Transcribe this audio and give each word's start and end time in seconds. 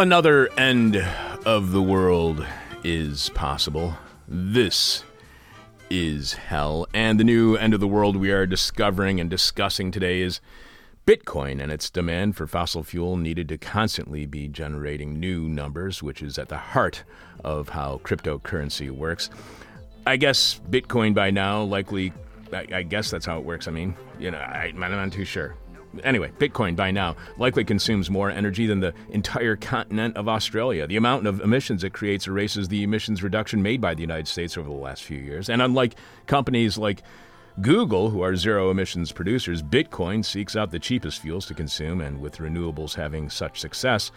Another 0.00 0.48
end 0.58 0.96
of 1.44 1.72
the 1.72 1.82
world 1.82 2.46
is 2.82 3.28
possible. 3.34 3.98
This 4.26 5.04
is 5.90 6.32
hell. 6.32 6.86
And 6.94 7.20
the 7.20 7.24
new 7.24 7.54
end 7.54 7.74
of 7.74 7.80
the 7.80 7.86
world 7.86 8.16
we 8.16 8.30
are 8.30 8.46
discovering 8.46 9.20
and 9.20 9.28
discussing 9.28 9.90
today 9.90 10.22
is 10.22 10.40
Bitcoin 11.04 11.62
and 11.62 11.70
its 11.70 11.90
demand 11.90 12.34
for 12.34 12.46
fossil 12.46 12.82
fuel 12.82 13.18
needed 13.18 13.46
to 13.50 13.58
constantly 13.58 14.24
be 14.24 14.48
generating 14.48 15.20
new 15.20 15.50
numbers, 15.50 16.02
which 16.02 16.22
is 16.22 16.38
at 16.38 16.48
the 16.48 16.56
heart 16.56 17.04
of 17.44 17.68
how 17.68 18.00
cryptocurrency 18.02 18.90
works. 18.90 19.28
I 20.06 20.16
guess 20.16 20.62
Bitcoin 20.70 21.12
by 21.12 21.30
now 21.30 21.62
likely, 21.62 22.14
I, 22.54 22.84
guess 22.84 23.10
that's 23.10 23.26
how 23.26 23.36
it 23.38 23.44
works. 23.44 23.68
I 23.68 23.70
mean, 23.70 23.94
you 24.18 24.30
know, 24.30 24.38
I, 24.38 24.72
I'm 24.74 24.80
not 24.80 25.12
too 25.12 25.26
sure. 25.26 25.56
Anyway, 26.04 26.30
Bitcoin 26.38 26.76
by 26.76 26.90
now 26.90 27.16
likely 27.36 27.64
consumes 27.64 28.10
more 28.10 28.30
energy 28.30 28.66
than 28.66 28.80
the 28.80 28.94
entire 29.10 29.56
continent 29.56 30.16
of 30.16 30.28
Australia. 30.28 30.86
The 30.86 30.96
amount 30.96 31.26
of 31.26 31.40
emissions 31.40 31.82
it 31.84 31.92
creates 31.92 32.26
erases 32.26 32.68
the 32.68 32.82
emissions 32.82 33.22
reduction 33.22 33.62
made 33.62 33.80
by 33.80 33.94
the 33.94 34.02
United 34.02 34.28
States 34.28 34.56
over 34.56 34.68
the 34.68 34.74
last 34.74 35.02
few 35.02 35.18
years. 35.18 35.48
And 35.48 35.60
unlike 35.60 35.96
companies 36.26 36.78
like 36.78 37.02
Google, 37.60 38.10
who 38.10 38.22
are 38.22 38.36
zero 38.36 38.70
emissions 38.70 39.12
producers, 39.12 39.62
Bitcoin 39.62 40.24
seeks 40.24 40.56
out 40.56 40.70
the 40.70 40.78
cheapest 40.78 41.20
fuels 41.20 41.46
to 41.46 41.54
consume, 41.54 42.00
and 42.00 42.20
with 42.20 42.38
renewables 42.38 42.94
having 42.94 43.28
such 43.28 43.60
success, 43.60 44.12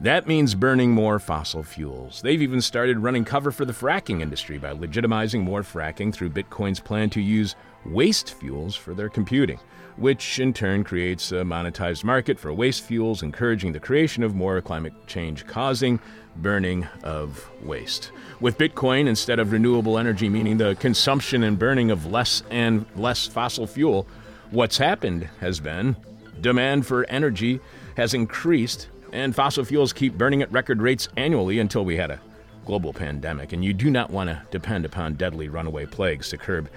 that 0.00 0.28
means 0.28 0.54
burning 0.54 0.92
more 0.92 1.18
fossil 1.18 1.64
fuels. 1.64 2.22
They've 2.22 2.40
even 2.40 2.60
started 2.60 3.00
running 3.00 3.24
cover 3.24 3.50
for 3.50 3.64
the 3.64 3.72
fracking 3.72 4.20
industry 4.22 4.56
by 4.56 4.72
legitimizing 4.72 5.40
more 5.40 5.62
fracking 5.62 6.14
through 6.14 6.30
Bitcoin's 6.30 6.78
plan 6.78 7.10
to 7.10 7.20
use 7.20 7.56
waste 7.84 8.34
fuels 8.34 8.76
for 8.76 8.94
their 8.94 9.08
computing, 9.08 9.58
which 9.98 10.38
in 10.38 10.52
turn 10.52 10.84
creates 10.84 11.32
a 11.32 11.42
monetized 11.42 12.04
market 12.04 12.38
for 12.38 12.52
waste 12.52 12.84
fuels, 12.84 13.22
encouraging 13.22 13.72
the 13.72 13.80
creation 13.80 14.22
of 14.22 14.34
more 14.34 14.60
climate 14.60 14.92
change 15.06 15.46
causing 15.46 16.00
burning 16.36 16.86
of 17.02 17.50
waste. 17.62 18.12
With 18.40 18.58
Bitcoin, 18.58 19.08
instead 19.08 19.38
of 19.38 19.52
renewable 19.52 19.98
energy 19.98 20.28
meaning 20.28 20.58
the 20.58 20.76
consumption 20.76 21.42
and 21.42 21.58
burning 21.58 21.90
of 21.90 22.06
less 22.06 22.42
and 22.50 22.86
less 22.94 23.26
fossil 23.26 23.66
fuel, 23.66 24.06
what's 24.50 24.78
happened 24.78 25.28
has 25.40 25.60
been 25.60 25.96
demand 26.40 26.86
for 26.86 27.04
energy 27.08 27.58
has 27.96 28.14
increased 28.14 28.88
and 29.12 29.34
fossil 29.34 29.64
fuels 29.64 29.92
keep 29.92 30.16
burning 30.16 30.42
at 30.42 30.52
record 30.52 30.80
rates 30.80 31.08
annually 31.16 31.58
until 31.58 31.84
we 31.84 31.96
had 31.96 32.10
a 32.10 32.20
global 32.64 32.92
pandemic. 32.92 33.52
And 33.52 33.64
you 33.64 33.72
do 33.72 33.90
not 33.90 34.10
want 34.10 34.28
to 34.28 34.40
depend 34.50 34.84
upon 34.84 35.14
deadly 35.14 35.48
runaway 35.48 35.86
plagues 35.86 36.28
to 36.30 36.36
curb 36.38 36.68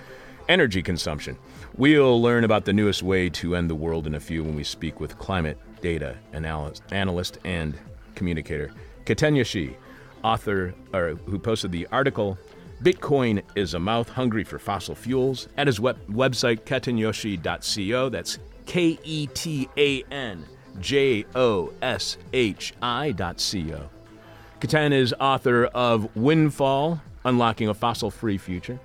energy 0.48 0.82
consumption. 0.82 1.38
We'll 1.78 2.22
learn 2.22 2.44
about 2.44 2.66
the 2.66 2.74
newest 2.74 3.02
way 3.02 3.30
to 3.30 3.56
end 3.56 3.70
the 3.70 3.76
world 3.76 4.06
in 4.06 4.16
a 4.16 4.20
few 4.20 4.44
when 4.44 4.56
we 4.56 4.64
speak 4.64 5.00
with 5.00 5.18
climate 5.18 5.58
data 5.82 6.18
analyst, 6.34 6.84
analyst 6.92 7.40
and 7.44 7.78
communicator 8.14 8.72
Ketan 9.06 9.36
Joshi, 9.36 9.76
author 10.24 10.74
or 10.94 11.16
who 11.26 11.40
posted 11.40 11.72
the 11.72 11.88
article 11.92 12.38
Bitcoin 12.84 13.44
is 13.56 13.76
a 13.76 13.80
mouth 13.80 14.10
hungry 14.10 14.44
for 14.44 14.58
fossil 14.58 14.96
fuels 14.96 15.48
at 15.56 15.68
his 15.68 15.80
web- 15.80 16.00
website 16.08 16.62
ketanjoshi.co. 16.62 18.10
That's 18.10 18.40
K 18.66 18.98
E 19.04 19.28
T 19.28 19.70
A 19.78 20.04
N 20.10 20.44
J 20.80 21.26
O 21.36 21.72
S 21.84 22.18
H 22.34 22.74
I 22.82 23.12
dot 23.12 23.40
C 23.40 23.72
O. 23.74 23.88
Ketan 24.60 24.94
is 24.94 25.14
author 25.20 25.66
of 25.66 26.16
Windfall 26.16 27.02
Unlocking 27.24 27.70
a 27.70 27.74
Fossil 27.76 28.10
Free 28.10 28.40
Future. 28.40 28.80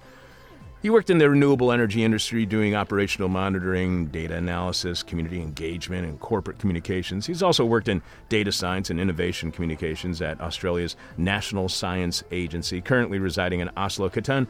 He 0.87 0.91
worked 0.91 1.11
in 1.11 1.19
the 1.19 1.29
renewable 1.29 1.73
energy 1.73 2.05
industry 2.05 2.47
doing 2.47 2.77
operational 2.77 3.29
monitoring, 3.29 4.07
data 4.07 4.37
analysis, 4.37 5.03
community 5.03 5.41
engagement, 5.41 6.07
and 6.07 6.21
corporate 6.21 6.61
communications. 6.61 7.27
He's 7.27 7.43
also 7.43 7.65
worked 7.65 7.89
in 7.89 8.03
data 8.29 8.53
science 8.53 8.89
and 8.91 9.01
innovation 9.01 9.51
communications 9.51 10.23
at 10.23 10.41
Australia's 10.41 10.95
National 11.17 11.69
Science 11.69 12.23
Agency, 12.31 12.81
currently 12.81 13.19
residing 13.19 13.59
in 13.59 13.69
Oslo. 13.77 14.09
Ketan 14.09 14.47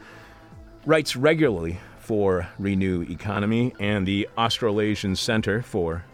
writes 0.85 1.15
regularly 1.15 1.79
for 1.97 2.47
Renew 2.59 3.01
Economy 3.01 3.73
and 3.79 4.07
the 4.07 4.29
Australasian 4.37 5.15
Center 5.15 5.63
for 5.63 6.05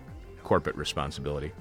Corporate 0.41 0.77
Responsibility. 0.77 1.51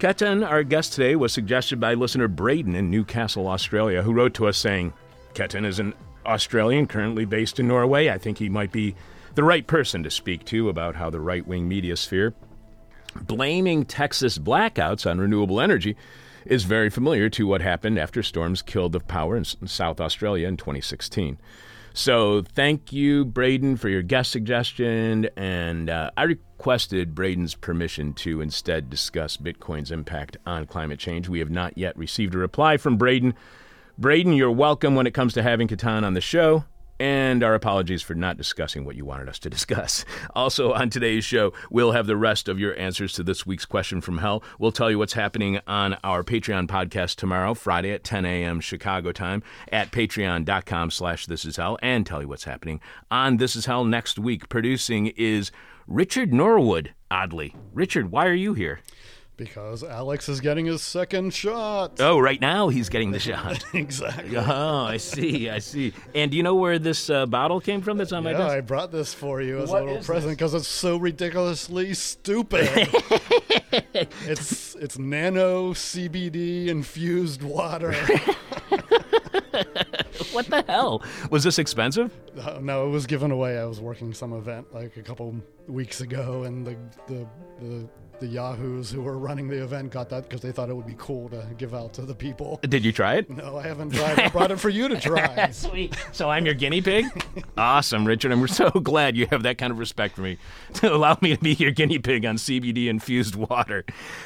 Ketan, 0.00 0.44
our 0.44 0.64
guest 0.64 0.94
today, 0.94 1.14
was 1.14 1.32
suggested 1.32 1.78
by 1.78 1.94
listener 1.94 2.26
Braden 2.26 2.74
in 2.74 2.90
Newcastle, 2.90 3.46
Australia, 3.46 4.02
who 4.02 4.12
wrote 4.12 4.34
to 4.34 4.48
us 4.48 4.58
saying, 4.58 4.92
Ketan 5.34 5.64
is 5.64 5.78
an 5.78 5.94
Australian 6.26 6.86
currently 6.86 7.24
based 7.24 7.58
in 7.58 7.68
Norway. 7.68 8.08
I 8.08 8.18
think 8.18 8.38
he 8.38 8.48
might 8.48 8.72
be 8.72 8.94
the 9.34 9.44
right 9.44 9.66
person 9.66 10.02
to 10.02 10.10
speak 10.10 10.44
to 10.46 10.68
about 10.68 10.96
how 10.96 11.10
the 11.10 11.20
right 11.20 11.46
wing 11.46 11.68
media 11.68 11.96
sphere 11.96 12.34
blaming 13.22 13.84
Texas 13.84 14.38
blackouts 14.38 15.08
on 15.08 15.18
renewable 15.18 15.60
energy 15.60 15.96
is 16.44 16.64
very 16.64 16.90
familiar 16.90 17.28
to 17.30 17.46
what 17.46 17.60
happened 17.60 17.98
after 17.98 18.22
storms 18.22 18.62
killed 18.62 18.92
the 18.92 19.00
power 19.00 19.36
in 19.36 19.44
South 19.44 20.00
Australia 20.00 20.46
in 20.46 20.56
2016. 20.56 21.38
So, 21.92 22.42
thank 22.42 22.92
you, 22.92 23.24
Braden, 23.24 23.78
for 23.78 23.88
your 23.88 24.02
guest 24.02 24.30
suggestion. 24.30 25.30
And 25.34 25.88
uh, 25.88 26.10
I 26.16 26.24
requested 26.24 27.14
Braden's 27.14 27.54
permission 27.54 28.12
to 28.14 28.42
instead 28.42 28.90
discuss 28.90 29.38
Bitcoin's 29.38 29.90
impact 29.90 30.36
on 30.44 30.66
climate 30.66 30.98
change. 30.98 31.28
We 31.28 31.38
have 31.38 31.50
not 31.50 31.78
yet 31.78 31.96
received 31.96 32.34
a 32.34 32.38
reply 32.38 32.76
from 32.76 32.98
Braden. 32.98 33.34
Braden, 33.98 34.34
you're 34.34 34.52
welcome 34.52 34.94
when 34.94 35.06
it 35.06 35.14
comes 35.14 35.32
to 35.34 35.42
having 35.42 35.68
Ketan 35.68 36.04
on 36.04 36.12
the 36.12 36.20
show. 36.20 36.64
And 37.00 37.42
our 37.42 37.54
apologies 37.54 38.02
for 38.02 38.14
not 38.14 38.36
discussing 38.36 38.84
what 38.84 38.94
you 38.94 39.06
wanted 39.06 39.26
us 39.26 39.38
to 39.38 39.50
discuss. 39.56 40.04
Also, 40.34 40.72
on 40.74 40.90
today's 40.90 41.24
show, 41.24 41.54
we'll 41.70 41.92
have 41.92 42.06
the 42.06 42.16
rest 42.16 42.46
of 42.46 42.58
your 42.58 42.78
answers 42.78 43.14
to 43.14 43.22
this 43.22 43.46
week's 43.46 43.64
question 43.64 44.02
from 44.02 44.18
hell. 44.18 44.42
We'll 44.58 44.72
tell 44.72 44.90
you 44.90 44.98
what's 44.98 45.14
happening 45.14 45.60
on 45.66 45.94
our 46.04 46.22
Patreon 46.22 46.66
podcast 46.68 47.16
tomorrow, 47.16 47.54
Friday 47.54 47.90
at 47.92 48.04
10 48.04 48.26
a.m. 48.26 48.60
Chicago 48.60 49.12
time 49.12 49.42
at 49.72 49.92
patreon.com 49.92 50.90
slash 50.90 51.24
this 51.24 51.46
is 51.46 51.56
hell, 51.56 51.78
and 51.80 52.04
tell 52.04 52.20
you 52.20 52.28
what's 52.28 52.44
happening 52.44 52.80
on 53.10 53.38
This 53.38 53.56
Is 53.56 53.64
Hell 53.64 53.84
next 53.84 54.18
week. 54.18 54.50
Producing 54.50 55.06
is 55.16 55.50
Richard 55.86 56.34
Norwood, 56.34 56.94
oddly. 57.10 57.54
Richard, 57.72 58.10
why 58.10 58.26
are 58.26 58.34
you 58.34 58.52
here? 58.52 58.80
Because 59.36 59.84
Alex 59.84 60.30
is 60.30 60.40
getting 60.40 60.64
his 60.64 60.80
second 60.80 61.34
shot. 61.34 62.00
Oh, 62.00 62.18
right 62.18 62.40
now 62.40 62.68
he's 62.68 62.88
getting 62.88 63.10
the 63.10 63.18
shot. 63.18 63.62
exactly. 63.74 64.36
Oh, 64.36 64.84
I 64.84 64.96
see, 64.96 65.50
I 65.50 65.58
see. 65.58 65.92
And 66.14 66.30
do 66.30 66.36
you 66.38 66.42
know 66.42 66.54
where 66.54 66.78
this 66.78 67.10
uh, 67.10 67.26
bottle 67.26 67.60
came 67.60 67.82
from 67.82 67.98
that's 67.98 68.12
on 68.12 68.24
my 68.24 68.30
Yeah, 68.32 68.38
desk? 68.38 68.54
I 68.54 68.60
brought 68.62 68.92
this 68.92 69.12
for 69.12 69.42
you 69.42 69.58
as 69.58 69.68
What 69.70 69.82
a 69.82 69.84
little 69.84 70.02
present 70.02 70.32
because 70.32 70.54
it's 70.54 70.68
so 70.68 70.96
ridiculously 70.96 71.92
stupid. 71.94 72.68
it's 73.92 74.74
it's 74.76 74.98
nano 74.98 75.72
CBD 75.72 76.68
infused 76.68 77.42
water. 77.42 77.94
What 80.32 80.46
the 80.50 80.64
hell? 80.68 81.02
Was 81.30 81.44
this 81.44 81.58
expensive? 81.58 82.12
Uh, 82.38 82.58
no, 82.60 82.86
it 82.86 82.90
was 82.90 83.06
given 83.06 83.30
away. 83.30 83.58
I 83.58 83.64
was 83.64 83.80
working 83.80 84.12
some 84.12 84.32
event 84.34 84.72
like 84.72 84.96
a 84.96 85.02
couple 85.02 85.34
weeks 85.66 86.00
ago, 86.02 86.44
and 86.44 86.66
the 86.66 86.76
the 87.06 87.26
the, 87.60 87.88
the 88.20 88.26
yahoos 88.26 88.90
who 88.90 89.02
were 89.02 89.18
running 89.18 89.48
the 89.48 89.62
event 89.62 89.90
got 89.90 90.08
that 90.10 90.24
because 90.24 90.40
they 90.40 90.52
thought 90.52 90.68
it 90.68 90.74
would 90.74 90.86
be 90.86 90.94
cool 90.98 91.28
to 91.28 91.46
give 91.58 91.74
out 91.74 91.92
to 91.94 92.02
the 92.02 92.14
people. 92.14 92.58
Did 92.62 92.84
you 92.84 92.92
try 92.92 93.16
it? 93.16 93.28
No, 93.30 93.58
I 93.58 93.62
haven't 93.66 93.92
tried. 93.92 94.18
I 94.18 94.28
brought 94.28 94.50
it 94.50 94.58
for 94.60 94.68
you 94.68 94.88
to 94.88 94.98
try. 95.00 95.50
Sweet. 95.52 95.96
So 96.12 96.30
I'm 96.30 96.46
your 96.46 96.54
guinea 96.54 96.80
pig? 96.82 97.06
awesome, 97.58 98.06
Richard. 98.06 98.32
I'm 98.32 98.46
so 98.48 98.70
glad 98.82 99.16
you 99.16 99.26
have 99.30 99.42
that 99.42 99.58
kind 99.58 99.70
of 99.70 99.78
respect 99.78 100.14
for 100.16 100.22
me 100.22 100.38
to 100.74 100.92
allow 100.94 101.18
me 101.20 101.36
to 101.36 101.42
be 101.42 101.54
your 101.54 101.70
guinea 101.70 101.98
pig 101.98 102.24
on 102.24 102.36
CBD 102.36 102.86
infused 102.86 103.34
water. 103.34 103.84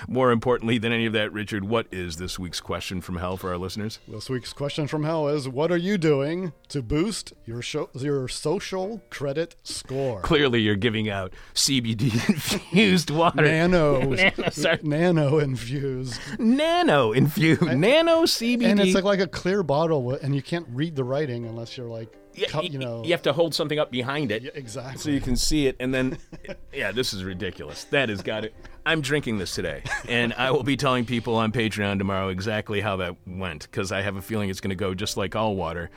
More 0.09 0.31
importantly 0.31 0.79
than 0.79 0.93
any 0.93 1.07
of 1.07 1.13
that, 1.15 1.33
Richard, 1.33 1.65
what 1.65 1.87
is 1.91 2.17
this 2.17 2.39
week's 2.39 2.61
question 2.61 3.01
from 3.01 3.17
hell 3.17 3.37
for 3.37 3.51
our 3.51 3.59
listeners? 3.59 3.99
This 4.07 4.29
week's 4.31 4.53
question 4.53 4.87
from 4.87 5.05
hell 5.05 5.29
is: 5.29 5.49
What 5.49 5.73
are 5.73 5.77
you 5.77 5.99
doing 5.99 6.53
to 6.69 6.83
boost 6.83 7.33
your 7.47 7.63
sho- 7.63 7.91
your 7.95 8.29
social 8.29 9.01
credit 9.11 9.57
score? 9.63 10.21
Clearly, 10.21 10.61
you're 10.61 10.77
giving 10.77 11.09
out 11.09 11.33
CBD 11.55 12.13
infused 12.29 13.11
water. 13.11 13.43
Nano, 13.43 13.80
Nano, 14.37 14.51
sorry. 14.51 14.79
nano 14.83 15.39
infused, 15.39 16.21
Nano 16.39 17.13
infused. 17.13 17.63
Nano 17.63 18.23
CBD. 18.23 18.65
and 18.65 18.81
it's 18.81 18.95
like 18.95 19.05
like 19.05 19.21
a 19.21 19.27
clear 19.27 19.63
bottle, 19.63 20.13
and 20.13 20.35
you 20.35 20.43
can't 20.43 20.67
read 20.73 20.97
the 20.97 21.05
writing 21.05 21.47
unless 21.47 21.77
you're 21.77 21.87
like, 21.89 22.13
Yeah, 22.35 22.49
cu- 22.49 22.65
you 22.67 22.79
know, 22.79 23.03
you 23.05 23.11
have 23.13 23.23
to 23.23 23.33
hold 23.33 23.55
something 23.55 23.79
up 23.79 23.91
behind 23.91 24.31
it. 24.33 24.43
Yeah, 24.43 24.51
exactly. 24.55 24.99
So 25.01 25.11
you 25.11 25.21
can 25.21 25.37
see 25.37 25.67
it, 25.67 25.77
and 25.81 25.93
then, 25.95 26.19
yeah, 26.73 26.93
this 26.93 27.13
is 27.13 27.25
ridiculous. 27.25 27.85
That 27.85 28.09
has 28.09 28.23
got 28.23 28.45
it. 28.45 28.55
I'm 28.87 29.01
drinking 29.03 29.39
this 29.39 29.55
today, 29.55 29.83
and 30.09 30.33
I 30.35 30.51
will 30.51 30.63
be 30.63 30.77
telling 30.77 31.05
people 31.05 31.35
on 31.37 31.53
Patreon 31.53 31.99
tomorrow 31.99 32.29
exactly 32.29 32.81
how 32.81 32.97
that 32.97 33.17
went, 33.27 33.63
because 33.71 33.93
I 33.93 34.03
have 34.03 34.17
a 34.17 34.23
feeling 34.23 34.49
it's 34.51 34.61
going 34.61 34.71
to 34.71 34.75
go 34.77 34.95
just 34.95 35.17
like 35.17 35.37
all 35.37 35.55
water, 35.55 35.91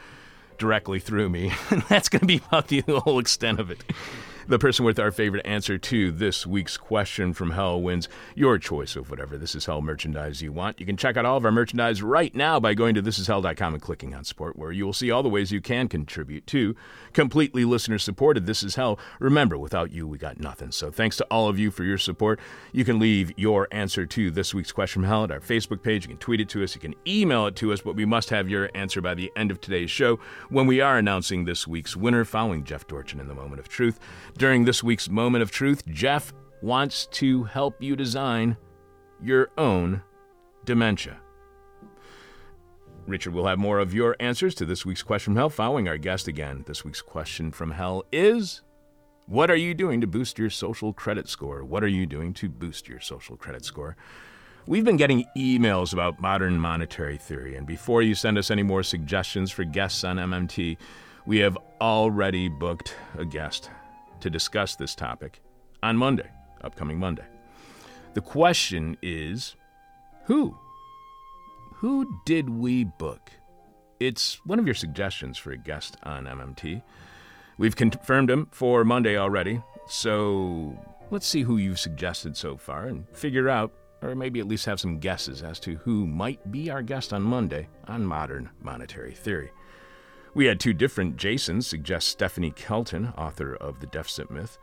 directly 0.57 0.99
through 0.99 1.29
me. 1.29 1.51
And 1.69 1.81
that's 1.89 2.09
going 2.09 2.19
to 2.21 2.25
be 2.27 2.41
about 2.47 2.67
the 2.67 2.81
whole 2.81 3.19
extent 3.19 3.59
of 3.59 3.71
it. 3.71 3.83
The 4.45 4.59
person 4.59 4.83
with 4.83 4.99
our 4.99 5.11
favorite 5.11 5.45
answer 5.45 5.77
to 5.77 6.11
this 6.11 6.45
week's 6.45 6.75
question 6.75 7.33
from 7.33 7.51
Hell 7.51 7.81
wins 7.81 8.09
your 8.35 8.57
choice 8.57 8.97
of 8.97 9.09
whatever 9.09 9.37
This 9.37 9.55
Is 9.55 9.67
Hell 9.67 9.81
merchandise 9.81 10.41
you 10.41 10.51
want. 10.51 10.81
You 10.81 10.85
can 10.85 10.97
check 10.97 11.15
out 11.15 11.25
all 11.25 11.37
of 11.37 11.45
our 11.45 11.51
merchandise 11.51 12.03
right 12.03 12.35
now 12.35 12.59
by 12.59 12.73
going 12.73 12.93
to 12.95 13.01
thisishell.com 13.01 13.73
and 13.73 13.81
clicking 13.81 14.13
on 14.13 14.25
support, 14.25 14.57
where 14.57 14.73
you 14.73 14.85
will 14.85 14.91
see 14.91 15.09
all 15.09 15.23
the 15.23 15.29
ways 15.29 15.53
you 15.53 15.61
can 15.61 15.87
contribute 15.87 16.45
to 16.47 16.75
completely 17.13 17.63
listener 17.63 17.97
supported 17.97 18.45
This 18.45 18.63
Is 18.63 18.75
Hell. 18.75 18.99
Remember, 19.19 19.57
without 19.57 19.93
you, 19.93 20.05
we 20.05 20.17
got 20.17 20.41
nothing. 20.41 20.71
So 20.71 20.91
thanks 20.91 21.15
to 21.17 21.23
all 21.31 21.47
of 21.47 21.57
you 21.57 21.71
for 21.71 21.85
your 21.85 21.97
support. 21.97 22.41
You 22.73 22.83
can 22.83 22.99
leave 22.99 23.31
your 23.37 23.69
answer 23.71 24.05
to 24.05 24.29
this 24.29 24.53
week's 24.53 24.73
question 24.73 25.03
from 25.03 25.09
Hell 25.09 25.23
at 25.23 25.31
our 25.31 25.39
Facebook 25.39 25.81
page. 25.81 26.03
You 26.03 26.09
can 26.09 26.17
tweet 26.17 26.41
it 26.41 26.49
to 26.49 26.63
us. 26.63 26.75
You 26.75 26.81
can 26.81 26.95
email 27.07 27.45
it 27.47 27.55
to 27.57 27.71
us, 27.71 27.79
but 27.79 27.95
we 27.95 28.03
must 28.03 28.29
have 28.29 28.49
your 28.49 28.69
answer 28.75 28.99
by 28.99 29.13
the 29.13 29.31
end 29.37 29.51
of 29.51 29.61
today's 29.61 29.89
show 29.89 30.19
when 30.49 30.67
we 30.67 30.81
are 30.81 30.97
announcing 30.97 31.45
this 31.45 31.65
week's 31.65 31.95
winner 31.95 32.25
following 32.25 32.65
Jeff 32.65 32.87
Dorchen 32.87 33.21
in 33.21 33.29
the 33.29 33.33
Moment 33.33 33.61
of 33.61 33.69
Truth. 33.69 34.01
During 34.37 34.65
this 34.65 34.83
week's 34.83 35.09
Moment 35.09 35.43
of 35.43 35.51
Truth, 35.51 35.85
Jeff 35.85 36.33
wants 36.63 37.05
to 37.07 37.43
help 37.43 37.81
you 37.83 37.95
design 37.95 38.57
your 39.21 39.51
own 39.59 40.01
dementia. 40.65 41.17
Richard 43.05 43.33
will 43.33 43.45
have 43.45 43.59
more 43.59 43.77
of 43.79 43.93
your 43.93 44.15
answers 44.19 44.55
to 44.55 44.65
this 44.65 44.85
week's 44.85 45.03
question 45.03 45.33
from 45.33 45.35
hell 45.35 45.49
following 45.49 45.87
our 45.87 45.97
guest 45.97 46.27
again. 46.27 46.63
This 46.65 46.83
week's 46.83 47.01
question 47.01 47.51
from 47.51 47.71
hell 47.71 48.05
is 48.11 48.63
What 49.27 49.51
are 49.51 49.55
you 49.55 49.75
doing 49.75 50.01
to 50.01 50.07
boost 50.07 50.39
your 50.39 50.49
social 50.49 50.93
credit 50.93 51.29
score? 51.29 51.63
What 51.63 51.83
are 51.83 51.87
you 51.87 52.07
doing 52.07 52.33
to 52.35 52.49
boost 52.49 52.87
your 52.87 53.01
social 53.01 53.37
credit 53.37 53.63
score? 53.63 53.95
We've 54.65 54.85
been 54.85 54.97
getting 54.97 55.25
emails 55.37 55.93
about 55.93 56.21
modern 56.21 56.57
monetary 56.57 57.17
theory, 57.17 57.55
and 57.55 57.67
before 57.67 58.01
you 58.01 58.15
send 58.15 58.39
us 58.39 58.49
any 58.49 58.63
more 58.63 58.81
suggestions 58.81 59.51
for 59.51 59.63
guests 59.63 60.03
on 60.03 60.15
MMT, 60.15 60.77
we 61.25 61.37
have 61.39 61.57
already 61.81 62.47
booked 62.47 62.95
a 63.17 63.25
guest 63.25 63.69
to 64.23 64.29
discuss 64.29 64.75
this 64.77 64.95
topic 64.95 65.41
on 65.83 65.97
Monday, 65.97 66.29
upcoming 66.63 66.97
Monday. 66.97 67.25
The 68.13 68.21
question 68.21 68.97
is 69.01 69.57
who? 70.25 70.57
Who 71.75 72.21
did 72.25 72.49
we 72.49 72.85
book? 72.85 73.31
It's 73.99 74.39
one 74.45 74.59
of 74.59 74.65
your 74.65 74.75
suggestions 74.75 75.37
for 75.37 75.51
a 75.51 75.57
guest 75.57 75.97
on 76.03 76.23
MMT. 76.23 76.81
We've 77.57 77.75
confirmed 77.75 78.31
him 78.31 78.47
for 78.51 78.85
Monday 78.85 79.17
already, 79.17 79.61
so 79.89 80.73
let's 81.11 81.27
see 81.27 81.41
who 81.41 81.57
you've 81.57 81.79
suggested 81.79 82.37
so 82.37 82.55
far 82.55 82.85
and 82.85 83.05
figure 83.09 83.49
out, 83.49 83.73
or 84.01 84.15
maybe 84.15 84.39
at 84.39 84.47
least 84.47 84.65
have 84.67 84.79
some 84.79 84.99
guesses 84.99 85.43
as 85.43 85.59
to 85.59 85.75
who 85.75 86.07
might 86.07 86.49
be 86.49 86.69
our 86.69 86.81
guest 86.81 87.11
on 87.11 87.23
Monday 87.23 87.67
on 87.89 88.05
modern 88.05 88.49
monetary 88.61 89.11
theory. 89.11 89.51
We 90.35 90.45
had 90.47 90.59
two 90.59 90.73
different 90.73 91.15
Jasons 91.17 91.67
suggest 91.67 92.07
Stephanie 92.07 92.49
Kelton, 92.49 93.13
author 93.15 93.55
of 93.55 93.81
The 93.81 93.85
Deficit 93.85 94.31
Myth. 94.31 94.57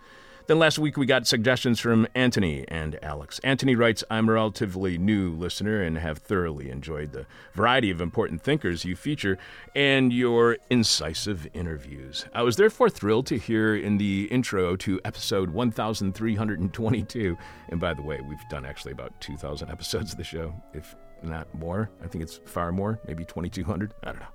Then 0.49 0.59
last 0.59 0.81
week 0.81 0.97
we 0.97 1.07
got 1.07 1.29
suggestions 1.29 1.79
from 1.79 2.09
Anthony 2.13 2.65
and 2.67 2.99
Alex. 3.05 3.39
Anthony 3.45 3.77
writes, 3.77 4.03
I'm 4.11 4.29
a 4.29 4.33
relatively 4.33 4.99
new 4.99 5.31
listener 5.31 5.81
and 5.81 5.97
have 5.97 6.19
thoroughly 6.19 6.71
enjoyed 6.71 7.13
the 7.13 7.27
variety 7.55 7.89
of 7.93 8.01
important 8.01 8.43
thinkers 8.43 8.85
you 8.85 8.97
feature 8.97 9.39
and 9.77 10.13
your 10.13 10.57
incisive 10.71 11.47
interviews. 11.55 12.27
I 12.35 12.43
was 12.43 12.57
therefore 12.57 12.91
thrilled 12.91 13.27
to 13.27 13.39
hear 13.39 13.77
in 13.77 13.97
the 13.99 14.25
intro 14.25 14.75
to 14.75 15.01
episode 15.05 15.51
1322, 15.51 17.39
and 17.69 17.79
by 17.79 17.95
the 17.95 18.03
way, 18.03 18.19
we've 18.29 18.49
done 18.51 18.67
actually 18.67 18.91
about 18.91 19.13
2,000 19.21 19.71
episodes 19.71 20.11
of 20.11 20.19
the 20.19 20.25
show, 20.25 20.53
if 20.75 20.97
not 21.23 21.53
more. 21.55 21.91
I 22.03 22.07
think 22.07 22.23
it's 22.23 22.41
far 22.45 22.73
more, 22.73 23.01
maybe 23.07 23.25
2,200. 23.25 23.95
I 24.03 24.13
don't 24.13 24.21
know. 24.21 24.27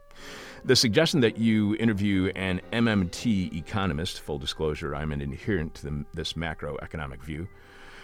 The 0.64 0.76
suggestion 0.76 1.20
that 1.22 1.38
you 1.38 1.76
interview 1.76 2.32
an 2.36 2.62
MMT 2.72 3.56
economist, 3.56 4.22
full 4.22 4.40
disclosure, 4.40 4.96
I'm 4.96 5.12
an 5.12 5.22
adherent 5.22 5.76
to 5.76 5.84
the, 5.84 6.06
this 6.14 6.34
macroeconomic 6.34 7.24
view. 7.24 7.48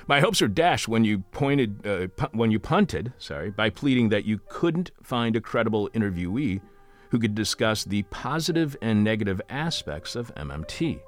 My 0.08 0.20
hopes 0.20 0.42
were 0.42 0.48
dashed 0.48 0.88
when 0.88 1.04
you 1.04 1.20
pointed, 1.32 1.86
uh, 1.86 2.08
pu- 2.16 2.38
when 2.38 2.52
you 2.52 2.60
punted, 2.60 3.14
sorry, 3.18 3.52
by 3.52 3.70
pleading 3.70 4.10
that 4.10 4.26
you 4.26 4.42
couldn't 4.50 4.92
find 5.02 5.36
a 5.36 5.42
credible 5.42 5.90
interviewee 5.90 6.62
who 7.10 7.20
could 7.20 7.36
discuss 7.36 7.84
the 7.84 8.04
positive 8.04 8.76
and 8.82 9.04
negative 9.04 9.42
aspects 9.50 10.16
of 10.16 10.34
MMT. 10.36 11.02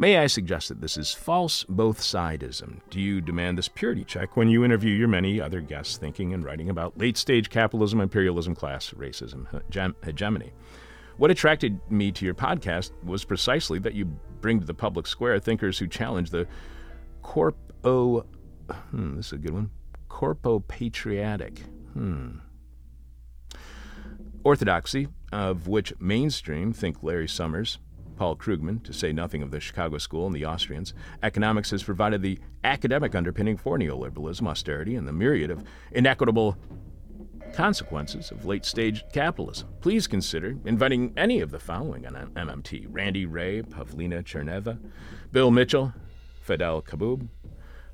May 0.00 0.16
I 0.16 0.28
suggest 0.28 0.70
that 0.70 0.80
this 0.80 0.96
is 0.96 1.12
false 1.12 1.64
both 1.64 2.00
sidism? 2.00 2.80
Do 2.88 2.98
you 2.98 3.20
demand 3.20 3.58
this 3.58 3.68
purity 3.68 4.02
check 4.02 4.34
when 4.34 4.48
you 4.48 4.64
interview 4.64 4.94
your 4.94 5.08
many 5.08 5.38
other 5.42 5.60
guests 5.60 5.98
thinking 5.98 6.32
and 6.32 6.42
writing 6.42 6.70
about 6.70 6.96
late 6.96 7.18
stage 7.18 7.50
capitalism, 7.50 8.00
imperialism, 8.00 8.54
class, 8.54 8.92
racism, 8.92 9.46
hegemony? 10.02 10.52
What 11.18 11.30
attracted 11.30 11.78
me 11.90 12.12
to 12.12 12.24
your 12.24 12.32
podcast 12.32 12.92
was 13.04 13.26
precisely 13.26 13.78
that 13.80 13.92
you 13.92 14.06
bring 14.40 14.58
to 14.60 14.64
the 14.64 14.72
public 14.72 15.06
square 15.06 15.38
thinkers 15.38 15.78
who 15.78 15.86
challenge 15.86 16.30
the 16.30 16.48
corpo. 17.20 18.24
Hmm, 18.70 19.16
this 19.16 19.26
is 19.26 19.32
a 19.34 19.36
good 19.36 19.52
one. 19.52 19.70
Corpo 20.08 20.60
patriotic. 20.60 21.58
Hmm. 21.92 22.38
Orthodoxy, 24.44 25.08
of 25.30 25.68
which 25.68 25.92
mainstream 26.00 26.72
think 26.72 27.02
Larry 27.02 27.28
Summers, 27.28 27.76
Paul 28.20 28.36
Krugman, 28.36 28.84
to 28.84 28.92
say 28.92 29.14
nothing 29.14 29.42
of 29.42 29.50
the 29.50 29.60
Chicago 29.60 29.96
School 29.96 30.26
and 30.26 30.36
the 30.36 30.44
Austrians, 30.44 30.92
economics 31.22 31.70
has 31.70 31.82
provided 31.82 32.20
the 32.20 32.38
academic 32.64 33.14
underpinning 33.14 33.56
for 33.56 33.78
neoliberalism, 33.78 34.46
austerity, 34.46 34.94
and 34.94 35.08
the 35.08 35.12
myriad 35.12 35.50
of 35.50 35.64
inequitable 35.92 36.54
consequences 37.54 38.30
of 38.30 38.44
late 38.44 38.66
stage 38.66 39.04
capitalism. 39.14 39.70
Please 39.80 40.06
consider 40.06 40.54
inviting 40.66 41.14
any 41.16 41.40
of 41.40 41.50
the 41.50 41.58
following 41.58 42.06
on 42.06 42.12
MMT 42.34 42.88
Randy 42.90 43.24
Wray, 43.24 43.62
Pavlina 43.62 44.22
Tcherneva, 44.22 44.78
Bill 45.32 45.50
Mitchell, 45.50 45.94
Fadhel 46.46 46.84
Kaboub, 46.84 47.26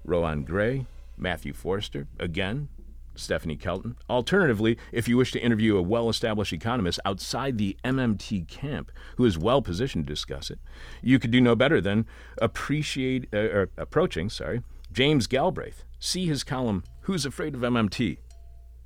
Rohan 0.05 0.43
Grey, 0.43 0.89
Mathew 1.17 1.53
Forstater, 1.53 2.09
again, 2.19 2.69
Stephanie 3.17 3.57
Kelton. 3.57 3.97
Alternatively, 4.09 4.79
if 4.93 5.09
you 5.09 5.17
wish 5.17 5.33
to 5.33 5.41
interview 5.41 5.77
a 5.77 5.83
well 5.83 6.09
established 6.09 6.53
economist 6.53 7.01
outside 7.05 7.59
the 7.59 7.77
MMT 7.85 8.49
camp 8.49 8.93
who 9.17 9.25
is 9.25 9.39
well 9.39 9.63
positioned 9.63 10.07
to 10.07 10.13
discuss 10.13 10.51
it, 10.51 10.59
you 11.03 11.19
could 11.19 11.31
do 11.31 11.41
no 11.41 11.55
better 11.55 11.81
than 11.81 12.07
appreciate, 12.41 13.29
uh, 13.33 13.39
or 13.39 13.71
approaching 13.77 14.29
sorry, 14.31 14.63
James 14.93 15.27
Galbraith. 15.27 15.85
See 15.99 16.27
his 16.27 16.45
column, 16.45 16.85
Who's 17.03 17.27
Afraid 17.27 17.55
of 17.55 17.61
MMT? 17.61 18.19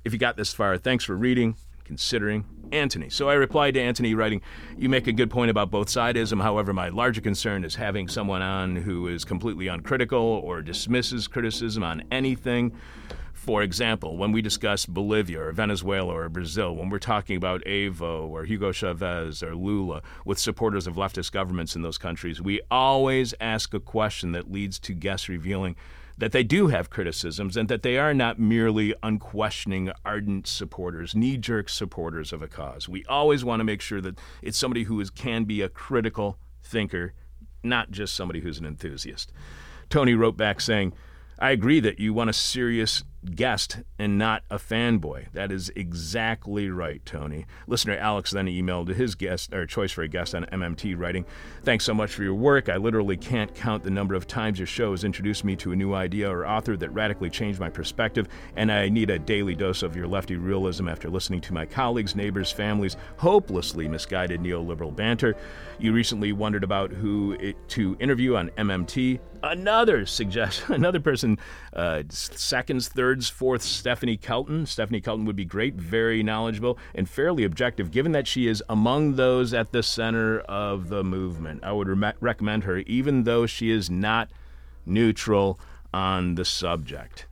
If 0.03 0.13
you 0.13 0.19
got 0.19 0.37
this 0.37 0.53
far, 0.53 0.77
thanks 0.77 1.03
for 1.03 1.15
reading, 1.15 1.55
considering 1.83 2.45
Anthony. 2.71 3.09
So 3.09 3.29
I 3.29 3.33
replied 3.33 3.73
to 3.75 3.81
Anthony, 3.81 4.13
writing, 4.13 4.41
You 4.77 4.89
make 4.89 5.07
a 5.07 5.11
good 5.11 5.29
point 5.29 5.51
about 5.51 5.71
both 5.71 5.87
sidism. 5.87 6.41
However, 6.41 6.73
my 6.73 6.89
larger 6.89 7.21
concern 7.21 7.63
is 7.63 7.75
having 7.75 8.07
someone 8.07 8.41
on 8.41 8.75
who 8.75 9.07
is 9.07 9.25
completely 9.25 9.67
uncritical 9.67 10.19
or 10.19 10.61
dismisses 10.61 11.27
criticism 11.27 11.83
on 11.83 12.03
anything. 12.11 12.73
For 13.41 13.63
example, 13.63 14.17
when 14.17 14.31
we 14.31 14.43
discuss 14.43 14.85
Bolivia 14.85 15.41
or 15.41 15.51
Venezuela 15.51 16.13
or 16.13 16.29
Brazil, 16.29 16.75
when 16.75 16.89
we're 16.89 16.99
talking 16.99 17.37
about 17.37 17.63
Evo 17.65 18.29
or 18.29 18.45
Hugo 18.45 18.71
Chavez 18.71 19.41
or 19.41 19.55
Lula 19.55 20.03
with 20.23 20.37
supporters 20.37 20.85
of 20.85 20.93
leftist 20.93 21.31
governments 21.31 21.75
in 21.75 21.81
those 21.81 21.97
countries, 21.97 22.39
we 22.39 22.61
always 22.69 23.33
ask 23.41 23.73
a 23.73 23.79
question 23.79 24.31
that 24.33 24.51
leads 24.51 24.77
to 24.81 24.93
guests 24.93 25.27
revealing 25.27 25.75
that 26.19 26.33
they 26.33 26.43
do 26.43 26.67
have 26.67 26.91
criticisms 26.91 27.57
and 27.57 27.67
that 27.67 27.81
they 27.81 27.97
are 27.97 28.13
not 28.13 28.37
merely 28.37 28.93
unquestioning, 29.01 29.91
ardent 30.05 30.45
supporters, 30.45 31.15
knee 31.15 31.35
jerk 31.35 31.67
supporters 31.67 32.31
of 32.31 32.43
a 32.43 32.47
cause. 32.47 32.87
We 32.87 33.03
always 33.05 33.43
want 33.43 33.59
to 33.59 33.63
make 33.63 33.81
sure 33.81 34.01
that 34.01 34.19
it's 34.43 34.59
somebody 34.59 34.83
who 34.83 35.01
is, 35.01 35.09
can 35.09 35.45
be 35.45 35.61
a 35.61 35.69
critical 35.69 36.37
thinker, 36.61 37.15
not 37.63 37.89
just 37.89 38.15
somebody 38.15 38.41
who's 38.41 38.59
an 38.59 38.67
enthusiast. 38.67 39.31
Tony 39.89 40.13
wrote 40.13 40.37
back 40.37 40.61
saying, 40.61 40.93
I 41.39 41.49
agree 41.49 41.79
that 41.79 41.97
you 41.97 42.13
want 42.13 42.29
a 42.29 42.33
serious 42.33 43.03
guest 43.35 43.79
and 43.99 44.17
not 44.17 44.43
a 44.49 44.57
fanboy. 44.57 45.31
That 45.33 45.51
is 45.51 45.71
exactly 45.75 46.69
right, 46.69 47.05
Tony. 47.05 47.45
Listener 47.67 47.95
Alex 47.95 48.31
then 48.31 48.47
emailed 48.47 48.87
his 48.95 49.13
guest 49.13 49.53
or 49.53 49.67
choice 49.67 49.91
for 49.91 50.01
a 50.01 50.07
guest 50.07 50.33
on 50.33 50.45
MMT, 50.45 50.95
writing, 50.97 51.25
"Thanks 51.63 51.85
so 51.85 51.93
much 51.93 52.11
for 52.11 52.23
your 52.23 52.33
work. 52.33 52.67
I 52.67 52.77
literally 52.77 53.17
can't 53.17 53.53
count 53.53 53.83
the 53.83 53.91
number 53.91 54.15
of 54.15 54.25
times 54.25 54.57
your 54.57 54.65
show 54.65 54.91
has 54.91 55.03
introduced 55.03 55.43
me 55.43 55.55
to 55.57 55.71
a 55.71 55.75
new 55.75 55.93
idea 55.93 56.29
or 56.29 56.47
author 56.47 56.75
that 56.77 56.89
radically 56.89 57.29
changed 57.29 57.59
my 57.59 57.69
perspective, 57.69 58.27
and 58.55 58.71
I 58.71 58.89
need 58.89 59.11
a 59.11 59.19
daily 59.19 59.53
dose 59.53 59.83
of 59.83 59.95
your 59.95 60.07
lefty 60.07 60.35
realism 60.35 60.87
after 60.87 61.09
listening 61.09 61.41
to 61.41 61.53
my 61.53 61.65
colleagues, 61.65 62.15
neighbors, 62.15 62.51
families' 62.51 62.97
hopelessly 63.17 63.87
misguided 63.87 64.41
neoliberal 64.41 64.95
banter. 64.95 65.35
You 65.79 65.93
recently 65.93 66.33
wondered 66.33 66.63
about 66.63 66.91
who 66.91 67.33
it, 67.39 67.55
to 67.69 67.95
interview 67.99 68.35
on 68.35 68.49
MMT. 68.57 69.19
Another 69.43 70.05
suggestion, 70.05 70.73
another 70.73 70.99
person, 70.99 71.37
uh, 71.73 72.03
seconds, 72.09 72.87
third." 72.87 73.10
Thirds, 73.11 73.29
fourth, 73.29 73.61
Stephanie 73.61 74.15
Kelton. 74.15 74.65
Stephanie 74.65 75.01
Kelton 75.01 75.25
would 75.25 75.35
be 75.35 75.43
great, 75.43 75.73
very 75.73 76.23
knowledgeable, 76.23 76.77
and 76.95 77.09
fairly 77.09 77.43
objective, 77.43 77.91
given 77.91 78.13
that 78.13 78.25
she 78.25 78.47
is 78.47 78.63
among 78.69 79.17
those 79.17 79.53
at 79.53 79.73
the 79.73 79.83
center 79.83 80.39
of 80.39 80.87
the 80.87 81.03
movement. 81.03 81.61
I 81.61 81.73
would 81.73 81.89
re- 81.89 82.13
recommend 82.21 82.63
her, 82.63 82.77
even 82.77 83.25
though 83.25 83.45
she 83.45 83.69
is 83.69 83.89
not 83.89 84.29
neutral 84.85 85.59
on 85.93 86.35
the 86.35 86.45
subject. 86.45 87.25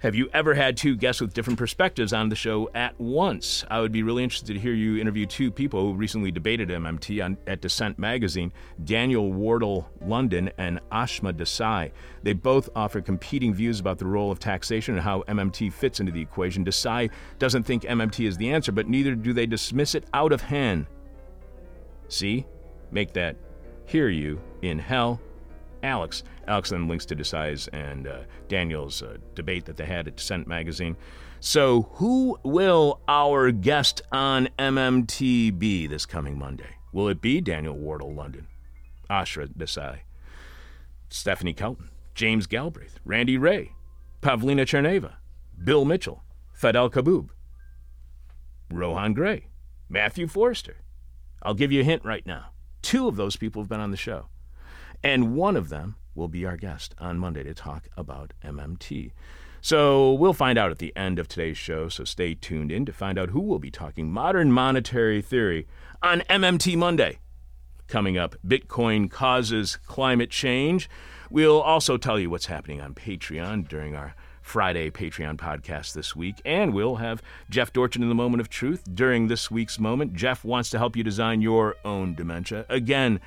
Have 0.00 0.14
you 0.14 0.28
ever 0.34 0.52
had 0.52 0.76
two 0.76 0.94
guests 0.94 1.22
with 1.22 1.32
different 1.32 1.58
perspectives 1.58 2.12
on 2.12 2.28
the 2.28 2.36
show 2.36 2.68
at 2.74 3.00
once? 3.00 3.64
I 3.70 3.80
would 3.80 3.92
be 3.92 4.02
really 4.02 4.22
interested 4.22 4.52
to 4.52 4.60
hear 4.60 4.74
you 4.74 4.98
interview 5.00 5.24
two 5.24 5.50
people 5.50 5.80
who 5.80 5.94
recently 5.94 6.30
debated 6.30 6.68
MMT 6.68 7.24
on, 7.24 7.38
at 7.46 7.62
Dissent 7.62 7.98
Magazine 7.98 8.52
Daniel 8.84 9.32
Wardle 9.32 9.88
London 10.02 10.50
and 10.58 10.80
Ashma 10.92 11.32
Desai. 11.32 11.92
They 12.22 12.34
both 12.34 12.68
offer 12.76 13.00
competing 13.00 13.54
views 13.54 13.80
about 13.80 13.96
the 13.96 14.04
role 14.04 14.30
of 14.30 14.38
taxation 14.38 14.96
and 14.96 15.02
how 15.02 15.22
MMT 15.28 15.72
fits 15.72 15.98
into 15.98 16.12
the 16.12 16.20
equation. 16.20 16.62
Desai 16.62 17.10
doesn't 17.38 17.62
think 17.62 17.84
MMT 17.84 18.28
is 18.28 18.36
the 18.36 18.50
answer, 18.50 18.72
but 18.72 18.88
neither 18.88 19.14
do 19.14 19.32
they 19.32 19.46
dismiss 19.46 19.94
it 19.94 20.04
out 20.12 20.30
of 20.30 20.42
hand. 20.42 20.84
See? 22.08 22.44
Make 22.90 23.14
that 23.14 23.36
hear 23.86 24.10
you 24.10 24.42
in 24.60 24.78
hell 24.78 25.22
Alex. 25.82 26.22
Alex 26.46 26.70
then 26.70 26.88
links 26.88 27.04
to 27.06 27.16
Desai's 27.16 27.68
and 27.68 28.06
uh, 28.06 28.20
Daniel's 28.48 29.02
uh, 29.02 29.16
debate 29.34 29.64
that 29.64 29.76
they 29.76 29.86
had 29.86 30.06
at 30.06 30.16
Dissent 30.16 30.46
magazine. 30.46 30.96
So, 31.40 31.82
who 31.94 32.38
will 32.44 33.00
our 33.08 33.50
guest 33.50 34.02
on 34.10 34.48
MMT 34.58 35.58
be 35.58 35.86
this 35.86 36.06
coming 36.06 36.38
Monday? 36.38 36.76
Will 36.92 37.08
it 37.08 37.20
be 37.20 37.40
Daniel 37.40 37.76
Wortel-London, 37.76 38.46
Ashra 39.10 39.48
Desai, 39.48 39.98
Stephanie 41.10 41.52
Kelton, 41.52 41.90
James 42.14 42.46
Galbraith, 42.46 42.98
Randy 43.04 43.36
Wray, 43.36 43.72
Pavlina 44.22 44.62
Tcherneva, 44.62 45.14
Bill 45.62 45.84
Mitchell, 45.84 46.22
Fadhel 46.58 46.90
Kaboub, 46.90 47.28
Rohan 48.70 49.12
Grey, 49.12 49.48
Mathew 49.88 50.26
Forstater? 50.26 50.76
I'll 51.42 51.54
give 51.54 51.70
you 51.70 51.82
a 51.82 51.84
hint 51.84 52.04
right 52.04 52.26
now. 52.26 52.46
Two 52.82 53.08
of 53.08 53.16
those 53.16 53.36
people 53.36 53.62
have 53.62 53.68
been 53.68 53.80
on 53.80 53.90
the 53.90 53.96
show. 53.96 54.28
And 55.02 55.34
one 55.34 55.56
of 55.56 55.68
them 55.68 55.96
will 56.16 56.28
be 56.28 56.46
our 56.46 56.56
guest 56.56 56.94
on 56.98 57.18
Monday 57.18 57.42
to 57.44 57.54
talk 57.54 57.88
about 57.96 58.32
MMT. 58.44 59.12
So 59.60 60.12
we'll 60.12 60.32
find 60.32 60.58
out 60.58 60.70
at 60.70 60.78
the 60.78 60.96
end 60.96 61.18
of 61.18 61.28
today's 61.28 61.58
show, 61.58 61.88
so 61.88 62.04
stay 62.04 62.34
tuned 62.34 62.70
in 62.70 62.84
to 62.86 62.92
find 62.92 63.18
out 63.18 63.30
who 63.30 63.40
will 63.40 63.58
be 63.58 63.70
talking 63.70 64.10
modern 64.10 64.52
monetary 64.52 65.20
theory 65.20 65.66
on 66.02 66.20
MMT 66.30 66.76
Monday. 66.76 67.18
Coming 67.88 68.16
up, 68.18 68.36
Bitcoin 68.46 69.10
causes 69.10 69.76
climate 69.86 70.30
change. 70.30 70.88
We'll 71.30 71.60
also 71.60 71.96
tell 71.96 72.18
you 72.18 72.30
what's 72.30 72.46
happening 72.46 72.80
on 72.80 72.94
Patreon 72.94 73.68
during 73.68 73.94
our 73.94 74.14
Friday 74.42 74.90
Patreon 74.90 75.36
podcast 75.36 75.92
this 75.92 76.14
week. 76.14 76.40
And 76.44 76.72
we'll 76.72 76.96
have 76.96 77.20
Jeff 77.50 77.72
Dorchen 77.72 78.02
in 78.02 78.08
the 78.08 78.14
moment 78.14 78.40
of 78.40 78.48
truth 78.48 78.84
during 78.94 79.26
this 79.26 79.50
week's 79.50 79.80
moment. 79.80 80.14
Jeff 80.14 80.44
wants 80.44 80.70
to 80.70 80.78
help 80.78 80.96
you 80.96 81.02
design 81.02 81.42
your 81.42 81.74
own 81.84 82.14
dementia. 82.14 82.64
Again, 82.68 83.20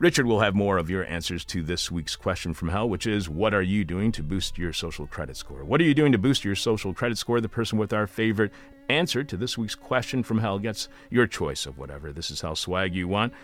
Richard 0.00 0.24
will 0.24 0.40
have 0.40 0.54
more 0.54 0.78
of 0.78 0.88
your 0.88 1.04
answers 1.04 1.44
to 1.44 1.62
this 1.62 1.90
week's 1.90 2.16
question 2.16 2.54
from 2.54 2.70
hell, 2.70 2.88
which 2.88 3.06
is 3.06 3.28
what 3.28 3.52
are 3.52 3.60
you 3.60 3.84
doing 3.84 4.12
to 4.12 4.22
boost 4.22 4.56
your 4.56 4.72
social 4.72 5.06
credit 5.06 5.36
score? 5.36 5.62
What 5.62 5.78
are 5.78 5.84
you 5.84 5.92
doing 5.92 6.10
to 6.12 6.18
boost 6.18 6.42
your 6.42 6.54
social 6.54 6.94
credit 6.94 7.18
score? 7.18 7.38
The 7.38 7.50
person 7.50 7.76
with 7.76 7.92
our 7.92 8.06
favorite 8.06 8.50
answer 8.88 9.22
to 9.22 9.36
this 9.36 9.58
week's 9.58 9.74
question 9.74 10.22
from 10.22 10.38
hell 10.38 10.58
gets 10.58 10.88
your 11.10 11.26
choice 11.26 11.66
of 11.66 11.76
whatever 11.76 12.14
this 12.14 12.30
is 12.30 12.40
how 12.40 12.54
swag 12.54 12.94
you 12.94 13.08
want. 13.08 13.34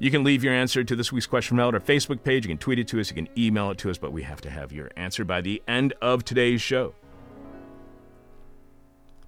You 0.00 0.10
can 0.10 0.24
leave 0.24 0.42
your 0.42 0.52
answer 0.52 0.82
to 0.82 0.96
this 0.96 1.12
week's 1.12 1.28
question 1.28 1.58
hell 1.58 1.68
at 1.68 1.74
our 1.74 1.80
Facebook 1.80 2.24
page. 2.24 2.44
You 2.44 2.48
can 2.48 2.58
tweet 2.58 2.80
it 2.80 2.88
to 2.88 2.98
us, 2.98 3.10
you 3.10 3.14
can 3.14 3.28
email 3.38 3.70
it 3.70 3.78
to 3.78 3.90
us, 3.90 3.96
but 3.96 4.12
we 4.12 4.24
have 4.24 4.40
to 4.40 4.50
have 4.50 4.72
your 4.72 4.90
answer 4.96 5.24
by 5.24 5.42
the 5.42 5.62
end 5.68 5.94
of 6.02 6.24
today's 6.24 6.60
show. 6.60 6.92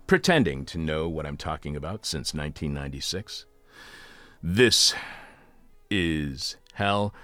Pretending 0.08 0.64
to 0.64 0.78
know 0.78 1.08
what 1.08 1.26
I'm 1.26 1.37
talking 1.37 1.76
about 1.76 2.04
since 2.04 2.35
1996. 2.35 3.46
This 4.42 4.96
is 5.90 6.57
hell. 6.75 7.14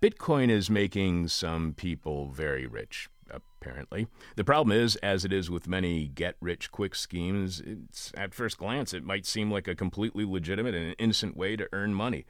Bitcoin 0.00 0.48
is 0.48 0.70
making 0.70 1.28
some 1.28 1.74
people 1.74 2.30
very 2.30 2.66
rich, 2.66 3.10
apparently. 3.30 4.06
The 4.36 4.44
problem 4.44 4.76
is, 4.76 4.96
as 4.96 5.24
it 5.24 5.32
is 5.32 5.50
with 5.50 5.68
many 5.68 6.08
get 6.08 6.36
rich 6.40 6.72
quick 6.72 6.94
schemes, 6.94 7.60
it's, 7.60 8.12
at 8.16 8.34
first 8.34 8.58
glance 8.58 8.94
it 8.94 9.04
might 9.04 9.26
seem 9.26 9.50
like 9.50 9.68
a 9.68 9.74
completely 9.74 10.24
legitimate 10.24 10.74
and 10.74 10.94
innocent 10.98 11.36
way 11.36 11.56
to 11.56 11.68
earn 11.72 11.94
money. 11.94 12.24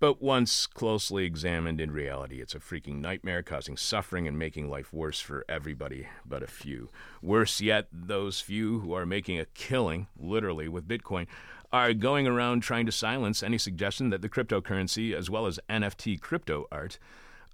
But 0.00 0.22
once 0.22 0.66
closely 0.66 1.26
examined, 1.26 1.78
in 1.78 1.90
reality, 1.90 2.40
it's 2.40 2.54
a 2.54 2.58
freaking 2.58 3.02
nightmare, 3.02 3.42
causing 3.42 3.76
suffering 3.76 4.26
and 4.26 4.38
making 4.38 4.70
life 4.70 4.94
worse 4.94 5.20
for 5.20 5.44
everybody 5.46 6.08
but 6.24 6.42
a 6.42 6.46
few. 6.46 6.88
Worse 7.20 7.60
yet, 7.60 7.86
those 7.92 8.40
few 8.40 8.80
who 8.80 8.94
are 8.94 9.04
making 9.04 9.38
a 9.38 9.44
killing, 9.44 10.06
literally, 10.18 10.68
with 10.68 10.88
Bitcoin 10.88 11.26
are 11.72 11.92
going 11.94 12.26
around 12.26 12.62
trying 12.62 12.86
to 12.86 12.92
silence 12.92 13.42
any 13.42 13.58
suggestion 13.58 14.10
that 14.10 14.22
the 14.22 14.28
cryptocurrency, 14.28 15.14
as 15.14 15.30
well 15.30 15.46
as 15.46 15.60
NFT 15.68 16.20
crypto 16.20 16.66
art, 16.72 16.98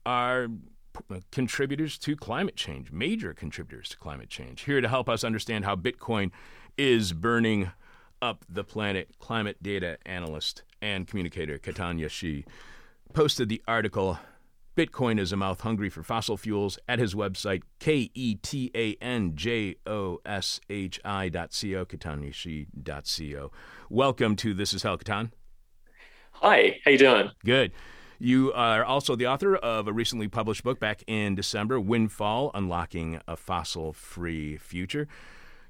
are 0.04 0.48
uh, 1.10 1.20
contributors 1.30 1.98
to 1.98 2.16
climate 2.16 2.56
change, 2.56 2.90
major 2.90 3.34
contributors 3.34 3.88
to 3.90 3.96
climate 3.98 4.30
change. 4.30 4.62
Here 4.62 4.80
to 4.80 4.88
help 4.88 5.08
us 5.08 5.24
understand 5.24 5.64
how 5.64 5.76
Bitcoin 5.76 6.30
is 6.78 7.12
burning 7.12 7.70
up 8.22 8.44
the 8.48 8.64
planet, 8.64 9.10
climate 9.18 9.62
data 9.62 9.98
analyst 10.06 10.62
and 10.80 11.06
communicator 11.06 11.58
Ketan 11.58 12.00
Joshi 12.00 12.44
posted 13.12 13.48
the 13.48 13.62
article 13.68 14.18
Bitcoin 14.76 15.18
is 15.18 15.32
a 15.32 15.38
mouth 15.38 15.62
hungry 15.62 15.88
for 15.88 16.02
fossil 16.02 16.36
fuels 16.36 16.78
at 16.86 16.98
his 16.98 17.14
website, 17.14 17.62
K 17.78 18.10
E 18.12 18.34
T 18.34 18.70
A 18.74 18.94
N 19.02 19.34
J 19.34 19.76
O 19.86 20.18
S 20.26 20.60
H 20.68 21.00
I 21.02 21.30
dot 21.30 21.54
C 21.54 21.74
O, 21.74 21.86
dot 22.82 23.06
C 23.06 23.34
O. 23.38 23.50
Welcome 23.88 24.36
to 24.36 24.52
This 24.52 24.74
Is 24.74 24.82
Hell, 24.82 24.98
Ketan. 24.98 25.30
Hi, 26.32 26.78
how 26.84 26.90
you 26.90 26.98
doing? 26.98 27.30
Good. 27.42 27.72
You 28.18 28.52
are 28.52 28.84
also 28.84 29.16
the 29.16 29.26
author 29.26 29.56
of 29.56 29.88
a 29.88 29.94
recently 29.94 30.28
published 30.28 30.62
book 30.62 30.78
back 30.78 31.02
in 31.06 31.34
December, 31.34 31.80
Windfall 31.80 32.50
Unlocking 32.52 33.18
a 33.26 33.34
Fossil 33.34 33.94
Free 33.94 34.58
Future. 34.58 35.08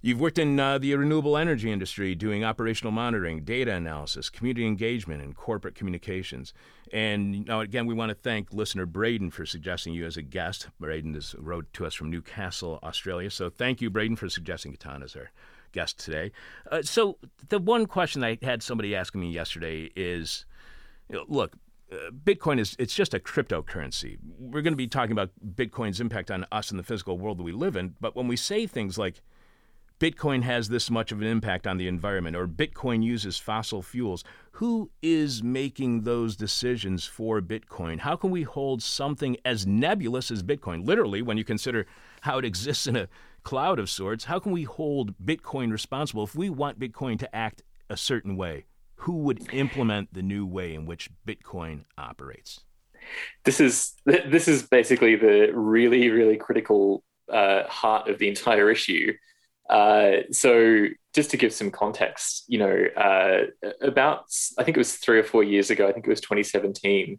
You've 0.03 0.21
worked 0.21 0.39
in 0.39 0.59
uh, 0.61 0.79
the 0.79 0.95
renewable 0.95 1.37
energy 1.37 1.71
industry 1.71 2.15
doing 2.15 2.45
operational 2.45 2.93
monitoring, 2.93 3.45
data 3.45 3.73
analysis, 3.73 4.31
community 4.31 4.67
engagement, 4.67 5.23
and 5.23 5.35
corporate 5.35 5.75
communications. 5.75 6.53
And 6.93 7.47
now, 7.47 7.61
again, 7.61 7.87
we 7.87 7.95
want 7.95 8.11
to 8.11 8.15
thank 8.15 8.53
listener 8.53 8.87
Braden 8.87 9.31
for 9.31 9.47
suggesting 9.47 9.95
you 9.95 10.07
as 10.07 10.17
a 10.17 10.23
guest. 10.23 10.69
Braden 10.79 11.15
has 11.15 11.35
wrote 11.39 11.73
to 11.75 11.87
us 11.87 11.95
from 11.95 12.11
Newcastle, 12.11 12.79
Australia. 12.83 13.31
So 13.31 13.51
thank 13.51 13.81
you, 13.81 13.91
Braden, 13.91 14.17
for 14.17 14.29
suggesting 14.29 14.73
Katana 14.73 15.07
as 15.07 15.17
our 15.17 15.31
guest 15.73 15.99
today. 15.99 16.33
Uh, 16.71 16.83
so 16.83 17.19
the 17.49 17.59
one 17.59 17.87
question 17.87 18.23
I 18.23 18.39
had 18.43 18.63
somebody 18.63 18.95
asking 18.95 19.21
me 19.21 19.31
yesterday 19.31 19.91
is, 19.97 20.47
you 21.09 21.17
know, 21.17 21.25
look, 21.29 21.53
uh, 21.91 22.11
Bitcoin 22.11 22.59
is 22.59 22.75
it's 22.79 22.95
just 22.95 23.15
a 23.15 23.21
cryptocurrency. 23.21 24.19
We're 24.39 24.63
going 24.63 24.73
to 24.73 24.77
be 24.77 24.89
talking 24.89 25.13
about 25.13 25.31
Bitcoin's 25.55 26.01
impact 26.01 26.31
on 26.31 26.47
us 26.51 26.71
in 26.71 26.77
the 26.77 26.83
physical 26.83 27.19
world 27.19 27.39
that 27.39 27.45
we 27.45 27.53
live 27.53 27.77
in, 27.77 27.95
but 28.01 28.17
when 28.17 28.27
we 28.27 28.37
say 28.37 28.67
things 28.67 28.99
like 28.99 29.23
Bitcoin 29.99 30.43
has 30.43 30.69
this 30.69 30.91
much 30.91 31.11
of 31.11 31.23
an 31.23 31.27
impact 31.27 31.67
on 31.67 31.79
the 31.79 31.89
environment 31.89 32.37
or 32.37 32.47
Bitcoin 32.47 33.03
uses 33.03 33.39
fossil 33.39 33.81
fuels. 33.81 34.25
Who 34.53 34.91
is 35.01 35.43
making 35.43 36.03
those 36.03 36.37
decisions 36.37 37.07
for 37.07 37.41
Bitcoin? 37.41 38.01
How 38.01 38.15
can 38.15 38.31
we 38.31 38.43
hold 38.43 38.83
something 38.83 39.39
as 39.43 39.67
nebulous 39.67 40.31
as 40.31 40.43
Bitcoin, 40.43 40.87
literally, 40.87 41.23
when 41.23 41.39
you 41.39 41.45
consider 41.45 41.87
how 42.21 42.37
it 42.37 42.45
exists 42.45 42.87
in 42.87 42.95
a 42.95 43.09
cloud 43.43 43.79
of 43.79 43.89
sorts, 43.89 44.25
how 44.25 44.39
can 44.39 44.53
we 44.53 44.65
hold 44.65 45.15
Bitcoin 45.19 45.73
responsible 45.73 46.25
if 46.25 46.35
we 46.35 46.51
want 46.51 46.79
Bitcoin 46.79 47.19
to 47.19 47.35
act 47.35 47.63
a 47.89 47.97
certain 47.97 48.37
way? 48.37 48.67
Who 48.97 49.19
would 49.19 49.51
implement 49.55 50.13
the 50.13 50.23
new 50.23 50.45
way 50.45 50.75
in 50.75 50.85
which 50.85 51.09
Bitcoin 51.27 51.85
operates? 51.97 52.61
This 53.45 53.61
is 53.61 53.95
this 54.05 54.47
is 54.47 54.65
basically 54.65 55.17
the 55.17 55.53
really 55.55 56.11
really 56.11 56.37
critical 56.37 57.03
uh, 57.33 57.65
heart 57.65 58.09
of 58.09 58.19
the 58.19 58.29
entire 58.29 58.71
issue 58.71 59.13
uh, 59.69 60.23
so 60.31 60.87
just 61.15 61.31
to 61.31 61.37
give 61.37 61.53
some 61.53 61.71
context, 61.71 62.45
you 62.47 62.59
know, 62.59 62.85
uh, 62.97 63.71
about 63.81 64.27
I 64.59 64.65
think 64.65 64.77
it 64.77 64.81
was 64.81 64.97
three 64.97 65.19
or 65.19 65.25
four 65.25 65.43
years 65.43 65.71
ago. 65.71 65.89
I 65.89 65.93
think 65.93 66.07
it 66.07 66.11
was 66.11 66.21
2017. 66.21 67.19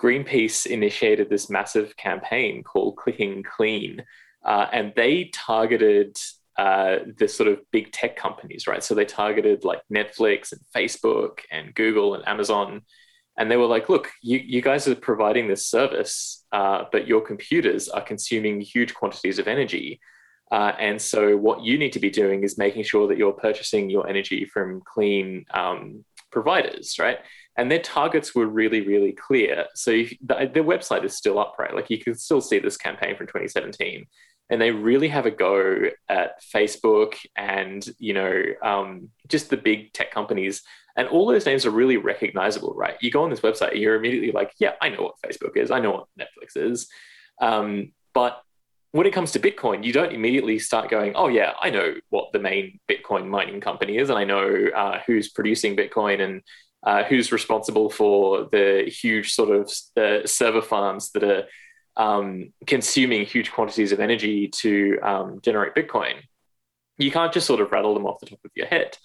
Greenpeace 0.00 0.66
initiated 0.66 1.30
this 1.30 1.48
massive 1.48 1.96
campaign 1.96 2.62
called 2.62 2.96
Clicking 2.96 3.42
Clean, 3.42 4.02
uh, 4.44 4.66
and 4.72 4.92
they 4.96 5.30
targeted 5.32 6.16
uh, 6.58 6.98
the 7.18 7.28
sort 7.28 7.48
of 7.48 7.60
big 7.70 7.92
tech 7.92 8.16
companies, 8.16 8.66
right? 8.66 8.84
So 8.84 8.94
they 8.94 9.04
targeted 9.04 9.64
like 9.64 9.80
Netflix 9.92 10.52
and 10.52 10.60
Facebook 10.74 11.40
and 11.50 11.74
Google 11.74 12.14
and 12.14 12.26
Amazon. 12.28 12.82
And 13.38 13.50
they 13.50 13.56
were 13.56 13.66
like, 13.66 13.88
look, 13.88 14.10
you, 14.20 14.38
you 14.38 14.60
guys 14.60 14.86
are 14.86 14.94
providing 14.94 15.48
this 15.48 15.64
service, 15.64 16.44
uh, 16.52 16.84
but 16.92 17.06
your 17.06 17.22
computers 17.22 17.88
are 17.88 18.02
consuming 18.02 18.60
huge 18.60 18.92
quantities 18.92 19.38
of 19.38 19.48
energy. 19.48 20.00
Uh, 20.52 20.76
and 20.78 21.00
so, 21.00 21.34
what 21.34 21.64
you 21.64 21.78
need 21.78 21.94
to 21.94 21.98
be 21.98 22.10
doing 22.10 22.44
is 22.44 22.58
making 22.58 22.82
sure 22.82 23.08
that 23.08 23.16
you're 23.16 23.32
purchasing 23.32 23.88
your 23.88 24.06
energy 24.06 24.44
from 24.44 24.82
clean 24.84 25.46
um, 25.54 26.04
providers, 26.30 26.96
right? 26.98 27.18
And 27.56 27.70
their 27.70 27.80
targets 27.80 28.34
were 28.34 28.46
really, 28.46 28.82
really 28.82 29.12
clear. 29.12 29.64
So, 29.74 29.92
if, 29.92 30.14
the, 30.20 30.50
their 30.52 30.62
website 30.62 31.04
is 31.04 31.16
still 31.16 31.38
up, 31.38 31.54
right? 31.58 31.74
Like 31.74 31.88
you 31.88 31.98
can 31.98 32.14
still 32.14 32.42
see 32.42 32.58
this 32.58 32.76
campaign 32.76 33.16
from 33.16 33.28
2017, 33.28 34.04
and 34.50 34.60
they 34.60 34.70
really 34.70 35.08
have 35.08 35.24
a 35.24 35.30
go 35.30 35.88
at 36.10 36.42
Facebook 36.54 37.14
and 37.34 37.88
you 37.98 38.12
know 38.12 38.42
um, 38.62 39.08
just 39.28 39.48
the 39.48 39.56
big 39.56 39.94
tech 39.94 40.10
companies. 40.12 40.62
And 40.98 41.08
all 41.08 41.26
those 41.26 41.46
names 41.46 41.64
are 41.64 41.70
really 41.70 41.96
recognizable, 41.96 42.74
right? 42.76 42.98
You 43.00 43.10
go 43.10 43.24
on 43.24 43.30
this 43.30 43.40
website, 43.40 43.80
you're 43.80 43.94
immediately 43.94 44.32
like, 44.32 44.52
yeah, 44.58 44.72
I 44.82 44.90
know 44.90 45.00
what 45.00 45.14
Facebook 45.24 45.56
is, 45.56 45.70
I 45.70 45.80
know 45.80 45.92
what 45.92 46.08
Netflix 46.20 46.62
is. 46.62 46.88
Um, 47.40 47.92
but 48.12 48.42
when 48.92 49.06
it 49.06 49.12
comes 49.12 49.32
to 49.32 49.40
Bitcoin, 49.40 49.84
you 49.84 49.92
don't 49.92 50.12
immediately 50.12 50.58
start 50.58 50.90
going, 50.90 51.14
oh, 51.16 51.28
yeah, 51.28 51.52
I 51.60 51.70
know 51.70 51.94
what 52.10 52.32
the 52.32 52.38
main 52.38 52.78
Bitcoin 52.88 53.26
mining 53.26 53.60
company 53.60 53.96
is, 53.96 54.10
and 54.10 54.18
I 54.18 54.24
know 54.24 54.66
uh, 54.74 55.00
who's 55.06 55.30
producing 55.30 55.76
Bitcoin 55.76 56.20
and 56.20 56.42
uh, 56.84 57.02
who's 57.04 57.32
responsible 57.32 57.88
for 57.88 58.48
the 58.52 58.84
huge 58.88 59.32
sort 59.32 59.50
of 59.50 59.72
uh, 59.96 60.26
server 60.26 60.60
farms 60.60 61.10
that 61.12 61.24
are 61.24 61.44
um, 61.96 62.52
consuming 62.66 63.24
huge 63.24 63.50
quantities 63.50 63.92
of 63.92 64.00
energy 64.00 64.48
to 64.48 64.98
um, 65.02 65.40
generate 65.42 65.74
Bitcoin. 65.74 66.16
You 66.98 67.10
can't 67.10 67.32
just 67.32 67.46
sort 67.46 67.60
of 67.60 67.72
rattle 67.72 67.94
them 67.94 68.06
off 68.06 68.20
the 68.20 68.26
top 68.26 68.40
of 68.44 68.50
your 68.54 68.66
head. 68.66 68.96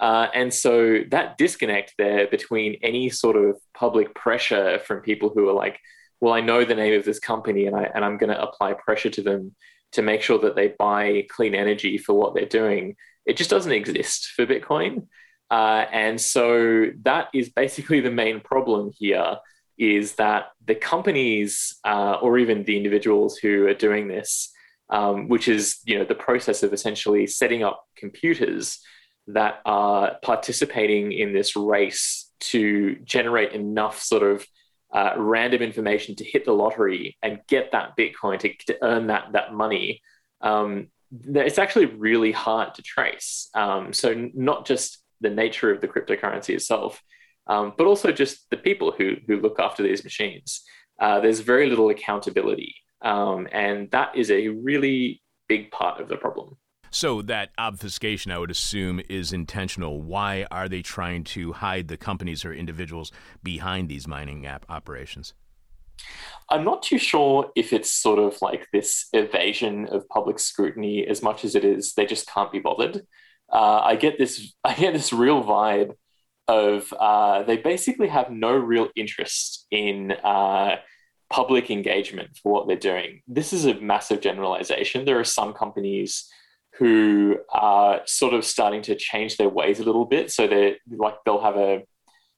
Uh, 0.00 0.28
and 0.34 0.52
so 0.52 1.00
that 1.10 1.36
disconnect 1.36 1.94
there 1.98 2.26
between 2.28 2.78
any 2.82 3.10
sort 3.10 3.36
of 3.36 3.56
public 3.74 4.14
pressure 4.14 4.78
from 4.86 5.00
people 5.00 5.30
who 5.34 5.48
are 5.48 5.54
like, 5.54 5.78
well, 6.24 6.32
I 6.32 6.40
know 6.40 6.64
the 6.64 6.74
name 6.74 6.98
of 6.98 7.04
this 7.04 7.18
company 7.18 7.66
and, 7.66 7.76
I, 7.76 7.82
and 7.94 8.02
I'm 8.02 8.16
going 8.16 8.30
to 8.30 8.40
apply 8.40 8.72
pressure 8.72 9.10
to 9.10 9.20
them 9.20 9.54
to 9.92 10.00
make 10.00 10.22
sure 10.22 10.38
that 10.38 10.56
they 10.56 10.68
buy 10.78 11.26
clean 11.28 11.54
energy 11.54 11.98
for 11.98 12.14
what 12.14 12.34
they're 12.34 12.46
doing. 12.46 12.96
It 13.26 13.36
just 13.36 13.50
doesn't 13.50 13.70
exist 13.70 14.28
for 14.28 14.46
Bitcoin. 14.46 15.08
Uh, 15.50 15.84
and 15.92 16.18
so 16.18 16.86
that 17.02 17.28
is 17.34 17.50
basically 17.50 18.00
the 18.00 18.10
main 18.10 18.40
problem 18.40 18.90
here 18.98 19.36
is 19.76 20.14
that 20.14 20.46
the 20.64 20.74
companies 20.74 21.76
uh, 21.84 22.16
or 22.22 22.38
even 22.38 22.64
the 22.64 22.78
individuals 22.78 23.36
who 23.36 23.66
are 23.66 23.74
doing 23.74 24.08
this, 24.08 24.50
um, 24.88 25.28
which 25.28 25.46
is 25.46 25.80
you 25.84 25.98
know 25.98 26.06
the 26.06 26.14
process 26.14 26.62
of 26.62 26.72
essentially 26.72 27.26
setting 27.26 27.62
up 27.62 27.84
computers 27.98 28.78
that 29.26 29.60
are 29.66 30.16
participating 30.22 31.12
in 31.12 31.34
this 31.34 31.54
race 31.54 32.30
to 32.40 32.96
generate 33.04 33.52
enough 33.52 34.00
sort 34.00 34.22
of 34.22 34.46
uh, 34.94 35.14
random 35.16 35.60
information 35.60 36.14
to 36.14 36.24
hit 36.24 36.44
the 36.44 36.52
lottery 36.52 37.16
and 37.22 37.40
get 37.48 37.72
that 37.72 37.96
Bitcoin 37.96 38.38
to, 38.38 38.54
to 38.66 38.78
earn 38.82 39.08
that 39.08 39.32
that 39.32 39.52
money, 39.52 40.00
um, 40.40 40.88
it's 41.26 41.58
actually 41.58 41.86
really 41.86 42.32
hard 42.32 42.74
to 42.74 42.82
trace. 42.82 43.50
Um, 43.54 43.92
so 43.92 44.30
not 44.34 44.66
just 44.66 44.98
the 45.20 45.30
nature 45.30 45.70
of 45.72 45.80
the 45.80 45.88
cryptocurrency 45.88 46.50
itself, 46.50 47.02
um, 47.46 47.72
but 47.76 47.86
also 47.86 48.12
just 48.12 48.48
the 48.50 48.56
people 48.56 48.92
who 48.96 49.16
who 49.26 49.40
look 49.40 49.58
after 49.58 49.82
these 49.82 50.04
machines. 50.04 50.62
Uh, 51.00 51.18
there's 51.20 51.40
very 51.40 51.68
little 51.68 51.90
accountability, 51.90 52.74
um, 53.02 53.48
and 53.50 53.90
that 53.90 54.16
is 54.16 54.30
a 54.30 54.48
really 54.48 55.20
big 55.48 55.70
part 55.72 56.00
of 56.00 56.08
the 56.08 56.16
problem. 56.16 56.56
So 56.94 57.22
that 57.22 57.50
obfuscation, 57.58 58.30
I 58.30 58.38
would 58.38 58.52
assume, 58.52 59.00
is 59.08 59.32
intentional. 59.32 60.00
Why 60.00 60.46
are 60.52 60.68
they 60.68 60.80
trying 60.80 61.24
to 61.24 61.52
hide 61.54 61.88
the 61.88 61.96
companies 61.96 62.44
or 62.44 62.54
individuals 62.54 63.10
behind 63.42 63.88
these 63.88 64.06
mining 64.06 64.46
app 64.46 64.64
operations? 64.68 65.34
I'm 66.48 66.62
not 66.62 66.84
too 66.84 66.98
sure 66.98 67.50
if 67.56 67.72
it's 67.72 67.90
sort 67.90 68.20
of 68.20 68.40
like 68.40 68.68
this 68.72 69.08
evasion 69.12 69.86
of 69.86 70.08
public 70.08 70.38
scrutiny 70.38 71.04
as 71.04 71.20
much 71.20 71.44
as 71.44 71.56
it 71.56 71.64
is 71.64 71.94
they 71.94 72.06
just 72.06 72.28
can't 72.28 72.52
be 72.52 72.60
bothered. 72.60 73.02
Uh, 73.52 73.80
I 73.80 73.96
get 73.96 74.16
this 74.16 74.54
I 74.64 74.74
get 74.74 74.92
this 74.92 75.12
real 75.12 75.42
vibe 75.42 75.96
of 76.46 76.92
uh, 76.92 77.42
they 77.42 77.56
basically 77.56 78.06
have 78.06 78.30
no 78.30 78.52
real 78.52 78.88
interest 78.94 79.66
in 79.72 80.12
uh, 80.12 80.76
public 81.28 81.72
engagement 81.72 82.38
for 82.40 82.52
what 82.52 82.68
they're 82.68 82.76
doing. 82.76 83.22
This 83.26 83.52
is 83.52 83.64
a 83.64 83.80
massive 83.80 84.20
generalization. 84.20 85.04
There 85.04 85.18
are 85.18 85.24
some 85.24 85.54
companies 85.54 86.30
who 86.78 87.38
are 87.50 88.00
sort 88.06 88.34
of 88.34 88.44
starting 88.44 88.82
to 88.82 88.96
change 88.96 89.36
their 89.36 89.48
ways 89.48 89.78
a 89.78 89.84
little 89.84 90.04
bit. 90.04 90.30
So 90.30 90.46
they're 90.46 90.76
like 90.90 91.16
they'll 91.24 91.40
have 91.40 91.56
a 91.56 91.82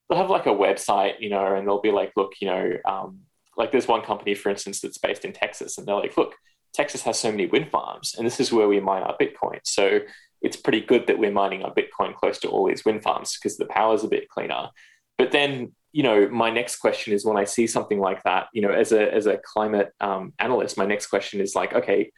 they'll 0.09 0.19
have 0.19 0.31
like 0.31 0.47
a 0.47 0.50
website, 0.50 1.14
you 1.21 1.31
know, 1.31 1.55
and 1.55 1.66
they'll 1.66 1.81
be 1.81 1.90
like, 1.90 2.12
look, 2.16 2.33
you 2.40 2.49
know, 2.49 2.72
um, 2.85 3.20
like 3.57 3.72
there's 3.72 3.88
one 3.88 4.03
company, 4.03 4.35
for 4.35 4.51
instance, 4.51 4.81
that's 4.81 4.99
based 4.99 5.25
in 5.25 5.33
Texas, 5.33 5.79
and 5.79 5.87
they're 5.87 5.94
like, 5.94 6.16
look, 6.16 6.35
Texas 6.75 7.03
has 7.03 7.18
so 7.18 7.31
many 7.31 7.46
wind 7.46 7.70
farms, 7.70 8.14
and 8.16 8.27
this 8.27 8.40
is 8.40 8.53
where 8.53 8.68
we 8.68 8.79
mine 8.81 9.03
our 9.03 9.16
Bitcoin. 9.16 9.61
So 9.64 10.01
it's 10.42 10.57
pretty 10.57 10.83
good 10.83 11.07
that 11.07 11.18
we're 11.18 11.33
mining 11.33 11.62
our 11.62 11.75
Bitcoin 11.75 12.14
close 12.14 12.38
to 12.40 12.49
all 12.49 12.68
these 12.68 12.85
wind 12.85 13.03
farms 13.03 13.37
because 13.37 13.57
the 13.57 13.66
power's 13.66 14.05
a 14.05 14.09
bit 14.09 14.29
cleaner. 14.29 14.68
But 15.16 15.33
then, 15.33 15.72
you 15.92 16.03
know, 16.03 16.29
my 16.29 16.51
next 16.51 16.77
question 16.77 17.14
is 17.14 17.25
when 17.25 17.38
I 17.38 17.44
see 17.44 17.66
something 17.66 17.99
like 17.99 18.22
that, 18.25 18.49
you 18.53 18.61
know, 18.61 18.70
as 18.70 18.92
a 18.92 19.12
as 19.12 19.27
a 19.27 19.38
climate 19.38 19.92
um, 20.01 20.35
analyst, 20.38 20.77
my 20.77 20.85
next 20.85 21.07
question 21.07 21.40
is 21.40 21.55
like, 21.55 21.72
okay, 21.72 22.11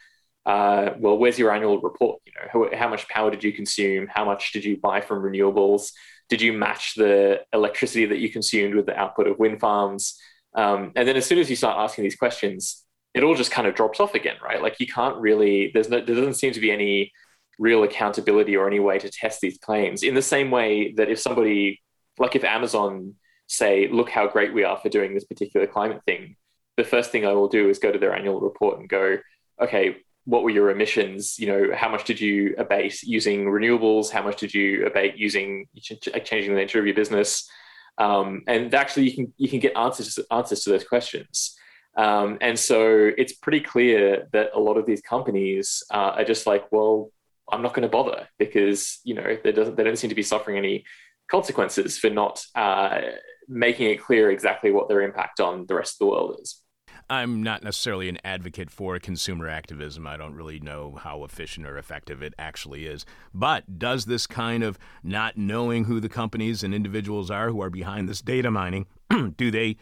uh, 0.49 0.95
well, 0.99 1.19
where's 1.19 1.39
your 1.39 1.53
annual 1.53 1.79
report? 1.83 2.23
You 2.25 2.33
know, 2.33 2.71
how, 2.71 2.77
how, 2.79 2.89
much 2.89 3.07
power 3.09 3.31
did 3.31 3.45
you 3.45 3.53
consume? 3.53 4.09
How 4.11 4.25
much 4.25 4.51
did 4.53 4.65
you 4.65 4.79
buy 4.79 5.03
from 5.03 5.23
renewables? 5.23 5.93
Did 6.31 6.41
you 6.41 6.55
match 6.55 6.95
the 6.95 7.43
electricity 7.53 8.07
that 8.07 8.19
you 8.19 8.31
consumed 8.31 8.75
with 8.75 8.87
the 8.87 8.97
output 8.97 9.27
of 9.27 9.39
wind 9.39 9.61
farms? 9.61 10.19
Um, 10.55 10.93
and 10.97 11.07
then 11.07 11.17
as 11.17 11.27
soon 11.27 11.39
as 11.39 11.51
you 11.51 11.57
start 11.57 11.77
asking 11.79 12.05
these 12.05 12.17
questions, 12.17 12.83
it 13.13 13.23
all 13.23 13.35
just 13.35 13.51
kind 13.51 13.69
of 13.69 13.75
drops 13.75 14.01
off 14.01 14.15
again, 14.15 14.37
right? 14.43 14.63
Like 14.63 14.77
you 14.81 14.87
can't 14.87 15.19
really, 15.19 15.71
there's 15.75 15.91
no, 15.91 16.01
there 16.01 16.17
doesn't 16.17 16.35
seem 16.35 16.55
to 16.55 16.61
be 16.61 16.73
any 16.73 17.13
real 17.59 17.83
accountability 17.83 18.57
or 18.57 18.67
any 18.67 18.81
way 18.81 18.99
to 19.01 19.11
test 19.11 19.43
these 19.43 19.59
claims 19.59 20.03
in 20.03 20.15
the 20.15 20.23
same 20.23 20.51
way 20.51 20.93
that 20.93 21.11
if 21.11 21.21
somebody, 21.21 21.83
like 22.19 22.37
if 22.37 22.45
Amazon 22.45 23.17
say, 23.49 23.87
look 23.89 24.09
how 24.09 24.27
great 24.27 24.55
we 24.55 24.65
are 24.65 24.79
for 24.79 24.89
doing 24.89 25.13
this 25.13 25.25
particular 25.25 25.67
climate 25.67 26.01
thing, 26.07 26.37
the 26.79 26.85
first 26.85 27.11
thing 27.13 27.27
I 27.27 27.35
will 27.35 27.49
do 27.49 27.69
is 27.69 27.79
go 27.79 27.93
to 27.93 27.99
their 27.99 28.15
annual 28.15 28.41
report 28.41 28.79
and 28.79 28.89
go, 28.89 29.19
okay, 29.61 29.97
what 30.29 30.43
were 30.43 30.51
your 30.51 30.69
emissions? 30.69 31.39
You 31.39 31.47
know, 31.47 31.71
how 31.75 31.89
much 31.89 32.05
did 32.05 32.21
you 32.21 32.55
abate 32.59 33.03
using 33.03 33.47
renewables? 33.47 34.11
How 34.11 34.23
much 34.23 34.39
did 34.39 34.53
you 34.53 34.85
abate 34.85 35.17
using 35.17 35.67
changing 35.81 36.53
the 36.53 36.61
nature 36.61 36.79
of 36.79 36.85
your 36.85 36.95
business? 36.95 37.49
Um, 37.97 38.43
and 38.47 38.75
actually, 38.75 39.09
you 39.09 39.15
can 39.15 39.33
you 39.39 39.49
can 39.49 39.59
get 39.59 39.75
answers 39.75 40.19
answers 40.31 40.65
to 40.65 40.71
those 40.71 40.85
questions. 40.85 41.57
Um, 41.97 42.37
and 42.43 42.59
so 42.59 43.11
it's 43.17 43.33
pretty 43.33 43.61
clear 43.61 44.29
that 44.33 44.51
a 44.55 44.61
lot 44.61 44.77
of 44.77 44.85
these 44.85 45.01
companies 45.01 45.83
uh, 45.91 46.13
are 46.19 46.25
just 46.25 46.47
like, 46.47 46.71
well, 46.71 47.11
I'm 47.51 47.63
not 47.63 47.73
going 47.73 47.83
to 47.83 47.89
bother 47.89 48.29
because 48.39 49.01
you 49.05 49.15
know 49.15 49.39
they 49.43 49.53
doesn't 49.53 49.79
they 49.79 49.85
don't 49.85 49.99
seem 49.99 50.11
to 50.11 50.15
be 50.15 50.23
suffering 50.23 50.59
any 50.59 50.85
consequences 51.31 51.97
for 51.97 52.11
not 52.11 52.45
uh, 52.55 53.01
making 53.49 53.89
it 53.89 54.05
clear 54.05 54.31
exactly 54.31 54.73
what 54.73 54.91
their 54.91 55.01
impact 55.01 55.41
on 55.41 55.65
the 55.67 55.75
rest 55.75 55.95
of 55.95 55.99
the 56.01 56.11
world 56.13 56.37
is. 56.43 56.63
I'm 57.11 57.43
not 57.43 57.63
necessarily 57.63 58.09
an 58.09 58.19
advocate 58.23 58.71
for 58.71 58.99
consumer 58.99 59.49
activism. 59.49 60.07
I 60.07 60.17
don't 60.17 60.35
really 60.35 60.61
know 60.61 60.99
how 61.01 61.25
efficient 61.25 61.67
or 61.67 61.79
effective 61.79 62.23
it 62.23 62.35
actually 62.39 62.87
is. 62.87 63.07
But 63.33 63.79
does 63.79 64.05
this 64.05 64.27
kind 64.27 64.63
of 64.63 64.79
not 65.03 65.39
knowing 65.39 65.85
who 65.85 66.01
the 66.01 66.09
companies 66.09 66.63
and 66.63 66.75
individuals 66.75 67.31
are 67.31 67.51
who 67.51 67.63
are 67.63 67.71
behind 67.71 68.09
this 68.09 68.21
data 68.21 68.51
mining, 68.51 68.87
do 69.37 69.51
they 69.51 69.77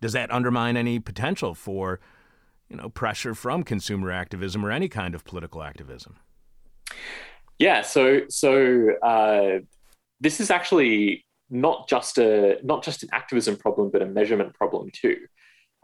does 0.00 0.12
that 0.14 0.32
undermine 0.32 0.76
any 0.76 0.98
potential 0.98 1.54
for, 1.54 2.00
you 2.68 2.76
know, 2.76 2.88
pressure 2.88 3.36
from 3.36 3.62
consumer 3.62 4.10
activism 4.10 4.66
or 4.66 4.72
any 4.72 4.88
kind 4.88 5.14
of 5.14 5.24
political 5.24 5.62
activism? 5.62 6.16
Yeah, 7.60 7.82
so 7.82 8.22
so 8.28 8.96
uh, 9.02 9.60
this 10.20 10.40
is 10.40 10.50
actually 10.50 11.24
not 11.48 11.88
just 11.88 12.18
a 12.18 12.58
not 12.64 12.82
just 12.82 13.04
an 13.04 13.10
activism 13.12 13.56
problem, 13.56 13.90
but 13.90 14.02
a 14.02 14.06
measurement 14.06 14.54
problem 14.54 14.90
too. 14.92 15.16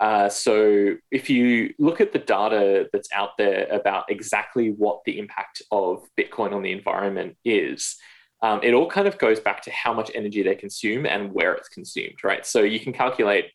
Uh, 0.01 0.29
so 0.29 0.95
if 1.11 1.29
you 1.29 1.75
look 1.79 2.01
at 2.01 2.13
the 2.13 2.19
data 2.19 2.89
that's 2.93 3.09
out 3.13 3.31
there 3.37 3.67
about 3.71 4.05
exactly 4.11 4.71
what 4.71 5.01
the 5.05 5.19
impact 5.19 5.63
of 5.73 6.07
Bitcoin 6.17 6.53
on 6.53 6.63
the 6.63 6.71
environment 6.71 7.37
is, 7.45 7.97
um, 8.43 8.61
it 8.63 8.75
all 8.75 8.89
kind 8.89 9.09
of 9.09 9.19
goes 9.19 9.41
back 9.41 9.63
to 9.63 9.71
how 9.73 9.93
much 9.93 10.11
energy 10.15 10.43
they 10.43 10.55
consume 10.55 11.07
and 11.07 11.33
where 11.33 11.55
it's 11.55 11.69
consumed, 11.69 12.23
right? 12.23 12.47
So 12.47 12.61
you 12.61 12.79
can 12.79 12.93
calculate 12.93 13.47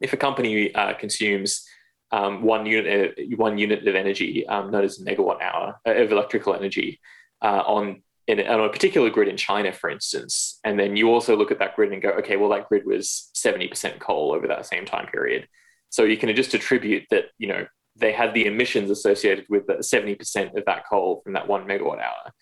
if 0.00 0.12
a 0.12 0.16
company 0.16 0.72
uh, 0.74 0.94
consumes 0.94 1.66
um, 2.12 2.42
one 2.42 2.66
unit 2.66 3.18
uh, 3.18 3.36
one 3.36 3.58
unit 3.58 3.86
of 3.86 3.94
energy, 3.96 4.46
um, 4.46 4.70
known 4.70 4.84
as 4.84 5.00
a 5.00 5.04
megawatt 5.04 5.42
hour 5.42 5.80
uh, 5.86 5.90
of 5.90 6.12
electrical 6.12 6.54
energy, 6.54 7.00
uh, 7.42 7.62
on 7.66 8.02
in, 8.26 8.40
on 8.40 8.60
a 8.60 8.68
particular 8.68 9.10
grid 9.10 9.28
in 9.28 9.36
China, 9.36 9.72
for 9.72 9.88
instance, 9.88 10.58
and 10.64 10.78
then 10.78 10.96
you 10.96 11.08
also 11.08 11.36
look 11.36 11.50
at 11.50 11.58
that 11.60 11.76
grid 11.76 11.92
and 11.92 12.02
go, 12.02 12.10
okay, 12.10 12.36
well, 12.36 12.50
that 12.50 12.68
grid 12.68 12.84
was 12.84 13.30
70% 13.34 14.00
coal 14.00 14.32
over 14.32 14.48
that 14.48 14.66
same 14.66 14.84
time 14.84 15.06
period. 15.06 15.46
So 15.90 16.02
you 16.04 16.16
can 16.16 16.34
just 16.34 16.54
attribute 16.54 17.04
that, 17.10 17.26
you 17.38 17.48
know, 17.48 17.66
they 17.94 18.12
had 18.12 18.34
the 18.34 18.46
emissions 18.46 18.90
associated 18.90 19.46
with 19.48 19.66
the 19.66 19.74
70% 19.74 20.56
of 20.56 20.64
that 20.66 20.84
coal 20.88 21.20
from 21.22 21.32
that 21.34 21.48
one 21.48 21.66
megawatt 21.66 22.00
hour. 22.00 22.32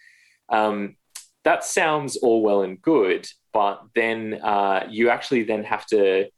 Um, 0.48 0.96
that 1.44 1.64
sounds 1.64 2.16
all 2.16 2.42
well 2.42 2.62
and 2.62 2.80
good, 2.80 3.28
but 3.52 3.82
then 3.94 4.40
uh, 4.42 4.86
you 4.90 5.10
actually 5.10 5.44
then 5.44 5.64
have 5.64 5.86
to 5.86 6.28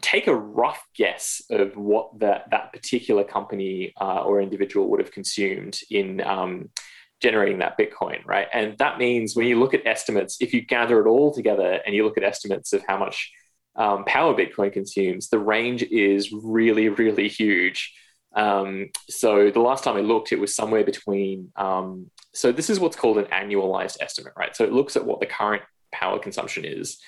take 0.00 0.26
a 0.26 0.34
rough 0.34 0.82
guess 0.94 1.42
of 1.50 1.76
what 1.76 2.18
that, 2.18 2.48
that 2.50 2.72
particular 2.72 3.24
company 3.24 3.92
uh, 4.00 4.22
or 4.22 4.40
individual 4.40 4.88
would 4.88 5.00
have 5.00 5.12
consumed 5.12 5.80
in 5.90 6.20
um, 6.22 6.70
generating 7.20 7.58
that 7.58 7.78
Bitcoin, 7.78 8.24
right? 8.24 8.46
And 8.52 8.76
that 8.78 8.98
means 8.98 9.34
when 9.34 9.46
you 9.46 9.58
look 9.58 9.74
at 9.74 9.86
estimates, 9.86 10.36
if 10.40 10.54
you 10.54 10.60
gather 10.60 11.00
it 11.00 11.08
all 11.08 11.32
together 11.32 11.80
and 11.84 11.94
you 11.94 12.04
look 12.04 12.16
at 12.16 12.24
estimates 12.24 12.72
of 12.72 12.82
how 12.86 12.96
much 12.98 13.32
um, 13.76 14.04
power 14.04 14.34
Bitcoin 14.34 14.72
consumes, 14.72 15.28
the 15.28 15.38
range 15.38 15.82
is 15.82 16.32
really, 16.32 16.88
really 16.88 17.28
huge. 17.28 17.94
Um, 18.34 18.90
so 19.08 19.50
the 19.50 19.60
last 19.60 19.84
time 19.84 19.96
I 19.96 20.00
looked, 20.00 20.32
it 20.32 20.38
was 20.38 20.54
somewhere 20.54 20.84
between. 20.84 21.50
Um, 21.56 22.10
so 22.34 22.52
this 22.52 22.70
is 22.70 22.78
what's 22.78 22.96
called 22.96 23.18
an 23.18 23.24
annualized 23.26 23.96
estimate, 24.00 24.34
right? 24.36 24.54
So 24.54 24.64
it 24.64 24.72
looks 24.72 24.96
at 24.96 25.04
what 25.04 25.20
the 25.20 25.26
current 25.26 25.62
power 25.92 26.18
consumption 26.18 26.64
is, 26.64 26.98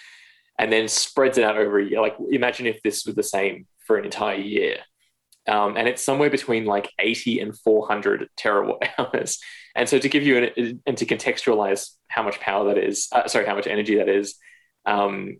and 0.59 0.73
then 0.73 0.89
spreads 0.89 1.39
it 1.39 1.45
out 1.45 1.57
over 1.57 1.79
a 1.79 1.85
year. 1.85 2.01
Like 2.01 2.17
imagine 2.31 2.67
if 2.67 2.83
this 2.83 3.05
was 3.07 3.15
the 3.15 3.23
same 3.23 3.67
for 3.87 3.97
an 3.97 4.05
entire 4.05 4.39
year. 4.39 4.79
Um, 5.49 5.77
and 5.77 5.89
it's 5.89 6.03
somewhere 6.03 6.31
between 6.31 6.65
like 6.65 6.91
80 6.99 7.41
and 7.41 7.59
400 7.59 8.29
terawatt 8.39 8.89
hours. 8.99 9.39
And 9.75 9.89
so 9.89 9.99
to 9.99 10.09
give 10.09 10.23
you 10.23 10.37
an, 10.39 10.83
and 10.87 10.97
to 10.99 11.07
contextualize 11.07 11.91
how 12.09 12.23
much 12.23 12.41
power 12.41 12.73
that 12.73 12.79
is, 12.79 13.09
uh, 13.13 13.29
sorry, 13.29 13.47
how 13.47 13.55
much 13.55 13.67
energy 13.67 13.97
that 13.97 14.09
is, 14.09 14.37
um, 14.87 15.37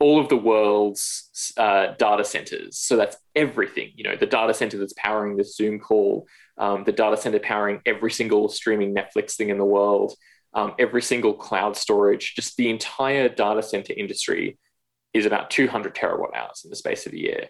all 0.00 0.20
of 0.20 0.28
the 0.28 0.36
world's 0.36 1.52
uh, 1.56 1.88
data 1.98 2.24
centers. 2.24 2.78
So 2.78 2.96
that's 2.96 3.16
everything. 3.34 3.92
You 3.96 4.04
know, 4.04 4.16
the 4.16 4.26
data 4.26 4.54
center 4.54 4.78
that's 4.78 4.94
powering 4.96 5.36
the 5.36 5.44
Zoom 5.44 5.80
call, 5.80 6.26
um, 6.56 6.84
the 6.84 6.92
data 6.92 7.16
center 7.16 7.40
powering 7.40 7.80
every 7.84 8.10
single 8.10 8.48
streaming 8.48 8.94
Netflix 8.94 9.34
thing 9.34 9.48
in 9.48 9.58
the 9.58 9.64
world, 9.64 10.14
um, 10.54 10.74
every 10.78 11.02
single 11.02 11.34
cloud 11.34 11.76
storage, 11.76 12.34
just 12.34 12.56
the 12.56 12.70
entire 12.70 13.28
data 13.28 13.62
center 13.62 13.92
industry 13.96 14.58
is 15.12 15.26
about 15.26 15.50
200 15.50 15.94
terawatt 15.94 16.34
hours 16.34 16.62
in 16.64 16.70
the 16.70 16.76
space 16.76 17.06
of 17.06 17.12
a 17.12 17.18
year. 17.18 17.48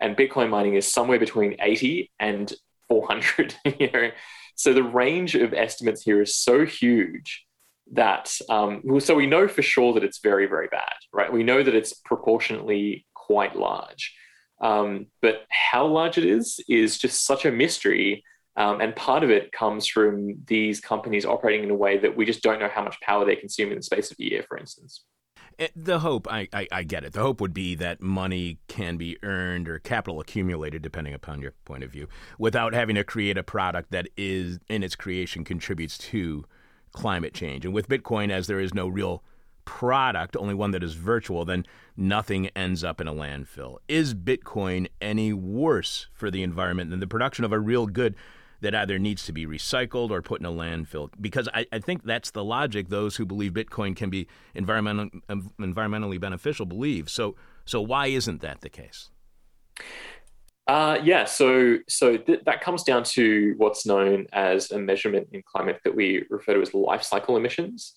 And 0.00 0.16
Bitcoin 0.16 0.48
mining 0.50 0.74
is 0.74 0.90
somewhere 0.90 1.18
between 1.18 1.56
80 1.60 2.10
and 2.18 2.52
400. 2.88 3.54
you 3.78 3.90
know, 3.90 4.10
so 4.54 4.72
the 4.72 4.82
range 4.82 5.34
of 5.34 5.52
estimates 5.54 6.02
here 6.02 6.22
is 6.22 6.34
so 6.34 6.64
huge 6.64 7.44
that 7.92 8.32
um, 8.48 8.82
so 9.00 9.14
we 9.14 9.26
know 9.26 9.48
for 9.48 9.62
sure 9.62 9.92
that 9.94 10.04
it's 10.04 10.20
very 10.20 10.46
very 10.46 10.68
bad 10.68 10.92
right? 11.12 11.32
We 11.32 11.42
know 11.42 11.62
that 11.62 11.74
it's 11.74 11.94
proportionately 11.94 13.06
quite 13.14 13.56
large. 13.56 14.14
Um, 14.60 15.06
but 15.22 15.46
how 15.48 15.86
large 15.86 16.18
it 16.18 16.24
is 16.24 16.60
is 16.68 16.98
just 16.98 17.24
such 17.24 17.46
a 17.46 17.50
mystery 17.50 18.24
um, 18.56 18.80
and 18.80 18.94
part 18.94 19.22
of 19.22 19.30
it 19.30 19.52
comes 19.52 19.86
from 19.86 20.42
these 20.46 20.80
companies 20.80 21.24
operating 21.24 21.64
in 21.64 21.70
a 21.70 21.74
way 21.74 21.96
that 21.96 22.14
we 22.14 22.26
just 22.26 22.42
don't 22.42 22.60
know 22.60 22.68
how 22.68 22.82
much 22.82 23.00
power 23.00 23.24
they 23.24 23.36
consume 23.36 23.70
in 23.70 23.76
the 23.76 23.82
space 23.82 24.10
of 24.10 24.18
a 24.20 24.22
year 24.24 24.44
for 24.46 24.58
instance 24.58 25.04
Eh, 25.60 25.68
the 25.76 25.98
hope, 25.98 26.26
I, 26.30 26.48
I, 26.54 26.66
I, 26.72 26.82
get 26.84 27.04
it. 27.04 27.12
The 27.12 27.20
hope 27.20 27.38
would 27.40 27.52
be 27.52 27.74
that 27.74 28.00
money 28.00 28.58
can 28.66 28.96
be 28.96 29.18
earned 29.22 29.68
or 29.68 29.78
capital 29.78 30.18
accumulated, 30.18 30.80
depending 30.80 31.12
upon 31.12 31.42
your 31.42 31.52
point 31.66 31.84
of 31.84 31.90
view, 31.90 32.08
without 32.38 32.72
having 32.72 32.96
to 32.96 33.04
create 33.04 33.36
a 33.36 33.42
product 33.42 33.90
that 33.90 34.08
is, 34.16 34.58
in 34.70 34.82
its 34.82 34.96
creation, 34.96 35.44
contributes 35.44 35.98
to 35.98 36.46
climate 36.92 37.34
change. 37.34 37.66
And 37.66 37.74
with 37.74 37.88
Bitcoin, 37.88 38.30
as 38.30 38.46
there 38.46 38.58
is 38.58 38.72
no 38.72 38.88
real 38.88 39.22
product, 39.66 40.34
only 40.34 40.54
one 40.54 40.70
that 40.70 40.82
is 40.82 40.94
virtual, 40.94 41.44
then 41.44 41.66
nothing 41.94 42.48
ends 42.56 42.82
up 42.82 42.98
in 42.98 43.06
a 43.06 43.12
landfill. 43.12 43.76
Is 43.86 44.14
Bitcoin 44.14 44.88
any 44.98 45.34
worse 45.34 46.06
for 46.14 46.30
the 46.30 46.42
environment 46.42 46.88
than 46.88 47.00
the 47.00 47.06
production 47.06 47.44
of 47.44 47.52
a 47.52 47.60
real 47.60 47.86
good 47.86 48.14
that 48.60 48.74
either 48.74 48.98
needs 48.98 49.24
to 49.26 49.32
be 49.32 49.46
recycled 49.46 50.10
or 50.10 50.22
put 50.22 50.40
in 50.40 50.46
a 50.46 50.50
landfill? 50.50 51.10
Because 51.20 51.48
I, 51.54 51.66
I 51.72 51.78
think 51.78 52.04
that's 52.04 52.30
the 52.30 52.44
logic 52.44 52.88
those 52.88 53.16
who 53.16 53.26
believe 53.26 53.52
Bitcoin 53.52 53.96
can 53.96 54.10
be 54.10 54.26
environmental, 54.54 55.08
environmentally 55.28 56.20
beneficial 56.20 56.66
believe. 56.66 57.08
So, 57.08 57.36
so 57.64 57.80
why 57.80 58.06
isn't 58.06 58.40
that 58.42 58.60
the 58.60 58.68
case? 58.68 59.10
Uh, 60.66 60.98
yeah, 61.02 61.24
so 61.24 61.78
so 61.88 62.16
th- 62.16 62.42
that 62.44 62.60
comes 62.60 62.84
down 62.84 63.02
to 63.02 63.54
what's 63.56 63.86
known 63.86 64.26
as 64.32 64.70
a 64.70 64.78
measurement 64.78 65.26
in 65.32 65.42
climate 65.42 65.80
that 65.84 65.94
we 65.94 66.24
refer 66.30 66.54
to 66.54 66.62
as 66.62 66.72
life 66.74 67.02
cycle 67.02 67.36
emissions. 67.36 67.94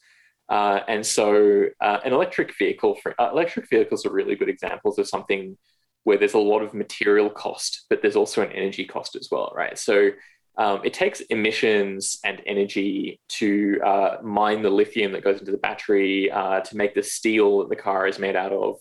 Uh, 0.50 0.80
and 0.88 1.06
so, 1.06 1.66
uh, 1.82 2.00
an 2.04 2.14
electric 2.14 2.58
vehicle, 2.58 2.96
for, 2.96 3.14
uh, 3.20 3.30
electric 3.32 3.70
vehicles 3.70 4.06
are 4.06 4.12
really 4.12 4.36
good 4.36 4.50
examples 4.50 5.00
of 5.00 5.08
something 5.08 5.58
where 6.04 6.18
there's 6.18 6.34
a 6.34 6.40
lot 6.40 6.62
of 6.62 6.74
material 6.74 7.30
cost, 7.30 7.86
but 7.90 8.02
there's 8.02 8.16
also 8.16 8.42
an 8.42 8.52
energy 8.52 8.86
cost 8.86 9.16
as 9.16 9.30
well, 9.32 9.54
right? 9.56 9.78
So, 9.78 10.10
um, 10.58 10.82
it 10.84 10.94
takes 10.94 11.22
emissions 11.22 12.20
and 12.24 12.42
energy 12.46 13.20
to 13.28 13.80
uh, 13.84 14.18
mine 14.22 14.62
the 14.62 14.70
lithium 14.70 15.12
that 15.14 15.24
goes 15.24 15.40
into 15.40 15.52
the 15.52 15.58
battery, 15.58 16.32
uh, 16.32 16.60
to 16.62 16.78
make 16.78 16.94
the 16.94 17.02
steel 17.02 17.60
that 17.60 17.70
the 17.70 17.76
car 17.76 18.08
is 18.08 18.20
made 18.20 18.36
out 18.36 18.52
of, 18.52 18.76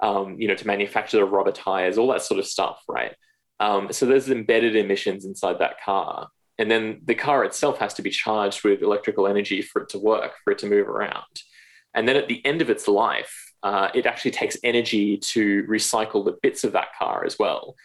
um, 0.00 0.36
you 0.40 0.48
know, 0.48 0.54
to 0.54 0.66
manufacture 0.66 1.18
the 1.18 1.24
rubber 1.24 1.52
tires, 1.52 1.98
all 1.98 2.08
that 2.12 2.22
sort 2.22 2.40
of 2.40 2.46
stuff, 2.46 2.82
right? 2.88 3.14
Um, 3.60 3.92
so 3.92 4.06
there's 4.06 4.30
embedded 4.30 4.74
emissions 4.74 5.24
inside 5.24 5.58
that 5.58 5.80
car. 5.84 6.28
And 6.58 6.70
then 6.70 7.00
the 7.04 7.14
car 7.14 7.44
itself 7.44 7.78
has 7.78 7.94
to 7.94 8.02
be 8.02 8.10
charged 8.10 8.64
with 8.64 8.82
electrical 8.82 9.26
energy 9.26 9.62
for 9.62 9.82
it 9.82 9.88
to 9.90 9.98
work, 9.98 10.32
for 10.44 10.52
it 10.52 10.58
to 10.58 10.66
move 10.66 10.88
around. 10.88 11.42
And 11.94 12.08
then 12.08 12.16
at 12.16 12.28
the 12.28 12.44
end 12.44 12.62
of 12.62 12.70
its 12.70 12.88
life, 12.88 13.52
uh, 13.62 13.88
it 13.94 14.06
actually 14.06 14.32
takes 14.32 14.56
energy 14.64 15.18
to 15.18 15.64
recycle 15.64 16.24
the 16.24 16.36
bits 16.42 16.64
of 16.64 16.72
that 16.72 16.88
car 16.98 17.24
as 17.24 17.38
well. 17.38 17.76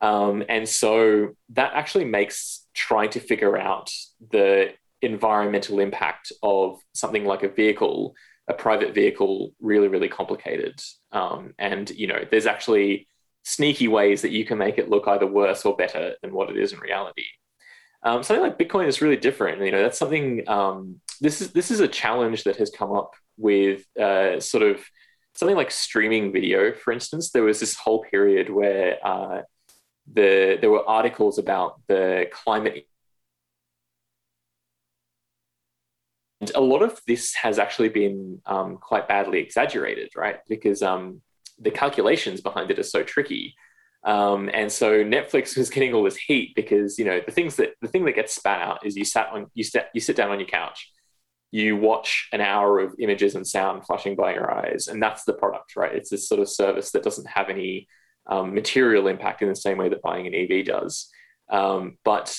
Um, 0.00 0.42
and 0.48 0.68
so 0.68 1.36
that 1.50 1.72
actually 1.74 2.06
makes 2.06 2.59
trying 2.74 3.10
to 3.10 3.20
figure 3.20 3.56
out 3.56 3.90
the 4.30 4.70
environmental 5.02 5.80
impact 5.80 6.32
of 6.42 6.78
something 6.92 7.24
like 7.24 7.42
a 7.42 7.48
vehicle 7.48 8.14
a 8.50 8.52
private 8.54 8.94
vehicle 8.94 9.52
really, 9.60 9.88
really 9.88 10.08
complicated. 10.08 10.78
Um, 11.12 11.54
and, 11.58 11.88
you 11.90 12.08
know, 12.08 12.24
there's 12.30 12.46
actually 12.46 13.06
sneaky 13.44 13.88
ways 13.88 14.22
that 14.22 14.32
you 14.32 14.44
can 14.44 14.58
make 14.58 14.76
it 14.76 14.90
look 14.90 15.06
either 15.06 15.26
worse 15.26 15.64
or 15.64 15.76
better 15.76 16.14
than 16.20 16.34
what 16.34 16.50
it 16.50 16.58
is 16.58 16.72
in 16.72 16.80
reality. 16.80 17.24
Um, 18.02 18.22
something 18.22 18.42
like 18.42 18.58
Bitcoin 18.58 18.86
is 18.86 19.00
really 19.00 19.16
different. 19.16 19.62
You 19.62 19.70
know, 19.70 19.82
that's 19.82 19.98
something. 19.98 20.48
Um, 20.48 21.00
this 21.20 21.40
is 21.40 21.52
this 21.52 21.70
is 21.70 21.80
a 21.80 21.88
challenge 21.88 22.44
that 22.44 22.56
has 22.56 22.70
come 22.70 22.92
up 22.92 23.12
with 23.36 23.84
uh, 23.98 24.40
sort 24.40 24.62
of 24.62 24.80
something 25.34 25.56
like 25.56 25.70
streaming 25.70 26.32
video. 26.32 26.72
For 26.72 26.92
instance, 26.92 27.30
there 27.30 27.42
was 27.44 27.60
this 27.60 27.76
whole 27.76 28.02
period 28.10 28.48
where 28.48 28.96
uh, 29.06 29.42
the 30.12 30.58
there 30.60 30.70
were 30.70 30.88
articles 30.88 31.38
about 31.38 31.80
the 31.88 32.26
climate 32.32 32.86
And 36.40 36.50
a 36.54 36.60
lot 36.60 36.82
of 36.82 37.00
this 37.06 37.34
has 37.34 37.58
actually 37.58 37.90
been 37.90 38.40
um, 38.46 38.78
quite 38.78 39.06
badly 39.06 39.40
exaggerated, 39.40 40.10
right? 40.16 40.36
Because 40.48 40.82
um, 40.82 41.20
the 41.58 41.70
calculations 41.70 42.40
behind 42.40 42.70
it 42.70 42.78
are 42.78 42.84
so 42.84 43.02
tricky. 43.02 43.54
Um, 44.04 44.48
and 44.54 44.72
so 44.72 45.04
Netflix 45.04 45.56
was 45.58 45.68
getting 45.68 45.92
all 45.92 46.02
this 46.02 46.16
heat 46.16 46.54
because 46.56 46.98
you 46.98 47.04
know 47.04 47.20
the 47.24 47.32
things 47.32 47.56
that 47.56 47.74
the 47.82 47.88
thing 47.88 48.04
that 48.06 48.14
gets 48.14 48.34
spat 48.34 48.62
out 48.62 48.86
is 48.86 48.96
you 48.96 49.04
sat 49.04 49.28
on 49.32 49.46
you 49.54 49.64
sit 49.64 49.88
you 49.92 50.00
sit 50.00 50.16
down 50.16 50.30
on 50.30 50.40
your 50.40 50.48
couch, 50.48 50.90
you 51.50 51.76
watch 51.76 52.28
an 52.32 52.40
hour 52.40 52.80
of 52.80 52.94
images 52.98 53.34
and 53.34 53.46
sound 53.46 53.84
flashing 53.84 54.16
by 54.16 54.32
your 54.32 54.50
eyes, 54.50 54.88
and 54.88 55.02
that's 55.02 55.24
the 55.24 55.34
product, 55.34 55.76
right? 55.76 55.94
It's 55.94 56.08
this 56.08 56.26
sort 56.26 56.40
of 56.40 56.48
service 56.48 56.92
that 56.92 57.02
doesn't 57.02 57.28
have 57.28 57.50
any 57.50 57.86
um, 58.30 58.54
material 58.54 59.08
impact 59.08 59.42
in 59.42 59.48
the 59.48 59.56
same 59.56 59.76
way 59.76 59.88
that 59.88 60.02
buying 60.02 60.26
an 60.26 60.34
EV 60.34 60.64
does. 60.64 61.10
Um, 61.50 61.98
but 62.04 62.38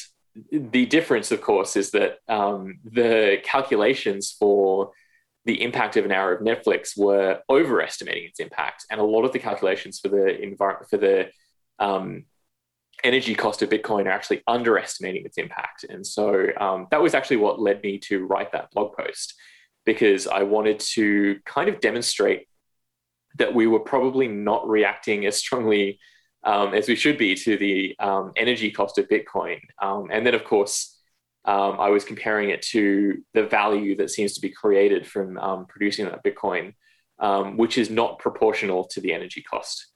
the 0.51 0.85
difference, 0.85 1.31
of 1.31 1.41
course, 1.41 1.75
is 1.75 1.91
that 1.91 2.19
um, 2.29 2.79
the 2.85 3.37
calculations 3.43 4.35
for 4.39 4.91
the 5.43 5.61
impact 5.61 5.97
of 5.97 6.05
an 6.05 6.11
hour 6.11 6.33
of 6.33 6.41
Netflix 6.41 6.97
were 6.97 7.39
overestimating 7.49 8.25
its 8.25 8.39
impact, 8.39 8.85
and 8.89 9.01
a 9.01 9.03
lot 9.03 9.25
of 9.25 9.33
the 9.33 9.39
calculations 9.39 9.99
for 9.99 10.07
the 10.07 10.41
environment 10.41 10.89
for 10.89 10.97
the 10.97 11.29
um, 11.79 12.25
energy 13.03 13.35
cost 13.35 13.61
of 13.61 13.69
Bitcoin 13.69 14.05
are 14.05 14.11
actually 14.11 14.41
underestimating 14.47 15.25
its 15.25 15.37
impact. 15.37 15.83
And 15.89 16.05
so 16.05 16.47
um, 16.59 16.87
that 16.91 17.01
was 17.01 17.13
actually 17.13 17.37
what 17.37 17.59
led 17.59 17.81
me 17.81 17.97
to 17.99 18.25
write 18.25 18.51
that 18.51 18.69
blog 18.71 18.95
post 18.95 19.33
because 19.85 20.27
I 20.27 20.43
wanted 20.43 20.79
to 20.79 21.39
kind 21.45 21.67
of 21.67 21.79
demonstrate 21.79 22.47
that 23.37 23.53
we 23.53 23.67
were 23.67 23.79
probably 23.79 24.27
not 24.27 24.67
reacting 24.67 25.25
as 25.25 25.37
strongly 25.37 25.99
um, 26.43 26.73
as 26.73 26.87
we 26.87 26.95
should 26.95 27.17
be 27.17 27.35
to 27.35 27.57
the 27.57 27.95
um, 27.99 28.31
energy 28.35 28.71
cost 28.71 28.97
of 28.97 29.07
Bitcoin. 29.07 29.59
Um, 29.81 30.07
and 30.11 30.25
then, 30.25 30.33
of 30.33 30.43
course, 30.43 30.97
um, 31.45 31.79
I 31.79 31.89
was 31.89 32.03
comparing 32.03 32.49
it 32.49 32.61
to 32.63 33.21
the 33.33 33.43
value 33.43 33.95
that 33.97 34.09
seems 34.09 34.33
to 34.33 34.41
be 34.41 34.49
created 34.49 35.07
from 35.07 35.37
um, 35.37 35.65
producing 35.67 36.05
that 36.05 36.23
Bitcoin, 36.23 36.73
um, 37.19 37.57
which 37.57 37.77
is 37.77 37.89
not 37.89 38.19
proportional 38.19 38.85
to 38.89 39.01
the 39.01 39.13
energy 39.13 39.41
cost. 39.41 39.87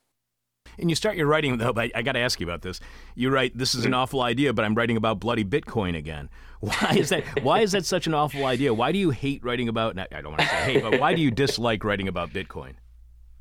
And 0.78 0.90
you 0.90 0.96
start 0.96 1.16
your 1.16 1.26
writing 1.26 1.56
though, 1.56 1.72
but 1.72 1.90
I 1.94 2.02
got 2.02 2.12
to 2.12 2.18
ask 2.18 2.38
you 2.38 2.46
about 2.46 2.60
this. 2.60 2.80
You 3.14 3.30
write, 3.30 3.56
"This 3.56 3.74
is 3.74 3.84
an 3.84 3.92
mm-hmm. 3.92 4.00
awful 4.00 4.20
idea," 4.20 4.52
but 4.52 4.64
I'm 4.64 4.74
writing 4.74 4.96
about 4.96 5.20
bloody 5.20 5.44
Bitcoin 5.44 5.96
again. 5.96 6.28
Why 6.60 6.96
is 6.96 7.10
that? 7.10 7.22
why 7.42 7.60
is 7.60 7.72
that 7.72 7.84
such 7.84 8.06
an 8.06 8.14
awful 8.14 8.44
idea? 8.44 8.74
Why 8.74 8.90
do 8.90 8.98
you 8.98 9.10
hate 9.10 9.44
writing 9.44 9.68
about? 9.68 9.98
I 9.98 10.20
don't 10.20 10.32
want 10.32 10.40
to 10.40 10.48
say 10.48 10.72
hate, 10.72 10.82
but 10.82 10.98
why 10.98 11.14
do 11.14 11.20
you 11.20 11.30
dislike 11.30 11.84
writing 11.84 12.08
about 12.08 12.30
Bitcoin? 12.30 12.74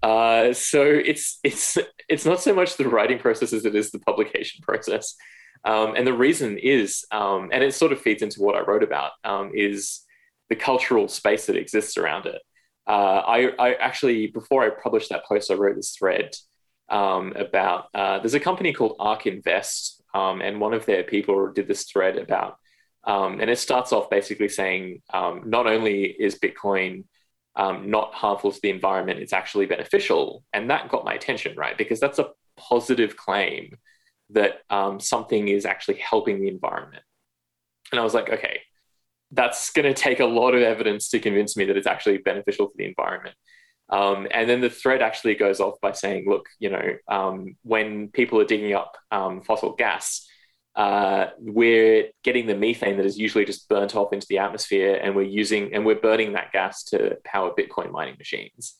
Uh, 0.05 0.53
so 0.53 0.83
it's 0.83 1.39
it's 1.43 1.79
it's 2.07 2.25
not 2.25 2.39
so 2.39 2.53
much 2.53 2.77
the 2.77 2.87
writing 2.87 3.17
process 3.17 3.51
as 3.53 3.65
it 3.65 3.73
is 3.73 3.89
the 3.89 3.97
publication 3.97 4.61
process, 4.61 5.15
um, 5.63 5.95
and 5.95 6.05
the 6.05 6.13
reason 6.13 6.59
is, 6.59 7.03
um, 7.09 7.49
and 7.51 7.63
it 7.63 7.73
sort 7.73 7.91
of 7.91 7.99
feeds 7.99 8.21
into 8.21 8.39
what 8.39 8.55
I 8.55 8.59
wrote 8.59 8.83
about, 8.83 9.13
um, 9.23 9.49
is 9.55 10.01
the 10.49 10.55
cultural 10.55 11.07
space 11.07 11.47
that 11.47 11.55
exists 11.55 11.97
around 11.97 12.27
it. 12.27 12.39
Uh, 12.87 13.21
I, 13.25 13.37
I, 13.57 13.73
actually 13.73 14.27
before 14.27 14.63
I 14.63 14.69
published 14.69 15.09
that 15.09 15.25
post, 15.25 15.49
I 15.49 15.55
wrote 15.55 15.75
this 15.75 15.95
thread 15.97 16.35
um, 16.89 17.33
about 17.35 17.87
uh, 17.95 18.19
there's 18.19 18.35
a 18.35 18.39
company 18.39 18.73
called 18.73 18.97
Ark 18.99 19.25
Invest, 19.25 20.03
um, 20.13 20.39
and 20.39 20.61
one 20.61 20.75
of 20.75 20.85
their 20.85 21.03
people 21.03 21.51
did 21.51 21.67
this 21.67 21.85
thread 21.85 22.19
about, 22.19 22.57
um, 23.05 23.39
and 23.41 23.49
it 23.49 23.57
starts 23.57 23.91
off 23.91 24.11
basically 24.11 24.49
saying 24.49 25.01
not 25.11 25.65
only 25.65 26.03
is 26.03 26.37
Bitcoin 26.37 27.05
um, 27.55 27.89
not 27.89 28.13
harmful 28.13 28.51
to 28.51 28.59
the 28.61 28.69
environment, 28.69 29.19
it's 29.19 29.33
actually 29.33 29.65
beneficial. 29.65 30.43
And 30.53 30.69
that 30.69 30.89
got 30.89 31.05
my 31.05 31.13
attention, 31.13 31.55
right? 31.55 31.77
Because 31.77 31.99
that's 31.99 32.19
a 32.19 32.29
positive 32.57 33.15
claim 33.15 33.77
that 34.31 34.61
um, 34.69 34.99
something 34.99 35.47
is 35.47 35.65
actually 35.65 35.97
helping 35.97 36.41
the 36.41 36.47
environment. 36.47 37.03
And 37.91 37.99
I 37.99 38.03
was 38.03 38.13
like, 38.13 38.29
okay, 38.29 38.61
that's 39.31 39.71
going 39.71 39.85
to 39.85 39.93
take 39.93 40.19
a 40.19 40.25
lot 40.25 40.55
of 40.55 40.61
evidence 40.61 41.09
to 41.09 41.19
convince 41.19 41.55
me 41.55 41.65
that 41.65 41.77
it's 41.77 41.87
actually 41.87 42.17
beneficial 42.17 42.67
for 42.67 42.73
the 42.77 42.85
environment. 42.85 43.35
Um, 43.89 44.27
and 44.31 44.49
then 44.49 44.61
the 44.61 44.69
thread 44.69 45.01
actually 45.01 45.35
goes 45.35 45.59
off 45.59 45.75
by 45.81 45.91
saying, 45.91 46.25
look, 46.27 46.47
you 46.59 46.71
know, 46.71 46.95
um, 47.07 47.55
when 47.63 48.09
people 48.09 48.39
are 48.41 48.45
digging 48.45 48.73
up 48.73 48.97
um, 49.11 49.41
fossil 49.41 49.73
gas, 49.73 50.27
uh, 50.75 51.27
we're 51.39 52.09
getting 52.23 52.47
the 52.47 52.55
methane 52.55 52.97
that 52.97 53.05
is 53.05 53.17
usually 53.17 53.45
just 53.45 53.69
burnt 53.69 53.95
off 53.95 54.11
into 54.13 54.27
the 54.29 54.39
atmosphere, 54.39 54.99
and 55.01 55.15
we're 55.15 55.23
using 55.23 55.73
and 55.73 55.85
we're 55.85 55.95
burning 55.95 56.33
that 56.33 56.51
gas 56.51 56.83
to 56.85 57.17
power 57.23 57.51
Bitcoin 57.57 57.91
mining 57.91 58.15
machines. 58.17 58.75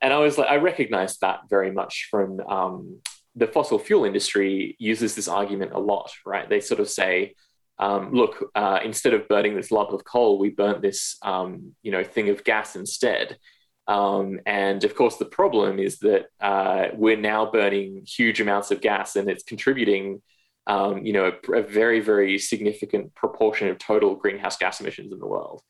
And 0.00 0.12
I 0.12 0.18
was 0.18 0.38
like, 0.38 0.48
I 0.48 0.56
recognized 0.56 1.20
that 1.20 1.40
very 1.50 1.72
much 1.72 2.08
from 2.10 2.40
um, 2.40 3.00
the 3.34 3.46
fossil 3.46 3.78
fuel 3.78 4.04
industry 4.04 4.76
uses 4.78 5.14
this 5.14 5.28
argument 5.28 5.72
a 5.72 5.78
lot, 5.78 6.12
right? 6.24 6.48
They 6.48 6.60
sort 6.60 6.80
of 6.80 6.88
say, 6.88 7.34
um, 7.78 8.12
look, 8.12 8.50
uh, 8.54 8.80
instead 8.84 9.14
of 9.14 9.28
burning 9.28 9.54
this 9.54 9.70
lump 9.70 9.90
of 9.90 10.04
coal, 10.04 10.38
we 10.38 10.50
burnt 10.50 10.82
this, 10.82 11.16
um, 11.22 11.74
you 11.82 11.92
know, 11.92 12.04
thing 12.04 12.28
of 12.28 12.42
gas 12.44 12.74
instead. 12.74 13.38
Um, 13.86 14.40
and 14.46 14.84
of 14.84 14.94
course, 14.94 15.16
the 15.16 15.24
problem 15.24 15.78
is 15.78 15.98
that 16.00 16.26
uh, 16.40 16.88
we're 16.94 17.16
now 17.16 17.50
burning 17.50 18.04
huge 18.06 18.40
amounts 18.40 18.70
of 18.70 18.80
gas, 18.80 19.16
and 19.16 19.30
it's 19.30 19.44
contributing, 19.44 20.20
um, 20.68 21.04
you 21.04 21.14
know, 21.14 21.32
a, 21.48 21.52
a, 21.52 21.62
very, 21.62 22.00
very 22.00 22.38
significant 22.38 23.14
proportion 23.14 23.68
of 23.68 23.78
total 23.78 24.14
greenhouse 24.14 24.58
gas 24.58 24.80
emissions 24.80 25.12
in 25.12 25.18
the 25.18 25.26
world. 25.26 25.62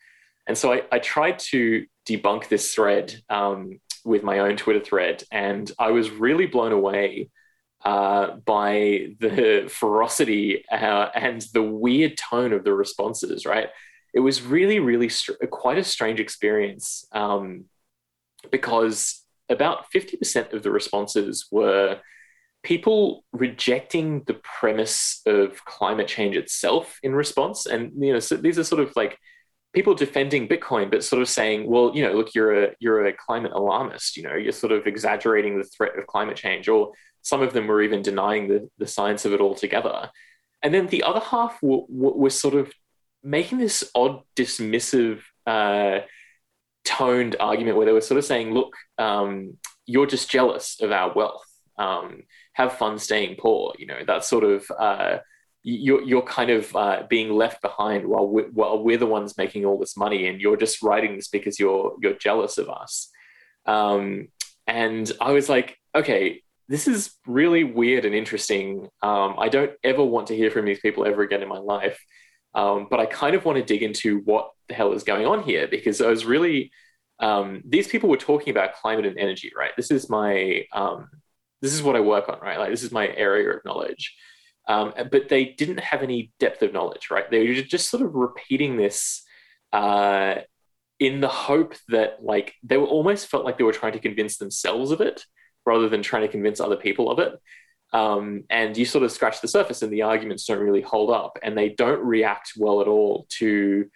And 0.48 0.58
so 0.58 0.72
I, 0.72 0.82
I 0.90 0.98
tried 0.98 1.38
to 1.50 1.86
debunk 2.06 2.48
this 2.48 2.74
thread 2.74 3.14
um, 3.30 3.78
with 4.04 4.24
my 4.24 4.40
own 4.40 4.56
Twitter 4.56 4.80
thread, 4.80 5.22
and 5.30 5.70
I 5.78 5.92
was 5.92 6.10
really 6.10 6.46
blown 6.46 6.72
away 6.72 7.30
uh, 7.84 8.36
by 8.44 9.14
the 9.20 9.66
ferocity 9.70 10.64
uh, 10.70 11.08
and 11.14 11.46
the 11.52 11.62
weird 11.62 12.16
tone 12.16 12.52
of 12.52 12.64
the 12.64 12.72
responses. 12.72 13.46
Right, 13.46 13.68
it 14.12 14.20
was 14.20 14.42
really, 14.42 14.80
really 14.80 15.10
str- 15.10 15.34
quite 15.50 15.78
a 15.78 15.84
strange 15.84 16.18
experience 16.18 17.06
um, 17.12 17.66
because 18.50 19.22
about 19.48 19.90
fifty 19.92 20.16
percent 20.16 20.54
of 20.54 20.62
the 20.62 20.70
responses 20.70 21.46
were 21.52 22.00
people 22.62 23.24
rejecting 23.32 24.22
the 24.26 24.34
premise 24.34 25.20
of 25.26 25.64
climate 25.64 26.08
change 26.08 26.36
itself 26.36 26.98
in 27.02 27.14
response, 27.14 27.66
and 27.66 27.92
you 27.98 28.12
know, 28.12 28.18
so 28.20 28.36
these 28.36 28.58
are 28.58 28.64
sort 28.64 28.82
of 28.82 28.92
like 28.96 29.18
people 29.72 29.94
defending 29.94 30.48
Bitcoin, 30.48 30.90
but 30.90 31.04
sort 31.04 31.22
of 31.22 31.28
saying, 31.28 31.68
well, 31.68 31.92
you 31.94 32.02
know, 32.02 32.12
look, 32.12 32.34
you're 32.34 32.64
a 32.64 32.70
you're 32.80 33.06
a 33.06 33.12
climate 33.12 33.52
alarmist. 33.52 34.16
You 34.16 34.24
know, 34.24 34.34
you're 34.34 34.52
sort 34.52 34.72
of 34.72 34.86
exaggerating 34.86 35.58
the 35.58 35.64
threat 35.64 35.98
of 35.98 36.06
climate 36.06 36.36
change, 36.36 36.68
or 36.68 36.92
some 37.22 37.42
of 37.42 37.52
them 37.52 37.66
were 37.66 37.82
even 37.82 38.02
denying 38.02 38.48
the, 38.48 38.68
the 38.78 38.86
science 38.86 39.24
of 39.24 39.32
it 39.32 39.40
altogether. 39.40 40.10
And 40.62 40.74
then 40.74 40.86
the 40.88 41.04
other 41.04 41.20
half 41.20 41.58
were, 41.62 41.82
were 41.88 42.30
sort 42.30 42.54
of 42.54 42.72
making 43.22 43.58
this 43.58 43.88
odd, 43.94 44.22
dismissive, 44.34 45.20
uh, 45.46 46.00
toned 46.84 47.36
argument 47.38 47.76
where 47.76 47.86
they 47.86 47.92
were 47.92 48.00
sort 48.00 48.18
of 48.18 48.24
saying, 48.24 48.52
look, 48.52 48.74
um, 48.96 49.58
you're 49.86 50.06
just 50.06 50.30
jealous 50.30 50.80
of 50.80 50.90
our 50.90 51.12
wealth. 51.14 51.44
Um, 51.78 52.24
have 52.54 52.74
fun 52.74 52.98
staying 52.98 53.36
poor. 53.38 53.74
You 53.78 53.86
know, 53.86 54.04
that 54.06 54.24
sort 54.24 54.44
of. 54.44 54.70
Uh, 54.78 55.18
you're, 55.64 56.02
you're 56.02 56.22
kind 56.22 56.50
of 56.50 56.74
uh, 56.74 57.02
being 57.10 57.30
left 57.30 57.60
behind 57.60 58.06
while 58.06 58.26
we're, 58.26 58.48
while 58.52 58.82
we're 58.82 58.96
the 58.96 59.04
ones 59.04 59.36
making 59.36 59.66
all 59.66 59.76
this 59.76 59.96
money 59.98 60.28
and 60.28 60.40
you're 60.40 60.56
just 60.56 60.82
writing 60.82 61.16
this 61.16 61.28
because 61.28 61.58
you're 61.58 61.94
you're 62.00 62.14
jealous 62.14 62.58
of 62.58 62.70
us 62.70 63.10
um, 63.66 64.28
and 64.68 65.12
i 65.20 65.32
was 65.32 65.48
like 65.48 65.76
okay 65.96 66.40
this 66.68 66.86
is 66.86 67.14
really 67.26 67.64
weird 67.64 68.04
and 68.04 68.14
interesting. 68.14 68.88
Um, 69.02 69.36
I 69.38 69.48
don't 69.48 69.72
ever 69.82 70.04
want 70.04 70.26
to 70.28 70.36
hear 70.36 70.50
from 70.50 70.66
these 70.66 70.80
people 70.80 71.06
ever 71.06 71.22
again 71.22 71.42
in 71.42 71.48
my 71.48 71.58
life. 71.58 71.98
Um, 72.54 72.88
but 72.90 73.00
I 73.00 73.06
kind 73.06 73.34
of 73.34 73.44
want 73.44 73.56
to 73.56 73.64
dig 73.64 73.82
into 73.82 74.20
what 74.20 74.50
the 74.68 74.74
hell 74.74 74.92
is 74.92 75.02
going 75.02 75.26
on 75.26 75.42
here 75.42 75.66
because 75.66 76.00
I 76.00 76.08
was 76.08 76.24
really, 76.24 76.70
um, 77.20 77.62
these 77.64 77.88
people 77.88 78.10
were 78.10 78.16
talking 78.16 78.50
about 78.50 78.74
climate 78.74 79.06
and 79.06 79.18
energy, 79.18 79.50
right? 79.56 79.70
This 79.76 79.90
is 79.90 80.10
my, 80.10 80.66
um, 80.72 81.08
this 81.60 81.72
is 81.72 81.82
what 81.82 81.96
I 81.96 82.00
work 82.00 82.28
on, 82.28 82.38
right? 82.40 82.58
Like 82.58 82.70
this 82.70 82.82
is 82.82 82.92
my 82.92 83.08
area 83.08 83.50
of 83.50 83.64
knowledge. 83.64 84.14
Um, 84.68 84.92
but 85.10 85.30
they 85.30 85.46
didn't 85.46 85.80
have 85.80 86.02
any 86.02 86.30
depth 86.38 86.62
of 86.62 86.74
knowledge, 86.74 87.08
right? 87.10 87.28
They 87.30 87.48
were 87.48 87.54
just 87.54 87.90
sort 87.90 88.02
of 88.02 88.14
repeating 88.14 88.76
this 88.76 89.22
uh, 89.72 90.36
in 90.98 91.20
the 91.20 91.28
hope 91.28 91.74
that, 91.88 92.22
like, 92.22 92.54
they 92.62 92.76
were 92.76 92.86
almost 92.86 93.28
felt 93.28 93.46
like 93.46 93.56
they 93.56 93.64
were 93.64 93.72
trying 93.72 93.94
to 93.94 93.98
convince 93.98 94.36
themselves 94.36 94.90
of 94.90 95.00
it 95.00 95.24
rather 95.64 95.88
than 95.88 96.02
trying 96.02 96.22
to 96.22 96.28
convince 96.28 96.60
other 96.60 96.76
people 96.76 97.10
of 97.10 97.18
it. 97.18 97.32
Um, 97.94 98.44
and 98.50 98.76
you 98.76 98.84
sort 98.84 99.04
of 99.04 99.12
scratch 99.12 99.40
the 99.40 99.48
surface 99.48 99.80
and 99.80 99.90
the 99.90 100.02
arguments 100.02 100.44
don't 100.44 100.58
really 100.58 100.82
hold 100.82 101.10
up 101.10 101.38
and 101.42 101.56
they 101.56 101.70
don't 101.70 102.04
react 102.04 102.52
well 102.58 102.82
at 102.82 102.88
all 102.88 103.26
to 103.38 103.86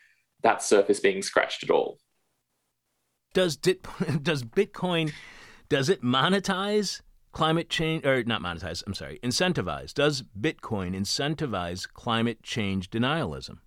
that 0.42 0.62
surface 0.62 1.00
being 1.00 1.20
scratched 1.20 1.62
at 1.62 1.70
all. 1.70 1.98
Does, 3.34 3.56
does 4.22 4.42
Bitcoin, 4.42 5.12
does 5.68 5.90
it 5.90 6.02
monetize 6.02 7.02
climate 7.32 7.68
change, 7.68 8.06
or 8.06 8.22
not 8.24 8.42
monetize, 8.42 8.82
I'm 8.86 8.94
sorry, 8.94 9.18
incentivize? 9.22 9.92
Does 9.92 10.22
Bitcoin 10.38 10.94
incentivize 10.94 11.90
climate 11.92 12.42
change 12.42 12.90
denialism? 12.90 13.58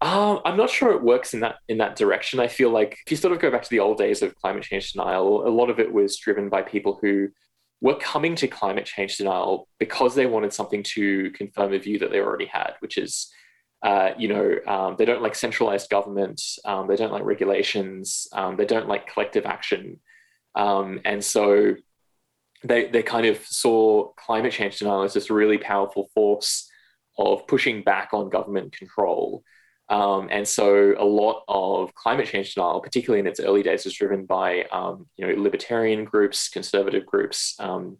Um, 0.00 0.40
I'm 0.44 0.56
not 0.56 0.70
sure 0.70 0.92
it 0.92 1.02
works 1.02 1.34
in 1.34 1.40
that 1.40 1.56
in 1.68 1.78
that 1.78 1.96
direction. 1.96 2.38
I 2.38 2.46
feel 2.46 2.70
like 2.70 2.98
if 3.04 3.10
you 3.10 3.16
sort 3.16 3.32
of 3.32 3.40
go 3.40 3.50
back 3.50 3.64
to 3.64 3.70
the 3.70 3.80
old 3.80 3.98
days 3.98 4.22
of 4.22 4.36
climate 4.36 4.62
change 4.62 4.92
denial, 4.92 5.46
a 5.46 5.50
lot 5.50 5.70
of 5.70 5.80
it 5.80 5.92
was 5.92 6.16
driven 6.16 6.48
by 6.48 6.62
people 6.62 6.98
who 7.02 7.28
were 7.80 7.96
coming 7.96 8.36
to 8.36 8.46
climate 8.46 8.86
change 8.86 9.16
denial 9.16 9.66
because 9.78 10.14
they 10.14 10.26
wanted 10.26 10.52
something 10.52 10.82
to 10.82 11.30
confirm 11.32 11.72
a 11.72 11.78
view 11.78 11.98
that 11.98 12.10
they 12.10 12.20
already 12.20 12.46
had, 12.46 12.74
which 12.80 12.96
is, 12.96 13.32
uh, 13.82 14.10
you 14.16 14.28
know, 14.28 14.56
um, 14.66 14.96
they 14.98 15.04
don't 15.04 15.22
like 15.22 15.34
centralized 15.34 15.90
government, 15.90 16.40
um, 16.64 16.86
they 16.86 16.96
don't 16.96 17.12
like 17.12 17.24
regulations, 17.24 18.28
um, 18.32 18.56
they 18.56 18.64
don't 18.64 18.88
like 18.88 19.12
collective 19.12 19.46
action, 19.46 19.98
um, 20.54 21.00
and 21.04 21.24
so 21.24 21.74
they 22.64 22.88
they 22.88 23.02
kind 23.02 23.26
of 23.26 23.38
saw 23.46 24.12
climate 24.14 24.52
change 24.52 24.78
denial 24.78 25.02
as 25.02 25.14
this 25.14 25.30
really 25.30 25.58
powerful 25.58 26.08
force 26.14 26.68
of 27.18 27.46
pushing 27.46 27.82
back 27.82 28.10
on 28.12 28.28
government 28.28 28.72
control. 28.72 29.42
Um, 29.90 30.28
and 30.30 30.46
so 30.46 30.94
a 30.98 31.04
lot 31.04 31.44
of 31.48 31.94
climate 31.94 32.26
change 32.26 32.54
denial, 32.54 32.80
particularly 32.80 33.20
in 33.20 33.26
its 33.26 33.40
early 33.40 33.62
days, 33.62 33.84
was 33.84 33.94
driven 33.94 34.26
by 34.26 34.64
um, 34.64 35.06
you 35.16 35.26
know 35.26 35.40
libertarian 35.40 36.04
groups, 36.04 36.48
conservative 36.48 37.06
groups. 37.06 37.54
Um, 37.58 37.98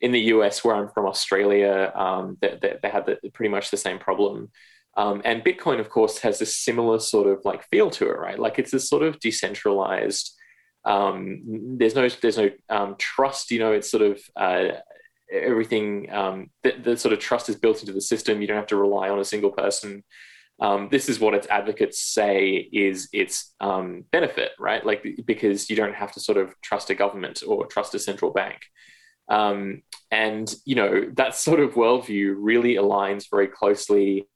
in 0.00 0.12
the 0.12 0.20
US, 0.34 0.64
where 0.64 0.74
I'm 0.74 0.88
from, 0.88 1.06
Australia, 1.06 1.92
um, 1.94 2.38
they, 2.40 2.58
they, 2.60 2.76
they, 2.82 2.88
had 2.88 3.04
the, 3.04 3.18
pretty 3.34 3.50
much 3.50 3.70
the 3.70 3.76
same 3.76 3.98
problem. 3.98 4.50
Um, 4.96 5.20
and 5.24 5.44
Bitcoin, 5.44 5.78
of 5.78 5.90
course, 5.90 6.18
has 6.18 6.40
a 6.40 6.46
similar 6.46 6.98
sort 6.98 7.26
of 7.26 7.44
like 7.44 7.68
feel 7.68 7.90
to 7.90 8.08
it, 8.08 8.18
right? 8.18 8.38
Like 8.38 8.58
it's 8.58 8.70
this 8.70 8.88
sort 8.88 9.02
of 9.02 9.20
decentralized. 9.20 10.34
Um, 10.84 11.76
there's 11.78 11.94
no 11.94 12.08
there's 12.08 12.38
no 12.38 12.50
trust. 12.98 13.50
You 13.50 13.58
know, 13.58 13.72
it's 13.72 13.90
sort 13.90 14.02
of 14.02 14.20
uh, 14.36 14.68
everything. 15.32 16.06
the, 16.62 16.72
the 16.82 16.96
sort 16.96 17.12
of 17.12 17.18
trust 17.18 17.48
is 17.48 17.56
built 17.56 17.80
into 17.80 17.92
the 17.92 18.00
system. 18.00 18.40
You 18.40 18.46
don't 18.46 18.56
have 18.56 18.66
to 18.68 18.76
rely 18.76 19.08
on 19.08 19.18
a 19.18 19.24
single 19.24 19.50
person 19.50 20.02
um, 20.60 20.88
this 20.90 21.08
is 21.08 21.18
what 21.18 21.34
its 21.34 21.46
advocates 21.48 22.00
say 22.00 22.68
is 22.72 23.08
its 23.12 23.54
um, 23.60 24.04
benefit, 24.12 24.50
right? 24.58 24.84
Like 24.84 25.06
because 25.24 25.70
you 25.70 25.76
don't 25.76 25.94
have 25.94 26.12
to 26.12 26.20
sort 26.20 26.36
of 26.36 26.54
trust 26.60 26.90
a 26.90 26.94
government 26.94 27.42
or 27.46 27.66
trust 27.66 27.94
a 27.94 27.98
central 27.98 28.30
bank. 28.30 28.58
Um, 29.28 29.82
and 30.10 30.52
you 30.64 30.74
know 30.74 31.08
that 31.14 31.34
sort 31.34 31.60
of 31.60 31.74
worldview 31.74 32.34
really 32.36 32.74
aligns 32.74 33.26
very 33.30 33.46
closely 33.46 34.28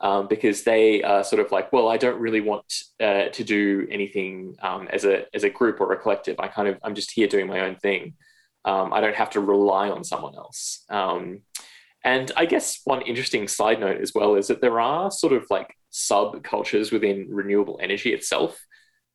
um, 0.00 0.26
because 0.28 0.64
they 0.64 1.02
are 1.02 1.24
sort 1.24 1.44
of 1.44 1.52
like, 1.52 1.72
well, 1.72 1.88
I 1.88 1.96
don't 1.96 2.20
really 2.20 2.40
want 2.40 2.64
uh, 3.00 3.26
to 3.26 3.44
do 3.44 3.86
anything 3.90 4.56
um, 4.62 4.88
as 4.92 5.04
a 5.04 5.24
as 5.34 5.44
a 5.44 5.50
group 5.50 5.80
or 5.80 5.92
a 5.92 5.98
collective. 5.98 6.36
I 6.38 6.48
kind 6.48 6.68
of 6.68 6.78
I'm 6.82 6.94
just 6.94 7.10
here 7.10 7.26
doing 7.26 7.46
my 7.46 7.60
own 7.60 7.76
thing. 7.76 8.14
Um, 8.64 8.92
I 8.92 9.00
don't 9.00 9.14
have 9.14 9.30
to 9.30 9.40
rely 9.40 9.90
on 9.90 10.04
someone 10.04 10.34
else. 10.34 10.84
And 12.04 12.30
I 12.36 12.44
guess 12.44 12.80
one 12.84 13.00
interesting 13.02 13.48
side 13.48 13.80
note 13.80 14.00
as 14.00 14.12
well 14.14 14.34
is 14.34 14.48
that 14.48 14.60
there 14.60 14.78
are 14.78 15.10
sort 15.10 15.32
of 15.32 15.46
like 15.48 15.74
subcultures 15.90 16.92
within 16.92 17.28
renewable 17.30 17.78
energy 17.82 18.12
itself 18.12 18.58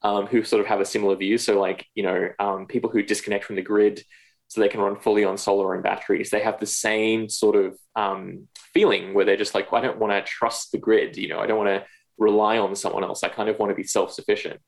um, 0.02 0.26
who 0.26 0.44
sort 0.44 0.60
of 0.60 0.66
have 0.66 0.82
a 0.82 0.86
similar 0.86 1.16
view. 1.16 1.38
So, 1.38 1.60
like, 1.60 1.86
you 1.94 2.04
know, 2.04 2.30
um, 2.40 2.66
people 2.66 2.90
who 2.90 3.04
disconnect 3.04 3.46
from 3.46 3.58
the 3.58 3.62
grid 3.62 4.02
so 4.50 4.60
they 4.60 4.68
can 4.68 4.82
run 4.82 4.98
fully 4.98 5.24
on 5.24 5.38
solar 5.38 5.74
and 5.74 5.84
batteries, 5.84 6.30
they 6.30 6.42
have 6.42 6.60
the 6.60 6.66
same 6.66 7.30
sort 7.30 7.56
of 7.56 7.78
um, 7.96 8.48
feeling 8.74 9.14
where 9.14 9.24
they're 9.24 9.38
just 9.38 9.56
like, 9.56 9.72
well, 9.72 9.82
I 9.82 9.86
don't 9.86 10.00
want 10.00 10.12
to 10.12 10.30
trust 10.30 10.72
the 10.72 10.78
grid. 10.78 11.16
You 11.16 11.30
know, 11.30 11.40
I 11.40 11.48
don't 11.48 11.58
want 11.58 11.70
to 11.70 11.86
rely 12.18 12.58
on 12.58 12.76
someone 12.76 13.04
else. 13.04 13.24
I 13.24 13.30
kind 13.30 13.48
of 13.48 13.58
want 13.60 13.70
to 13.70 13.76
be 13.76 13.84
self 13.84 14.12
sufficient. 14.12 14.60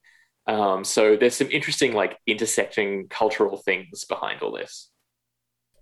Um, 0.48 0.84
so, 0.84 1.18
there's 1.18 1.36
some 1.36 1.52
interesting, 1.52 1.94
like, 1.94 2.18
intersecting 2.26 3.08
cultural 3.10 3.58
things 3.58 4.06
behind 4.06 4.42
all 4.42 4.52
this 4.52 4.92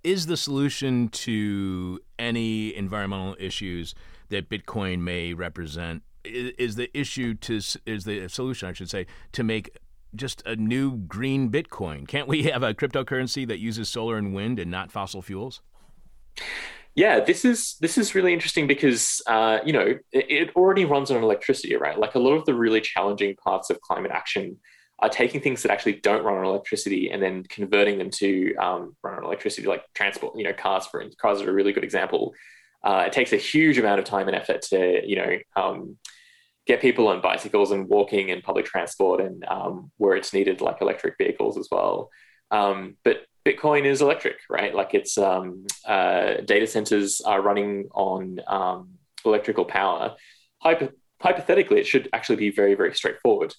is 0.04 0.28
the 0.28 0.38
solution 0.38 1.10
to 1.10 2.00
any 2.18 2.76
environmental 2.76 3.36
issues 3.40 3.94
that 4.30 4.50
Bitcoin 4.50 5.02
may 5.02 5.34
represent 5.34 6.04
is 6.24 6.76
the 6.76 6.96
issue 6.98 7.34
to 7.34 7.56
is 7.86 8.04
the 8.06 8.28
solution 8.28 8.70
I 8.70 8.74
should 8.74 8.90
say 8.90 9.08
to 9.34 9.44
make 9.44 9.78
just 10.16 10.42
a 10.46 10.56
new 10.56 10.98
green 10.98 11.50
Bitcoin? 11.50 12.08
Can't 12.08 12.28
we 12.28 12.44
have 12.44 12.64
a 12.64 12.74
cryptocurrency 12.74 13.48
that 13.48 13.60
uses 13.60 13.90
solar 13.90 14.18
and 14.18 14.34
wind 14.34 14.60
and 14.60 14.70
not 14.70 14.92
fossil 14.92 15.22
fuels? 15.22 15.62
Yeah, 16.96 17.20
this 17.20 17.46
is 17.46 17.78
this 17.80 17.98
is 17.98 18.16
really 18.16 18.34
interesting 18.34 18.68
because 18.68 19.22
uh, 19.28 19.60
you 19.66 19.74
know 19.74 19.98
it, 20.12 20.26
it, 20.30 20.56
already 20.56 20.86
runs 20.86 21.12
on 21.12 21.24
electricity, 21.24 21.76
right? 21.76 21.98
Like 21.98 22.16
a 22.16 22.20
lot 22.20 22.34
of 22.34 22.46
the 22.46 22.54
really 22.54 22.82
challenging 22.82 23.36
parts 23.36 23.70
of 23.70 23.80
climate 23.82 24.12
action 24.12 24.58
are 25.00 25.10
taking 25.10 25.40
things 25.40 25.62
that 25.62 25.72
actually 25.72 25.94
don't 25.94 26.24
run 26.24 26.38
on 26.38 26.46
electricity 26.46 27.10
and 27.10 27.24
then 27.24 27.44
converting 27.44 27.98
them 27.98 28.10
to 28.10 28.54
um, 28.56 28.96
run 29.02 29.18
on 29.18 29.24
electricity, 29.24 29.68
like 29.68 29.84
transport. 29.94 30.38
You 30.38 30.44
know, 30.44 30.54
cars 30.54 30.88
for 30.88 31.04
cars 31.22 31.42
are 31.42 31.50
a 31.50 31.54
really 31.54 31.72
good 31.72 31.84
example. 31.84 32.34
Uh, 32.84 33.04
it 33.08 33.14
takes 33.14 33.34
a 33.34 33.38
huge 33.38 33.78
amount 33.78 34.00
of 34.00 34.06
time 34.06 34.28
and 34.28 34.36
effort 34.36 34.62
to 34.64 35.02
you 35.06 35.16
know 35.16 35.38
um, 35.56 35.98
get 36.70 36.82
people 36.82 37.08
on 37.08 37.20
bicycles 37.20 37.72
and 37.72 37.90
walking 37.90 38.30
and 38.30 38.44
public 38.44 38.64
transport 38.64 39.20
and 39.20 39.44
um, 39.48 39.92
where 39.98 40.16
it's 40.16 40.34
needed, 40.36 40.62
like 40.62 40.82
electric 40.82 41.16
vehicles 41.18 41.58
as 41.58 41.68
well. 41.72 42.12
Um, 42.52 42.96
but 43.04 43.26
Bitcoin 43.44 43.86
is 43.86 44.04
electric, 44.04 44.36
right? 44.52 44.76
Like 44.76 44.94
it's 44.94 45.18
um, 45.18 45.66
uh, 45.88 46.42
data 46.46 46.68
centers 46.68 47.22
are 47.22 47.42
running 47.42 47.88
on 47.96 48.40
um, 48.46 48.90
electrical 49.26 49.66
power. 49.66 50.16
Hypo- 50.60 50.92
hypothetically, 51.20 51.80
it 51.80 51.88
should 51.88 52.08
actually 52.14 52.36
be 52.36 52.52
very, 52.52 52.76
very 52.76 52.94
straightforward 52.94 53.56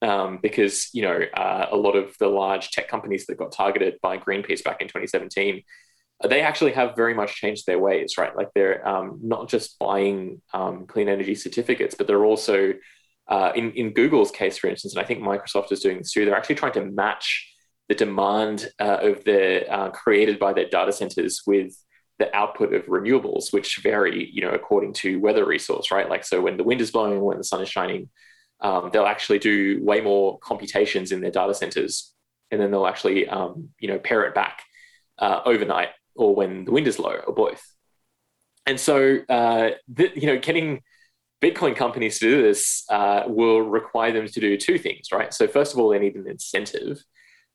um, 0.00 0.38
because 0.40 0.88
you 0.94 1.02
know 1.02 1.20
uh, 1.34 1.66
a 1.70 1.76
lot 1.76 1.94
of 1.94 2.16
the 2.18 2.28
large 2.28 2.70
tech 2.70 2.88
companies 2.88 3.26
that 3.26 3.36
got 3.36 3.52
targeted 3.52 3.96
by 4.00 4.16
Greenpeace 4.16 4.64
back 4.64 4.80
in 4.80 4.88
2017, 4.88 5.62
they 6.24 6.40
actually 6.40 6.72
have 6.72 6.96
very 6.96 7.14
much 7.14 7.34
changed 7.34 7.66
their 7.66 7.78
ways, 7.78 8.14
right? 8.16 8.34
Like 8.34 8.48
they're 8.54 8.86
um, 8.88 9.20
not 9.22 9.48
just 9.48 9.78
buying 9.78 10.40
um, 10.54 10.86
clean 10.86 11.08
energy 11.08 11.34
certificates, 11.34 11.94
but 11.94 12.06
they're 12.06 12.24
also 12.24 12.74
uh, 13.28 13.52
in 13.54 13.72
in 13.72 13.92
Google's 13.92 14.30
case, 14.30 14.56
for 14.56 14.68
instance, 14.68 14.94
and 14.94 15.02
I 15.02 15.06
think 15.06 15.20
Microsoft 15.20 15.72
is 15.72 15.80
doing 15.80 15.98
this 15.98 16.12
too. 16.12 16.24
They're 16.24 16.36
actually 16.36 16.54
trying 16.54 16.72
to 16.72 16.84
match 16.84 17.52
the 17.88 17.94
demand 17.94 18.70
uh, 18.80 18.98
of 19.02 19.24
the 19.24 19.70
uh, 19.70 19.90
created 19.90 20.38
by 20.38 20.52
their 20.52 20.68
data 20.68 20.92
centers 20.92 21.42
with 21.46 21.72
the 22.18 22.34
output 22.34 22.72
of 22.72 22.86
renewables, 22.86 23.52
which 23.52 23.78
vary, 23.82 24.30
you 24.32 24.40
know, 24.40 24.50
according 24.50 24.94
to 24.94 25.20
weather 25.20 25.44
resource, 25.44 25.90
right? 25.90 26.08
Like 26.08 26.24
so, 26.24 26.40
when 26.40 26.56
the 26.56 26.64
wind 26.64 26.80
is 26.80 26.90
blowing, 26.90 27.20
when 27.20 27.38
the 27.38 27.44
sun 27.44 27.60
is 27.60 27.68
shining, 27.68 28.08
um, 28.60 28.90
they'll 28.92 29.04
actually 29.06 29.38
do 29.38 29.82
way 29.84 30.00
more 30.00 30.38
computations 30.38 31.12
in 31.12 31.20
their 31.20 31.30
data 31.30 31.52
centers, 31.52 32.14
and 32.50 32.60
then 32.60 32.70
they'll 32.70 32.86
actually, 32.86 33.28
um, 33.28 33.68
you 33.80 33.88
know, 33.88 33.98
pair 33.98 34.24
it 34.24 34.34
back 34.34 34.62
uh, 35.18 35.40
overnight 35.44 35.90
or 36.16 36.34
when 36.34 36.64
the 36.64 36.72
wind 36.72 36.86
is 36.86 36.98
low, 36.98 37.16
or 37.26 37.34
both. 37.34 37.62
And 38.66 38.80
so, 38.80 39.18
uh, 39.28 39.70
the, 39.88 40.10
you 40.14 40.26
know, 40.26 40.38
getting 40.38 40.82
Bitcoin 41.42 41.76
companies 41.76 42.18
to 42.18 42.28
do 42.28 42.42
this 42.42 42.84
uh, 42.90 43.24
will 43.26 43.60
require 43.60 44.12
them 44.12 44.26
to 44.26 44.40
do 44.40 44.56
two 44.56 44.78
things, 44.78 45.08
right? 45.12 45.32
So, 45.32 45.46
first 45.46 45.72
of 45.72 45.78
all, 45.78 45.90
they 45.90 45.98
need 45.98 46.16
an 46.16 46.28
incentive. 46.28 47.02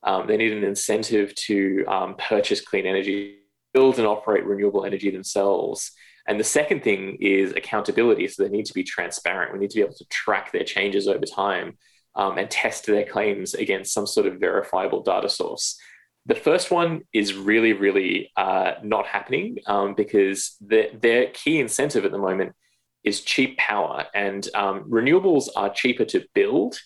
Um, 0.04 0.28
they 0.28 0.38
need 0.38 0.54
an 0.54 0.63
incentive 0.63 1.36
to 1.36 1.86
um, 1.88 2.15
purchase 2.17 2.62
clean 2.62 2.86
energy, 2.86 3.39
build 3.74 3.97
and 3.97 4.08
operate 4.08 4.45
renewable 4.45 4.86
energy 4.86 5.12
themselves. 5.12 5.91
And 6.28 6.39
the 6.39 6.43
second 6.43 6.84
thing 6.84 7.17
is 7.19 7.52
accountability. 7.52 8.28
So 8.28 8.43
they 8.43 8.50
need 8.50 8.65
to 8.67 8.74
be 8.74 8.84
transparent. 8.84 9.54
We 9.54 9.60
need 9.60 9.71
to 9.71 9.76
be 9.76 9.82
able 9.82 9.95
to 9.95 10.06
track 10.06 10.52
their 10.52 10.63
changes 10.63 11.08
over 11.08 11.26
time 11.26 11.78
um, 12.15 12.38
and 12.38 12.50
test 12.50 12.86
their 12.86 13.06
claims 13.06 13.54
against 13.54 13.93
some 13.93 14.08
sort 14.08 14.28
of 14.28 14.39
verifiable 14.39 15.02
data 15.02 15.30
source. 15.30 15.80
The 16.26 16.36
first 16.36 16.70
one 16.70 17.02
is 17.14 17.34
really, 17.34 17.74
really 17.74 18.32
uh, 18.38 18.74
not 18.84 19.08
happening 19.08 19.58
um, 19.66 19.96
because 19.96 20.56
the, 20.62 20.90
their 20.94 21.28
key 21.28 21.60
incentive 21.60 22.06
at 22.06 22.12
the 22.12 22.20
moment 22.20 22.54
is 23.04 23.22
cheap 23.22 23.58
power. 23.58 24.06
And 24.14 24.48
um, 24.54 24.90
renewables 24.90 25.50
are 25.56 25.74
cheaper 25.74 26.06
to 26.06 26.26
build 26.36 26.80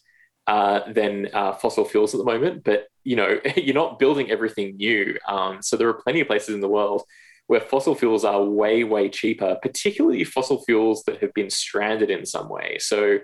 uh, 0.48 0.92
than 0.92 1.30
uh, 1.34 1.54
fossil 1.54 1.86
fuels 1.86 2.14
at 2.14 2.20
the 2.20 2.24
moment. 2.26 2.64
But 2.64 2.88
you 3.04 3.16
know, 3.16 3.40
you're 3.56 3.76
not 3.76 4.00
building 4.00 4.32
everything 4.32 4.78
new. 4.78 5.18
Um, 5.28 5.62
so 5.62 5.78
there 5.78 5.90
are 5.90 5.94
plenty 5.94 6.22
of 6.22 6.28
places 6.28 6.56
in 6.56 6.62
the 6.62 6.70
world 6.70 7.04
where 7.48 7.62
fossil 7.62 7.94
fuels 7.94 8.26
are 8.26 8.44
way, 8.44 8.84
way 8.84 9.08
cheaper, 9.08 9.58
particularly 9.62 10.24
fossil 10.24 10.64
fuels 10.64 11.04
that 11.04 11.22
have 11.22 11.34
been 11.34 11.50
stranded 11.50 12.10
in 12.10 12.26
some 12.26 12.50
way. 12.50 12.78
So, 12.80 13.20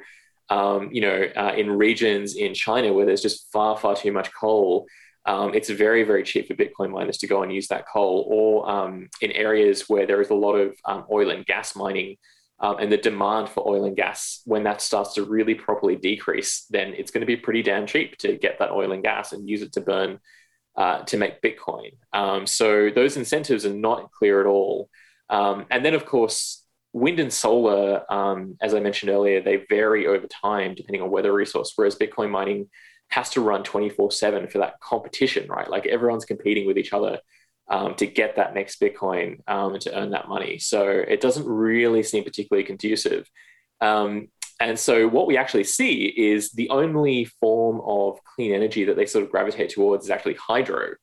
um, 0.49 0.89
you 0.91 1.01
know, 1.01 1.27
uh, 1.35 1.53
in 1.57 1.71
regions 1.71 2.35
in 2.35 2.53
China 2.53 2.93
where 2.93 3.05
there's 3.05 3.23
just 3.23 3.51
far, 3.51 3.77
far 3.77 3.95
too 3.95 4.11
much 4.11 4.31
coal, 4.33 4.85
um, 5.25 5.53
it's 5.53 5.69
very, 5.69 6.03
very 6.03 6.23
cheap 6.23 6.47
for 6.47 6.55
Bitcoin 6.55 6.91
miners 6.91 7.17
to 7.19 7.27
go 7.27 7.43
and 7.43 7.53
use 7.53 7.67
that 7.67 7.85
coal, 7.91 8.25
or 8.29 8.69
um, 8.69 9.09
in 9.21 9.31
areas 9.31 9.87
where 9.87 10.07
there 10.07 10.21
is 10.21 10.29
a 10.29 10.35
lot 10.35 10.55
of 10.55 10.75
um, 10.85 11.05
oil 11.11 11.29
and 11.29 11.45
gas 11.45 11.75
mining 11.75 12.17
um, 12.59 12.77
and 12.79 12.91
the 12.91 12.97
demand 12.97 13.49
for 13.49 13.67
oil 13.67 13.85
and 13.85 13.95
gas, 13.95 14.41
when 14.45 14.63
that 14.63 14.81
starts 14.81 15.13
to 15.15 15.23
really 15.23 15.55
properly 15.55 15.95
decrease, 15.95 16.65
then 16.69 16.93
it's 16.93 17.11
going 17.11 17.21
to 17.21 17.27
be 17.27 17.35
pretty 17.35 17.63
damn 17.63 17.87
cheap 17.87 18.17
to 18.17 18.37
get 18.37 18.59
that 18.59 18.71
oil 18.71 18.91
and 18.91 19.03
gas 19.03 19.31
and 19.31 19.49
use 19.49 19.61
it 19.61 19.73
to 19.73 19.81
burn 19.81 20.19
uh, 20.75 20.99
to 21.03 21.17
make 21.17 21.41
Bitcoin. 21.41 21.91
Um, 22.13 22.45
so 22.45 22.89
those 22.93 23.17
incentives 23.17 23.65
are 23.65 23.73
not 23.73 24.11
clear 24.11 24.41
at 24.41 24.47
all. 24.47 24.89
Um, 25.29 25.65
and 25.69 25.83
then, 25.83 25.93
of 25.93 26.05
course, 26.05 26.63
wind 26.93 27.19
and 27.19 27.31
solar, 27.31 28.03
as 28.61 28.73
I 28.73 28.79
mentioned 28.79 29.11
earlier, 29.11 29.41
they 29.41 29.65
vary 29.69 30.07
over 30.07 30.27
time 30.27 30.75
depending 30.75 31.01
on 31.01 31.09
weather 31.09 31.33
resource, 31.33 31.73
whereas 31.75 31.95
Bitcoin 31.95 32.29
mining 32.29 32.69
has 33.11 33.29
to 33.29 33.41
run 33.41 33.63
24 33.63 34.11
7 34.11 34.47
for 34.47 34.57
that 34.59 34.79
competition, 34.79 35.47
right? 35.49 35.69
Like 35.69 35.85
everyone's 35.85 36.25
competing 36.25 36.65
with 36.65 36.77
each 36.77 36.93
other 36.93 37.19
um, 37.69 37.95
to 37.95 38.05
get 38.05 38.35
that 38.37 38.53
next 38.53 38.81
Bitcoin 38.81 39.39
um, 39.47 39.73
and 39.73 39.81
to 39.81 39.97
earn 39.97 40.11
that 40.11 40.27
money. 40.27 40.59
So 40.59 40.87
it 40.87 41.21
doesn't 41.21 41.45
really 41.45 42.03
seem 42.03 42.23
particularly 42.23 42.65
conducive. 42.65 43.29
Um, 43.79 44.29
and 44.59 44.77
so 44.77 45.07
what 45.07 45.27
we 45.27 45.37
actually 45.37 45.63
see 45.63 46.05
is 46.05 46.51
the 46.51 46.69
only 46.69 47.25
form 47.25 47.81
of 47.83 48.19
clean 48.35 48.53
energy 48.53 48.85
that 48.85 48.95
they 48.95 49.05
sort 49.05 49.23
of 49.23 49.31
gravitate 49.31 49.71
towards 49.71 50.05
is 50.05 50.11
actually 50.11 50.35
hydro. 50.35 50.93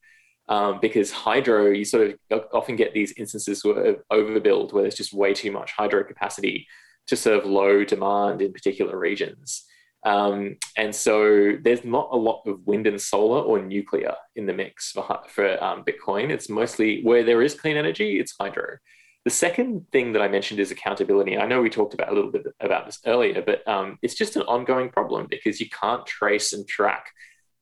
Um, 0.49 0.79
because 0.81 1.11
hydro, 1.11 1.67
you 1.71 1.85
sort 1.85 2.19
of 2.31 2.45
often 2.55 2.77
get 2.77 2.95
these 2.95 3.13
instances 3.19 3.63
of 3.65 3.97
overbuild 4.11 4.73
where 4.73 4.83
there's 4.83 4.95
just 4.95 5.13
way 5.13 5.35
too 5.35 5.53
much 5.53 5.73
hydro 5.73 6.05
capacity 6.05 6.67
to 7.09 7.17
serve 7.17 7.45
low 7.45 7.85
demand 7.85 8.41
in 8.41 8.53
particular 8.53 8.99
regions. 8.99 9.65
Um, 10.05 10.57
and 10.77 10.95
so 10.95 11.57
there's 11.61 11.85
not 11.85 12.09
a 12.13 12.17
lot 12.17 12.43
of 12.47 12.67
wind 12.67 12.87
and 12.87 13.01
solar 13.01 13.41
or 13.41 13.61
nuclear 13.61 14.15
in 14.37 14.47
the 14.47 14.53
mix 14.53 14.93
for, 14.93 15.21
for 15.29 15.63
um, 15.63 15.85
Bitcoin. 15.85 16.31
It's 16.31 16.49
mostly 16.49 17.03
where 17.03 17.25
there 17.25 17.43
is 17.43 17.55
clean 17.55 17.77
energy, 17.77 18.21
it's 18.21 18.35
hydro. 18.39 18.79
The 19.25 19.31
second 19.31 19.87
thing 19.93 20.13
that 20.13 20.23
I 20.23 20.29
mentioned 20.29 20.61
is 20.61 20.71
accountability. 20.71 21.37
I 21.37 21.47
know 21.47 21.61
we 21.61 21.69
talked 21.69 21.93
about 21.93 22.11
a 22.11 22.15
little 22.15 22.31
bit 22.31 22.47
about 22.61 22.87
this 22.87 23.01
earlier, 23.05 23.43
but 23.43 23.67
um, 23.69 23.99
it's 24.01 24.15
just 24.15 24.37
an 24.37 24.43
ongoing 24.43 24.89
problem 24.89 25.27
because 25.29 25.61
you 25.61 25.69
can't 25.69 26.07
trace 26.07 26.53
and 26.53 26.67
track 26.67 27.07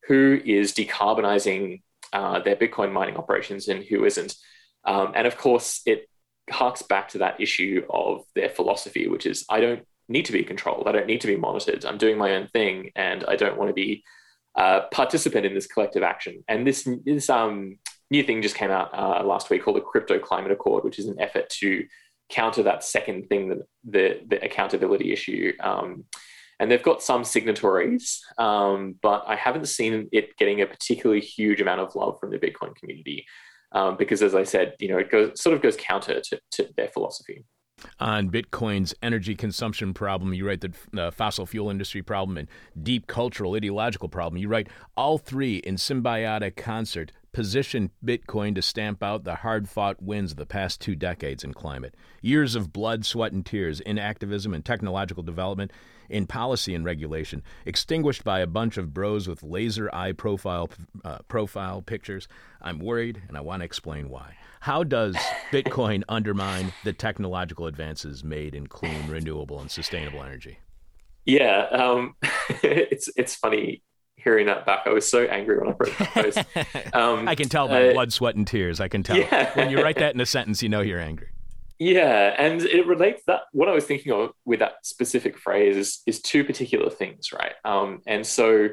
who 0.06 0.40
is 0.44 0.72
decarbonizing 0.72 1.82
uh, 2.12 2.40
their 2.40 2.56
Bitcoin 2.56 2.92
mining 2.92 3.16
operations 3.16 3.68
and 3.68 3.82
who 3.82 4.04
isn't. 4.04 4.36
Um, 4.84 5.12
and 5.16 5.26
of 5.26 5.36
course, 5.36 5.80
it 5.86 6.08
harks 6.50 6.82
back 6.82 7.08
to 7.08 7.18
that 7.18 7.40
issue 7.40 7.84
of 7.90 8.24
their 8.34 8.48
philosophy, 8.48 9.08
which 9.08 9.26
is 9.26 9.44
I 9.48 9.60
don't 9.60 9.84
need 10.08 10.24
to 10.26 10.32
be 10.32 10.44
controlled. 10.44 10.86
I 10.86 10.92
don't 10.92 11.06
need 11.06 11.20
to 11.22 11.26
be 11.26 11.36
monitored. 11.36 11.84
I'm 11.84 11.98
doing 11.98 12.18
my 12.18 12.36
own 12.36 12.48
thing, 12.48 12.90
and 12.96 13.24
I 13.26 13.36
don't 13.36 13.56
want 13.56 13.68
to 13.68 13.74
be 13.74 14.04
a 14.56 14.60
uh, 14.60 14.86
participant 14.90 15.46
in 15.46 15.54
this 15.54 15.66
collective 15.66 16.02
action. 16.02 16.44
And 16.48 16.66
this 16.66 16.88
this 17.04 17.28
um, 17.28 17.78
new 18.10 18.22
thing 18.22 18.42
just 18.42 18.56
came 18.56 18.70
out 18.70 18.90
uh, 18.94 19.22
last 19.24 19.50
week 19.50 19.64
called 19.64 19.76
the 19.76 19.82
Crypto 19.82 20.18
Climate 20.18 20.52
Accord, 20.52 20.84
which 20.84 20.98
is 20.98 21.06
an 21.06 21.20
effort 21.20 21.48
to 21.60 21.84
counter 22.28 22.62
that 22.62 22.84
second 22.84 23.28
thing, 23.28 23.48
the 23.48 23.66
the, 23.84 24.20
the 24.26 24.44
accountability 24.44 25.12
issue. 25.12 25.52
Um, 25.60 26.04
and 26.58 26.70
they've 26.70 26.82
got 26.82 27.02
some 27.02 27.22
signatories, 27.22 28.24
um, 28.38 28.94
but 29.02 29.24
I 29.26 29.36
haven't 29.36 29.68
seen 29.68 30.08
it 30.10 30.34
getting 30.38 30.62
a 30.62 30.66
particularly 30.66 31.20
huge 31.20 31.60
amount 31.60 31.80
of 31.80 31.94
love 31.94 32.18
from 32.18 32.30
the 32.30 32.38
Bitcoin 32.38 32.74
community. 32.76 33.26
Um, 33.72 33.98
because 33.98 34.22
as 34.22 34.34
I 34.34 34.44
said, 34.44 34.74
you 34.78 34.88
know, 34.88 34.96
it 34.96 35.10
goes 35.10 35.38
sort 35.40 35.54
of 35.54 35.60
goes 35.60 35.76
counter 35.76 36.20
to, 36.20 36.40
to 36.52 36.68
their 36.76 36.88
philosophy 36.88 37.44
on 38.00 38.30
Bitcoin's 38.30 38.94
energy 39.02 39.34
consumption 39.34 39.94
problem. 39.94 40.32
You 40.34 40.46
write 40.46 40.60
the 40.60 40.72
uh, 40.98 41.10
fossil 41.10 41.46
fuel 41.46 41.70
industry 41.70 42.02
problem 42.02 42.36
and 42.38 42.48
deep 42.82 43.06
cultural 43.06 43.54
ideological 43.54 44.08
problem. 44.08 44.40
You 44.40 44.48
write 44.48 44.68
all 44.96 45.18
three 45.18 45.56
in 45.56 45.76
symbiotic 45.76 46.56
concert 46.56 47.12
position 47.32 47.90
Bitcoin 48.02 48.54
to 48.54 48.62
stamp 48.62 49.02
out 49.02 49.24
the 49.24 49.36
hard 49.36 49.68
fought 49.68 50.02
wins 50.02 50.30
of 50.30 50.38
the 50.38 50.46
past 50.46 50.80
two 50.80 50.96
decades 50.96 51.44
in 51.44 51.52
climate. 51.52 51.94
Years 52.22 52.54
of 52.54 52.72
blood, 52.72 53.04
sweat, 53.04 53.32
and 53.32 53.44
tears 53.44 53.80
in 53.80 53.98
activism 53.98 54.54
and 54.54 54.64
technological 54.64 55.22
development, 55.22 55.70
in 56.08 56.26
policy 56.26 56.74
and 56.74 56.84
regulation, 56.84 57.42
extinguished 57.66 58.24
by 58.24 58.40
a 58.40 58.46
bunch 58.46 58.76
of 58.78 58.94
bros 58.94 59.28
with 59.28 59.42
laser 59.42 59.92
eye 59.94 60.12
profile, 60.12 60.70
uh, 61.04 61.18
profile 61.28 61.82
pictures. 61.82 62.28
I'm 62.62 62.78
worried, 62.78 63.22
and 63.28 63.36
I 63.36 63.40
want 63.40 63.60
to 63.60 63.64
explain 63.64 64.08
why. 64.08 64.36
How 64.60 64.82
does 64.82 65.16
Bitcoin 65.52 66.02
undermine 66.08 66.72
the 66.84 66.92
technological 66.92 67.66
advances 67.66 68.24
made 68.24 68.54
in 68.54 68.66
clean, 68.66 69.08
renewable, 69.08 69.60
and 69.60 69.70
sustainable 69.70 70.22
energy? 70.22 70.58
Yeah, 71.24 71.66
um, 71.70 72.14
it's 72.62 73.08
it's 73.16 73.34
funny 73.34 73.82
hearing 74.16 74.46
that 74.46 74.66
back. 74.66 74.80
I 74.86 74.90
was 74.90 75.08
so 75.08 75.24
angry 75.24 75.58
when 75.58 75.68
I 75.68 75.76
wrote 75.78 75.98
that 75.98 76.14
post. 76.14 76.38
Um, 76.92 77.28
I 77.28 77.34
can 77.34 77.48
tell 77.48 77.68
by 77.68 77.88
uh, 77.88 77.92
blood, 77.92 78.12
sweat, 78.12 78.36
and 78.36 78.46
tears. 78.46 78.80
I 78.80 78.88
can 78.88 79.02
tell 79.02 79.18
yeah. 79.18 79.54
when 79.54 79.70
you 79.70 79.82
write 79.82 79.96
that 79.98 80.14
in 80.14 80.20
a 80.20 80.26
sentence, 80.36 80.62
you 80.62 80.68
know 80.68 80.80
you're 80.80 81.00
angry. 81.00 81.28
Yeah, 81.78 82.34
and 82.38 82.62
it 82.62 82.86
relates 82.86 83.22
that 83.26 83.42
what 83.52 83.68
I 83.68 83.72
was 83.72 83.84
thinking 83.84 84.12
of 84.12 84.30
with 84.46 84.60
that 84.60 84.76
specific 84.82 85.36
phrase 85.36 85.76
is, 85.76 86.02
is 86.06 86.22
two 86.22 86.42
particular 86.42 86.88
things, 86.88 87.32
right? 87.32 87.52
Um, 87.64 88.00
and 88.06 88.26
so 88.26 88.70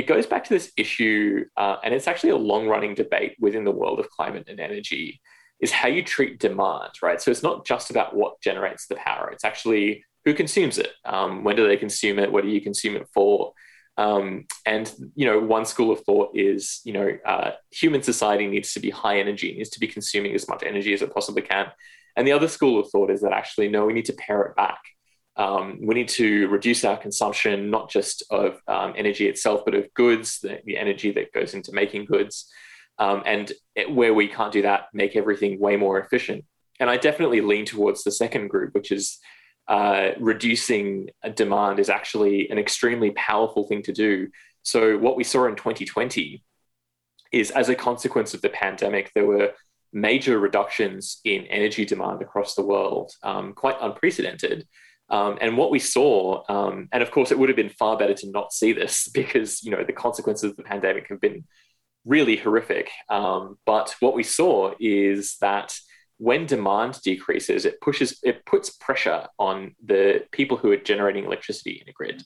it 0.00 0.06
goes 0.06 0.26
back 0.26 0.44
to 0.44 0.54
this 0.54 0.72
issue, 0.78 1.44
uh, 1.58 1.76
and 1.84 1.92
it's 1.92 2.08
actually 2.08 2.30
a 2.30 2.36
long 2.36 2.66
running 2.66 2.94
debate 2.94 3.36
within 3.38 3.64
the 3.64 3.70
world 3.70 4.00
of 4.00 4.08
climate 4.08 4.44
and 4.48 4.58
energy, 4.58 5.20
is 5.60 5.70
how 5.70 5.88
you 5.88 6.02
treat 6.02 6.38
demand, 6.38 6.92
right? 7.02 7.20
So 7.20 7.30
it's 7.30 7.42
not 7.42 7.66
just 7.66 7.90
about 7.90 8.16
what 8.16 8.40
generates 8.40 8.86
the 8.86 8.94
power, 8.94 9.28
it's 9.30 9.44
actually 9.44 10.02
who 10.24 10.32
consumes 10.32 10.78
it. 10.78 10.92
Um, 11.04 11.44
when 11.44 11.54
do 11.56 11.68
they 11.68 11.76
consume 11.76 12.18
it? 12.18 12.32
What 12.32 12.44
do 12.44 12.50
you 12.50 12.62
consume 12.62 12.96
it 12.96 13.08
for? 13.12 13.52
Um, 13.98 14.46
and 14.64 14.90
you 15.14 15.26
know, 15.26 15.38
one 15.38 15.66
school 15.66 15.92
of 15.92 16.00
thought 16.00 16.30
is 16.34 16.80
you 16.84 16.94
know, 16.94 17.18
uh, 17.26 17.50
human 17.70 18.02
society 18.02 18.46
needs 18.46 18.72
to 18.72 18.80
be 18.80 18.88
high 18.88 19.18
energy, 19.20 19.54
needs 19.54 19.70
to 19.70 19.80
be 19.80 19.86
consuming 19.86 20.34
as 20.34 20.48
much 20.48 20.62
energy 20.62 20.94
as 20.94 21.02
it 21.02 21.12
possibly 21.12 21.42
can. 21.42 21.66
And 22.16 22.26
the 22.26 22.32
other 22.32 22.48
school 22.48 22.80
of 22.80 22.88
thought 22.90 23.10
is 23.10 23.20
that 23.20 23.32
actually, 23.32 23.68
no, 23.68 23.84
we 23.84 23.92
need 23.92 24.06
to 24.06 24.14
pare 24.14 24.42
it 24.42 24.56
back. 24.56 24.80
Um, 25.40 25.78
we 25.80 25.94
need 25.94 26.08
to 26.10 26.48
reduce 26.48 26.84
our 26.84 26.98
consumption, 26.98 27.70
not 27.70 27.88
just 27.88 28.22
of 28.30 28.60
um, 28.68 28.92
energy 28.94 29.26
itself, 29.26 29.62
but 29.64 29.74
of 29.74 29.92
goods, 29.94 30.38
the, 30.40 30.58
the, 30.66 30.76
energy 30.76 31.12
that 31.12 31.32
goes 31.32 31.54
into 31.54 31.72
making 31.72 32.04
goods. 32.04 32.46
Um, 32.98 33.22
and 33.24 33.50
it, 33.74 33.90
where 33.90 34.12
we 34.12 34.28
can't 34.28 34.52
do 34.52 34.60
that, 34.60 34.88
make 34.92 35.16
everything 35.16 35.58
way 35.58 35.76
more 35.76 35.98
efficient. 35.98 36.44
And 36.78 36.90
I 36.90 36.98
definitely 36.98 37.40
lean 37.40 37.64
towards 37.64 38.04
the 38.04 38.10
second 38.12 38.48
group, 38.48 38.74
which 38.74 38.92
is 38.92 39.18
uh, 39.66 40.10
reducing 40.18 41.08
demand 41.34 41.78
is 41.78 41.88
actually 41.88 42.50
an 42.50 42.58
extremely 42.58 43.12
powerful 43.12 43.66
thing 43.66 43.82
to 43.84 43.92
do. 43.92 44.28
So, 44.62 44.98
what 44.98 45.16
we 45.16 45.24
saw 45.24 45.46
in 45.46 45.56
2020 45.56 46.44
is 47.32 47.50
as 47.52 47.70
a 47.70 47.74
consequence 47.74 48.34
of 48.34 48.42
the 48.42 48.50
pandemic, 48.50 49.10
there 49.14 49.24
were 49.24 49.52
major 49.90 50.38
reductions 50.38 51.20
in 51.24 51.46
energy 51.46 51.86
demand 51.86 52.20
across 52.20 52.54
the 52.54 52.66
world, 52.66 53.10
um, 53.22 53.54
quite 53.54 53.76
unprecedented. 53.80 54.66
Um, 55.10 55.38
and 55.40 55.56
what 55.56 55.70
we 55.70 55.78
saw, 55.80 56.44
um, 56.48 56.88
and 56.92 57.02
of 57.02 57.10
course, 57.10 57.32
it 57.32 57.38
would 57.38 57.48
have 57.48 57.56
been 57.56 57.70
far 57.70 57.96
better 57.96 58.14
to 58.14 58.30
not 58.30 58.52
see 58.52 58.72
this 58.72 59.08
because 59.14 59.62
you 59.62 59.70
know 59.70 59.84
the 59.84 59.92
consequences 59.92 60.50
of 60.50 60.56
the 60.56 60.62
pandemic 60.62 61.08
have 61.08 61.20
been 61.20 61.44
really 62.04 62.36
horrific. 62.36 62.90
Um, 63.08 63.58
but 63.66 63.94
what 64.00 64.14
we 64.14 64.22
saw 64.22 64.74
is 64.80 65.36
that 65.40 65.76
when 66.16 66.46
demand 66.46 67.00
decreases, 67.02 67.64
it 67.64 67.80
pushes, 67.80 68.18
it 68.22 68.44
puts 68.46 68.70
pressure 68.70 69.26
on 69.38 69.74
the 69.84 70.24
people 70.32 70.56
who 70.56 70.70
are 70.70 70.76
generating 70.76 71.24
electricity 71.24 71.82
in 71.82 71.88
a 71.88 71.92
grid, 71.92 72.22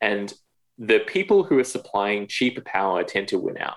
and 0.00 0.32
the 0.78 1.00
people 1.00 1.44
who 1.44 1.58
are 1.58 1.64
supplying 1.64 2.26
cheaper 2.26 2.62
power 2.62 3.04
tend 3.04 3.28
to 3.28 3.38
win 3.38 3.58
out. 3.58 3.76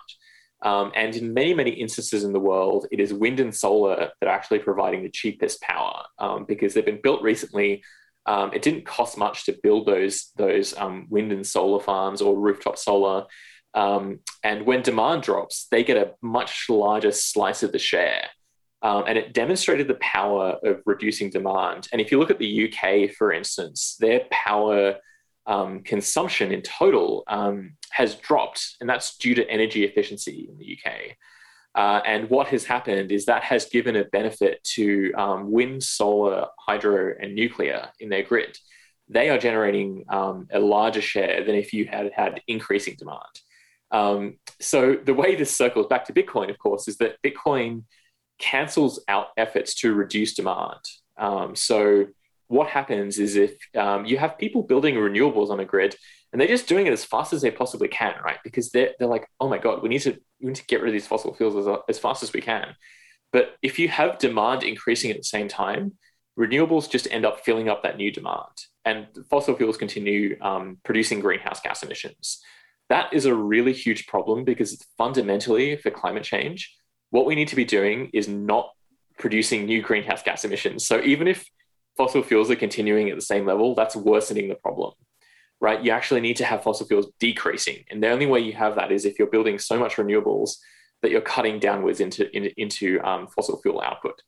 Um, 0.64 0.94
and 0.96 1.14
in 1.16 1.34
many, 1.34 1.54
many 1.54 1.72
instances 1.72 2.24
in 2.24 2.32
the 2.32 2.40
world, 2.40 2.88
it 2.90 3.02
is 3.02 3.14
wind 3.14 3.42
and 3.42 3.54
solar 3.54 4.12
that 4.20 4.28
are 4.28 4.34
actually 4.34 4.60
providing 4.60 5.04
the 5.04 5.10
cheapest 5.10 5.62
power 5.62 6.04
um, 6.20 6.46
because 6.46 6.74
they've 6.74 6.86
been 6.86 7.02
built 7.04 7.22
recently. 7.22 7.84
Um, 8.26 8.54
it 8.54 8.62
didn't 8.62 8.86
cost 8.86 9.18
much 9.18 9.46
to 9.46 9.58
build 9.64 9.86
those 9.86 10.32
those 10.36 10.76
um, 10.78 11.08
wind 11.10 11.32
and 11.32 11.46
solar 11.46 11.82
farms 11.82 12.22
or 12.22 12.38
rooftop 12.38 12.78
solar. 12.78 13.26
Um, 13.74 14.20
and 14.44 14.66
when 14.66 14.82
demand 14.82 15.24
drops, 15.24 15.68
they 15.72 15.84
get 15.84 15.98
a 15.98 16.14
much 16.22 16.68
larger 16.70 17.12
slice 17.12 17.64
of 17.64 17.72
the 17.72 17.80
share. 17.80 18.28
Um, 18.84 19.06
and 19.08 19.18
it 19.18 19.34
demonstrated 19.34 19.88
the 19.88 19.96
power 19.96 20.58
of 20.64 20.82
reducing 20.86 21.30
demand. 21.30 21.88
And 21.92 22.02
if 22.02 22.12
you 22.12 22.20
look 22.20 22.30
at 22.30 22.38
the 22.38 22.70
UK, 22.70 23.12
for 23.12 23.32
instance, 23.32 23.96
their 24.00 24.22
power 24.30 24.98
um, 25.46 25.82
consumption 25.84 26.52
in 26.52 26.62
total 26.62 27.24
um, 27.28 27.76
has 27.92 28.16
dropped, 28.16 28.76
and 28.80 28.90
that's 28.90 29.18
due 29.18 29.36
to 29.36 29.50
energy 29.50 29.86
efficiency 29.86 30.48
in 30.50 30.58
the 30.58 30.78
UK. 30.78 31.16
Uh, 31.76 32.02
and 32.06 32.30
what 32.30 32.48
has 32.48 32.64
happened 32.66 33.12
is 33.12 33.26
that 33.26 33.44
has 33.44 33.66
given 33.66 33.96
a 33.96 34.04
benefit 34.06 34.64
to 34.64 35.12
um, 35.14 35.52
wind, 35.52 35.84
solar, 35.84 36.48
hydro, 36.60 37.14
and 37.20 37.34
nuclear 37.34 37.90
in 38.00 38.10
their 38.10 38.24
grid. 38.24 38.58
They 39.10 39.30
are 39.30 39.38
generating 39.38 40.06
um, 40.10 40.48
a 40.52 40.60
larger 40.60 41.02
share 41.02 41.44
than 41.44 41.56
if 41.56 41.74
you 41.74 41.86
had 41.86 42.12
had 42.14 42.42
increasing 42.48 42.96
demand. 42.98 43.20
Um, 43.92 44.38
so 44.60 44.96
the 44.96 45.14
way 45.14 45.36
this 45.36 45.56
circles 45.56 45.88
back 45.88 46.06
to 46.06 46.14
Bitcoin, 46.14 46.50
of 46.50 46.58
course, 46.58 46.88
is 46.88 46.98
that 46.98 47.18
Bitcoin 47.24 47.84
cancels 48.40 49.04
out 49.08 49.28
efforts 49.38 49.76
to 49.76 49.94
reduce 49.94 50.34
demand. 50.34 50.80
Um, 51.18 51.56
so 51.56 52.08
what 52.48 52.68
happens 52.68 53.20
is 53.20 53.36
if 53.36 53.56
um, 53.76 54.06
you 54.06 54.18
have 54.18 54.38
people 54.38 54.64
building 54.64 54.96
renewables 54.96 55.50
on 55.50 55.60
a 55.60 55.66
grid 55.66 55.96
and 56.34 56.42
they're 56.42 56.48
just 56.48 56.68
doing 56.68 56.88
it 56.88 56.94
as 56.94 57.06
fast 57.06 57.32
as 57.32 57.42
they 57.42 57.52
possibly 57.52 57.88
can, 57.88 58.16
right? 58.26 58.40
Because 58.44 58.72
they're, 58.72 58.90
they're 58.98 59.08
like, 59.08 59.28
oh 59.40 59.48
my 59.48 59.60
God, 59.60 59.84
we 59.84 59.90
need 59.90 60.02
to, 60.02 60.20
we 60.42 60.48
need 60.48 60.56
to 60.56 60.66
get 60.66 60.82
rid 60.82 60.90
of 60.90 60.94
these 60.94 61.08
fossil 61.08 61.34
fuels 61.34 61.56
as, 61.56 61.78
as 61.88 62.00
fast 62.00 62.24
as 62.24 62.34
we 62.34 62.42
can. 62.42 62.76
But 63.32 63.56
if 63.62 63.78
you 63.80 63.88
have 63.88 64.18
demand 64.18 64.64
increasing 64.64 65.12
at 65.12 65.18
the 65.18 65.24
same 65.24 65.48
time, 65.48 65.94
renewables 66.38 66.90
just 66.90 67.08
end 67.12 67.26
up 67.26 67.46
filling 67.46 67.70
up 67.70 67.84
that 67.84 67.98
new 67.98 68.12
demand 68.12 68.66
and 68.84 69.08
fossil 69.30 69.56
fuels 69.56 69.78
continue 69.78 70.38
um, 70.42 70.78
producing 70.84 71.20
greenhouse 71.20 71.62
gas 71.62 71.84
emissions. 71.84 72.42
That 72.90 73.14
is 73.14 73.26
a 73.26 73.34
really 73.34 73.74
huge 73.74 74.08
problem 74.08 74.44
because 74.44 74.74
it's 74.74 74.86
fundamentally 74.98 75.78
for 75.78 75.92
climate 75.92 76.24
change, 76.24 76.76
what 77.12 77.26
we 77.26 77.36
need 77.36 77.48
to 77.50 77.56
be 77.56 77.66
doing 77.66 78.10
is 78.14 78.28
not 78.28 78.72
producing 79.20 79.66
new 79.66 79.82
greenhouse 79.82 80.24
gas 80.24 80.44
emissions. 80.44 80.86
So 80.86 81.00
even 81.02 81.28
if 81.28 81.46
fossil 81.96 82.24
fuels 82.24 82.50
are 82.50 82.56
continuing 82.56 83.10
at 83.10 83.16
the 83.16 83.22
same 83.22 83.46
level, 83.46 83.76
that's 83.76 83.96
worsening 83.96 84.50
the 84.50 84.56
problem, 84.56 84.94
right? 85.64 85.82
You 85.82 85.92
actually 85.92 86.20
need 86.20 86.36
to 86.38 86.46
have 86.46 86.62
fossil 86.62 86.86
fuels 86.86 87.08
decreasing. 87.22 87.86
And 87.90 88.04
the 88.04 88.10
only 88.10 88.26
way 88.26 88.42
you 88.42 88.52
have 88.52 88.76
that 88.76 88.92
is 88.92 89.06
if 89.06 89.18
you're 89.18 89.30
building 89.30 89.58
so 89.58 89.80
much 89.80 89.96
renewables 89.96 90.58
that 91.02 91.10
you're 91.10 91.22
cutting 91.22 91.58
downwards 91.58 92.02
into, 92.02 92.30
in, 92.36 92.52
into 92.58 93.00
um, 93.02 93.28
fossil 93.28 93.62
fuel 93.62 93.82
output. 93.82 94.22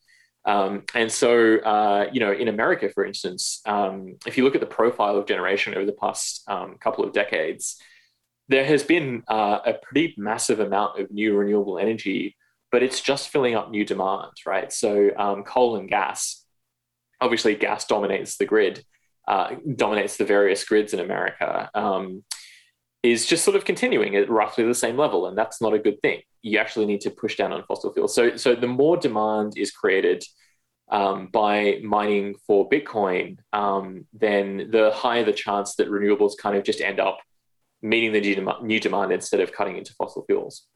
Um, 0.45 0.83
and 0.93 1.11
so, 1.11 1.57
uh, 1.57 2.07
you 2.13 2.21
know, 2.21 2.31
in 2.31 2.47
America, 2.47 2.89
for 2.89 3.05
instance, 3.05 3.59
um, 3.65 4.15
if 4.25 4.37
you 4.37 4.45
look 4.45 4.55
at 4.55 4.61
the 4.61 4.67
profile 4.67 5.17
of 5.17 5.27
generation 5.27 5.75
over 5.75 5.85
the 5.85 5.91
past 5.91 6.41
um, 6.47 6.77
couple 6.79 7.03
of 7.03 7.11
decades, 7.11 7.75
there 8.47 8.63
has 8.63 8.83
been 8.83 9.23
uh, 9.27 9.59
a 9.65 9.73
pretty 9.73 10.13
massive 10.17 10.61
amount 10.61 11.01
of 11.01 11.11
new 11.11 11.35
renewable 11.35 11.77
energy, 11.77 12.37
but 12.71 12.81
it's 12.81 13.01
just 13.01 13.27
filling 13.27 13.55
up 13.55 13.71
new 13.71 13.83
demand, 13.83 14.31
right? 14.45 14.71
So, 14.71 15.09
um, 15.17 15.43
coal 15.43 15.75
and 15.75 15.89
gas 15.89 16.45
obviously 17.21 17.55
gas 17.55 17.85
dominates 17.85 18.37
the 18.37 18.45
grid, 18.45 18.83
uh, 19.27 19.55
dominates 19.75 20.17
the 20.17 20.25
various 20.25 20.63
grids 20.63 20.93
in 20.93 20.99
America, 20.99 21.69
um, 21.73 22.23
is 23.03 23.25
just 23.25 23.43
sort 23.43 23.55
of 23.55 23.65
continuing 23.65 24.15
at 24.15 24.29
roughly 24.29 24.65
the 24.65 24.73
same 24.73 24.97
level, 24.97 25.27
and 25.27 25.37
that's 25.37 25.61
not 25.61 25.73
a 25.73 25.79
good 25.79 26.01
thing. 26.01 26.21
You 26.41 26.57
actually 26.59 26.85
need 26.85 27.01
to 27.01 27.11
push 27.11 27.35
down 27.35 27.53
on 27.53 27.63
fossil 27.67 27.93
fuels. 27.93 28.15
So, 28.15 28.35
so 28.35 28.55
the 28.55 28.67
more 28.67 28.97
demand 28.97 29.53
is 29.57 29.71
created 29.71 30.23
um, 30.91 31.27
by 31.27 31.79
mining 31.83 32.35
for 32.45 32.69
Bitcoin, 32.69 33.37
um, 33.53 34.05
then 34.13 34.69
the 34.71 34.91
higher 34.93 35.23
the 35.23 35.33
chance 35.33 35.75
that 35.75 35.89
renewables 35.89 36.37
kind 36.37 36.55
of 36.55 36.63
just 36.63 36.81
end 36.81 36.99
up 36.99 37.19
meeting 37.81 38.13
the 38.13 38.55
new 38.63 38.79
demand 38.79 39.11
instead 39.11 39.39
of 39.39 39.51
cutting 39.51 39.77
into 39.77 39.93
fossil 39.93 40.23
fuels. 40.25 40.67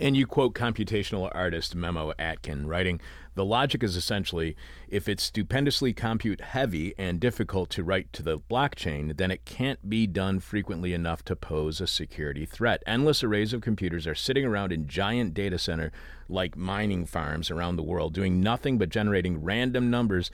And 0.00 0.16
you 0.16 0.26
quote 0.28 0.54
computational 0.54 1.28
artist 1.32 1.74
Memo 1.74 2.12
Akten, 2.20 2.66
writing, 2.66 3.00
The 3.34 3.44
logic 3.44 3.82
is 3.82 3.96
essentially 3.96 4.56
if 4.88 5.08
it's 5.08 5.24
stupendously 5.24 5.92
compute 5.92 6.40
heavy 6.40 6.94
and 6.96 7.18
difficult 7.18 7.68
to 7.70 7.82
write 7.82 8.12
to 8.12 8.22
the 8.22 8.38
blockchain, 8.38 9.16
then 9.16 9.32
it 9.32 9.44
can't 9.44 9.90
be 9.90 10.06
done 10.06 10.38
frequently 10.38 10.92
enough 10.92 11.24
to 11.24 11.34
pose 11.34 11.80
a 11.80 11.88
security 11.88 12.46
threat. 12.46 12.82
Endless 12.86 13.24
arrays 13.24 13.52
of 13.52 13.60
computers 13.60 14.06
are 14.06 14.14
sitting 14.14 14.44
around 14.44 14.70
in 14.72 14.86
giant 14.86 15.34
data 15.34 15.58
center 15.58 15.90
like 16.28 16.56
mining 16.56 17.04
farms 17.04 17.50
around 17.50 17.74
the 17.74 17.82
world, 17.82 18.14
doing 18.14 18.40
nothing 18.40 18.78
but 18.78 18.90
generating 18.90 19.42
random 19.42 19.90
numbers 19.90 20.30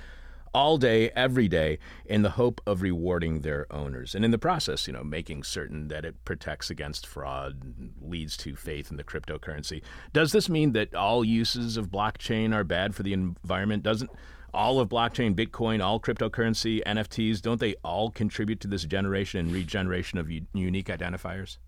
all 0.55 0.79
day, 0.79 1.11
every 1.11 1.49
day, 1.49 1.79
in 2.07 2.23
the 2.23 2.31
hope 2.31 2.61
of 2.67 2.81
rewarding 2.81 3.41
their 3.41 3.67
owners. 3.73 4.15
And 4.15 4.25
in 4.25 4.31
the 4.31 4.39
process, 4.39 4.87
you 4.87 4.93
know, 4.93 5.03
making 5.03 5.43
certain 5.43 5.89
that 5.89 6.05
it 6.05 6.25
protects 6.25 6.71
against 6.71 7.07
fraud, 7.07 7.61
leads 8.01 8.37
to 8.39 8.55
faith 8.55 8.91
in 8.91 8.97
the 8.97 9.05
cryptocurrency. 9.05 9.83
Does 10.13 10.33
this 10.33 10.49
mean 10.49 10.73
that 10.73 10.95
all 10.95 11.25
uses 11.25 11.77
of 11.77 11.91
blockchain 11.91 12.55
are 12.55 12.65
bad 12.65 12.95
for 12.95 13.03
the 13.03 13.13
environment? 13.13 13.83
Doesn't 13.83 14.11
all 14.55 14.79
of 14.79 14.89
blockchain, 14.89 15.35
Bitcoin, 15.35 15.83
all 15.83 15.99
cryptocurrency, 15.99 16.83
NFTs, 16.85 17.43
don't 17.43 17.61
they 17.61 17.75
all 17.85 18.11
contribute 18.11 18.61
to 18.61 18.69
this 18.69 18.85
generation 18.85 19.41
and 19.41 19.53
regeneration 19.53 20.19
of 20.19 20.31
u- 20.31 20.47
unique 20.55 20.87
identifiers? 20.87 21.59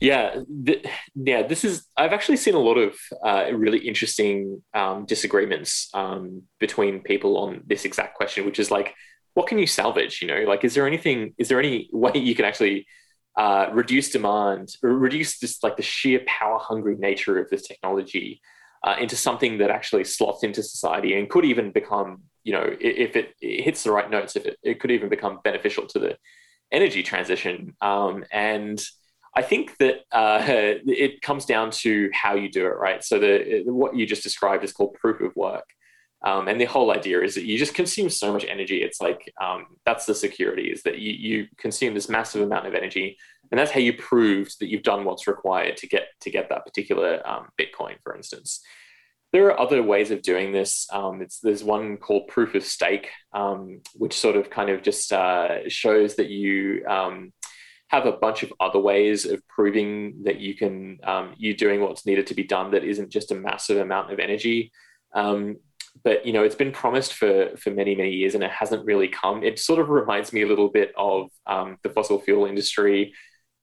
Yeah, 0.00 0.42
th- 0.64 0.86
yeah. 1.14 1.46
This 1.46 1.64
is. 1.64 1.86
I've 1.96 2.12
actually 2.12 2.36
seen 2.36 2.54
a 2.54 2.60
lot 2.60 2.78
of 2.78 2.96
uh, 3.24 3.46
really 3.52 3.78
interesting 3.78 4.62
um, 4.72 5.06
disagreements 5.06 5.90
um, 5.92 6.42
between 6.60 7.00
people 7.00 7.36
on 7.38 7.62
this 7.66 7.84
exact 7.84 8.14
question, 8.14 8.46
which 8.46 8.60
is 8.60 8.70
like, 8.70 8.94
what 9.34 9.48
can 9.48 9.58
you 9.58 9.66
salvage? 9.66 10.22
You 10.22 10.28
know, 10.28 10.40
like, 10.46 10.64
is 10.64 10.74
there 10.74 10.86
anything? 10.86 11.34
Is 11.36 11.48
there 11.48 11.58
any 11.58 11.88
way 11.92 12.12
you 12.14 12.36
can 12.36 12.44
actually 12.44 12.86
uh, 13.36 13.70
reduce 13.72 14.10
demand, 14.10 14.68
or 14.84 14.90
reduce 14.90 15.40
just 15.40 15.64
like 15.64 15.76
the 15.76 15.82
sheer 15.82 16.20
power 16.26 16.58
hungry 16.60 16.96
nature 16.96 17.38
of 17.38 17.50
this 17.50 17.66
technology 17.66 18.40
uh, 18.84 18.96
into 19.00 19.16
something 19.16 19.58
that 19.58 19.70
actually 19.70 20.04
slots 20.04 20.44
into 20.44 20.62
society 20.62 21.18
and 21.18 21.28
could 21.28 21.44
even 21.44 21.72
become, 21.72 22.22
you 22.44 22.52
know, 22.52 22.66
if 22.80 23.16
it, 23.16 23.34
it 23.40 23.64
hits 23.64 23.82
the 23.82 23.90
right 23.90 24.10
notes, 24.10 24.36
if 24.36 24.46
it, 24.46 24.58
it 24.62 24.80
could 24.80 24.92
even 24.92 25.08
become 25.08 25.40
beneficial 25.42 25.86
to 25.86 25.98
the 25.98 26.16
energy 26.70 27.02
transition. 27.02 27.74
Um, 27.80 28.24
and 28.30 28.80
I 29.36 29.42
think 29.42 29.76
that 29.78 30.00
uh, 30.12 30.42
it 30.46 31.20
comes 31.22 31.44
down 31.44 31.70
to 31.70 32.10
how 32.12 32.34
you 32.34 32.50
do 32.50 32.66
it, 32.66 32.76
right? 32.76 33.02
So 33.04 33.18
the 33.18 33.62
what 33.66 33.96
you 33.96 34.06
just 34.06 34.22
described 34.22 34.64
is 34.64 34.72
called 34.72 34.94
proof 34.94 35.20
of 35.20 35.34
work, 35.36 35.64
um, 36.24 36.48
and 36.48 36.60
the 36.60 36.64
whole 36.64 36.92
idea 36.92 37.22
is 37.22 37.34
that 37.36 37.44
you 37.44 37.56
just 37.58 37.74
consume 37.74 38.10
so 38.10 38.32
much 38.32 38.44
energy. 38.44 38.82
It's 38.82 39.00
like 39.00 39.32
um, 39.40 39.66
that's 39.84 40.06
the 40.06 40.14
security 40.14 40.70
is 40.70 40.82
that 40.82 40.98
you, 40.98 41.12
you 41.12 41.46
consume 41.58 41.94
this 41.94 42.08
massive 42.08 42.42
amount 42.42 42.66
of 42.66 42.74
energy, 42.74 43.16
and 43.50 43.58
that's 43.58 43.70
how 43.70 43.80
you 43.80 43.92
proved 43.92 44.58
that 44.60 44.68
you've 44.68 44.82
done 44.82 45.04
what's 45.04 45.28
required 45.28 45.76
to 45.78 45.86
get 45.86 46.08
to 46.22 46.30
get 46.30 46.48
that 46.48 46.64
particular 46.64 47.26
um, 47.28 47.48
Bitcoin, 47.58 47.96
for 48.02 48.16
instance. 48.16 48.60
There 49.30 49.46
are 49.46 49.60
other 49.60 49.82
ways 49.82 50.10
of 50.10 50.22
doing 50.22 50.52
this. 50.52 50.88
Um, 50.90 51.24
there's 51.42 51.62
one 51.62 51.98
called 51.98 52.28
proof 52.28 52.54
of 52.54 52.64
stake, 52.64 53.10
um, 53.34 53.82
which 53.94 54.14
sort 54.14 54.36
of 54.36 54.48
kind 54.48 54.70
of 54.70 54.82
just 54.82 55.12
uh, 55.12 55.68
shows 55.68 56.16
that 56.16 56.30
you 56.30 56.84
um, 56.88 57.32
have 57.88 58.06
a 58.06 58.12
bunch 58.12 58.42
of 58.42 58.52
other 58.60 58.78
ways 58.78 59.24
of 59.24 59.46
proving 59.48 60.22
that 60.24 60.38
you 60.40 60.54
can 60.54 60.98
um, 61.04 61.34
you're 61.36 61.54
doing 61.54 61.80
what's 61.80 62.06
needed 62.06 62.26
to 62.28 62.34
be 62.34 62.44
done 62.44 62.70
that 62.70 62.84
isn't 62.84 63.10
just 63.10 63.32
a 63.32 63.34
massive 63.34 63.78
amount 63.78 64.12
of 64.12 64.18
energy. 64.18 64.70
Um, 65.14 65.56
but 66.04 66.24
you 66.24 66.32
know, 66.32 66.44
it's 66.44 66.54
been 66.54 66.72
promised 66.72 67.14
for 67.14 67.56
for 67.56 67.70
many 67.70 67.94
many 67.94 68.12
years, 68.12 68.34
and 68.34 68.44
it 68.44 68.50
hasn't 68.50 68.84
really 68.84 69.08
come. 69.08 69.42
It 69.42 69.58
sort 69.58 69.80
of 69.80 69.88
reminds 69.88 70.32
me 70.32 70.42
a 70.42 70.46
little 70.46 70.68
bit 70.68 70.92
of 70.96 71.30
um, 71.46 71.78
the 71.82 71.90
fossil 71.90 72.20
fuel 72.20 72.46
industry 72.46 73.14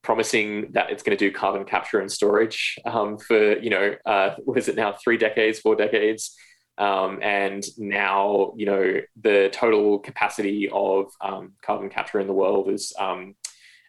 promising 0.02 0.72
that 0.74 0.92
it's 0.92 1.02
going 1.02 1.18
to 1.18 1.30
do 1.30 1.36
carbon 1.36 1.66
capture 1.66 2.00
and 2.00 2.12
storage 2.12 2.78
um, 2.86 3.18
for 3.18 3.58
you 3.60 3.70
know 3.70 3.96
uh, 4.06 4.36
what 4.44 4.58
is 4.58 4.68
it 4.68 4.76
now 4.76 4.94
three 5.04 5.18
decades, 5.18 5.60
four 5.60 5.76
decades. 5.76 6.36
Um, 6.78 7.20
and 7.22 7.64
now, 7.78 8.54
you 8.58 8.66
know, 8.66 9.00
the 9.22 9.50
total 9.54 10.00
capacity 10.00 10.70
of 10.70 11.06
um, 11.22 11.54
carbon 11.62 11.90
capture 11.90 12.20
in 12.20 12.28
the 12.28 12.34
world 12.34 12.70
is 12.70 12.92
um, 13.00 13.36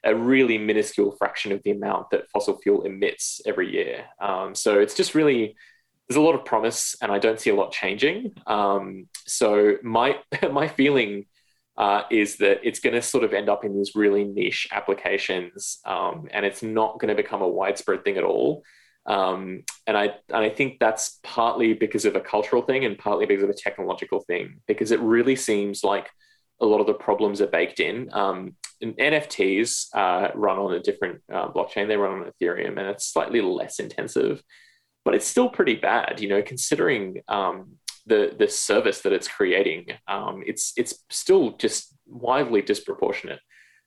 a 0.07 0.15
really 0.15 0.57
minuscule 0.57 1.15
fraction 1.19 1.53
of 1.53 1.63
the 1.65 1.73
amount 1.73 2.11
that 2.11 2.31
fossil 2.31 2.57
fuel 2.63 2.83
emits 2.83 3.41
every 3.45 3.71
year. 3.71 4.05
Um, 4.21 4.55
so 4.55 4.79
it's 4.79 4.95
just 4.95 5.15
really 5.15 5.57
there's 6.09 6.17
a 6.17 6.21
lot 6.21 6.37
of 6.37 6.45
promise, 6.45 6.95
and 7.03 7.11
I 7.11 7.19
don't 7.19 7.41
see 7.41 7.51
a 7.51 7.55
lot 7.55 7.73
changing. 7.73 8.35
Um, 8.47 9.09
so 9.27 9.77
my 9.83 10.19
my 10.51 10.69
feeling 10.69 11.27
uh, 11.77 12.03
is 12.11 12.37
that 12.37 12.61
it's 12.63 12.81
going 12.81 12.95
to 12.95 13.03
sort 13.03 13.25
of 13.25 13.35
end 13.35 13.49
up 13.49 13.65
in 13.65 13.77
these 13.77 13.93
really 13.95 14.25
niche 14.25 14.69
applications, 14.73 15.81
um, 15.85 16.29
and 16.31 16.47
it's 16.47 16.63
not 16.63 16.99
going 17.01 17.15
to 17.15 17.21
become 17.21 17.43
a 17.43 17.49
widespread 17.49 18.05
thing 18.05 18.17
at 18.17 18.25
all. 18.25 18.63
Um, 19.07 19.65
and 19.87 19.97
I 19.97 20.15
and 20.29 20.45
I 20.45 20.49
think 20.49 20.79
that's 20.79 21.19
partly 21.23 21.75
because 21.75 22.05
of 22.05 22.17
a 22.17 22.21
cultural 22.21 22.63
thing 22.63 22.85
and 22.85 22.97
partly 22.97 23.27
because 23.27 23.43
of 23.43 23.51
a 23.51 23.55
technological 23.55 24.21
thing. 24.21 24.61
Because 24.69 24.93
it 24.93 25.01
really 25.01 25.37
seems 25.37 25.83
like 25.83 26.09
a 26.61 26.67
lot 26.67 26.81
of 26.81 26.87
the 26.87 26.95
problems 26.95 27.41
are 27.41 27.47
baked 27.49 27.81
in. 27.81 28.09
Um, 28.13 28.55
NFTs 28.83 29.87
uh, 29.95 30.31
run 30.35 30.59
on 30.59 30.75
a 30.75 30.81
different 30.81 31.23
uh, 31.33 31.49
blockchain; 31.49 31.89
they 31.89 31.97
run 31.97 32.23
on 32.23 32.31
Ethereum, 32.31 32.79
and 32.79 32.89
it's 32.89 33.07
slightly 33.07 33.41
less 33.41 33.79
intensive, 33.79 34.43
but 35.05 35.15
it's 35.15 35.27
still 35.27 35.49
pretty 35.49 35.77
bad. 35.77 36.21
You 36.21 36.29
know, 36.29 36.43
considering 36.43 37.23
um, 37.29 37.73
the 38.07 38.35
the 38.39 38.49
service 38.49 39.03
that 39.03 39.13
it's 39.13 39.29
creating, 39.29 39.87
um, 40.09 40.43
it's 40.47 40.73
it's 40.77 41.05
still 41.11 41.57
just 41.57 41.95
wildly 42.07 42.63
disproportionate 42.63 43.41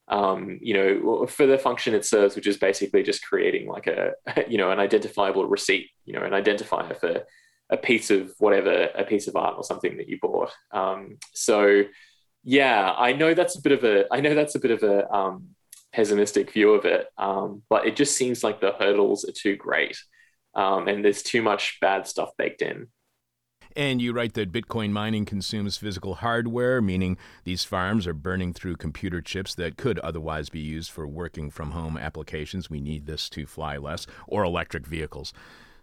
um, 0.09 0.57
you 0.61 0.73
know, 0.73 1.27
for 1.27 1.45
the 1.45 1.57
function 1.57 1.93
it 1.93 2.05
serves, 2.05 2.35
which 2.35 2.47
is 2.47 2.57
basically 2.57 3.03
just 3.03 3.23
creating 3.23 3.67
like 3.67 3.87
a, 3.87 4.13
you 4.49 4.57
know, 4.57 4.71
an 4.71 4.79
identifiable 4.79 5.45
receipt, 5.45 5.89
you 6.05 6.13
know, 6.13 6.23
an 6.23 6.31
identifier 6.31 6.99
for 6.99 7.23
a 7.69 7.77
piece 7.77 8.09
of 8.09 8.33
whatever, 8.39 8.89
a 8.95 9.03
piece 9.03 9.27
of 9.27 9.35
art 9.35 9.55
or 9.55 9.63
something 9.63 9.97
that 9.97 10.09
you 10.09 10.17
bought. 10.19 10.51
Um, 10.71 11.17
so, 11.33 11.83
yeah, 12.43 12.93
I 12.97 13.13
know 13.13 13.33
that's 13.33 13.57
a 13.57 13.61
bit 13.61 13.71
of 13.71 13.83
a, 13.83 14.05
I 14.11 14.21
know 14.21 14.35
that's 14.35 14.55
a 14.55 14.59
bit 14.59 14.71
of 14.71 14.83
a 14.83 15.11
um, 15.13 15.49
pessimistic 15.93 16.51
view 16.51 16.73
of 16.73 16.85
it, 16.85 17.07
um, 17.17 17.63
but 17.69 17.85
it 17.85 17.95
just 17.95 18.15
seems 18.15 18.43
like 18.43 18.61
the 18.61 18.73
hurdles 18.79 19.25
are 19.25 19.33
too 19.33 19.55
great, 19.55 19.97
um, 20.55 20.87
and 20.87 21.03
there's 21.03 21.23
too 21.23 21.41
much 21.41 21.77
bad 21.81 22.07
stuff 22.07 22.29
baked 22.37 22.61
in. 22.61 22.87
And 23.75 24.01
you 24.01 24.13
write 24.13 24.33
that 24.33 24.51
Bitcoin 24.51 24.91
mining 24.91 25.25
consumes 25.25 25.77
physical 25.77 26.15
hardware, 26.15 26.81
meaning 26.81 27.17
these 27.43 27.63
farms 27.63 28.07
are 28.07 28.13
burning 28.13 28.51
through 28.51 28.77
computer 28.77 29.21
chips 29.21 29.53
that 29.55 29.77
could 29.77 29.99
otherwise 29.99 30.49
be 30.49 30.59
used 30.59 30.91
for 30.91 31.07
working 31.07 31.51
from 31.51 31.71
home 31.71 31.95
applications. 31.95 32.69
We 32.69 32.81
need 32.81 33.05
this 33.05 33.29
to 33.29 33.45
fly 33.45 33.77
less, 33.77 34.07
or 34.27 34.43
electric 34.43 34.87
vehicles. 34.87 35.33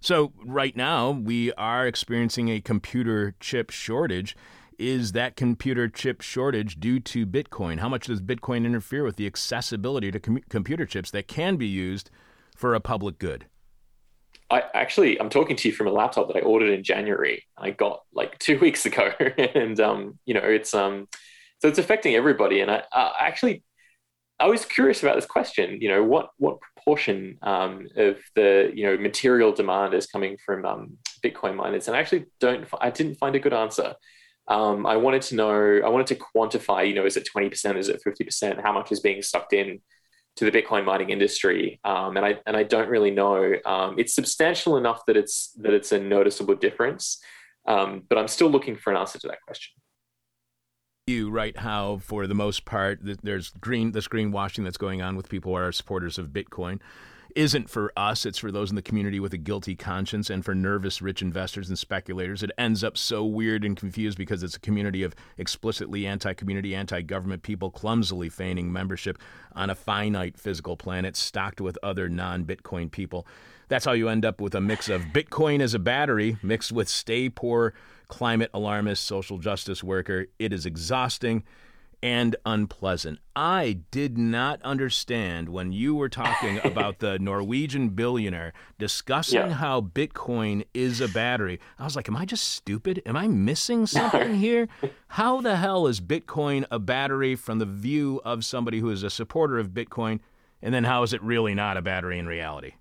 So, 0.01 0.33
right 0.45 0.77
now, 0.77 1.11
we 1.11 1.53
are 1.55 1.87
experiencing 1.87 2.49
a 2.49 2.61
computer 2.61 3.35
chip 3.41 3.71
shortage. 3.71 4.37
Is 4.79 5.13
that 5.13 5.37
computer 5.37 5.89
chip 5.89 6.21
shortage 6.21 6.79
due 6.79 7.01
to 7.01 7.27
Bitcoin? 7.27 7.79
How 7.79 7.89
much 7.89 8.07
does 8.07 8.21
Bitcoin 8.21 8.67
interfere 8.67 9.05
with 9.05 9.17
the 9.17 9.27
accessibility 9.27 10.11
to 10.11 10.21
com- 10.21 10.43
computer 10.49 10.85
chips 10.85 11.11
that 11.13 11.29
can 11.29 11.57
be 11.57 11.67
used 11.67 12.11
for 12.55 12.75
a 12.75 12.81
public 12.81 13.19
good? 13.19 13.47
I 14.51 14.63
actually 14.75 15.21
I'm 15.21 15.31
talking 15.31 15.57
to 15.57 15.69
you 15.69 15.75
from 15.75 15.87
a 15.89 15.93
laptop 15.93 16.29
that 16.29 16.37
I 16.37 16.41
ordered 16.41 16.73
in 16.73 16.85
January. 16.85 17.45
I 17.57 17.71
got 17.71 18.03
like 18.13 18.39
two 18.39 18.59
weeks 18.59 18.87
ago, 18.87 19.13
and 19.55 19.79
um, 19.81 20.19
you 20.25 20.35
know 20.35 20.41
it's 20.41 20.75
um, 20.75 21.09
so 21.61 21.69
it's 21.69 21.79
affecting 21.79 22.15
everybody. 22.15 22.61
And 22.61 22.71
I, 22.71 22.83
I 22.93 23.27
actually 23.27 23.63
I 24.39 24.47
was 24.47 24.65
curious 24.65 25.03
about 25.03 25.17
this 25.17 25.27
question. 25.27 25.81
You 25.81 25.89
know, 25.89 26.05
what 26.05 26.31
what 26.39 26.61
proportion 26.61 27.39
um, 27.43 27.89
of 27.97 28.19
the 28.35 28.71
you 28.75 28.87
know 28.87 28.97
material 28.97 29.53
demand 29.53 29.95
is 29.95 30.07
coming 30.07 30.37
from 30.45 30.65
um, 30.65 30.99
Bitcoin 31.25 31.57
miners? 31.57 31.89
And 31.89 31.97
I 31.97 32.01
actually 32.01 32.27
don't. 32.41 32.67
I 32.81 32.91
didn't 32.91 33.17
find 33.17 33.35
a 33.35 33.41
good 33.41 33.55
answer. 33.55 33.95
Um, 34.49 34.87
I 34.87 34.97
wanted 34.97 35.23
to 35.23 35.35
know. 35.35 35.81
I 35.85 35.89
wanted 35.89 36.07
to 36.09 36.17
quantify. 36.17 36.87
You 36.87 36.95
know, 36.95 37.07
is 37.07 37.17
it 37.17 37.27
twenty 37.27 37.49
percent? 37.49 37.79
Is 37.79 37.89
it 37.89 38.01
fifty 38.03 38.25
percent? 38.25 38.61
How 38.61 38.73
much 38.73 38.93
is 38.93 39.01
being 39.01 39.23
sucked 39.23 39.53
in? 39.53 39.81
to 40.37 40.45
the 40.45 40.51
Bitcoin 40.51 40.85
mining 40.85 41.11
industry, 41.11 41.81
um, 41.85 42.17
and 42.17 42.25
I 42.25 42.37
and 42.47 42.57
I 42.57 42.63
don't 42.63 42.89
really 42.89 43.11
know. 43.11 43.55
Um, 43.65 43.99
it's 43.99 44.15
substantial 44.15 44.77
enough 44.77 45.07
that 45.07 45.17
it's 45.17 45.53
that 45.63 45.73
it's 45.73 45.93
a 45.93 45.99
noticeable 45.99 46.55
difference, 46.55 47.19
um, 47.67 48.03
but 48.09 48.19
I'm 48.19 48.29
still 48.29 48.51
looking 48.51 48.77
for 48.77 48.93
an 48.93 48.99
answer 48.99 49.19
to 49.19 49.29
that 49.29 49.39
question. 49.47 49.73
You 51.07 51.31
write 51.31 51.59
how, 51.59 51.99
for 51.99 52.27
the 52.27 52.35
most 52.35 52.65
part, 52.65 52.99
there's 53.23 53.51
green 53.61 53.93
this 53.93 54.09
greenwashing 54.09 54.65
that's 54.65 54.77
going 54.77 55.01
on 55.01 55.17
with 55.17 55.29
people 55.29 55.53
who 55.53 55.57
are 55.57 55.73
supporters 55.73 56.19
of 56.19 56.29
Bitcoin 56.29 56.81
isn't 57.37 57.69
for 57.69 57.93
us, 57.97 58.25
it's 58.25 58.39
for 58.39 58.51
those 58.51 58.71
in 58.71 58.77
the 58.77 58.83
community 58.83 59.21
with 59.21 59.33
a 59.35 59.39
guilty 59.39 59.77
conscience 59.77 60.31
and 60.31 60.45
for 60.45 60.55
nervous 60.55 61.03
rich 61.03 61.21
investors 61.21 61.69
and 61.69 61.79
speculators. 61.79 62.43
It 62.43 62.51
ends 62.57 62.83
up 62.83 62.97
so 62.97 63.25
weird 63.25 63.65
and 63.65 63.77
confused 63.77 64.17
because 64.17 64.43
it's 64.43 64.57
a 64.57 64.61
community 64.61 65.03
of 65.03 65.15
explicitly 65.37 66.07
anti 66.07 66.33
community, 66.33 66.75
anti 66.75 67.03
government 67.03 67.43
people 67.43 67.71
clumsily 67.71 68.31
feigning 68.31 68.73
membership 68.73 69.19
on 69.53 69.71
a 69.71 69.75
finite 69.75 70.39
physical 70.39 70.77
planet 70.77 71.15
stocked 71.15 71.61
with 71.61 71.79
other 71.83 72.09
non 72.09 72.45
Bitcoin 72.45 72.91
people. 72.91 73.27
That's 73.69 73.85
how 73.85 73.93
you 73.93 74.09
end 74.09 74.25
up 74.25 74.41
with 74.41 74.55
a 74.55 74.61
mix 74.61 74.89
of 74.89 75.03
Bitcoin 75.13 75.61
as 75.61 75.75
a 75.75 75.79
battery 75.79 76.39
mixed 76.43 76.73
with 76.73 76.89
stay 76.89 77.29
poor 77.29 77.75
climate 78.09 78.51
alarmist 78.55 79.05
social 79.05 79.39
justice 79.39 79.85
worker. 79.85 80.27
It 80.39 80.53
is 80.53 80.65
exhausting 80.65 81.45
and 82.03 82.37
unpleasant. 82.45 83.19
I 83.35 83.81
did 83.91 84.17
not 84.19 84.61
understand 84.63 85.49
when 85.49 85.73
you 85.73 85.95
were 85.95 86.09
talking 86.09 86.61
about 86.65 86.99
the 86.99 87.19
Norwegian 87.19 87.91
billionaire 87.91 88.53
discussing 88.79 89.49
yeah. 89.49 89.53
how 89.55 89.81
Bitcoin 89.81 90.65
is 90.75 91.01
a 91.01 91.09
battery. 91.09 91.61
I 91.79 91.85
was 91.85 91.97
like, 91.97 92.09
am 92.09 92.17
I 92.17 92.25
just 92.25 92.49
stupid? 92.51 93.03
Am 93.07 93.17
I 93.17 93.29
missing 93.29 93.87
something 93.87 94.37
here? 94.37 94.69
How 95.09 95.41
the 95.41 95.57
hell 95.57 95.87
is 95.87 96.01
Bitcoin 96.01 96.65
a 96.71 96.79
battery 96.79 97.35
from 97.35 97.59
the 97.59 97.67
view 97.67 98.21
of 98.25 98.45
somebody 98.45 98.81
who 98.81 98.91
is 98.91 99.03
a 99.03 99.11
supporter 99.11 99.59
of 99.59 99.71
Bitcoin? 99.71 100.21
And 100.63 100.75
then 100.75 100.85
how 100.85 101.03
is 101.03 101.13
it 101.13 101.23
really 101.23 101.55
not 101.55 101.77
a 101.77 101.83
battery 101.83 102.19
in 102.19 102.27
reality? 102.27 102.73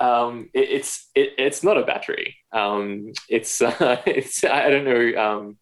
Um, 0.00 0.50
it, 0.52 0.70
it's 0.70 1.08
it, 1.14 1.30
it's 1.38 1.62
not 1.62 1.78
a 1.78 1.84
battery. 1.84 2.36
Um, 2.52 3.12
it's 3.28 3.60
uh, 3.62 4.02
it's 4.06 4.44
I 4.44 4.70
don't 4.70 4.84
know. 4.84 5.22
Um, 5.22 5.56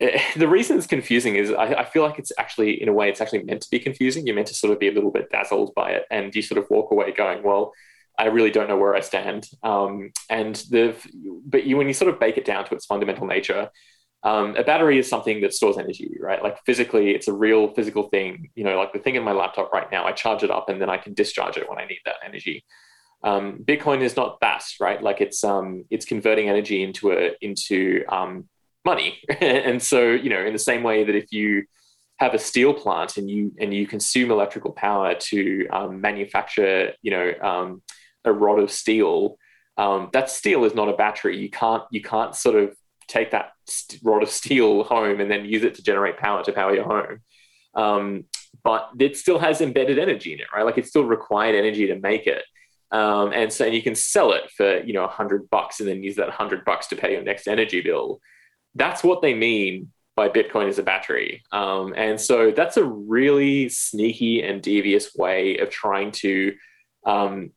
the 0.36 0.48
reason 0.48 0.78
it's 0.78 0.86
confusing 0.86 1.36
is 1.36 1.50
I, 1.52 1.74
I, 1.74 1.84
feel 1.84 2.02
like 2.02 2.18
it's 2.18 2.32
actually 2.38 2.80
in 2.80 2.88
a 2.88 2.92
way 2.92 3.10
it's 3.10 3.20
actually 3.20 3.42
meant 3.42 3.60
to 3.62 3.70
be 3.70 3.78
confusing. 3.78 4.26
You're 4.26 4.34
meant 4.34 4.46
to 4.48 4.54
sort 4.54 4.72
of 4.72 4.78
be 4.78 4.88
a 4.88 4.92
little 4.92 5.10
bit 5.10 5.30
dazzled 5.30 5.74
by 5.74 5.90
it 5.90 6.04
and 6.10 6.34
you 6.34 6.40
sort 6.40 6.58
of 6.58 6.70
walk 6.70 6.90
away 6.90 7.12
going 7.12 7.42
well 7.42 7.72
i 8.18 8.24
really 8.24 8.50
don't 8.50 8.68
know 8.68 8.78
where 8.78 8.94
i 8.94 9.00
stand. 9.00 9.48
Um, 9.62 10.12
and 10.30 10.56
the 10.70 10.94
but 11.44 11.64
you 11.64 11.76
when 11.76 11.86
you 11.86 11.92
sort 11.92 12.12
of 12.12 12.18
bake 12.18 12.38
it 12.38 12.46
down 12.46 12.64
to 12.64 12.74
its 12.74 12.86
fundamental 12.86 13.26
nature 13.26 13.70
um, 14.22 14.54
a 14.56 14.62
battery 14.62 14.98
is 14.98 15.08
something 15.08 15.40
that 15.40 15.54
stores 15.54 15.78
energy 15.78 16.16
right? 16.20 16.42
Like 16.42 16.58
physically 16.64 17.10
it's 17.10 17.28
a 17.28 17.32
real 17.32 17.72
physical 17.74 18.04
thing. 18.08 18.50
You 18.54 18.64
know 18.64 18.78
like 18.78 18.94
the 18.94 18.98
thing 19.00 19.16
in 19.16 19.22
my 19.22 19.32
laptop 19.32 19.70
right 19.70 19.90
now 19.92 20.06
i 20.06 20.12
charge 20.12 20.42
it 20.42 20.50
up 20.50 20.70
and 20.70 20.80
then 20.80 20.88
i 20.88 20.96
can 20.96 21.12
discharge 21.12 21.58
it 21.58 21.68
when 21.68 21.78
i 21.78 21.84
need 21.84 22.00
that 22.06 22.16
energy. 22.24 22.64
Um, 23.22 23.64
bitcoin 23.64 24.00
is 24.00 24.16
not 24.16 24.40
that 24.40 24.64
right? 24.80 25.02
Like 25.02 25.20
it's 25.20 25.44
um, 25.44 25.84
it's 25.90 26.06
converting 26.06 26.48
energy 26.48 26.82
into 26.82 27.12
a 27.12 27.32
into 27.42 28.02
um, 28.08 28.48
money. 28.84 29.20
and 29.40 29.82
so, 29.82 30.10
you 30.10 30.30
know, 30.30 30.44
in 30.44 30.52
the 30.52 30.58
same 30.58 30.82
way 30.82 31.04
that 31.04 31.14
if 31.14 31.32
you 31.32 31.64
have 32.18 32.34
a 32.34 32.38
steel 32.38 32.74
plant 32.74 33.16
and 33.16 33.30
you 33.30 33.52
and 33.58 33.72
you 33.72 33.86
consume 33.86 34.30
electrical 34.30 34.72
power 34.72 35.14
to 35.14 35.66
um, 35.68 36.00
manufacture, 36.00 36.92
you 37.02 37.10
know, 37.10 37.32
um, 37.42 37.82
a 38.24 38.32
rod 38.32 38.58
of 38.58 38.70
steel, 38.70 39.38
um, 39.78 40.10
that 40.12 40.28
steel 40.28 40.64
is 40.64 40.74
not 40.74 40.88
a 40.88 40.96
battery. 40.96 41.38
You 41.38 41.50
can't 41.50 41.82
you 41.90 42.02
can't 42.02 42.34
sort 42.34 42.56
of 42.56 42.76
take 43.08 43.30
that 43.30 43.52
st- 43.66 44.00
rod 44.04 44.22
of 44.22 44.30
steel 44.30 44.84
home 44.84 45.20
and 45.20 45.30
then 45.30 45.44
use 45.44 45.64
it 45.64 45.74
to 45.76 45.82
generate 45.82 46.18
power 46.18 46.44
to 46.44 46.52
power 46.52 46.74
your 46.74 46.84
home. 46.84 47.20
Um, 47.74 48.24
but 48.62 48.90
it 48.98 49.16
still 49.16 49.38
has 49.38 49.60
embedded 49.60 49.98
energy 49.98 50.34
in 50.34 50.40
it, 50.40 50.46
right? 50.54 50.64
Like 50.64 50.76
it 50.76 50.86
still 50.86 51.04
required 51.04 51.54
energy 51.54 51.86
to 51.86 51.98
make 51.98 52.26
it. 52.26 52.44
Um, 52.92 53.32
and 53.32 53.52
so 53.52 53.64
and 53.64 53.74
you 53.74 53.82
can 53.82 53.94
sell 53.94 54.32
it 54.32 54.50
for 54.50 54.82
you 54.82 54.92
know 54.92 55.04
a 55.04 55.08
hundred 55.08 55.48
bucks 55.48 55.80
and 55.80 55.88
then 55.88 56.02
use 56.02 56.16
that 56.16 56.28
hundred 56.30 56.64
bucks 56.64 56.88
to 56.88 56.96
pay 56.96 57.12
your 57.12 57.22
next 57.22 57.46
energy 57.46 57.80
bill 57.80 58.20
that's 58.74 59.02
what 59.02 59.22
they 59.22 59.34
mean 59.34 59.92
by 60.16 60.28
Bitcoin 60.28 60.68
as 60.68 60.78
a 60.78 60.82
battery. 60.82 61.42
Um, 61.52 61.94
and 61.96 62.20
so 62.20 62.50
that's 62.50 62.76
a 62.76 62.84
really 62.84 63.68
sneaky 63.68 64.42
and 64.42 64.60
devious 64.60 65.14
way 65.14 65.58
of 65.58 65.70
trying 65.70 66.12
to 66.12 66.54
um, 67.06 67.52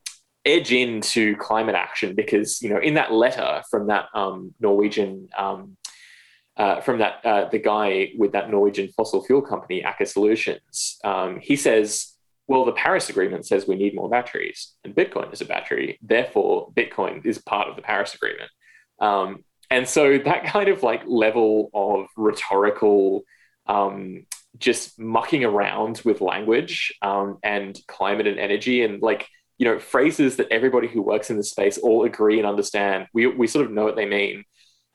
edge 0.46 0.72
into 0.72 1.36
climate 1.38 1.76
action 1.76 2.16
because, 2.16 2.62
you 2.62 2.70
know, 2.70 2.80
in 2.80 2.94
that 2.96 3.12
letter 3.12 3.62
from 3.70 3.88
that 3.88 4.06
um, 4.14 4.54
Norwegian, 4.60 5.30
um, 5.38 5.78
uh, 6.56 6.82
from 6.82 7.00
that, 7.00 7.26
uh, 7.26 7.50
the 7.50 7.60
guy 7.60 8.12
with 8.18 8.32
that 8.34 8.50
Norwegian 8.50 8.88
fossil 8.96 9.24
fuel 9.24 9.42
company, 9.42 9.82
Aker 9.82 10.08
Solutions, 10.08 11.00
um, 11.04 11.40
he 11.42 11.56
says, 11.56 12.14
well, 12.48 12.66
the 12.66 12.74
Paris 12.74 13.10
Agreement 13.10 13.46
says 13.46 13.68
we 13.68 13.76
need 13.76 13.96
more 13.96 14.10
batteries, 14.10 14.74
and 14.84 14.94
Bitcoin 14.94 15.32
is 15.34 15.42
a 15.42 15.46
battery. 15.46 15.98
Therefore, 16.02 16.72
Bitcoin 16.74 17.26
is 17.26 17.38
part 17.38 17.70
of 17.70 17.76
the 17.76 17.82
Paris 17.82 18.14
Agreement. 18.14 18.52
Um, 19.00 19.44
and 19.74 19.88
so 19.88 20.18
that 20.18 20.46
kind 20.46 20.70
of 20.70 20.84
like 20.84 21.04
level 21.06 21.70
of 21.74 22.08
rhetorical, 22.16 23.24
um, 23.66 24.26
just 24.58 25.00
mucking 25.00 25.44
around 25.44 26.02
with 26.06 26.22
language 26.22 26.94
um, 27.02 27.40
and 27.44 27.80
climate 27.88 28.28
and 28.28 28.40
energy 28.40 28.84
and 28.84 29.02
like, 29.02 29.28
you 29.58 29.66
know, 29.66 29.80
phrases 29.80 30.38
that 30.38 30.52
everybody 30.52 30.88
who 30.88 31.02
works 31.02 31.30
in 31.30 31.38
the 31.38 31.44
space 31.44 31.78
all 31.78 32.04
agree 32.06 32.38
and 32.38 32.48
understand. 32.48 33.08
We, 33.14 33.28
we 33.28 33.48
sort 33.48 33.66
of 33.66 33.72
know 33.72 33.84
what 33.84 33.96
they 33.96 34.06
mean. 34.06 34.44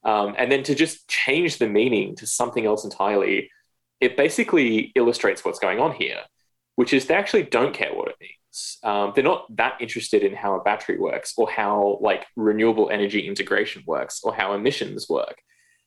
Um, 0.05 0.35
and 0.39 0.51
then 0.51 0.63
to 0.65 0.75
just 0.75 1.09
change 1.09 1.59
the 1.59 1.69
meaning 1.69 2.15
to 2.17 2.27
something 2.27 2.65
else 2.65 2.85
entirely, 2.85 3.51
it 4.01 4.17
basically 4.17 4.93
illustrates 4.95 5.45
what's 5.45 5.59
going 5.59 5.81
on 5.81 5.93
here 5.93 6.21
which 6.79 6.93
is 6.93 7.07
they 7.07 7.15
actually 7.15 7.43
don't 7.43 7.75
care 7.75 7.93
what 7.93 8.07
it 8.07 8.15
means. 8.21 8.38
Um, 8.83 9.13
they're 9.15 9.25
not 9.25 9.45
that 9.57 9.81
interested 9.81 10.23
in 10.23 10.35
how 10.35 10.55
a 10.55 10.63
battery 10.63 10.99
works 10.99 11.35
or 11.37 11.49
how 11.51 11.99
like 12.01 12.27
renewable 12.37 12.91
energy 12.91 13.27
integration 13.27 13.83
works 13.87 14.21
or 14.23 14.35
how 14.35 14.55
emissions 14.55 15.09
work. 15.09 15.41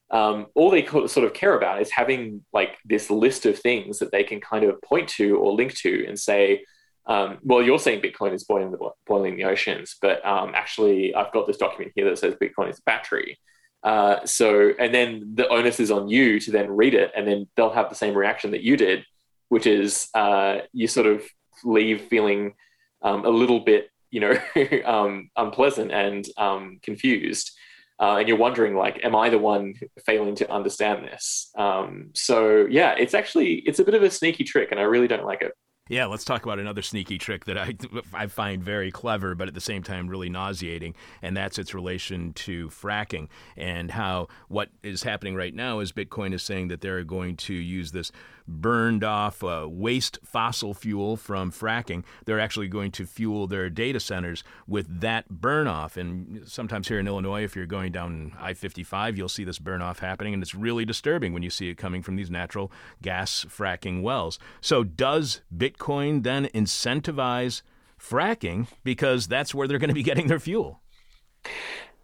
Um, 0.09 0.47
all 0.55 0.70
they 0.70 0.86
sort 0.86 1.18
of 1.18 1.34
care 1.34 1.55
about 1.55 1.82
is 1.82 1.89
having 1.89 2.43
like 2.51 2.78
this 2.86 3.09
list 3.09 3.45
of 3.45 3.57
things 3.57 3.99
that 3.99 4.12
they 4.12 4.24
can 4.24 4.41
kind 4.41 4.66
of 4.66 4.82
point 4.82 5.07
to 5.09 5.38
or 5.38 5.53
link 5.53 5.74
to 5.78 6.05
and 6.05 6.20
say, 6.20 6.66
um, 7.05 7.39
well, 7.43 7.64
you're 7.64 7.80
saying 7.80 8.01
Bitcoin 8.01 8.34
is 8.34 8.43
boiling 8.43 8.72
the, 8.72 8.89
boiling 9.07 9.38
the 9.38 9.45
oceans, 9.45 9.95
but 10.01 10.24
um, 10.26 10.51
actually, 10.53 11.16
I've 11.16 11.32
got 11.32 11.47
this 11.47 11.57
document 11.57 11.93
here 11.95 12.09
that 12.09 12.20
says 12.20 12.36
Bitcoin 12.36 12.70
is 12.70 12.80
a 12.80 12.84
battery. 12.86 13.39
Uh, 13.84 14.24
so, 14.26 14.74
and 14.78 14.93
then 14.93 15.32
the 15.34 15.47
onus 15.47 15.80
is 15.80 15.89
on 15.89 16.09
you 16.09 16.39
to 16.41 16.51
then 16.51 16.70
read 16.70 16.93
it, 16.93 17.12
and 17.16 17.28
then 17.28 17.47
they'll 17.55 17.72
have 17.72 17.89
the 17.89 17.95
same 17.95 18.14
reaction 18.14 18.51
that 18.51 18.62
you 18.62 18.78
did 18.78 19.03
which 19.51 19.68
is 19.68 20.07
uh, 20.14 20.59
you 20.72 20.88
sort 20.88 21.05
of 21.05 21.26
leave 21.64 22.01
feeling 22.01 22.53
um, 23.01 23.26
a 23.26 23.30
little 23.30 23.62
bit, 23.62 23.89
you 24.09 24.20
know, 24.20 24.36
um, 24.86 25.30
unpleasant 25.36 25.91
and 25.91 26.26
um, 26.38 26.80
confused. 26.82 27.51
Uh, 27.99 28.18
and 28.18 28.28
you're 28.28 28.38
wondering, 28.38 28.76
like, 28.76 28.99
am 29.03 29.16
I 29.16 29.30
the 29.30 29.38
one 29.38 29.76
failing 30.05 30.34
to 30.36 30.51
understand 30.51 31.05
this? 31.05 31.51
Um, 31.55 32.09
so 32.16 32.66
yeah, 32.66 32.95
it's 32.97 33.14
actually 33.14 33.55
it's 33.68 33.80
a 33.80 33.84
bit 33.84 33.93
of 33.93 34.01
a 34.01 34.09
sneaky 34.09 34.43
trick, 34.43 34.72
and 34.72 34.80
I 34.80 34.84
really 34.84 35.07
don't 35.07 35.26
like 35.26 35.43
it. 35.43 35.53
Yeah, 35.91 36.05
let's 36.05 36.24
talk 36.24 36.43
about 36.43 36.57
another 36.57 36.82
sneaky 36.82 37.18
trick 37.18 37.43
that 37.45 37.57
I, 37.57 37.76
I 38.14 38.28
find 38.28 38.64
very 38.64 38.91
clever, 38.91 39.36
but 39.36 39.49
at 39.49 39.53
the 39.53 39.59
same 39.59 39.84
time 39.84 40.07
really 40.07 40.30
nauseating, 40.30 40.95
and 41.22 41.36
that's 41.36 41.59
its 41.59 41.74
relation 41.74 42.32
to 42.34 42.70
fracking 42.70 43.28
and 43.57 43.91
how 43.91 44.30
what 44.47 44.70
is 44.84 45.03
happening 45.03 45.36
right 45.36 45.53
now 45.53 45.80
is 45.80 45.91
Bitcoin 45.91 46.34
is 46.34 46.43
saying 46.43 46.70
that 46.70 46.80
they're 46.80 47.03
going 47.03 47.36
to 47.38 47.53
use 47.53 47.91
this 47.91 48.12
burned 48.51 49.03
off 49.03 49.43
uh, 49.43 49.67
waste 49.69 50.19
fossil 50.23 50.73
fuel 50.73 51.17
from 51.17 51.51
fracking. 51.51 52.03
They're 52.25 52.39
actually 52.39 52.67
going 52.67 52.91
to 52.91 53.05
fuel 53.05 53.47
their 53.47 53.69
data 53.69 53.99
centers 53.99 54.43
with 54.67 55.01
that 55.01 55.29
burn 55.29 55.67
off. 55.67 55.97
And 55.97 56.47
sometimes 56.47 56.87
here 56.87 56.99
in 56.99 57.07
Illinois, 57.07 57.43
if 57.43 57.55
you're 57.55 57.65
going 57.65 57.91
down 57.91 58.33
I 58.39 58.53
55, 58.53 59.17
you'll 59.17 59.29
see 59.29 59.43
this 59.43 59.59
burn 59.59 59.81
off 59.81 59.99
happening, 59.99 60.33
and 60.33 60.43
it's 60.43 60.55
really 60.55 60.85
disturbing 60.85 61.33
when 61.33 61.43
you 61.43 61.49
see 61.49 61.69
it 61.69 61.75
coming 61.75 62.01
from 62.01 62.15
these 62.15 62.29
natural 62.29 62.71
gas 63.01 63.45
fracking 63.47 64.01
wells. 64.01 64.39
So, 64.59 64.83
does 64.83 65.41
Bitcoin 65.55 66.23
then 66.23 66.45
incentivize 66.47 67.61
fracking 67.99 68.67
because 68.83 69.27
that's 69.27 69.53
where 69.53 69.67
they're 69.67 69.79
going 69.79 69.89
to 69.89 69.93
be 69.93 70.03
getting 70.11 70.27
their 70.27 70.39
fuel? 70.39 70.81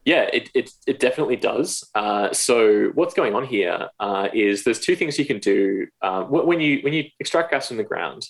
Yeah, 0.07 0.29
it, 0.31 0.49
it, 0.53 0.71
it 0.87 0.99
definitely 1.01 1.35
does. 1.35 1.83
Uh, 1.93 2.31
so 2.31 2.91
what's 2.93 3.13
going 3.13 3.35
on 3.35 3.45
here 3.45 3.89
uh, 3.99 4.29
is 4.33 4.63
there's 4.63 4.79
two 4.79 4.95
things 4.95 5.19
you 5.19 5.25
can 5.25 5.39
do 5.39 5.85
uh, 6.01 6.23
when 6.23 6.61
you 6.61 6.79
when 6.79 6.93
you 6.93 7.03
extract 7.19 7.51
gas 7.51 7.67
from 7.67 7.75
the 7.75 7.83
ground. 7.83 8.25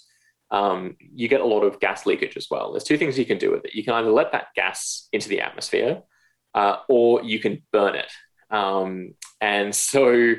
Um, 0.49 0.95
you 1.13 1.27
get 1.27 1.39
a 1.39 1.45
lot 1.45 1.61
of 1.61 1.79
gas 1.79 2.07
leakage 2.07 2.35
as 2.35 2.47
well. 2.49 2.71
There's 2.71 2.83
two 2.83 2.97
things 2.97 3.19
you 3.19 3.27
can 3.27 3.37
do 3.37 3.51
with 3.51 3.63
it. 3.63 3.75
You 3.75 3.83
can 3.83 3.93
either 3.93 4.09
let 4.09 4.31
that 4.31 4.47
gas 4.55 5.07
into 5.13 5.29
the 5.29 5.41
atmosphere, 5.41 6.01
uh, 6.55 6.77
or 6.89 7.23
you 7.23 7.39
can 7.39 7.61
burn 7.71 7.93
it. 7.93 8.11
Um, 8.49 9.13
and 9.39 9.75
so 9.75 10.33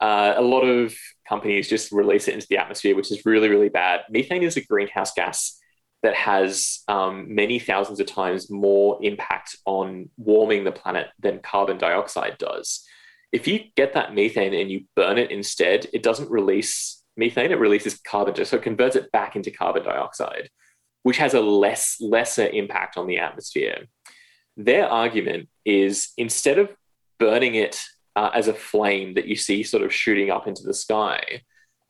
uh, 0.00 0.34
a 0.38 0.42
lot 0.42 0.62
of 0.62 0.96
companies 1.28 1.68
just 1.68 1.92
release 1.92 2.28
it 2.28 2.34
into 2.34 2.46
the 2.48 2.56
atmosphere, 2.56 2.96
which 2.96 3.12
is 3.12 3.26
really 3.26 3.50
really 3.50 3.68
bad. 3.68 4.04
Methane 4.08 4.42
is 4.42 4.56
a 4.56 4.64
greenhouse 4.64 5.12
gas 5.12 5.57
that 6.02 6.14
has 6.14 6.80
um, 6.88 7.34
many 7.34 7.58
thousands 7.58 8.00
of 8.00 8.06
times 8.06 8.50
more 8.50 8.98
impact 9.02 9.56
on 9.64 10.08
warming 10.16 10.64
the 10.64 10.72
planet 10.72 11.08
than 11.18 11.40
carbon 11.40 11.78
dioxide 11.78 12.38
does. 12.38 12.84
If 13.32 13.46
you 13.46 13.60
get 13.76 13.94
that 13.94 14.14
methane 14.14 14.54
and 14.54 14.70
you 14.70 14.84
burn 14.94 15.18
it 15.18 15.30
instead, 15.30 15.86
it 15.92 16.02
doesn't 16.02 16.30
release 16.30 17.02
methane, 17.16 17.50
it 17.50 17.58
releases 17.58 17.98
carbon, 17.98 18.34
dioxide, 18.34 18.50
so 18.50 18.56
it 18.58 18.62
converts 18.62 18.96
it 18.96 19.10
back 19.12 19.36
into 19.36 19.50
carbon 19.50 19.82
dioxide, 19.82 20.48
which 21.02 21.18
has 21.18 21.34
a 21.34 21.40
less 21.40 21.96
lesser 22.00 22.46
impact 22.46 22.96
on 22.96 23.06
the 23.06 23.18
atmosphere. 23.18 23.86
Their 24.56 24.88
argument 24.88 25.48
is 25.64 26.12
instead 26.16 26.58
of 26.58 26.70
burning 27.18 27.56
it 27.56 27.80
uh, 28.16 28.30
as 28.34 28.48
a 28.48 28.54
flame 28.54 29.14
that 29.14 29.26
you 29.26 29.36
see 29.36 29.62
sort 29.62 29.82
of 29.82 29.92
shooting 29.92 30.30
up 30.30 30.46
into 30.46 30.62
the 30.62 30.74
sky, 30.74 31.42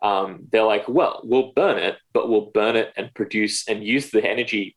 um, 0.02 0.46
they're 0.50 0.62
like, 0.64 0.88
well, 0.88 1.20
we'll 1.24 1.52
burn 1.52 1.78
it, 1.78 1.96
but 2.12 2.28
we'll 2.28 2.50
burn 2.52 2.76
it 2.76 2.92
and 2.96 3.12
produce 3.14 3.66
and 3.68 3.84
use 3.84 4.10
the 4.10 4.24
energy 4.24 4.76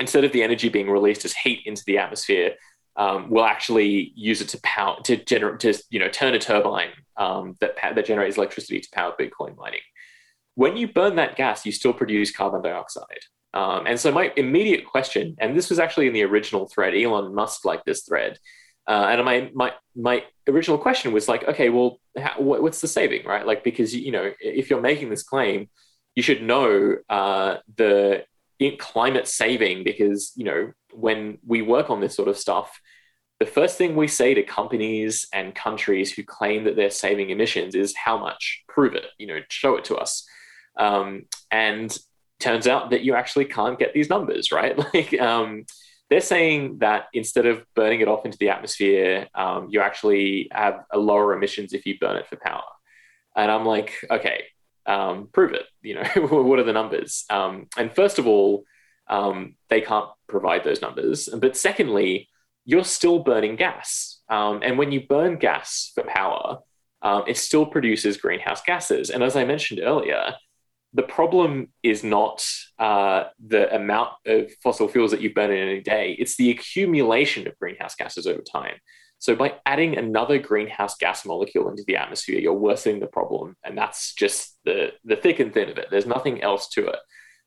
instead 0.00 0.24
of 0.24 0.32
the 0.32 0.42
energy 0.42 0.68
being 0.68 0.90
released 0.90 1.24
as 1.24 1.34
heat 1.34 1.60
into 1.66 1.82
the 1.86 1.98
atmosphere. 1.98 2.54
Um, 2.96 3.30
we'll 3.30 3.44
actually 3.44 4.12
use 4.16 4.40
it 4.40 4.48
to 4.48 4.60
power 4.62 5.00
to 5.04 5.16
generate 5.16 5.60
to 5.60 5.80
you 5.90 6.00
know 6.00 6.08
turn 6.08 6.34
a 6.34 6.38
turbine 6.38 6.90
um, 7.16 7.56
that 7.60 7.76
that 7.80 8.06
generates 8.06 8.36
electricity 8.36 8.80
to 8.80 8.88
power 8.92 9.14
Bitcoin 9.18 9.56
mining. 9.56 9.80
When 10.56 10.76
you 10.76 10.88
burn 10.88 11.16
that 11.16 11.36
gas, 11.36 11.64
you 11.64 11.72
still 11.72 11.92
produce 11.92 12.32
carbon 12.32 12.62
dioxide. 12.62 13.20
Um, 13.54 13.86
and 13.86 13.98
so 13.98 14.12
my 14.12 14.32
immediate 14.36 14.86
question, 14.86 15.36
and 15.40 15.56
this 15.56 15.70
was 15.70 15.78
actually 15.78 16.06
in 16.06 16.12
the 16.12 16.22
original 16.22 16.68
thread, 16.68 16.94
Elon 16.94 17.34
Musk 17.34 17.64
liked 17.64 17.84
this 17.84 18.02
thread, 18.02 18.38
uh, 18.90 19.06
and 19.08 19.24
my 19.24 19.50
my 19.54 19.72
my 19.94 20.24
original 20.48 20.76
question 20.76 21.12
was 21.12 21.28
like, 21.28 21.44
okay, 21.46 21.68
well, 21.68 22.00
how, 22.18 22.40
what's 22.40 22.80
the 22.80 22.88
saving, 22.88 23.24
right? 23.24 23.46
Like, 23.46 23.62
because 23.62 23.94
you 23.94 24.10
know, 24.10 24.32
if 24.40 24.68
you're 24.68 24.80
making 24.80 25.10
this 25.10 25.22
claim, 25.22 25.68
you 26.16 26.24
should 26.24 26.42
know 26.42 26.96
uh, 27.08 27.58
the 27.76 28.24
climate 28.78 29.28
saving 29.28 29.84
because 29.84 30.32
you 30.34 30.44
know 30.44 30.72
when 30.92 31.38
we 31.46 31.62
work 31.62 31.88
on 31.88 32.00
this 32.00 32.16
sort 32.16 32.26
of 32.26 32.36
stuff, 32.36 32.80
the 33.38 33.46
first 33.46 33.78
thing 33.78 33.94
we 33.94 34.08
say 34.08 34.34
to 34.34 34.42
companies 34.42 35.28
and 35.32 35.54
countries 35.54 36.12
who 36.12 36.24
claim 36.24 36.64
that 36.64 36.74
they're 36.74 36.90
saving 36.90 37.30
emissions 37.30 37.76
is 37.76 37.94
how 37.96 38.18
much, 38.18 38.64
prove 38.68 38.94
it, 38.94 39.06
you 39.18 39.26
know, 39.28 39.38
show 39.50 39.76
it 39.76 39.84
to 39.84 39.96
us. 39.96 40.26
Um, 40.76 41.26
and 41.52 41.96
turns 42.40 42.66
out 42.66 42.90
that 42.90 43.02
you 43.02 43.14
actually 43.14 43.44
can't 43.44 43.78
get 43.78 43.94
these 43.94 44.10
numbers, 44.10 44.50
right? 44.50 44.76
Like, 44.94 45.18
um, 45.20 45.64
they're 46.10 46.20
saying 46.20 46.78
that 46.78 47.06
instead 47.12 47.46
of 47.46 47.64
burning 47.74 48.00
it 48.00 48.08
off 48.08 48.24
into 48.26 48.36
the 48.38 48.50
atmosphere, 48.50 49.28
um, 49.34 49.68
you 49.70 49.80
actually 49.80 50.48
have 50.52 50.84
a 50.92 50.98
lower 50.98 51.32
emissions 51.34 51.72
if 51.72 51.86
you 51.86 51.98
burn 51.98 52.16
it 52.16 52.26
for 52.26 52.36
power. 52.36 52.64
And 53.36 53.50
I'm 53.50 53.64
like, 53.64 53.94
okay, 54.10 54.42
um, 54.86 55.28
prove 55.32 55.52
it. 55.52 55.66
You 55.82 55.94
know, 55.94 56.02
what 56.42 56.58
are 56.58 56.64
the 56.64 56.72
numbers? 56.72 57.24
Um, 57.30 57.68
and 57.76 57.94
first 57.94 58.18
of 58.18 58.26
all, 58.26 58.64
um, 59.08 59.54
they 59.68 59.80
can't 59.80 60.08
provide 60.28 60.64
those 60.64 60.82
numbers. 60.82 61.28
But 61.28 61.56
secondly, 61.56 62.28
you're 62.64 62.84
still 62.84 63.20
burning 63.20 63.54
gas. 63.54 64.20
Um, 64.28 64.60
and 64.64 64.78
when 64.78 64.90
you 64.90 65.06
burn 65.06 65.38
gas 65.38 65.92
for 65.94 66.02
power, 66.02 66.58
um, 67.02 67.22
it 67.28 67.36
still 67.36 67.66
produces 67.66 68.16
greenhouse 68.16 68.62
gases. 68.62 69.10
And 69.10 69.22
as 69.22 69.36
I 69.36 69.44
mentioned 69.44 69.80
earlier, 69.80 70.34
the 70.92 71.02
problem 71.02 71.68
is 71.82 72.02
not 72.02 72.44
uh, 72.78 73.24
the 73.44 73.72
amount 73.74 74.10
of 74.26 74.50
fossil 74.62 74.88
fuels 74.88 75.12
that 75.12 75.20
you 75.20 75.32
burn 75.32 75.52
in 75.52 75.68
a 75.68 75.80
day, 75.80 76.16
it's 76.18 76.36
the 76.36 76.50
accumulation 76.50 77.46
of 77.46 77.58
greenhouse 77.58 77.94
gases 77.94 78.26
over 78.26 78.42
time. 78.42 78.74
So, 79.18 79.36
by 79.36 79.54
adding 79.66 79.96
another 79.96 80.38
greenhouse 80.38 80.96
gas 80.96 81.26
molecule 81.26 81.68
into 81.68 81.84
the 81.86 81.96
atmosphere, 81.96 82.40
you're 82.40 82.54
worsening 82.54 83.00
the 83.00 83.06
problem. 83.06 83.54
And 83.64 83.76
that's 83.76 84.14
just 84.14 84.58
the, 84.64 84.92
the 85.04 85.16
thick 85.16 85.40
and 85.40 85.52
thin 85.52 85.68
of 85.68 85.78
it. 85.78 85.88
There's 85.90 86.06
nothing 86.06 86.42
else 86.42 86.68
to 86.70 86.86
it, 86.86 86.98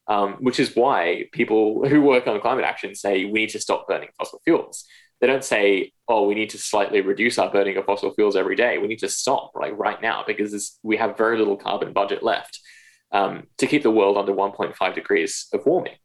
um, 0.08 0.34
which 0.40 0.60
is 0.60 0.76
why 0.76 1.26
people 1.34 1.88
who 1.88 2.02
work 2.02 2.28
on 2.28 2.40
climate 2.40 2.66
action 2.66 2.96
say 2.96 3.26
we 3.26 3.42
need 3.42 3.50
to 3.50 3.60
stop 3.60 3.88
burning 3.88 4.10
fossil 4.18 4.40
fuels. 4.46 4.86
They 5.20 5.28
don't 5.28 5.44
say, 5.44 5.94
oh, 6.08 6.28
we 6.28 6.36
need 6.36 6.52
to 6.52 6.58
slightly 6.58 7.02
reduce 7.02 7.40
our 7.40 7.50
burning 7.50 7.78
of 7.78 7.86
fossil 7.86 8.14
fuels 8.14 8.36
every 8.36 8.56
day. 8.56 8.78
We 8.78 8.88
need 8.88 9.00
to 9.00 9.10
stop 9.10 9.52
like 9.56 9.74
right 9.76 10.02
now 10.02 10.24
because 10.28 10.78
we 10.84 10.98
have 10.98 11.18
very 11.18 11.38
little 11.38 11.58
carbon 11.58 11.92
budget 11.92 12.24
left 12.24 12.60
um, 13.14 13.48
to 13.58 13.68
keep 13.68 13.84
the 13.84 13.92
world 13.92 14.18
under 14.18 14.34
1.5 14.34 14.96
degrees 14.96 15.48
of 15.54 15.66
warming. 15.66 15.96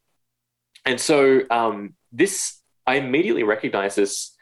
And 0.85 0.99
so 0.99 1.41
um, 1.49 1.95
this, 2.11 2.61
I 2.87 2.95
immediately 2.95 3.43
recognize 3.43 3.95
this 3.95 4.35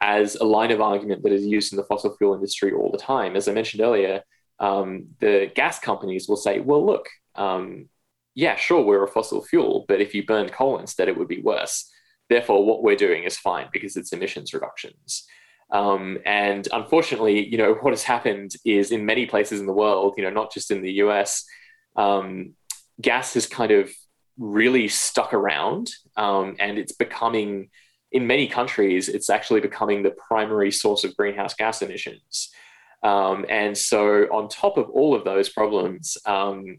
as 0.00 0.36
a 0.36 0.44
line 0.44 0.70
of 0.70 0.80
argument 0.80 1.22
that 1.22 1.32
is 1.32 1.44
used 1.44 1.72
in 1.72 1.76
the 1.76 1.84
fossil 1.84 2.14
fuel 2.16 2.34
industry 2.34 2.72
all 2.72 2.90
the 2.90 2.98
time. 2.98 3.36
As 3.36 3.48
I 3.48 3.52
mentioned 3.52 3.82
earlier, 3.82 4.22
um, 4.60 5.06
the 5.20 5.50
gas 5.54 5.78
companies 5.78 6.28
will 6.28 6.36
say, 6.36 6.60
well, 6.60 6.84
look, 6.84 7.08
um, 7.34 7.88
yeah, 8.34 8.56
sure, 8.56 8.82
we're 8.82 9.02
a 9.02 9.08
fossil 9.08 9.44
fuel, 9.44 9.84
but 9.88 10.00
if 10.00 10.14
you 10.14 10.24
burn 10.24 10.48
coal 10.48 10.78
instead, 10.78 11.08
it 11.08 11.16
would 11.16 11.28
be 11.28 11.40
worse. 11.40 11.90
Therefore, 12.28 12.64
what 12.64 12.82
we're 12.82 12.96
doing 12.96 13.24
is 13.24 13.38
fine 13.38 13.68
because 13.72 13.96
it's 13.96 14.12
emissions 14.12 14.52
reductions. 14.52 15.24
Um, 15.72 16.18
and 16.24 16.68
unfortunately, 16.72 17.46
you 17.48 17.58
know, 17.58 17.74
what 17.74 17.92
has 17.92 18.02
happened 18.02 18.52
is 18.64 18.90
in 18.90 19.06
many 19.06 19.26
places 19.26 19.60
in 19.60 19.66
the 19.66 19.72
world, 19.72 20.14
you 20.16 20.22
know, 20.22 20.30
not 20.30 20.52
just 20.52 20.70
in 20.70 20.82
the 20.82 20.92
US, 20.94 21.44
um, 21.96 22.54
gas 23.00 23.34
has 23.34 23.46
kind 23.46 23.70
of 23.70 23.90
really 24.38 24.88
stuck 24.88 25.34
around, 25.34 25.90
um, 26.16 26.56
and 26.58 26.78
it's 26.78 26.92
becoming, 26.92 27.70
in 28.12 28.26
many 28.26 28.46
countries, 28.46 29.08
it's 29.08 29.30
actually 29.30 29.60
becoming 29.60 30.02
the 30.02 30.14
primary 30.28 30.70
source 30.70 31.04
of 31.04 31.16
greenhouse 31.16 31.54
gas 31.54 31.82
emissions. 31.82 32.50
Um, 33.02 33.44
and 33.48 33.76
so, 33.76 34.24
on 34.32 34.48
top 34.48 34.76
of 34.76 34.88
all 34.90 35.14
of 35.14 35.24
those 35.24 35.48
problems, 35.48 36.16
um, 36.26 36.78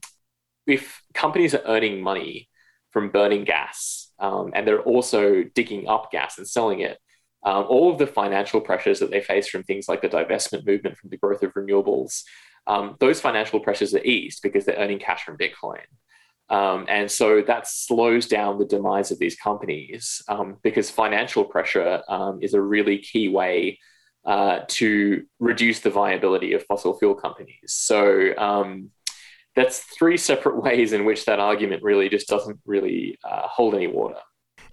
if 0.68 1.02
companies 1.14 1.56
are 1.56 1.64
earning 1.66 2.02
money 2.02 2.50
from 2.92 3.10
burning 3.10 3.44
gas 3.44 4.12
um, 4.20 4.52
and 4.54 4.68
they're 4.68 4.82
also 4.82 5.44
digging 5.56 5.88
up 5.88 6.12
gas 6.12 6.38
and 6.38 6.48
selling 6.48 6.82
it, 6.82 6.98
um, 7.46 7.66
all 7.70 7.92
of 7.92 7.98
the 7.98 8.08
financial 8.08 8.60
pressures 8.60 9.00
that 9.00 9.12
they 9.12 9.22
face 9.22 9.48
from 9.48 9.64
things 9.64 9.88
like 9.88 10.02
the 10.02 10.10
divestment 10.10 10.66
movement, 10.66 10.98
from 10.98 11.10
the 11.10 11.18
growth 11.18 11.42
of 11.42 11.54
renewables, 11.54 12.24
um, 12.70 12.96
those 13.00 13.20
financial 13.20 13.60
pressures 13.60 13.96
are 13.96 14.04
eased 14.04 14.42
because 14.44 14.64
they're 14.64 14.78
earning 14.78 15.00
cash 15.00 15.24
from 15.24 15.38
Bitcoin. 15.38 15.82
Um, 16.50 16.86
and 16.88 17.10
so 17.10 17.42
that 17.42 17.68
slows 17.68 18.28
down 18.28 18.60
the 18.60 18.66
demise 18.66 19.12
of 19.12 19.20
these 19.20 19.36
companies 19.36 20.22
um, 20.28 20.58
because 20.64 20.90
financial 20.90 21.44
pressure 21.44 22.02
um, 22.08 22.40
is 22.42 22.54
a 22.54 22.62
really 22.62 23.00
key 23.00 23.28
way 23.28 23.80
uh, 24.26 24.60
to 24.68 25.24
reduce 25.40 25.80
the 25.80 25.90
viability 25.90 26.54
of 26.54 26.64
fossil 26.66 26.98
fuel 26.98 27.16
companies. 27.16 27.56
So 27.66 28.36
um, 28.38 28.92
that's 29.56 29.80
three 29.98 30.18
separate 30.18 30.62
ways 30.64 30.94
in 30.94 31.06
which 31.06 31.26
that 31.26 31.40
argument 31.40 31.82
really 31.82 32.08
just 32.08 32.28
doesn't 32.28 32.60
really 32.66 33.18
uh, 33.24 33.48
hold 33.48 33.74
any 33.74 33.88
water. 33.88 34.20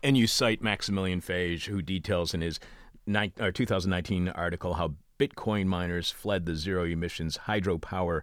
And 0.03 0.19
you 0.19 0.27
cite 0.27 0.63
Maximilian 0.63 1.23
Fage, 1.23 1.65
who 1.67 1.81
details 1.81 2.35
in 2.35 2.43
his 2.43 2.61
ni- 3.07 3.33
2019 3.39 4.29
article 4.29 4.75
how 4.75 4.95
Bitcoin 5.19 5.67
miners 5.67 6.11
fled 6.11 6.47
the 6.47 6.55
zero 6.55 6.85
emissions 6.85 7.39
hydropower 7.47 8.23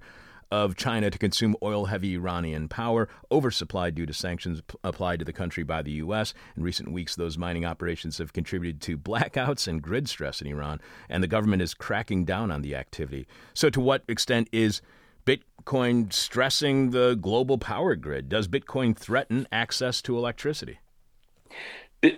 of 0.53 0.75
China 0.75 1.09
to 1.09 1.17
consume 1.17 1.55
oil 1.63 1.85
heavy 1.85 2.13
Iranian 2.13 2.67
power, 2.67 3.09
oversupplied 3.31 3.95
due 3.95 4.05
to 4.05 4.13
sanctions 4.13 4.61
p- 4.61 4.77
applied 4.83 5.17
to 5.17 5.25
the 5.25 5.33
country 5.33 5.63
by 5.63 5.81
the 5.81 5.93
U.S. 5.93 6.35
In 6.55 6.61
recent 6.61 6.91
weeks, 6.91 7.15
those 7.15 7.39
mining 7.39 7.65
operations 7.65 8.19
have 8.19 8.33
contributed 8.33 8.79
to 8.81 8.95
blackouts 8.95 9.67
and 9.67 9.81
grid 9.81 10.07
stress 10.07 10.41
in 10.41 10.47
Iran, 10.47 10.79
and 11.09 11.23
the 11.23 11.27
government 11.27 11.63
is 11.63 11.73
cracking 11.73 12.23
down 12.23 12.51
on 12.51 12.61
the 12.61 12.75
activity. 12.75 13.27
So, 13.55 13.71
to 13.71 13.81
what 13.81 14.03
extent 14.07 14.47
is 14.51 14.83
Bitcoin 15.25 16.13
stressing 16.13 16.91
the 16.91 17.15
global 17.15 17.57
power 17.57 17.95
grid? 17.95 18.29
Does 18.29 18.47
Bitcoin 18.47 18.95
threaten 18.95 19.47
access 19.51 20.03
to 20.03 20.15
electricity? 20.15 20.77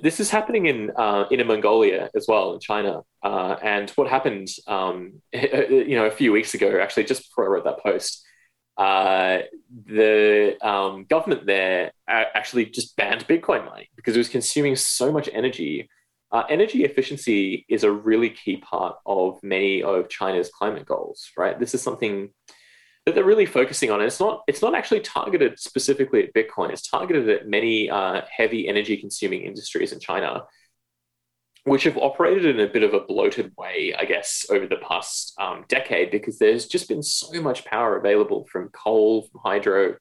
This 0.01 0.19
is 0.19 0.31
happening 0.31 0.65
in 0.65 0.91
uh, 0.95 1.25
in 1.29 1.45
Mongolia 1.45 2.09
as 2.15 2.25
well 2.27 2.53
in 2.53 2.59
China. 2.59 3.01
Uh, 3.21 3.55
and 3.61 3.89
what 3.91 4.07
happened, 4.07 4.47
um, 4.65 5.21
you 5.33 5.95
know, 5.95 6.05
a 6.05 6.11
few 6.11 6.31
weeks 6.31 6.55
ago, 6.55 6.79
actually, 6.81 7.03
just 7.03 7.29
before 7.29 7.45
I 7.45 7.49
wrote 7.49 7.65
that 7.65 7.83
post, 7.83 8.25
uh, 8.77 9.39
the 9.85 10.57
um, 10.61 11.05
government 11.05 11.45
there 11.45 11.91
actually 12.07 12.65
just 12.65 12.95
banned 12.97 13.27
Bitcoin 13.27 13.65
mining 13.65 13.87
because 13.95 14.15
it 14.15 14.19
was 14.19 14.29
consuming 14.29 14.75
so 14.75 15.11
much 15.11 15.29
energy. 15.31 15.87
Uh, 16.31 16.43
energy 16.49 16.83
efficiency 16.83 17.65
is 17.69 17.83
a 17.83 17.91
really 17.91 18.31
key 18.31 18.57
part 18.57 18.95
of 19.05 19.39
many 19.43 19.83
of 19.83 20.09
China's 20.09 20.49
climate 20.49 20.85
goals, 20.85 21.29
right? 21.37 21.59
This 21.59 21.75
is 21.75 21.81
something 21.81 22.29
that 23.05 23.13
they're 23.13 23.23
really 23.23 23.45
focusing 23.45 23.91
on. 23.91 23.99
And 23.99 24.07
it's 24.07 24.19
not 24.19 24.43
it's 24.47 24.61
not 24.61 24.75
actually 24.75 25.01
targeted 25.01 25.59
specifically 25.59 26.23
at 26.23 26.33
Bitcoin. 26.33 26.71
It's 26.71 26.87
targeted 26.87 27.29
at 27.29 27.47
many 27.47 27.89
uh, 27.89 28.21
heavy 28.29 28.67
energy 28.67 28.97
consuming 28.97 29.43
industries 29.43 29.91
in 29.91 29.99
China, 29.99 30.43
which 31.65 31.83
have 31.83 31.97
operated 31.97 32.45
in 32.45 32.59
a 32.59 32.71
bit 32.71 32.83
of 32.83 32.93
a 32.93 33.01
bloated 33.01 33.53
way, 33.57 33.93
I 33.97 34.05
guess, 34.05 34.45
over 34.49 34.65
the 34.65 34.77
past 34.77 35.33
um, 35.39 35.65
decade 35.67 36.11
because 36.11 36.39
there's 36.39 36.67
just 36.67 36.89
been 36.89 37.03
so 37.03 37.41
much 37.41 37.65
power 37.65 37.97
available 37.97 38.47
from 38.51 38.69
coal, 38.69 39.23
from 39.23 39.41
hydro, 39.43 39.97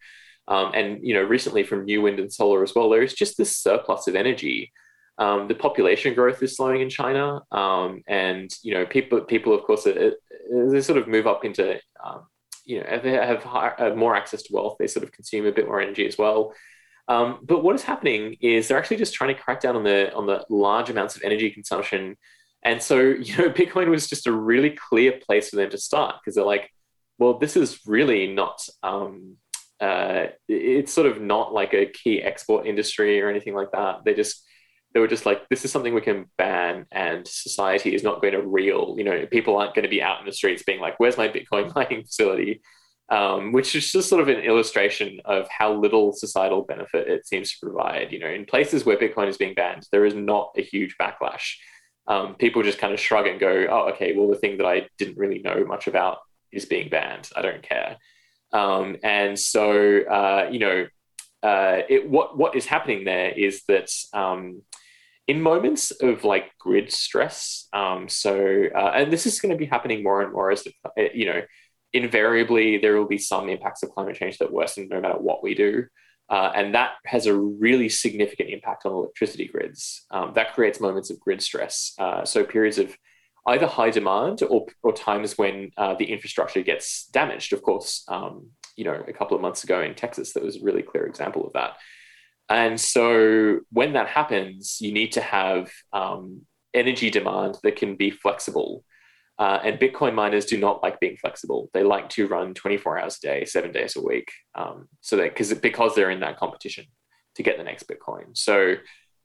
um, 0.49 0.73
and 0.75 1.01
you 1.03 1.15
know 1.15 1.23
recently 1.23 1.63
from 1.63 1.85
new 1.85 2.01
wind 2.01 2.19
and 2.19 2.33
solar 2.33 2.63
as 2.63 2.75
well. 2.75 2.89
There 2.89 3.03
is 3.03 3.15
just 3.15 3.37
this 3.37 3.57
surplus 3.57 4.09
of 4.09 4.15
energy. 4.15 4.73
Um, 5.17 5.47
the 5.47 5.55
population 5.55 6.15
growth 6.15 6.43
is 6.43 6.57
slowing 6.57 6.81
in 6.81 6.89
China, 6.89 7.43
um, 7.53 8.03
and 8.09 8.51
you 8.63 8.73
know 8.73 8.87
people 8.87 9.21
people 9.21 9.55
of 9.55 9.63
course 9.63 9.85
they 9.85 10.81
sort 10.81 10.99
of 10.99 11.07
move 11.07 11.27
up 11.27 11.45
into 11.45 11.79
um, 12.03 12.27
you 12.65 12.81
know, 12.81 13.01
they 13.03 13.13
have 13.13 13.43
high, 13.43 13.73
uh, 13.79 13.95
more 13.95 14.17
access 14.17 14.43
to 14.45 14.53
wealth, 14.53 14.77
they 14.79 14.87
sort 14.87 15.05
of 15.05 15.13
consume 15.13 15.47
a 15.47 15.53
bit 15.53 15.67
more 15.67 15.81
energy 15.81 16.07
as 16.07 16.19
well. 16.19 16.55
Um, 17.09 17.41
but 17.43 17.63
what 17.63 17.75
is 17.75 17.83
happening 17.83 18.37
is 18.41 18.69
they're 18.69 18.79
actually 18.79 18.97
just 18.97 19.15
trying 19.15 19.35
to 19.35 19.41
crack 19.41 19.61
down 19.61 19.77
on 19.77 19.85
the 19.85 20.13
on 20.15 20.27
the 20.27 20.45
large 20.49 20.91
amounts 20.91 21.17
of 21.17 21.23
energy 21.23 21.51
consumption. 21.51 22.17
And 22.63 22.83
so, 22.83 23.01
you 23.01 23.37
know, 23.37 23.51
Bitcoin 23.51 23.89
was 23.89 24.09
just 24.09 24.27
a 24.27 24.33
really 24.33 24.71
clear 24.71 25.13
place 25.13 25.51
for 25.51 25.57
them 25.57 25.71
to 25.71 25.79
start 25.79 26.17
because 26.21 26.35
they're 26.35 26.45
like, 26.45 26.71
well, 27.19 27.39
this 27.39 27.57
is 27.57 27.81
really 27.87 28.33
not. 28.33 28.67
Um, 28.83 29.37
uh, 29.81 30.27
it's 30.49 30.93
sort 30.93 31.07
of 31.07 31.21
not 31.21 31.53
like 31.53 31.75
a 31.75 31.87
key 31.87 32.23
export 32.23 32.67
industry 32.67 33.21
or 33.21 33.29
anything 33.29 33.55
like 33.55 33.73
that. 33.73 34.05
They 34.05 34.15
just 34.15 34.43
they 34.95 35.01
were 35.01 35.09
just 35.09 35.27
like, 35.27 35.49
this 35.49 35.65
is 35.65 35.73
something 35.73 35.93
we 35.93 36.01
can 36.01 36.27
ban, 36.39 36.87
and 36.93 37.27
society 37.27 37.95
is 37.95 38.05
not 38.05 38.23
going 38.23 38.33
to 38.33 38.43
reel. 38.43 38.95
You 38.97 39.03
know, 39.03 39.27
people 39.27 39.57
aren't 39.57 39.75
going 39.75 39.83
to 39.83 39.89
be 39.89 40.01
out 40.01 40.21
in 40.21 40.27
the 40.27 40.33
streets 40.33 40.63
being 40.63 40.81
like, 40.81 40.99
"Where's 40.99 41.17
my 41.17 41.29
Bitcoin 41.29 41.75
mining 41.75 42.05
facility?" 42.05 42.63
Um, 43.11 43.53
which 43.53 43.75
is 43.75 43.91
just 43.93 44.09
sort 44.09 44.23
of 44.23 44.29
an 44.29 44.41
illustration 44.41 45.21
of 45.27 45.47
how 45.51 45.75
little 45.75 46.13
societal 46.15 46.63
benefit 46.63 47.09
it 47.09 47.27
seems 47.27 47.53
to 47.53 47.67
provide. 47.67 48.13
You 48.13 48.21
know, 48.21 48.29
in 48.29 48.47
places 48.47 48.87
where 48.87 48.97
Bitcoin 48.97 49.29
is 49.29 49.37
being 49.37 49.55
banned, 49.55 49.87
there 49.91 50.05
is 50.05 50.15
not 50.15 50.53
a 50.57 50.63
huge 50.63 50.97
backlash. 50.97 51.57
Um, 52.07 52.37
people 52.37 52.63
just 52.63 52.79
kind 52.79 52.95
of 52.95 53.01
shrug 53.01 53.27
and 53.27 53.41
go, 53.41 53.67
"Oh, 53.69 53.91
okay. 53.93 54.15
Well, 54.17 54.29
the 54.29 54.37
thing 54.37 54.59
that 54.59 54.67
I 54.67 54.89
didn't 54.97 55.19
really 55.19 55.41
know 55.41 55.65
much 55.67 55.89
about 55.89 56.19
is 56.53 56.67
being 56.67 56.89
banned. 56.89 57.31
I 57.35 57.43
don't 57.43 57.63
care." 57.63 57.97
Um, 58.53 58.97
and 59.03 59.37
so, 59.37 60.03
uh, 60.03 60.49
you 60.53 60.61
know, 60.61 60.87
uh, 61.43 61.83
it, 61.89 62.09
what 62.09 62.39
what 62.39 62.55
is 62.55 62.65
happening 62.65 63.05
there 63.05 63.31
is 63.31 63.65
that 63.67 63.91
um, 64.13 64.63
in 65.27 65.41
moments 65.41 65.91
of 65.91 66.25
like 66.25 66.53
grid 66.59 66.93
stress. 66.93 67.69
Um, 67.73 68.09
so, 68.09 68.65
uh, 68.75 68.93
and 68.95 69.13
this 69.13 69.27
is 69.27 69.41
going 69.41 69.53
to 69.53 69.59
be 69.59 69.67
happening 69.67 70.03
more 70.03 70.23
and 70.23 70.33
more 70.33 70.51
as 70.51 70.65
the, 70.65 70.73
uh, 70.85 71.05
you 71.15 71.27
know, 71.27 71.43
invariably 71.93 72.79
there 72.79 72.97
will 72.99 73.07
be 73.07 73.19
some 73.19 73.49
impacts 73.49 73.83
of 73.83 73.91
climate 73.91 74.17
change 74.17 74.39
that 74.39 74.53
worsen 74.53 74.89
no 74.91 75.01
matter 75.01 75.19
what 75.19 75.43
we 75.43 75.55
do. 75.55 75.85
Uh, 76.29 76.51
and 76.55 76.75
that 76.75 76.93
has 77.05 77.27
a 77.27 77.35
really 77.35 77.89
significant 77.89 78.49
impact 78.51 78.87
on 78.87 78.93
electricity 78.93 79.47
grids. 79.47 80.07
Um, 80.11 80.33
that 80.35 80.55
creates 80.55 80.81
moments 80.81 81.11
of 81.11 81.21
grid 81.21 81.43
stress. 81.43 81.95
Uh, 81.99 82.25
so 82.25 82.45
periods 82.45 82.79
of 82.79 82.97
either 83.47 83.67
high 83.67 83.91
demand 83.91 84.43
or, 84.43 84.67
or 84.83 84.93
times 84.93 85.37
when 85.37 85.71
uh, 85.77 85.95
the 85.95 86.07
infrastructure 86.07 86.63
gets 86.63 87.07
damaged. 87.07 87.53
Of 87.53 87.63
course, 87.63 88.05
um, 88.09 88.49
you 88.77 88.85
know, 88.85 89.05
a 89.07 89.13
couple 89.13 89.37
of 89.37 89.43
months 89.43 89.65
ago 89.65 89.83
in 89.83 89.95
Texas, 89.95 90.33
that 90.33 90.43
was 90.43 90.57
a 90.57 90.65
really 90.65 90.83
clear 90.83 91.07
example 91.07 91.47
of 91.47 91.53
that. 91.53 91.77
And 92.49 92.81
so 92.81 93.61
when 93.71 93.95
that 93.95 94.09
happens, 94.09 94.79
you 94.81 94.93
need 94.93 95.13
to 95.13 95.21
have 95.21 95.71
um, 95.93 96.43
energy 96.75 97.11
demand 97.11 97.59
that 97.63 97.77
can 97.77 97.97
be 97.97 98.11
flexible. 98.11 98.85
Uh, 99.39 99.59
and 99.65 99.81
Bitcoin 99.81 100.15
miners 100.15 100.45
do 100.45 100.59
not 100.59 100.83
like 100.83 101.01
being 101.01 101.17
flexible. 101.17 101.71
They 101.73 101.83
like 101.83 102.09
to 102.11 102.29
run 102.29 102.55
24 102.55 102.99
hours 102.99 103.19
a 103.19 103.27
day, 103.27 103.45
seven 103.45 103.73
days 103.73 103.97
a 103.97 104.03
week. 104.03 104.31
Um, 104.55 104.89
so 105.01 105.17
that 105.17 105.31
because 105.31 105.53
because 105.55 105.95
they're 105.95 106.11
in 106.11 106.21
that 106.21 106.39
competition 106.39 106.85
to 107.35 107.43
get 107.43 107.57
the 107.57 107.65
next 107.65 107.89
Bitcoin. 107.89 108.37
So 108.37 108.75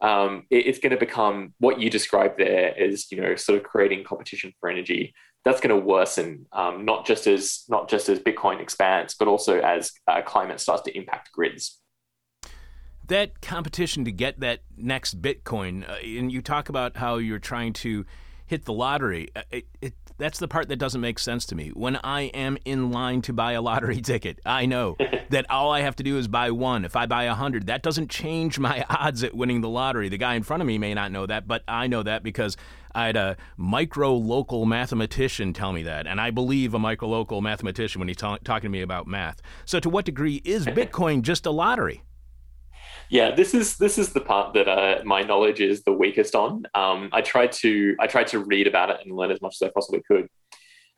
um, 0.01 0.45
it, 0.49 0.65
it's 0.67 0.79
going 0.79 0.91
to 0.91 0.97
become 0.97 1.53
what 1.59 1.79
you 1.79 1.89
described 1.89 2.39
there 2.39 2.75
as 2.79 3.11
you 3.11 3.21
know 3.21 3.35
sort 3.35 3.59
of 3.59 3.65
creating 3.65 4.03
competition 4.03 4.53
for 4.59 4.69
energy. 4.69 5.13
That's 5.45 5.61
going 5.61 5.77
to 5.77 5.85
worsen 5.85 6.47
um, 6.53 6.85
not 6.85 7.05
just 7.05 7.27
as 7.27 7.63
not 7.69 7.87
just 7.87 8.09
as 8.09 8.19
Bitcoin 8.19 8.61
expands, 8.61 9.13
but 9.13 9.27
also 9.27 9.59
as 9.59 9.91
uh, 10.07 10.21
climate 10.23 10.59
starts 10.59 10.83
to 10.83 10.97
impact 10.97 11.31
grids 11.33 11.79
that 13.09 13.41
competition 13.41 14.05
to 14.05 14.11
get 14.11 14.39
that 14.39 14.61
next 14.77 15.21
Bitcoin, 15.21 15.87
uh, 15.87 15.95
and 16.01 16.31
you 16.31 16.41
talk 16.41 16.69
about 16.69 16.97
how 16.97 17.17
you're 17.17 17.39
trying 17.39 17.73
to 17.73 18.05
hit 18.47 18.65
the 18.65 18.73
lottery. 18.73 19.29
Uh, 19.35 19.41
it, 19.51 19.67
it, 19.81 19.93
that's 20.17 20.39
the 20.39 20.47
part 20.47 20.67
that 20.69 20.77
doesn't 20.77 21.01
make 21.01 21.19
sense 21.19 21.45
to 21.45 21.55
me. 21.55 21.69
When 21.69 21.97
I 21.97 22.23
am 22.23 22.57
in 22.65 22.91
line 22.91 23.21
to 23.23 23.33
buy 23.33 23.53
a 23.53 23.61
lottery 23.61 24.01
ticket, 24.01 24.39
I 24.45 24.65
know 24.65 24.97
that 25.29 25.49
all 25.49 25.71
I 25.71 25.81
have 25.81 25.95
to 25.97 26.03
do 26.03 26.17
is 26.17 26.27
buy 26.27 26.51
one. 26.51 26.85
If 26.85 26.95
I 26.95 27.05
buy 27.05 27.25
a 27.25 27.35
hundred, 27.35 27.67
that 27.67 27.83
doesn't 27.83 28.09
change 28.09 28.59
my 28.59 28.85
odds 28.89 29.23
at 29.23 29.33
winning 29.33 29.61
the 29.61 29.69
lottery. 29.69 30.09
The 30.09 30.17
guy 30.17 30.35
in 30.35 30.43
front 30.43 30.61
of 30.61 30.67
me 30.67 30.77
may 30.77 30.93
not 30.93 31.11
know 31.11 31.25
that, 31.25 31.47
but 31.47 31.63
I 31.67 31.87
know 31.87 32.03
that 32.03 32.23
because 32.23 32.57
I 32.93 33.05
had 33.05 33.15
a 33.15 33.37
micro 33.55 34.15
local 34.15 34.65
mathematician 34.65 35.53
tell 35.53 35.73
me 35.73 35.83
that, 35.83 36.07
and 36.07 36.19
I 36.19 36.31
believe 36.31 36.73
a 36.73 36.79
micro 36.79 37.07
local 37.07 37.41
mathematician 37.41 37.99
when 37.99 38.07
he's 38.07 38.17
ta- 38.17 38.37
talking 38.43 38.67
to 38.67 38.71
me 38.71 38.81
about 38.81 39.07
math. 39.07 39.41
So, 39.65 39.79
to 39.79 39.89
what 39.89 40.05
degree 40.05 40.41
is 40.43 40.65
Bitcoin 40.65 41.21
just 41.21 41.45
a 41.45 41.51
lottery? 41.51 42.03
Yeah, 43.09 43.33
this 43.33 43.55
is 43.55 43.77
this 43.77 43.97
is 43.97 44.13
the 44.13 44.21
part 44.21 44.53
that 44.53 44.67
uh, 44.67 45.01
my 45.03 45.23
knowledge 45.23 45.61
is 45.61 45.83
the 45.83 45.91
weakest 45.91 46.35
on. 46.35 46.63
Um, 46.75 47.09
I 47.11 47.21
tried 47.21 47.51
to 47.53 47.95
I 47.99 48.05
tried 48.05 48.27
to 48.27 48.39
read 48.39 48.67
about 48.67 48.91
it 48.91 48.97
and 49.03 49.15
learn 49.15 49.31
as 49.31 49.41
much 49.41 49.55
as 49.59 49.67
I 49.67 49.71
possibly 49.73 50.01
could, 50.07 50.27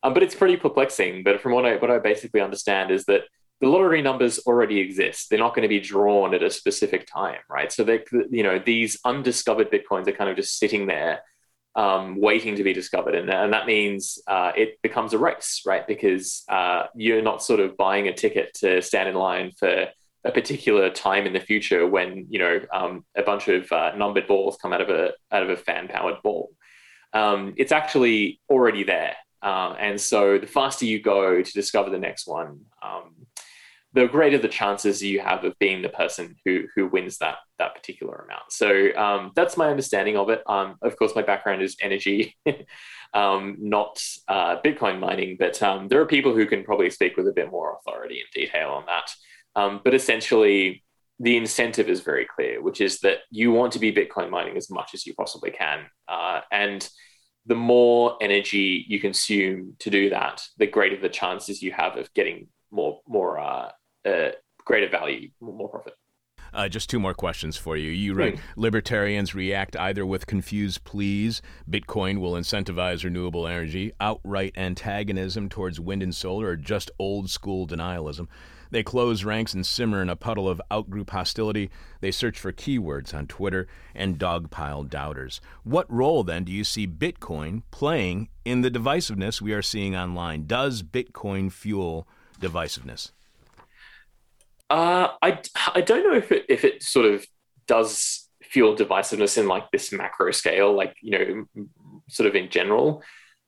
um, 0.03 0.13
but 0.13 0.21
it's 0.21 0.35
pretty 0.35 0.57
perplexing. 0.57 1.23
But 1.23 1.39
from 1.39 1.53
what 1.53 1.65
I 1.65 1.77
what 1.77 1.89
I 1.89 1.99
basically 1.99 2.41
understand 2.41 2.91
is 2.91 3.05
that 3.05 3.21
the 3.61 3.67
lottery 3.67 4.01
numbers 4.01 4.39
already 4.39 4.79
exist. 4.79 5.29
They're 5.29 5.39
not 5.39 5.55
going 5.55 5.63
to 5.63 5.69
be 5.69 5.79
drawn 5.79 6.33
at 6.33 6.43
a 6.43 6.49
specific 6.49 7.07
time, 7.07 7.39
right? 7.49 7.71
So 7.71 7.85
they 7.85 8.03
you 8.29 8.43
know 8.43 8.59
these 8.59 8.99
undiscovered 9.05 9.71
bitcoins 9.71 10.07
are 10.07 10.11
kind 10.11 10.29
of 10.29 10.35
just 10.35 10.59
sitting 10.59 10.87
there. 10.87 11.21
Um, 11.73 12.19
waiting 12.19 12.57
to 12.57 12.65
be 12.65 12.73
discovered. 12.73 13.15
And, 13.15 13.29
and 13.29 13.53
that 13.53 13.65
means 13.65 14.21
uh, 14.27 14.51
it 14.57 14.81
becomes 14.81 15.13
a 15.13 15.17
race, 15.17 15.61
right? 15.65 15.87
Because 15.87 16.43
uh, 16.49 16.87
you're 16.93 17.21
not 17.21 17.41
sort 17.41 17.61
of 17.61 17.77
buying 17.77 18.09
a 18.09 18.13
ticket 18.13 18.53
to 18.55 18.81
stand 18.81 19.07
in 19.07 19.15
line 19.15 19.53
for 19.57 19.87
a 20.23 20.31
particular 20.31 20.89
time 20.89 21.25
in 21.25 21.33
the 21.33 21.39
future 21.39 21.87
when 21.87 22.27
you 22.29 22.39
know 22.39 22.59
um, 22.73 23.05
a 23.15 23.23
bunch 23.23 23.47
of 23.47 23.71
uh, 23.71 23.93
numbered 23.95 24.27
balls 24.27 24.57
come 24.61 24.73
out 24.73 24.81
of 24.81 24.89
a 24.89 25.11
out 25.31 25.43
of 25.43 25.49
a 25.49 25.57
fan 25.57 25.87
powered 25.87 26.21
ball. 26.23 26.51
Um, 27.13 27.53
it's 27.57 27.71
actually 27.71 28.39
already 28.49 28.83
there, 28.83 29.15
uh, 29.41 29.75
and 29.79 29.99
so 29.99 30.37
the 30.37 30.47
faster 30.47 30.85
you 30.85 31.01
go 31.01 31.41
to 31.41 31.53
discover 31.53 31.89
the 31.89 31.99
next 31.99 32.27
one, 32.27 32.61
um, 32.83 33.27
the 33.93 34.07
greater 34.07 34.37
the 34.37 34.47
chances 34.47 35.03
you 35.03 35.19
have 35.19 35.43
of 35.43 35.57
being 35.59 35.81
the 35.81 35.89
person 35.89 36.35
who 36.45 36.65
who 36.75 36.87
wins 36.87 37.17
that 37.17 37.37
that 37.57 37.75
particular 37.75 38.15
amount. 38.25 38.51
So 38.51 38.95
um, 38.95 39.31
that's 39.35 39.57
my 39.57 39.69
understanding 39.69 40.17
of 40.17 40.29
it. 40.29 40.43
Um, 40.47 40.75
of 40.83 40.95
course, 40.97 41.15
my 41.15 41.23
background 41.23 41.63
is 41.63 41.75
energy, 41.81 42.37
um, 43.13 43.57
not 43.59 44.01
uh, 44.27 44.61
Bitcoin 44.61 44.99
mining, 44.99 45.35
but 45.39 45.61
um, 45.63 45.87
there 45.87 45.99
are 45.99 46.05
people 46.05 46.33
who 46.35 46.45
can 46.45 46.63
probably 46.63 46.91
speak 46.91 47.17
with 47.17 47.27
a 47.27 47.33
bit 47.33 47.51
more 47.51 47.75
authority 47.79 48.19
and 48.19 48.29
detail 48.33 48.69
on 48.69 48.85
that. 48.85 49.11
Um, 49.55 49.81
but 49.83 49.93
essentially, 49.93 50.83
the 51.19 51.37
incentive 51.37 51.89
is 51.89 52.01
very 52.01 52.25
clear, 52.25 52.61
which 52.61 52.81
is 52.81 52.99
that 53.01 53.19
you 53.29 53.51
want 53.51 53.73
to 53.73 53.79
be 53.79 53.93
Bitcoin 53.93 54.29
mining 54.29 54.57
as 54.57 54.69
much 54.69 54.91
as 54.93 55.05
you 55.05 55.13
possibly 55.13 55.51
can, 55.51 55.85
uh, 56.07 56.41
and 56.51 56.89
the 57.45 57.55
more 57.55 58.17
energy 58.21 58.85
you 58.87 58.99
consume 58.99 59.75
to 59.79 59.89
do 59.89 60.09
that, 60.09 60.43
the 60.57 60.67
greater 60.67 60.99
the 60.99 61.09
chances 61.09 61.61
you 61.61 61.71
have 61.71 61.97
of 61.97 62.13
getting 62.13 62.47
more 62.71 62.99
more 63.07 63.39
uh, 63.39 63.71
uh, 64.05 64.31
greater 64.65 64.89
value, 64.89 65.29
more 65.41 65.69
profit. 65.69 65.93
Uh, 66.53 66.67
just 66.67 66.89
two 66.89 66.99
more 66.99 67.13
questions 67.13 67.55
for 67.55 67.77
you. 67.77 67.89
You 67.91 68.13
write 68.13 68.35
mm. 68.35 68.39
libertarians 68.57 69.33
react 69.33 69.77
either 69.77 70.05
with 70.05 70.27
confused 70.27 70.83
pleas, 70.83 71.41
Bitcoin 71.69 72.19
will 72.19 72.33
incentivize 72.33 73.05
renewable 73.05 73.47
energy, 73.47 73.93
outright 74.01 74.53
antagonism 74.57 75.47
towards 75.47 75.79
wind 75.79 76.03
and 76.03 76.13
solar, 76.13 76.47
or 76.47 76.55
just 76.57 76.91
old 76.99 77.29
school 77.29 77.65
denialism. 77.65 78.27
They 78.71 78.83
close 78.83 79.23
ranks 79.25 79.53
and 79.53 79.65
simmer 79.65 80.01
in 80.01 80.09
a 80.09 80.15
puddle 80.15 80.47
of 80.49 80.61
outgroup 80.71 81.09
hostility. 81.09 81.69
They 81.99 82.11
search 82.11 82.39
for 82.39 82.51
keywords 82.51 83.13
on 83.13 83.27
Twitter 83.27 83.67
and 83.93 84.17
dogpile 84.17 84.89
doubters. 84.89 85.41
What 85.63 85.91
role, 85.91 86.23
then, 86.23 86.45
do 86.45 86.51
you 86.51 86.63
see 86.63 86.87
Bitcoin 86.87 87.63
playing 87.69 88.29
in 88.45 88.61
the 88.61 88.71
divisiveness 88.71 89.41
we 89.41 89.51
are 89.53 89.61
seeing 89.61 89.95
online? 89.95 90.45
Does 90.47 90.83
Bitcoin 90.83 91.51
fuel 91.51 92.07
divisiveness? 92.39 93.11
Uh, 94.69 95.09
I, 95.21 95.39
I 95.75 95.81
don't 95.81 96.09
know 96.09 96.15
if 96.15 96.31
it 96.31 96.45
if 96.47 96.63
it 96.63 96.81
sort 96.81 97.05
of 97.05 97.27
does 97.67 98.29
fuel 98.41 98.75
divisiveness 98.75 99.37
in 99.37 99.47
like 99.47 99.69
this 99.71 99.91
macro 99.91 100.31
scale, 100.31 100.73
like 100.73 100.95
you 101.01 101.45
know, 101.57 101.65
sort 102.07 102.27
of 102.27 102.35
in 102.35 102.49
general. 102.49 103.03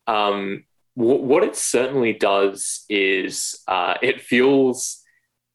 Um, 0.06 0.66
what 0.96 1.44
it 1.44 1.56
certainly 1.56 2.14
does 2.14 2.86
is 2.88 3.64
uh, 3.68 3.96
it 4.02 4.22
fuels 4.22 5.03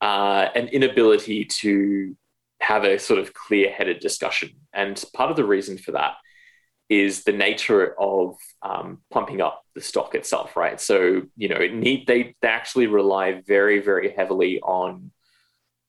uh, 0.01 0.49
an 0.55 0.69
inability 0.69 1.45
to 1.45 2.17
have 2.61 2.85
a 2.85 2.99
sort 2.99 3.21
of 3.21 3.33
clear-headed 3.35 4.01
discussion, 4.01 4.51
and 4.73 5.03
part 5.15 5.31
of 5.31 5.37
the 5.37 5.45
reason 5.45 5.79
for 5.79 5.93
that 5.93 6.15
is 6.89 7.25
the 7.25 7.33
nature 7.33 7.95
of 8.01 8.37
um, 8.63 8.99
pumping 9.11 9.41
up 9.41 9.63
the 9.75 9.81
stock 9.81 10.15
itself, 10.15 10.57
right? 10.57 10.81
So 10.81 11.23
you 11.37 11.49
know, 11.49 11.59
need 11.59 12.07
they 12.07 12.35
they 12.41 12.49
actually 12.49 12.87
rely 12.87 13.43
very 13.47 13.81
very 13.81 14.11
heavily 14.11 14.61
on 14.61 15.11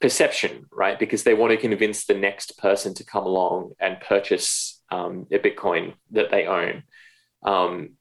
perception, 0.01 0.65
right? 0.71 0.97
Because 0.97 1.23
they 1.23 1.33
want 1.33 1.51
to 1.51 1.57
convince 1.57 2.05
the 2.05 2.13
next 2.13 2.57
person 2.57 2.93
to 2.95 3.03
come 3.03 3.25
along 3.25 3.73
and 3.79 3.99
purchase 3.99 4.81
um, 4.91 5.27
a 5.31 5.39
Bitcoin 5.39 5.93
that 6.11 6.31
they 6.31 6.45
own. 6.45 6.83
Um, 7.43 7.91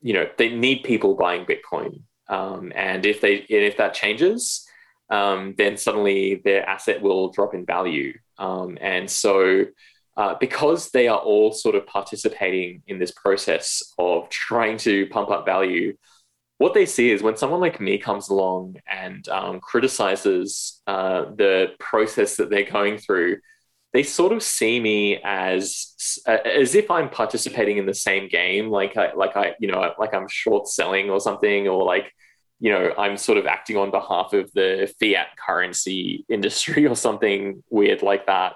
you 0.00 0.12
know, 0.12 0.28
they 0.36 0.50
need 0.50 0.84
people 0.84 1.14
buying 1.14 1.46
Bitcoin, 1.46 2.02
um, 2.28 2.72
and 2.74 3.06
if 3.06 3.20
they 3.20 3.36
if 3.48 3.78
that 3.78 3.94
changes, 3.94 4.65
um, 5.10 5.54
then 5.56 5.76
suddenly 5.76 6.40
their 6.44 6.68
asset 6.68 7.00
will 7.00 7.30
drop 7.30 7.54
in 7.54 7.64
value. 7.64 8.18
Um, 8.38 8.78
and 8.80 9.10
so, 9.10 9.66
uh, 10.16 10.34
because 10.40 10.90
they 10.90 11.08
are 11.08 11.18
all 11.18 11.52
sort 11.52 11.74
of 11.74 11.86
participating 11.86 12.82
in 12.86 12.98
this 12.98 13.12
process 13.12 13.82
of 13.98 14.28
trying 14.30 14.78
to 14.78 15.06
pump 15.08 15.30
up 15.30 15.44
value, 15.44 15.96
what 16.58 16.72
they 16.72 16.86
see 16.86 17.10
is 17.10 17.22
when 17.22 17.36
someone 17.36 17.60
like 17.60 17.80
me 17.80 17.98
comes 17.98 18.28
along 18.30 18.76
and 18.90 19.28
um, 19.28 19.60
criticizes 19.60 20.80
uh, 20.86 21.26
the 21.36 21.72
process 21.78 22.36
that 22.36 22.48
they're 22.48 22.70
going 22.70 22.96
through, 22.98 23.38
they 23.92 24.02
sort 24.02 24.32
of 24.32 24.42
see 24.42 24.80
me 24.80 25.20
as 25.24 26.22
as 26.26 26.74
if 26.74 26.90
I'm 26.90 27.08
participating 27.08 27.78
in 27.78 27.86
the 27.86 27.94
same 27.94 28.28
game, 28.28 28.68
like 28.68 28.96
I 28.96 29.12
like 29.14 29.36
I 29.36 29.54
you 29.58 29.68
know 29.68 29.92
like 29.98 30.12
I'm 30.12 30.28
short 30.28 30.68
selling 30.68 31.08
or 31.08 31.20
something, 31.20 31.68
or 31.68 31.84
like 31.84 32.12
you 32.60 32.70
know 32.70 32.92
I'm 32.96 33.16
sort 33.16 33.38
of 33.38 33.46
acting 33.46 33.76
on 33.76 33.90
behalf 33.90 34.32
of 34.32 34.50
the 34.52 34.92
fiat 35.00 35.28
currency 35.36 36.24
industry 36.28 36.86
or 36.86 36.96
something 36.96 37.62
weird 37.70 38.02
like 38.02 38.26
that. 38.26 38.54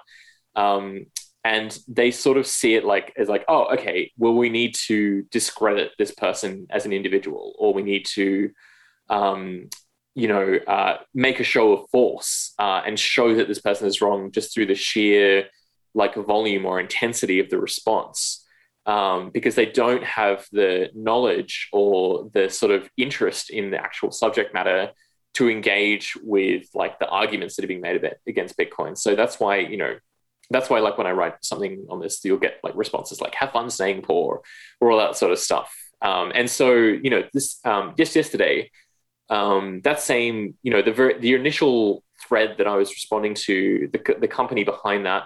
Um, 0.55 1.05
and 1.43 1.77
they 1.87 2.11
sort 2.11 2.37
of 2.37 2.45
see 2.45 2.75
it 2.75 2.85
like 2.85 3.13
as 3.17 3.27
like 3.27 3.43
oh 3.47 3.73
okay 3.73 4.11
well 4.17 4.33
we 4.33 4.49
need 4.49 4.75
to 4.75 5.23
discredit 5.31 5.91
this 5.97 6.11
person 6.11 6.67
as 6.69 6.85
an 6.85 6.93
individual 6.93 7.55
or 7.57 7.73
we 7.73 7.81
need 7.81 8.05
to 8.05 8.51
um, 9.09 9.67
you 10.13 10.27
know 10.27 10.59
uh, 10.67 10.97
make 11.13 11.39
a 11.39 11.43
show 11.43 11.73
of 11.73 11.89
force 11.89 12.53
uh, 12.59 12.81
and 12.85 12.99
show 12.99 13.33
that 13.35 13.47
this 13.47 13.61
person 13.61 13.87
is 13.87 14.01
wrong 14.01 14.31
just 14.31 14.53
through 14.53 14.65
the 14.65 14.75
sheer 14.75 15.45
like 15.93 16.15
volume 16.15 16.65
or 16.65 16.79
intensity 16.79 17.39
of 17.39 17.49
the 17.49 17.59
response 17.59 18.45
um, 18.85 19.29
because 19.31 19.55
they 19.55 19.65
don't 19.65 20.03
have 20.03 20.45
the 20.51 20.89
knowledge 20.95 21.69
or 21.71 22.29
the 22.33 22.49
sort 22.49 22.71
of 22.71 22.89
interest 22.97 23.49
in 23.49 23.71
the 23.71 23.77
actual 23.77 24.11
subject 24.11 24.53
matter 24.53 24.91
to 25.33 25.49
engage 25.49 26.17
with 26.23 26.67
like 26.73 26.99
the 26.99 27.07
arguments 27.07 27.55
that 27.55 27.63
are 27.63 27.67
being 27.67 27.81
made 27.81 28.01
against 28.27 28.57
bitcoin 28.57 28.97
so 28.97 29.15
that's 29.15 29.39
why 29.39 29.57
you 29.57 29.77
know 29.77 29.95
that's 30.51 30.69
why 30.69 30.79
like 30.79 30.97
when 30.97 31.07
I 31.07 31.11
write 31.11 31.43
something 31.43 31.85
on 31.89 31.99
this, 31.99 32.19
you'll 32.23 32.37
get 32.37 32.59
like 32.63 32.75
responses 32.75 33.21
like 33.21 33.33
"Have 33.35 33.51
fun 33.51 33.69
staying 33.69 34.01
poor" 34.01 34.41
or 34.79 34.91
all 34.91 34.97
that 34.99 35.15
sort 35.15 35.31
of 35.31 35.39
stuff. 35.39 35.73
Um, 36.01 36.31
and 36.35 36.49
so 36.49 36.73
you 36.75 37.09
know, 37.09 37.23
this 37.33 37.59
um, 37.65 37.93
just 37.97 38.15
yesterday, 38.15 38.69
um, 39.29 39.81
that 39.83 40.01
same 40.01 40.55
you 40.61 40.71
know 40.71 40.81
the 40.81 40.91
ver- 40.91 41.19
the 41.19 41.33
initial 41.33 42.03
thread 42.27 42.55
that 42.57 42.67
I 42.67 42.75
was 42.75 42.89
responding 42.89 43.33
to, 43.45 43.89
the 43.91 44.15
the 44.19 44.27
company 44.27 44.63
behind 44.63 45.05
that 45.05 45.23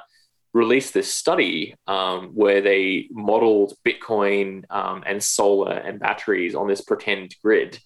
released 0.55 0.93
this 0.93 1.13
study 1.13 1.75
um, 1.85 2.29
where 2.29 2.61
they 2.61 3.09
modeled 3.11 3.73
Bitcoin 3.85 4.63
um, 4.69 5.03
and 5.05 5.21
solar 5.21 5.73
and 5.73 5.99
batteries 5.99 6.55
on 6.55 6.65
this 6.65 6.79
pretend 6.79 7.35
grid. 7.43 7.77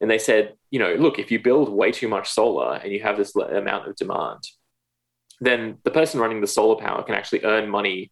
And 0.00 0.10
they 0.10 0.18
said, 0.18 0.54
you 0.72 0.80
know, 0.80 0.94
look, 0.94 1.20
if 1.20 1.30
you 1.30 1.38
build 1.38 1.68
way 1.68 1.92
too 1.92 2.08
much 2.08 2.28
solar 2.28 2.74
and 2.74 2.92
you 2.92 3.00
have 3.00 3.16
this 3.16 3.34
amount 3.36 3.88
of 3.88 3.94
demand, 3.94 4.42
then 5.40 5.78
the 5.84 5.90
person 5.92 6.18
running 6.18 6.40
the 6.40 6.48
solar 6.48 6.74
power 6.74 7.04
can 7.04 7.14
actually 7.14 7.44
earn 7.44 7.70
money 7.70 8.10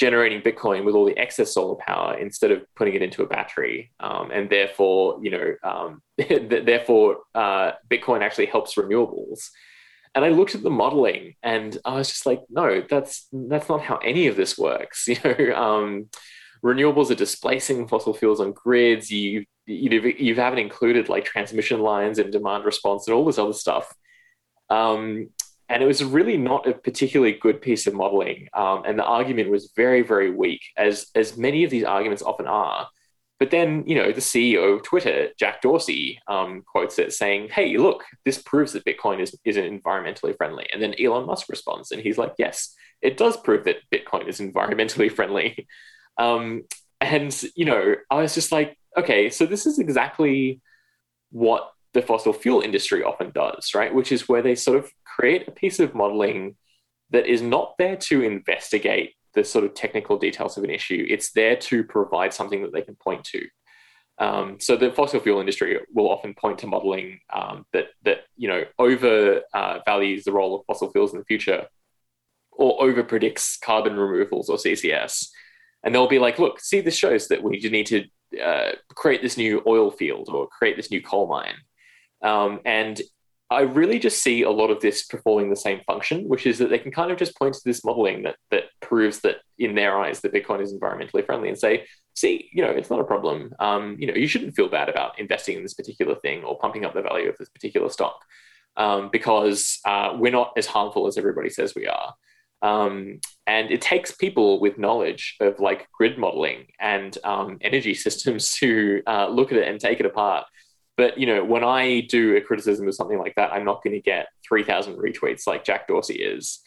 generating 0.00 0.42
Bitcoin 0.42 0.84
with 0.84 0.96
all 0.96 1.04
the 1.04 1.16
excess 1.16 1.54
solar 1.54 1.76
power 1.76 2.18
instead 2.18 2.50
of 2.50 2.62
putting 2.74 2.94
it 2.94 3.02
into 3.02 3.22
a 3.22 3.26
battery. 3.26 3.92
Um, 4.00 4.32
and 4.32 4.50
therefore, 4.50 5.20
you 5.22 5.30
know, 5.30 5.54
um, 5.62 6.02
therefore, 6.18 7.18
uh, 7.36 7.72
Bitcoin 7.88 8.20
actually 8.22 8.46
helps 8.46 8.74
renewables. 8.74 9.48
And 10.14 10.24
I 10.24 10.28
looked 10.28 10.54
at 10.54 10.62
the 10.62 10.70
modeling, 10.70 11.34
and 11.42 11.76
I 11.84 11.94
was 11.94 12.08
just 12.08 12.26
like, 12.26 12.42
no, 12.50 12.82
that's 12.88 13.28
that's 13.32 13.68
not 13.68 13.82
how 13.82 13.96
any 13.98 14.26
of 14.26 14.36
this 14.36 14.58
works. 14.58 15.06
You 15.08 15.16
know, 15.24 15.54
um, 15.54 16.08
renewables 16.64 17.10
are 17.10 17.14
displacing 17.16 17.88
fossil 17.88 18.14
fuels 18.14 18.40
on 18.40 18.52
grids. 18.52 19.10
You 19.10 19.44
you 19.66 20.14
you 20.18 20.34
haven't 20.34 20.58
included 20.58 21.08
like 21.08 21.24
transmission 21.24 21.80
lines 21.80 22.18
and 22.18 22.32
demand 22.32 22.64
response 22.64 23.06
and 23.06 23.14
all 23.14 23.24
this 23.24 23.38
other 23.38 23.52
stuff. 23.52 23.92
Um, 24.70 25.30
and 25.68 25.82
it 25.82 25.86
was 25.86 26.02
really 26.02 26.36
not 26.36 26.66
a 26.66 26.72
particularly 26.72 27.32
good 27.32 27.60
piece 27.60 27.86
of 27.86 27.94
modeling. 27.94 28.48
Um, 28.54 28.84
and 28.86 28.98
the 28.98 29.04
argument 29.04 29.50
was 29.50 29.72
very, 29.76 30.02
very 30.02 30.30
weak, 30.30 30.62
as 30.76 31.08
as 31.14 31.36
many 31.36 31.64
of 31.64 31.70
these 31.70 31.84
arguments 31.84 32.22
often 32.22 32.46
are. 32.46 32.88
But 33.38 33.50
then, 33.52 33.84
you 33.86 33.94
know, 33.94 34.10
the 34.10 34.20
CEO 34.20 34.74
of 34.76 34.82
Twitter, 34.82 35.28
Jack 35.38 35.62
Dorsey, 35.62 36.20
um, 36.26 36.62
quotes 36.66 36.98
it 36.98 37.12
saying, 37.12 37.50
"Hey, 37.50 37.76
look, 37.76 38.04
this 38.24 38.42
proves 38.42 38.72
that 38.72 38.84
Bitcoin 38.84 39.20
is 39.20 39.36
isn't 39.44 39.82
environmentally 39.82 40.36
friendly." 40.36 40.66
And 40.72 40.82
then 40.82 40.94
Elon 41.00 41.26
Musk 41.26 41.48
responds, 41.48 41.92
and 41.92 42.02
he's 42.02 42.18
like, 42.18 42.34
"Yes, 42.38 42.74
it 43.00 43.16
does 43.16 43.36
prove 43.36 43.64
that 43.64 43.88
Bitcoin 43.94 44.26
is 44.28 44.40
environmentally 44.40 45.10
friendly." 45.16 45.68
Um, 46.18 46.64
and 47.00 47.44
you 47.54 47.64
know, 47.64 47.94
I 48.10 48.16
was 48.16 48.34
just 48.34 48.50
like, 48.50 48.76
okay, 48.96 49.30
so 49.30 49.46
this 49.46 49.66
is 49.66 49.78
exactly 49.78 50.60
what 51.30 51.70
the 51.94 52.02
fossil 52.02 52.32
fuel 52.32 52.60
industry 52.60 53.02
often 53.02 53.30
does, 53.30 53.72
right? 53.74 53.94
Which 53.94 54.12
is 54.12 54.28
where 54.28 54.42
they 54.42 54.54
sort 54.54 54.78
of 54.78 54.90
create 55.04 55.48
a 55.48 55.52
piece 55.52 55.78
of 55.80 55.94
modeling 55.94 56.56
that 57.10 57.26
is 57.26 57.40
not 57.40 57.74
there 57.78 57.96
to 57.96 58.22
investigate 58.22 59.14
the 59.38 59.44
sort 59.44 59.64
of 59.64 59.72
technical 59.74 60.18
details 60.18 60.58
of 60.58 60.64
an 60.64 60.70
issue. 60.70 61.06
It's 61.08 61.30
there 61.30 61.56
to 61.56 61.84
provide 61.84 62.34
something 62.34 62.62
that 62.62 62.72
they 62.72 62.82
can 62.82 62.96
point 62.96 63.24
to. 63.24 63.46
Um, 64.18 64.58
so 64.58 64.76
the 64.76 64.90
fossil 64.90 65.20
fuel 65.20 65.38
industry 65.38 65.78
will 65.94 66.10
often 66.10 66.34
point 66.34 66.58
to 66.58 66.66
modeling 66.66 67.20
um, 67.32 67.64
that 67.72 67.86
that 68.02 68.22
you 68.36 68.48
know 68.48 68.64
over 68.78 69.42
uh, 69.54 69.78
values 69.84 70.24
the 70.24 70.32
role 70.32 70.56
of 70.56 70.66
fossil 70.66 70.90
fuels 70.90 71.12
in 71.12 71.20
the 71.20 71.24
future, 71.24 71.66
or 72.50 72.82
over 72.82 73.04
predicts 73.04 73.56
carbon 73.56 73.96
removals 73.96 74.48
or 74.48 74.56
CCS, 74.56 75.28
and 75.84 75.94
they'll 75.94 76.08
be 76.08 76.18
like, 76.18 76.40
look, 76.40 76.58
see, 76.58 76.80
this 76.80 76.96
shows 76.96 77.28
that 77.28 77.44
we 77.44 77.60
need 77.60 77.86
to 77.86 78.04
uh, 78.42 78.72
create 78.96 79.22
this 79.22 79.36
new 79.36 79.62
oil 79.68 79.92
field 79.92 80.28
or 80.32 80.48
create 80.48 80.76
this 80.76 80.90
new 80.90 81.00
coal 81.00 81.28
mine, 81.28 81.54
um, 82.24 82.58
and 82.64 83.00
I 83.50 83.62
really 83.62 83.98
just 83.98 84.22
see 84.22 84.42
a 84.42 84.50
lot 84.50 84.70
of 84.70 84.80
this 84.80 85.06
performing 85.06 85.48
the 85.48 85.56
same 85.56 85.80
function, 85.86 86.28
which 86.28 86.46
is 86.46 86.58
that 86.58 86.68
they 86.68 86.78
can 86.78 86.92
kind 86.92 87.10
of 87.10 87.16
just 87.16 87.36
point 87.36 87.54
to 87.54 87.60
this 87.64 87.82
modeling 87.82 88.22
that 88.24 88.36
that 88.50 88.64
proves 88.80 89.20
that 89.20 89.36
in 89.58 89.74
their 89.74 89.98
eyes 89.98 90.20
that 90.20 90.34
Bitcoin 90.34 90.60
is 90.60 90.74
environmentally 90.74 91.24
friendly 91.24 91.48
and 91.48 91.58
say, 91.58 91.86
see, 92.14 92.50
you 92.52 92.62
know, 92.62 92.70
it's 92.70 92.90
not 92.90 93.00
a 93.00 93.04
problem. 93.04 93.54
Um, 93.58 93.96
you 93.98 94.06
know, 94.06 94.14
you 94.14 94.26
shouldn't 94.26 94.54
feel 94.54 94.68
bad 94.68 94.88
about 94.88 95.18
investing 95.18 95.56
in 95.56 95.62
this 95.62 95.74
particular 95.74 96.14
thing 96.16 96.44
or 96.44 96.58
pumping 96.58 96.84
up 96.84 96.92
the 96.92 97.02
value 97.02 97.28
of 97.28 97.38
this 97.38 97.48
particular 97.48 97.88
stock 97.88 98.22
um, 98.76 99.08
because 99.10 99.80
uh, 99.86 100.14
we're 100.18 100.32
not 100.32 100.52
as 100.56 100.66
harmful 100.66 101.06
as 101.06 101.16
everybody 101.16 101.48
says 101.48 101.74
we 101.74 101.86
are. 101.86 102.14
Um, 102.60 103.20
and 103.46 103.70
it 103.70 103.80
takes 103.80 104.12
people 104.12 104.60
with 104.60 104.78
knowledge 104.78 105.36
of 105.40 105.60
like 105.60 105.88
grid 105.92 106.18
modeling 106.18 106.66
and 106.80 107.16
um, 107.24 107.58
energy 107.60 107.94
systems 108.06 108.50
to 108.56 109.02
uh, 109.06 109.28
look 109.28 109.52
at 109.52 109.58
it 109.58 109.68
and 109.68 109.80
take 109.80 110.00
it 110.00 110.06
apart 110.06 110.46
but 110.98 111.16
you 111.16 111.26
know, 111.26 111.44
when 111.44 111.62
I 111.62 112.00
do 112.00 112.36
a 112.36 112.40
criticism 112.40 112.88
of 112.88 112.94
something 112.94 113.18
like 113.18 113.36
that, 113.36 113.52
I'm 113.52 113.64
not 113.64 113.84
going 113.84 113.94
to 113.94 114.02
get 114.02 114.26
three 114.46 114.64
thousand 114.64 114.96
retweets 114.96 115.46
like 115.46 115.64
Jack 115.64 115.86
Dorsey 115.86 116.16
is. 116.16 116.58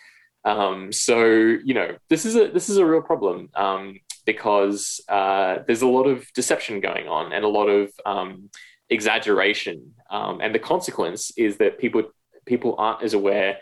Um, 0.46 0.92
so 0.94 1.26
you 1.26 1.74
know, 1.74 1.98
this 2.10 2.26
is 2.26 2.38
a 2.38 2.48
this 2.48 2.70
is 2.70 2.78
a 2.78 2.86
real 2.86 3.02
problem 3.02 3.50
um, 3.56 4.00
because 4.26 5.02
uh, 5.10 5.58
there's 5.68 5.82
a 5.82 5.88
lot 5.88 6.08
of 6.08 6.26
deception 6.34 6.80
going 6.80 7.10
on 7.10 7.34
and 7.34 7.44
a 7.44 7.50
lot 7.50 7.68
of 7.68 7.92
um, 8.06 8.50
exaggeration, 8.90 9.94
um, 10.10 10.40
and 10.42 10.56
the 10.56 10.60
consequence 10.60 11.32
is 11.38 11.58
that 11.58 11.78
people 11.78 12.04
people 12.46 12.76
aren't 12.78 13.04
as 13.04 13.14
aware 13.14 13.58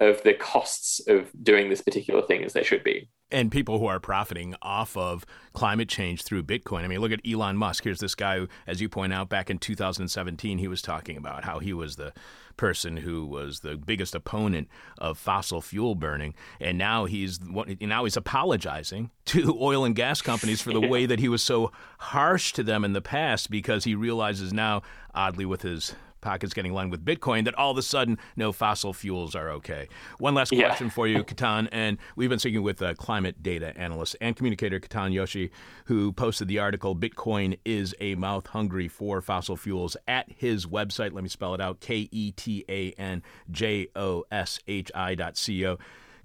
of 0.00 0.20
the 0.24 0.34
costs 0.34 1.00
of 1.06 1.30
doing 1.40 1.70
this 1.70 1.82
particular 1.82 2.22
thing 2.22 2.42
as 2.42 2.52
they 2.52 2.64
should 2.64 2.82
be 2.82 3.08
and 3.30 3.50
people 3.50 3.78
who 3.78 3.86
are 3.86 4.00
profiting 4.00 4.54
off 4.62 4.96
of 4.96 5.24
climate 5.52 5.88
change 5.88 6.22
through 6.22 6.42
Bitcoin. 6.42 6.84
I 6.84 6.88
mean, 6.88 7.00
look 7.00 7.12
at 7.12 7.20
Elon 7.28 7.56
Musk. 7.56 7.84
Here's 7.84 8.00
this 8.00 8.14
guy 8.14 8.38
who, 8.38 8.48
as 8.66 8.80
you 8.80 8.88
point 8.88 9.12
out, 9.12 9.28
back 9.28 9.50
in 9.50 9.58
2017, 9.58 10.58
he 10.58 10.68
was 10.68 10.82
talking 10.82 11.16
about 11.16 11.44
how 11.44 11.58
he 11.58 11.72
was 11.72 11.96
the 11.96 12.12
person 12.56 12.98
who 12.98 13.24
was 13.24 13.60
the 13.60 13.74
biggest 13.76 14.14
opponent 14.14 14.68
of 14.98 15.16
fossil 15.16 15.62
fuel 15.62 15.94
burning, 15.94 16.34
and 16.60 16.76
now 16.76 17.06
he's 17.06 17.40
now 17.40 18.04
he's 18.04 18.16
apologizing 18.16 19.10
to 19.24 19.56
oil 19.58 19.84
and 19.84 19.96
gas 19.96 20.20
companies 20.20 20.60
for 20.60 20.72
the 20.72 20.80
way 20.80 21.06
that 21.06 21.18
he 21.18 21.28
was 21.28 21.42
so 21.42 21.72
harsh 21.98 22.52
to 22.52 22.62
them 22.62 22.84
in 22.84 22.92
the 22.92 23.00
past 23.00 23.50
because 23.50 23.84
he 23.84 23.94
realizes 23.94 24.52
now, 24.52 24.82
oddly, 25.14 25.46
with 25.46 25.62
his 25.62 25.94
pockets 26.20 26.52
getting 26.52 26.72
lined 26.72 26.90
with 26.90 27.04
Bitcoin 27.04 27.44
that 27.44 27.54
all 27.54 27.70
of 27.70 27.78
a 27.78 27.82
sudden 27.82 28.18
no 28.36 28.52
fossil 28.52 28.92
fuels 28.92 29.34
are 29.34 29.50
okay. 29.50 29.88
One 30.18 30.34
last 30.34 30.50
question 30.50 30.86
yeah. 30.86 30.92
for 30.92 31.06
you, 31.06 31.24
Ketan, 31.24 31.68
and 31.72 31.98
we've 32.16 32.30
been 32.30 32.38
speaking 32.38 32.62
with 32.62 32.82
a 32.82 32.94
climate 32.94 33.42
data 33.42 33.76
analyst 33.76 34.16
and 34.20 34.36
communicator 34.36 34.80
Ketan 34.80 35.14
Joshi, 35.14 35.50
who 35.86 36.12
posted 36.12 36.48
the 36.48 36.58
article 36.58 36.94
"Bitcoin 36.96 37.58
is 37.64 37.94
a 38.00 38.14
mouth 38.14 38.46
hungry 38.48 38.88
for 38.88 39.20
fossil 39.20 39.56
fuels" 39.56 39.96
at 40.08 40.30
his 40.30 40.66
website. 40.66 41.12
Let 41.12 41.22
me 41.22 41.28
spell 41.28 41.54
it 41.54 41.60
out: 41.60 41.80
K 41.80 42.08
E 42.10 42.32
T 42.32 42.64
A 42.68 42.92
N 42.92 43.22
J 43.50 43.88
O 43.96 44.24
S 44.30 44.58
H 44.66 44.90
I 44.94 45.14
dot 45.14 45.36
C 45.36 45.66
O. 45.66 45.78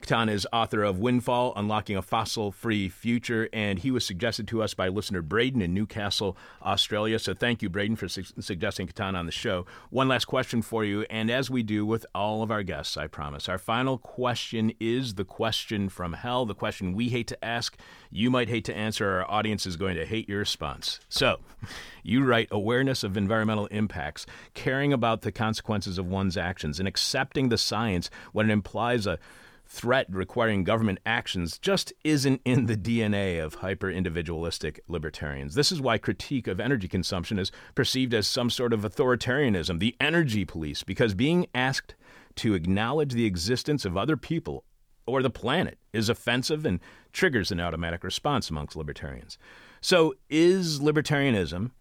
Ketan 0.05 0.29
is 0.29 0.45
author 0.53 0.83
of 0.83 0.99
Windfall 0.99 1.51
Unlocking 1.55 1.97
a 1.97 2.01
Fossil 2.03 2.51
Free 2.51 2.89
Future, 2.89 3.49
and 3.51 3.79
he 3.79 3.89
was 3.89 4.05
suggested 4.05 4.47
to 4.49 4.61
us 4.61 4.75
by 4.75 4.87
listener 4.87 5.23
Braden 5.23 5.63
in 5.63 5.73
Newcastle, 5.73 6.37
Australia. 6.61 7.17
So 7.17 7.33
thank 7.33 7.63
you, 7.63 7.69
Braden, 7.69 7.95
for 7.95 8.07
su- 8.07 8.23
suggesting 8.39 8.85
Ketan 8.85 9.17
on 9.17 9.25
the 9.25 9.31
show. 9.31 9.65
One 9.89 10.07
last 10.07 10.25
question 10.25 10.61
for 10.61 10.85
you, 10.85 11.07
and 11.09 11.31
as 11.31 11.49
we 11.49 11.63
do 11.63 11.87
with 11.87 12.05
all 12.13 12.43
of 12.43 12.51
our 12.51 12.61
guests, 12.61 12.97
I 12.97 13.07
promise, 13.07 13.49
our 13.49 13.57
final 13.57 13.97
question 13.97 14.73
is 14.79 15.15
the 15.15 15.25
question 15.25 15.89
from 15.89 16.13
hell, 16.13 16.45
the 16.45 16.53
question 16.53 16.93
we 16.93 17.09
hate 17.09 17.27
to 17.29 17.43
ask. 17.43 17.75
You 18.11 18.29
might 18.29 18.47
hate 18.47 18.65
to 18.65 18.77
answer, 18.77 19.09
our 19.09 19.31
audience 19.31 19.65
is 19.65 19.75
going 19.75 19.95
to 19.95 20.05
hate 20.05 20.29
your 20.29 20.37
response. 20.37 20.99
So, 21.09 21.39
you 22.03 22.23
write 22.23 22.49
awareness 22.51 23.03
of 23.03 23.17
environmental 23.17 23.65
impacts, 23.67 24.27
caring 24.53 24.93
about 24.93 25.23
the 25.23 25.31
consequences 25.31 25.97
of 25.97 26.05
one's 26.05 26.37
actions, 26.37 26.77
and 26.77 26.87
accepting 26.87 27.49
the 27.49 27.57
science 27.57 28.11
when 28.33 28.51
it 28.51 28.53
implies 28.53 29.07
a 29.07 29.17
threat 29.65 30.07
requiring 30.09 30.63
government 30.63 30.99
actions 31.05 31.57
just 31.57 31.91
isn't 32.03 32.41
in 32.45 32.65
the 32.65 32.77
DNA 32.77 33.43
of 33.43 33.55
hyper 33.55 33.89
individualistic 33.89 34.79
libertarians. 34.87 35.55
This 35.55 35.71
is 35.71 35.81
why 35.81 35.97
critique 35.97 36.47
of 36.47 36.59
energy 36.59 36.87
consumption 36.87 37.39
is 37.39 37.51
perceived 37.73 38.13
as 38.13 38.27
some 38.27 38.49
sort 38.49 38.73
of 38.73 38.81
authoritarianism, 38.81 39.79
the 39.79 39.95
energy 39.99 40.45
police, 40.45 40.83
because 40.83 41.13
being 41.13 41.47
asked 41.53 41.95
to 42.35 42.53
acknowledge 42.53 43.13
the 43.13 43.25
existence 43.25 43.85
of 43.85 43.97
other 43.97 44.17
people 44.17 44.63
or 45.07 45.21
the 45.21 45.29
planet 45.29 45.77
is 45.93 46.09
offensive 46.09 46.65
and 46.65 46.79
triggers 47.13 47.51
an 47.51 47.59
automatic 47.59 48.03
response 48.03 48.49
amongst 48.49 48.75
libertarians. 48.75 49.37
So, 49.81 50.15
is 50.29 50.79
libertarianism 50.79 51.71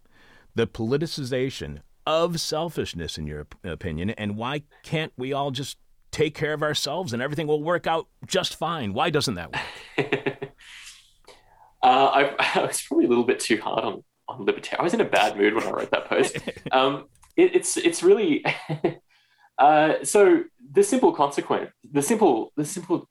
the 0.54 0.66
politicization 0.66 1.80
of 2.06 2.40
selfishness, 2.40 3.18
in 3.18 3.26
your 3.26 3.46
opinion, 3.64 4.10
and 4.10 4.36
why 4.36 4.62
can't 4.82 5.12
we 5.16 5.32
all 5.32 5.50
just 5.50 5.78
take 6.14 6.34
care 6.34 6.52
of 6.52 6.62
ourselves 6.62 7.12
and 7.12 7.20
everything 7.20 7.48
will 7.48 7.62
work 7.62 7.86
out 7.88 8.06
just 8.26 8.56
fine. 8.56 8.94
Why 8.94 9.10
doesn't 9.10 9.34
that 9.34 9.52
work? 9.52 9.62
uh, 11.82 11.86
I, 11.86 12.34
I, 12.54 12.66
was 12.66 12.82
probably 12.82 13.06
a 13.06 13.08
little 13.08 13.24
bit 13.24 13.40
too 13.40 13.60
hard 13.60 13.84
on, 13.84 14.04
on 14.28 14.44
libertarian. 14.44 14.80
I 14.80 14.84
was 14.84 14.94
in 14.94 15.00
a 15.00 15.04
bad 15.04 15.36
mood 15.36 15.54
when 15.54 15.64
I 15.64 15.70
wrote 15.70 15.90
that 15.90 16.06
post. 16.06 16.38
Um, 16.72 17.06
it, 17.36 17.56
it's 17.56 17.76
it's 17.76 18.02
really 18.02 18.44
uh, 19.58 19.94
so 20.02 20.44
the 20.72 20.82
simple 20.82 21.12
consequence, 21.12 21.70
the 21.92 22.00
simple 22.00 22.52
the 22.56 22.64
simple 22.64 23.08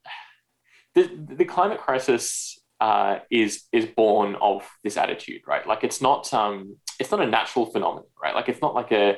the, 0.95 1.09
the 1.37 1.45
climate 1.45 1.79
crisis 1.79 2.57
uh, 2.79 3.19
is 3.29 3.63
is 3.73 3.85
born 3.85 4.35
of 4.41 4.67
this 4.83 4.95
attitude, 4.95 5.41
right? 5.45 5.67
Like 5.67 5.83
it's 5.83 6.01
not 6.01 6.33
um, 6.33 6.77
it's 6.99 7.11
not 7.11 7.21
a 7.21 7.27
natural 7.27 7.65
phenomenon, 7.65 8.05
right? 8.21 8.33
Like 8.33 8.47
it's 8.47 8.61
not 8.61 8.73
like 8.73 8.91
a 8.91 9.17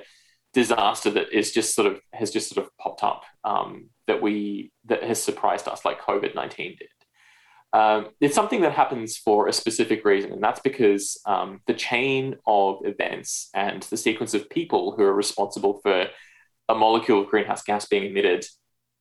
disaster 0.55 1.11
that 1.11 1.33
is 1.37 1.51
just 1.51 1.75
sort 1.75 1.85
of 1.85 1.99
has 2.13 2.31
just 2.31 2.49
sort 2.49 2.65
of 2.65 2.75
popped 2.77 3.03
up 3.03 3.23
um, 3.43 3.89
that 4.07 4.21
we 4.21 4.71
that 4.85 5.03
has 5.03 5.21
surprised 5.21 5.67
us, 5.67 5.85
like 5.85 6.01
COVID 6.01 6.33
nineteen 6.33 6.75
did. 6.79 6.87
Um, 7.73 8.07
it's 8.21 8.33
something 8.33 8.61
that 8.61 8.71
happens 8.71 9.17
for 9.17 9.49
a 9.49 9.53
specific 9.53 10.05
reason, 10.05 10.31
and 10.31 10.41
that's 10.41 10.61
because 10.61 11.19
um, 11.25 11.59
the 11.67 11.73
chain 11.73 12.35
of 12.47 12.79
events 12.85 13.49
and 13.53 13.83
the 13.83 13.97
sequence 13.97 14.33
of 14.33 14.49
people 14.49 14.93
who 14.95 15.03
are 15.03 15.13
responsible 15.13 15.81
for 15.83 16.07
a 16.69 16.73
molecule 16.73 17.21
of 17.21 17.27
greenhouse 17.27 17.61
gas 17.61 17.85
being 17.85 18.05
emitted 18.05 18.45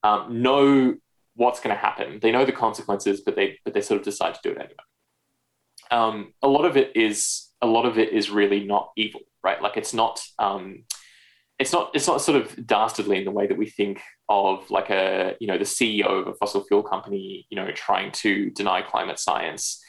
um, 0.02 0.42
know 0.42 0.94
what's 1.36 1.61
going 1.61 1.74
to 1.74 1.80
happen. 1.80 2.18
They 2.20 2.32
know 2.32 2.44
the 2.44 2.52
consequences, 2.52 3.22
but 3.24 3.36
they 3.36 3.59
but 3.64 3.74
they 3.74 3.80
sort 3.80 4.00
of 4.00 4.05
decide 4.05 4.34
to 4.34 4.40
do 4.42 4.50
it 4.50 4.59
anyway. 4.59 4.84
Um, 5.92 6.32
a 6.42 6.48
lot 6.48 6.64
of 6.64 6.76
it 6.76 6.96
is 6.96 7.48
a 7.62 7.66
lot 7.68 7.86
of 7.86 7.96
it 7.96 8.12
is 8.12 8.28
really 8.28 8.64
not 8.64 8.90
evil, 8.96 9.20
right? 9.44 9.62
Like 9.62 9.76
it's 9.76 9.94
not 9.94 10.20
um, 10.40 10.84
it's 11.59 11.72
not 11.72 11.90
it's 11.94 12.07
not 12.07 12.20
sort 12.20 12.40
of 12.40 12.66
dastardly 12.66 13.18
in 13.18 13.24
the 13.24 13.30
way 13.30 13.46
that 13.46 13.57
we 13.57 13.66
think 13.66 14.00
of 14.28 14.68
like 14.70 14.90
a 14.90 15.36
you 15.40 15.46
know 15.46 15.59
the 15.59 15.64
CEO 15.64 16.07
of 16.07 16.26
a 16.26 16.34
fossil 16.34 16.64
fuel 16.64 16.82
company 16.82 17.46
you 17.48 17.57
know 17.57 17.70
trying 17.72 18.11
to 18.12 18.50
deny 18.50 18.82
climate 18.82 19.18
science 19.18 19.84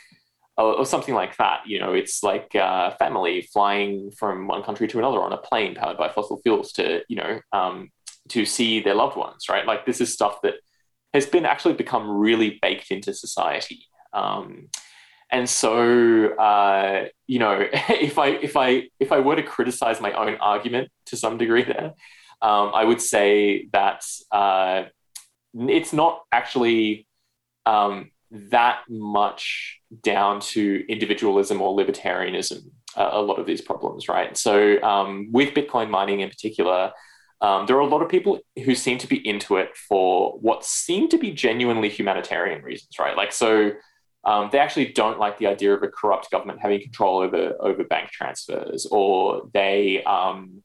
or, 0.58 0.80
or 0.80 0.86
something 0.86 1.14
like 1.14 1.36
that. 1.38 1.62
You 1.66 1.80
know, 1.80 1.94
it's 1.94 2.24
like 2.24 2.52
a 2.56 2.96
family 2.98 3.48
flying 3.54 4.12
from 4.12 4.48
one 4.48 4.64
country 4.64 4.88
to 4.88 5.00
another 5.00 5.22
on 5.22 5.34
a 5.34 5.38
plane 5.38 5.76
powered 5.76 5.98
by 5.98 6.10
fossil 6.10 6.40
fuels 6.42 6.72
to 6.74 7.02
you 7.08 7.18
know 7.18 7.40
um, 7.52 7.90
to 8.30 8.46
see 8.46 8.82
their 8.82 8.96
loved 8.96 9.18
ones. 9.18 9.46
Right, 9.50 9.66
like 9.66 9.86
this 9.86 10.02
is 10.02 10.14
stuff 10.14 10.42
that 10.44 10.56
has 11.14 11.26
been 11.26 11.46
actually 11.46 11.74
become 11.74 12.10
really 12.10 12.60
baked 12.62 12.92
into 12.92 13.14
society. 13.14 13.86
Um, 14.14 14.70
and 15.36 15.50
so, 15.50 16.30
uh, 16.36 17.08
you 17.28 17.40
know, 17.40 17.68
if 17.90 18.18
I 18.18 18.28
if 18.30 18.56
I 18.56 18.84
if 19.02 19.12
I 19.12 19.20
were 19.20 19.36
to 19.36 19.44
criticize 19.44 20.00
my 20.00 20.14
own 20.14 20.36
argument 20.36 20.90
to 21.08 21.18
some 21.18 21.38
degree, 21.38 21.64
there, 21.64 21.94
um, 22.42 22.72
I 22.74 22.86
would 22.86 23.02
say 23.02 23.68
that 23.74 24.06
uh, 24.32 24.84
it's 25.54 25.92
not 25.92 26.22
actually 26.32 27.06
um, 27.66 28.12
that 28.32 28.80
much 28.90 29.82
down 30.04 30.40
to 30.40 30.86
individualism 30.88 31.62
or 31.62 31.78
libertarianism. 31.78 32.62
Uh, 32.96 33.10
a 33.12 33.22
lot 33.22 33.38
of 33.38 33.46
these 33.46 33.60
problems, 33.60 34.08
right? 34.08 34.38
So, 34.38 34.82
um, 34.82 35.28
with 35.34 35.54
Bitcoin 35.54 35.90
mining 35.90 36.22
in 36.22 36.30
particular. 36.30 36.92
Um, 37.42 37.66
there 37.66 37.76
are 37.76 37.82
a 37.82 37.86
lot 37.86 38.02
of 38.02 38.08
people 38.08 38.40
who 38.64 38.74
seem 38.74 38.98
to 38.98 39.08
be 39.08 39.18
into 39.28 39.58
it 39.58 39.76
for 39.76 40.40
what 40.40 40.64
seem 40.64 41.10
to 41.10 41.18
be 41.18 41.32
genuinely 41.32 41.90
humanitarian 41.90 42.64
reasons, 42.64 42.98
right? 42.98 43.16
Like, 43.16 43.34
so 43.34 43.74
um, 44.26 44.50
they 44.52 44.60
actually 44.60 44.92
don't 44.92 45.20
like 45.20 45.38
the 45.38 45.48
idea 45.48 45.74
of 45.74 45.84
a 45.84 45.88
corrupt 45.88 46.32
government 46.32 46.60
having 46.60 46.82
control 46.82 47.20
over 47.20 47.54
over 47.60 47.84
bank 47.84 48.10
transfers, 48.10 48.88
or 48.90 49.50
they 49.54 50.04
um, 50.04 50.64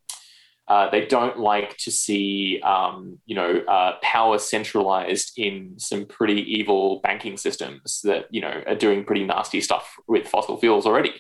uh, 0.67 0.89
they 0.89 1.05
don't 1.05 1.39
like 1.39 1.77
to 1.79 1.91
see 1.91 2.61
um, 2.63 3.19
you 3.27 3.35
know 3.35 3.59
uh, 3.69 3.97
power 4.03 4.39
centralized 4.39 5.33
in 5.37 5.75
some 5.79 6.07
pretty 6.07 6.41
evil 6.59 7.01
banking 7.01 7.37
systems 7.37 8.01
that 8.05 8.27
you 8.31 8.41
know 8.41 8.63
are 8.67 8.77
doing 8.77 9.05
pretty 9.05 9.25
nasty 9.25 9.61
stuff 9.61 9.95
with 10.09 10.27
fossil 10.27 10.57
fuels 10.57 10.87
already. 10.87 11.13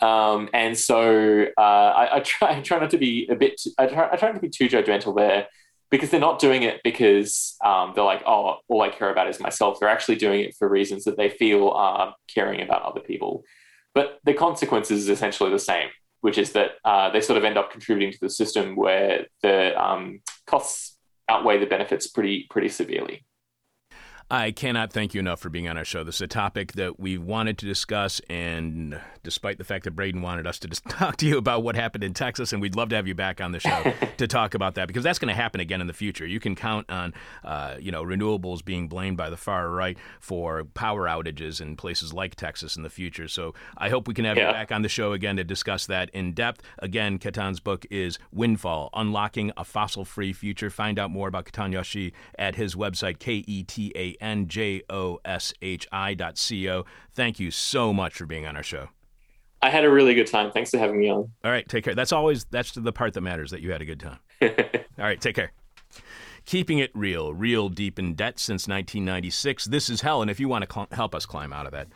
Um, 0.00 0.50
and 0.52 0.76
so 0.76 1.46
uh, 1.56 1.60
I, 1.60 2.16
I, 2.16 2.20
try 2.20 2.56
I 2.58 2.60
try 2.60 2.78
not 2.78 2.90
to 2.90 2.98
be 2.98 3.28
a 3.30 3.34
bit 3.34 3.60
I 3.78 3.86
try, 3.86 4.08
I 4.12 4.16
try 4.16 4.28
not 4.28 4.34
to 4.34 4.40
be 4.40 4.50
too 4.50 4.68
judgmental 4.68 5.16
there 5.16 5.48
because 5.90 6.10
they're 6.10 6.20
not 6.20 6.38
doing 6.38 6.62
it 6.62 6.80
because 6.82 7.56
um, 7.64 7.92
they're 7.94 8.04
like, 8.04 8.22
oh, 8.26 8.56
all 8.68 8.82
I 8.82 8.88
care 8.88 9.10
about 9.10 9.28
is 9.28 9.40
myself. 9.40 9.78
They're 9.78 9.88
actually 9.88 10.16
doing 10.16 10.40
it 10.40 10.54
for 10.56 10.68
reasons 10.68 11.04
that 11.04 11.16
they 11.16 11.28
feel 11.28 11.70
are 11.70 12.14
caring 12.32 12.60
about 12.60 12.82
other 12.82 13.00
people. 13.00 13.44
But 13.94 14.18
the 14.24 14.34
consequences 14.34 15.02
is 15.02 15.08
essentially 15.08 15.50
the 15.50 15.58
same, 15.58 15.88
which 16.20 16.38
is 16.38 16.52
that 16.52 16.72
uh, 16.84 17.10
they 17.10 17.20
sort 17.20 17.38
of 17.38 17.44
end 17.44 17.56
up 17.56 17.70
contributing 17.70 18.12
to 18.12 18.18
the 18.20 18.30
system 18.30 18.76
where 18.76 19.26
the 19.42 19.80
um, 19.82 20.20
costs 20.46 20.96
outweigh 21.28 21.58
the 21.58 21.66
benefits 21.66 22.06
pretty 22.06 22.46
pretty 22.50 22.68
severely. 22.68 23.24
I 24.28 24.50
cannot 24.50 24.92
thank 24.92 25.14
you 25.14 25.20
enough 25.20 25.38
for 25.38 25.50
being 25.50 25.68
on 25.68 25.78
our 25.78 25.84
show. 25.84 26.02
This 26.02 26.16
is 26.16 26.22
a 26.22 26.26
topic 26.26 26.72
that 26.72 26.98
we 26.98 27.16
wanted 27.16 27.58
to 27.58 27.66
discuss, 27.66 28.20
and 28.28 29.00
despite 29.22 29.56
the 29.56 29.62
fact 29.62 29.84
that 29.84 29.92
Braden 29.92 30.20
wanted 30.20 30.48
us 30.48 30.58
to 30.60 30.68
just 30.68 30.84
talk 30.88 31.16
to 31.18 31.26
you 31.26 31.38
about 31.38 31.62
what 31.62 31.76
happened 31.76 32.02
in 32.02 32.12
Texas, 32.12 32.52
and 32.52 32.60
we'd 32.60 32.74
love 32.74 32.88
to 32.88 32.96
have 32.96 33.06
you 33.06 33.14
back 33.14 33.40
on 33.40 33.52
the 33.52 33.60
show 33.60 33.92
to 34.16 34.26
talk 34.26 34.54
about 34.54 34.74
that 34.74 34.88
because 34.88 35.04
that's 35.04 35.20
going 35.20 35.28
to 35.28 35.34
happen 35.34 35.60
again 35.60 35.80
in 35.80 35.86
the 35.86 35.92
future. 35.92 36.26
You 36.26 36.40
can 36.40 36.56
count 36.56 36.90
on, 36.90 37.14
uh, 37.44 37.76
you 37.78 37.92
know, 37.92 38.02
renewables 38.02 38.64
being 38.64 38.88
blamed 38.88 39.16
by 39.16 39.30
the 39.30 39.36
far 39.36 39.70
right 39.70 39.96
for 40.18 40.64
power 40.64 41.06
outages 41.06 41.60
in 41.60 41.76
places 41.76 42.12
like 42.12 42.34
Texas 42.34 42.74
in 42.76 42.82
the 42.82 42.90
future. 42.90 43.28
So 43.28 43.54
I 43.78 43.90
hope 43.90 44.08
we 44.08 44.14
can 44.14 44.24
have 44.24 44.36
yeah. 44.36 44.48
you 44.48 44.52
back 44.54 44.72
on 44.72 44.82
the 44.82 44.88
show 44.88 45.12
again 45.12 45.36
to 45.36 45.44
discuss 45.44 45.86
that 45.86 46.10
in 46.10 46.32
depth. 46.32 46.62
Again, 46.80 47.20
Ketan's 47.20 47.60
book 47.60 47.86
is 47.92 48.18
Windfall: 48.32 48.90
Unlocking 48.92 49.52
a 49.56 49.64
Fossil-Free 49.64 50.32
Future. 50.32 50.68
Find 50.68 50.98
out 50.98 51.12
more 51.12 51.28
about 51.28 51.44
Ketan 51.44 51.72
Joshi 51.72 52.12
at 52.36 52.56
his 52.56 52.74
website, 52.74 53.20
K 53.20 53.44
E 53.46 53.62
T 53.62 53.92
A 53.94 54.15
N 54.20 54.48
J 54.48 54.82
O 54.90 55.18
S 55.24 55.52
H 55.62 55.86
I 55.92 56.14
dot 56.14 56.38
C 56.38 56.68
O. 56.68 56.84
Thank 57.14 57.40
you 57.40 57.50
so 57.50 57.92
much 57.92 58.14
for 58.14 58.26
being 58.26 58.46
on 58.46 58.56
our 58.56 58.62
show. 58.62 58.88
I 59.62 59.70
had 59.70 59.84
a 59.84 59.90
really 59.90 60.14
good 60.14 60.26
time. 60.26 60.52
Thanks 60.52 60.70
for 60.70 60.78
having 60.78 61.00
me 61.00 61.10
on. 61.10 61.30
All 61.42 61.50
right, 61.50 61.66
take 61.68 61.84
care. 61.84 61.94
That's 61.94 62.12
always 62.12 62.44
that's 62.44 62.72
the 62.72 62.92
part 62.92 63.14
that 63.14 63.22
matters 63.22 63.50
that 63.50 63.62
you 63.62 63.72
had 63.72 63.82
a 63.82 63.86
good 63.86 64.00
time. 64.00 64.18
All 64.42 64.48
right, 65.04 65.20
take 65.20 65.34
care. 65.34 65.52
Keeping 66.44 66.78
it 66.78 66.90
real, 66.94 67.34
real 67.34 67.68
deep 67.68 67.98
in 67.98 68.14
debt 68.14 68.38
since 68.38 68.68
1996. 68.68 69.64
This 69.64 69.90
is 69.90 70.02
hell, 70.02 70.22
and 70.22 70.30
if 70.30 70.38
you 70.38 70.48
want 70.48 70.64
to 70.68 70.72
cl- 70.72 70.88
help 70.92 71.14
us 71.14 71.26
climb 71.26 71.52
out 71.52 71.66
of 71.66 71.72
that 71.72 71.88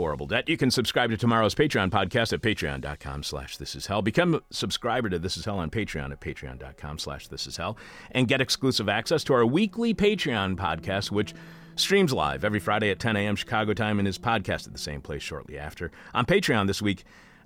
horrible 0.00 0.26
debt. 0.26 0.48
You 0.48 0.56
can 0.56 0.70
subscribe 0.70 1.10
to 1.10 1.16
tomorrow's 1.18 1.54
Patreon 1.54 1.90
podcast 1.90 2.32
at 2.32 2.40
patreon.com 2.40 3.22
slash 3.22 3.58
this 3.58 3.74
is 3.76 3.86
hell. 3.86 4.00
Become 4.00 4.36
a 4.36 4.42
subscriber 4.50 5.10
to 5.10 5.18
This 5.18 5.36
Is 5.36 5.44
Hell 5.44 5.58
on 5.58 5.68
Patreon 5.68 6.10
at 6.10 6.20
patreon.com 6.20 6.98
slash 6.98 7.28
this 7.28 7.46
is 7.46 7.58
hell 7.58 7.76
and 8.12 8.26
get 8.26 8.40
exclusive 8.40 8.88
access 8.88 9.22
to 9.24 9.34
our 9.34 9.44
weekly 9.44 9.92
Patreon 9.92 10.56
podcast, 10.56 11.10
which 11.10 11.34
streams 11.76 12.14
live 12.14 12.44
every 12.44 12.60
Friday 12.60 12.90
at 12.90 12.98
10 12.98 13.14
a.m. 13.16 13.36
Chicago 13.36 13.74
time 13.74 13.98
and 13.98 14.08
is 14.08 14.18
podcast 14.18 14.66
at 14.66 14.72
the 14.72 14.78
same 14.78 15.02
place 15.02 15.22
shortly 15.22 15.58
after. 15.58 15.90
On 16.14 16.24
Patreon 16.24 16.66
this 16.66 16.80
week, 16.80 17.04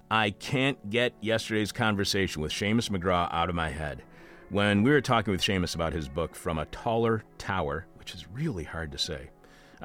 I 0.09 0.31
can't 0.31 0.91
get 0.91 1.13
yesterday's 1.21 1.73
conversation 1.73 2.41
with 2.41 2.53
Seamus 2.53 2.89
McGraw 2.89 3.29
out 3.33 3.49
of 3.49 3.57
my 3.57 3.71
head. 3.71 4.05
When 4.51 4.85
we 4.85 4.93
were 4.93 5.01
talking 5.01 5.33
with 5.33 5.41
Seamus 5.41 5.75
about 5.75 5.93
his 5.93 6.09
book, 6.09 6.37
From 6.37 6.59
a 6.59 6.67
Taller 6.67 7.25
Tower, 7.37 7.87
which 7.95 8.15
is 8.15 8.29
really 8.29 8.63
hard 8.63 8.93
to 8.93 8.99
say, 8.99 9.31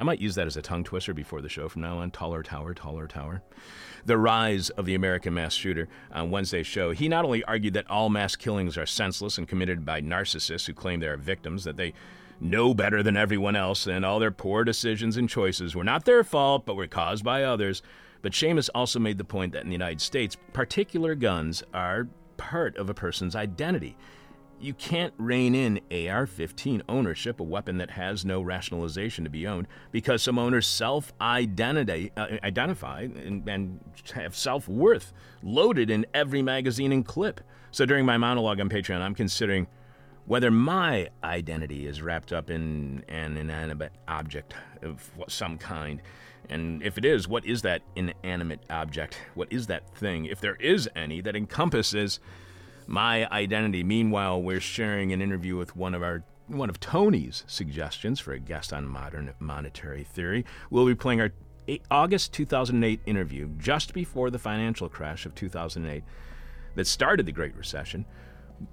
I 0.00 0.02
might 0.02 0.20
use 0.20 0.34
that 0.36 0.46
as 0.46 0.56
a 0.56 0.62
tongue 0.62 0.82
twister 0.82 1.12
before 1.12 1.42
the 1.42 1.50
show 1.50 1.68
from 1.68 1.82
now 1.82 1.98
on. 1.98 2.10
Taller 2.10 2.42
tower, 2.42 2.72
taller 2.72 3.06
tower. 3.06 3.42
The 4.06 4.16
rise 4.16 4.70
of 4.70 4.86
the 4.86 4.94
American 4.94 5.34
mass 5.34 5.52
shooter 5.52 5.88
on 6.10 6.30
Wednesday's 6.30 6.66
show. 6.66 6.92
He 6.92 7.06
not 7.06 7.26
only 7.26 7.44
argued 7.44 7.74
that 7.74 7.90
all 7.90 8.08
mass 8.08 8.34
killings 8.34 8.78
are 8.78 8.86
senseless 8.86 9.36
and 9.36 9.46
committed 9.46 9.84
by 9.84 10.00
narcissists 10.00 10.66
who 10.66 10.72
claim 10.72 11.00
they 11.00 11.06
are 11.06 11.18
victims, 11.18 11.64
that 11.64 11.76
they 11.76 11.92
know 12.40 12.72
better 12.72 13.02
than 13.02 13.18
everyone 13.18 13.56
else, 13.56 13.86
and 13.86 14.02
all 14.02 14.18
their 14.18 14.30
poor 14.30 14.64
decisions 14.64 15.18
and 15.18 15.28
choices 15.28 15.76
were 15.76 15.84
not 15.84 16.06
their 16.06 16.24
fault, 16.24 16.64
but 16.64 16.76
were 16.76 16.86
caused 16.86 17.22
by 17.22 17.44
others. 17.44 17.82
But 18.22 18.32
Seamus 18.32 18.70
also 18.74 18.98
made 18.98 19.18
the 19.18 19.24
point 19.24 19.52
that 19.52 19.64
in 19.64 19.68
the 19.68 19.74
United 19.74 20.00
States, 20.00 20.34
particular 20.54 21.14
guns 21.14 21.62
are 21.74 22.08
part 22.38 22.74
of 22.78 22.88
a 22.88 22.94
person's 22.94 23.36
identity. 23.36 23.98
You 24.60 24.74
can't 24.74 25.14
rein 25.16 25.54
in 25.54 25.80
AR 25.90 26.26
15 26.26 26.82
ownership, 26.86 27.40
a 27.40 27.42
weapon 27.42 27.78
that 27.78 27.92
has 27.92 28.26
no 28.26 28.42
rationalization 28.42 29.24
to 29.24 29.30
be 29.30 29.46
owned, 29.46 29.66
because 29.90 30.22
some 30.22 30.38
owners 30.38 30.66
self 30.66 31.14
uh, 31.18 31.40
and, 31.40 31.88
and 33.48 33.80
have 34.14 34.36
self 34.36 34.68
worth 34.68 35.14
loaded 35.42 35.88
in 35.88 36.04
every 36.12 36.42
magazine 36.42 36.92
and 36.92 37.06
clip. 37.06 37.40
So 37.70 37.86
during 37.86 38.04
my 38.04 38.18
monologue 38.18 38.60
on 38.60 38.68
Patreon, 38.68 39.00
I'm 39.00 39.14
considering 39.14 39.66
whether 40.26 40.50
my 40.50 41.08
identity 41.24 41.86
is 41.86 42.02
wrapped 42.02 42.32
up 42.32 42.50
in 42.50 43.02
an 43.08 43.38
inanimate 43.38 43.92
object 44.08 44.54
of 44.82 45.10
some 45.28 45.56
kind. 45.56 46.02
And 46.48 46.82
if 46.82 46.98
it 46.98 47.04
is, 47.04 47.26
what 47.26 47.46
is 47.46 47.62
that 47.62 47.82
inanimate 47.96 48.60
object? 48.68 49.18
What 49.34 49.50
is 49.50 49.68
that 49.68 49.88
thing, 49.96 50.26
if 50.26 50.40
there 50.40 50.56
is 50.56 50.88
any, 50.94 51.20
that 51.22 51.34
encompasses 51.34 52.20
my 52.90 53.26
identity. 53.30 53.84
Meanwhile, 53.84 54.42
we're 54.42 54.60
sharing 54.60 55.12
an 55.12 55.22
interview 55.22 55.56
with 55.56 55.76
one 55.76 55.94
of 55.94 56.02
our 56.02 56.24
one 56.48 56.68
of 56.68 56.80
Tony's 56.80 57.44
suggestions 57.46 58.18
for 58.18 58.32
a 58.32 58.40
guest 58.40 58.72
on 58.72 58.84
modern 58.84 59.32
monetary 59.38 60.02
theory. 60.02 60.44
We'll 60.68 60.84
be 60.84 60.96
playing 60.96 61.20
our 61.20 61.30
August 61.92 62.32
2008 62.32 63.00
interview 63.06 63.50
just 63.56 63.94
before 63.94 64.30
the 64.30 64.38
financial 64.40 64.88
crash 64.88 65.26
of 65.26 65.36
2008 65.36 66.02
that 66.74 66.86
started 66.88 67.26
the 67.26 67.32
Great 67.32 67.54
Recession. 67.54 68.04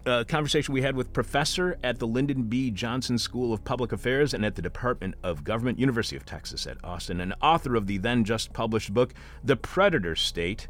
A 0.08 0.26
conversation 0.26 0.74
we 0.74 0.82
had 0.82 0.96
with 0.96 1.14
professor 1.14 1.78
at 1.84 2.00
the 2.00 2.08
Lyndon 2.08 2.44
B. 2.44 2.72
Johnson 2.72 3.20
School 3.20 3.54
of 3.54 3.64
Public 3.64 3.92
Affairs 3.92 4.34
and 4.34 4.44
at 4.44 4.56
the 4.56 4.62
Department 4.64 5.14
of 5.24 5.44
Government, 5.44 5.78
University 5.78 6.16
of 6.16 6.26
Texas 6.26 6.66
at 6.66 6.84
Austin, 6.84 7.22
and 7.22 7.36
author 7.44 7.76
of 7.76 7.86
the 7.86 8.00
then 8.00 8.24
just 8.24 8.52
published 8.52 8.92
book, 8.92 9.14
The 9.44 9.56
Predator 9.56 10.16
State 10.16 10.68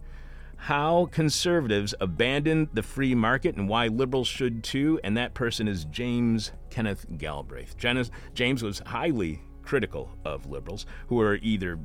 how 0.58 1.08
conservatives 1.12 1.94
abandon 2.02 2.70
the 2.74 2.84
free 2.84 3.16
market 3.16 3.56
and 3.56 3.70
why 3.70 3.88
liberals 3.88 4.28
should 4.28 4.64
too, 4.64 5.00
and 5.04 5.16
that 5.16 5.34
person 5.34 5.68
is 5.68 5.86
James 5.86 6.52
Kenneth 6.70 7.06
Galbraith. 7.18 7.76
James 7.78 8.64
was 8.64 8.82
highly 8.86 9.42
critical 9.62 10.10
of 10.26 10.46
liberals 10.46 10.86
who 11.08 11.20
are 11.22 11.36
either 11.36 11.80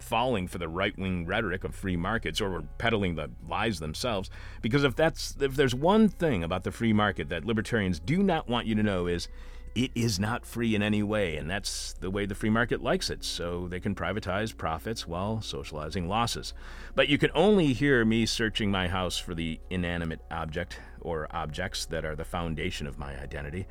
falling 0.00 0.48
for 0.48 0.58
the 0.58 0.68
right-wing 0.68 1.24
rhetoric 1.24 1.64
of 1.64 1.74
free 1.74 1.96
markets 1.96 2.40
or 2.40 2.50
were 2.50 2.62
peddling 2.78 3.14
the 3.14 3.30
lies 3.48 3.78
themselves 3.78 4.28
because 4.60 4.82
if 4.82 4.96
that's 4.96 5.36
if 5.40 5.54
there's 5.54 5.74
one 5.74 6.08
thing 6.08 6.42
about 6.42 6.64
the 6.64 6.72
free 6.72 6.92
market 6.92 7.28
that 7.28 7.44
libertarians 7.44 8.00
do 8.00 8.20
not 8.22 8.48
want 8.48 8.66
you 8.66 8.74
to 8.74 8.82
know 8.82 9.06
is 9.06 9.28
it 9.74 9.90
is 9.94 10.18
not 10.18 10.46
free 10.46 10.74
in 10.74 10.82
any 10.82 11.02
way, 11.02 11.36
and 11.36 11.48
that's 11.48 11.94
the 11.94 12.10
way 12.10 12.26
the 12.26 12.34
free 12.34 12.50
market 12.50 12.82
likes 12.82 13.10
it, 13.10 13.24
so 13.24 13.68
they 13.68 13.80
can 13.80 13.94
privatize 13.94 14.56
profits 14.56 15.06
while 15.06 15.40
socializing 15.40 16.08
losses. 16.08 16.54
But 16.94 17.08
you 17.08 17.18
can 17.18 17.30
only 17.34 17.72
hear 17.72 18.04
me 18.04 18.26
searching 18.26 18.70
my 18.70 18.88
house 18.88 19.18
for 19.18 19.34
the 19.34 19.60
inanimate 19.70 20.20
object 20.30 20.80
or 21.00 21.26
objects 21.30 21.86
that 21.86 22.04
are 22.04 22.16
the 22.16 22.24
foundation 22.24 22.86
of 22.86 22.98
my 22.98 23.20
identity 23.20 23.66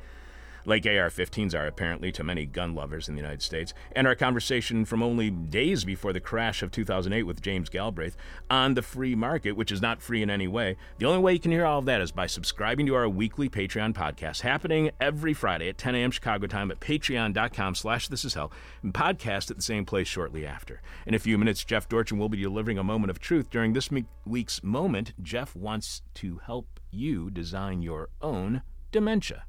like 0.68 0.84
AR 0.84 1.08
15s 1.08 1.54
are 1.54 1.66
apparently 1.66 2.12
to 2.12 2.22
many 2.22 2.44
gun 2.44 2.74
lovers 2.74 3.08
in 3.08 3.14
the 3.14 3.22
United 3.22 3.40
States, 3.40 3.72
and 3.92 4.06
our 4.06 4.14
conversation 4.14 4.84
from 4.84 5.02
only 5.02 5.30
days 5.30 5.82
before 5.82 6.12
the 6.12 6.20
crash 6.20 6.62
of 6.62 6.70
2008 6.70 7.22
with 7.22 7.40
James 7.40 7.70
Galbraith 7.70 8.16
on 8.50 8.74
the 8.74 8.82
free 8.82 9.14
market, 9.14 9.52
which 9.52 9.72
is 9.72 9.80
not 9.80 10.02
free 10.02 10.22
in 10.22 10.28
any 10.28 10.46
way. 10.46 10.76
The 10.98 11.06
only 11.06 11.20
way 11.20 11.32
you 11.32 11.38
can 11.38 11.52
hear 11.52 11.64
all 11.64 11.78
of 11.78 11.86
that 11.86 12.02
is 12.02 12.12
by 12.12 12.26
subscribing 12.26 12.84
to 12.86 12.94
our 12.94 13.08
weekly 13.08 13.48
Patreon 13.48 13.94
podcast, 13.94 14.42
happening 14.42 14.90
every 15.00 15.32
Friday 15.32 15.70
at 15.70 15.78
10 15.78 15.94
a.m. 15.94 16.10
Chicago 16.10 16.46
time 16.46 16.70
at 16.70 16.80
patreon.com 16.80 17.74
slash 17.74 18.08
this 18.08 18.26
is 18.26 18.34
hell, 18.34 18.52
and 18.82 18.92
podcast 18.92 19.50
at 19.50 19.56
the 19.56 19.62
same 19.62 19.86
place 19.86 20.06
shortly 20.06 20.44
after. 20.44 20.82
In 21.06 21.14
a 21.14 21.18
few 21.18 21.38
minutes, 21.38 21.64
Jeff 21.64 21.88
Dorchen 21.88 22.18
will 22.18 22.28
be 22.28 22.42
delivering 22.42 22.76
a 22.76 22.84
moment 22.84 23.10
of 23.10 23.18
truth. 23.18 23.48
During 23.48 23.72
this 23.72 23.88
week's 24.26 24.62
moment, 24.62 25.14
Jeff 25.22 25.56
wants 25.56 26.02
to 26.14 26.40
help 26.44 26.78
you 26.90 27.30
design 27.30 27.80
your 27.80 28.10
own 28.20 28.60
dementia. 28.92 29.44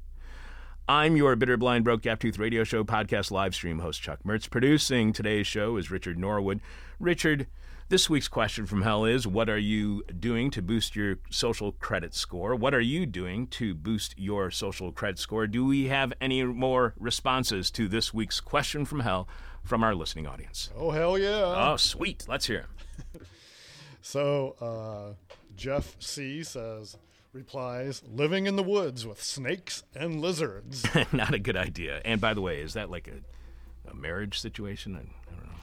I'm 0.90 1.16
your 1.16 1.36
bitter, 1.36 1.56
blind, 1.56 1.84
broke, 1.84 2.02
gap 2.02 2.18
tooth 2.18 2.36
radio 2.36 2.64
show 2.64 2.82
podcast 2.82 3.30
live 3.30 3.54
stream 3.54 3.78
host, 3.78 4.02
Chuck 4.02 4.18
Mertz. 4.26 4.50
Producing 4.50 5.12
today's 5.12 5.46
show 5.46 5.76
is 5.76 5.88
Richard 5.88 6.18
Norwood. 6.18 6.60
Richard, 6.98 7.46
this 7.90 8.10
week's 8.10 8.26
question 8.26 8.66
from 8.66 8.82
hell 8.82 9.04
is 9.04 9.24
What 9.24 9.48
are 9.48 9.56
you 9.56 10.02
doing 10.06 10.50
to 10.50 10.60
boost 10.60 10.96
your 10.96 11.18
social 11.30 11.70
credit 11.70 12.12
score? 12.12 12.56
What 12.56 12.74
are 12.74 12.80
you 12.80 13.06
doing 13.06 13.46
to 13.50 13.72
boost 13.72 14.18
your 14.18 14.50
social 14.50 14.90
credit 14.90 15.20
score? 15.20 15.46
Do 15.46 15.64
we 15.64 15.86
have 15.86 16.12
any 16.20 16.42
more 16.42 16.94
responses 16.98 17.70
to 17.70 17.86
this 17.86 18.12
week's 18.12 18.40
question 18.40 18.84
from 18.84 18.98
hell 18.98 19.28
from 19.62 19.84
our 19.84 19.94
listening 19.94 20.26
audience? 20.26 20.70
Oh, 20.76 20.90
hell 20.90 21.16
yeah. 21.16 21.70
Oh, 21.70 21.76
sweet. 21.76 22.24
Let's 22.28 22.46
hear 22.46 22.66
him. 23.14 23.26
so, 24.02 24.56
uh, 24.60 25.34
Jeff 25.54 25.94
C 26.00 26.42
says, 26.42 26.96
replies, 27.32 28.02
living 28.08 28.46
in 28.46 28.56
the 28.56 28.62
woods 28.62 29.06
with 29.06 29.22
snakes 29.22 29.82
and 29.94 30.20
lizards. 30.20 30.84
Not 31.12 31.34
a 31.34 31.38
good 31.38 31.56
idea. 31.56 32.00
And 32.04 32.20
by 32.20 32.34
the 32.34 32.40
way, 32.40 32.60
is 32.60 32.74
that 32.74 32.90
like 32.90 33.08
a, 33.08 33.90
a 33.90 33.94
marriage 33.94 34.40
situation? 34.40 34.96
I, 34.96 35.00
I 35.00 35.36
don't 35.36 35.46
know. 35.46 35.58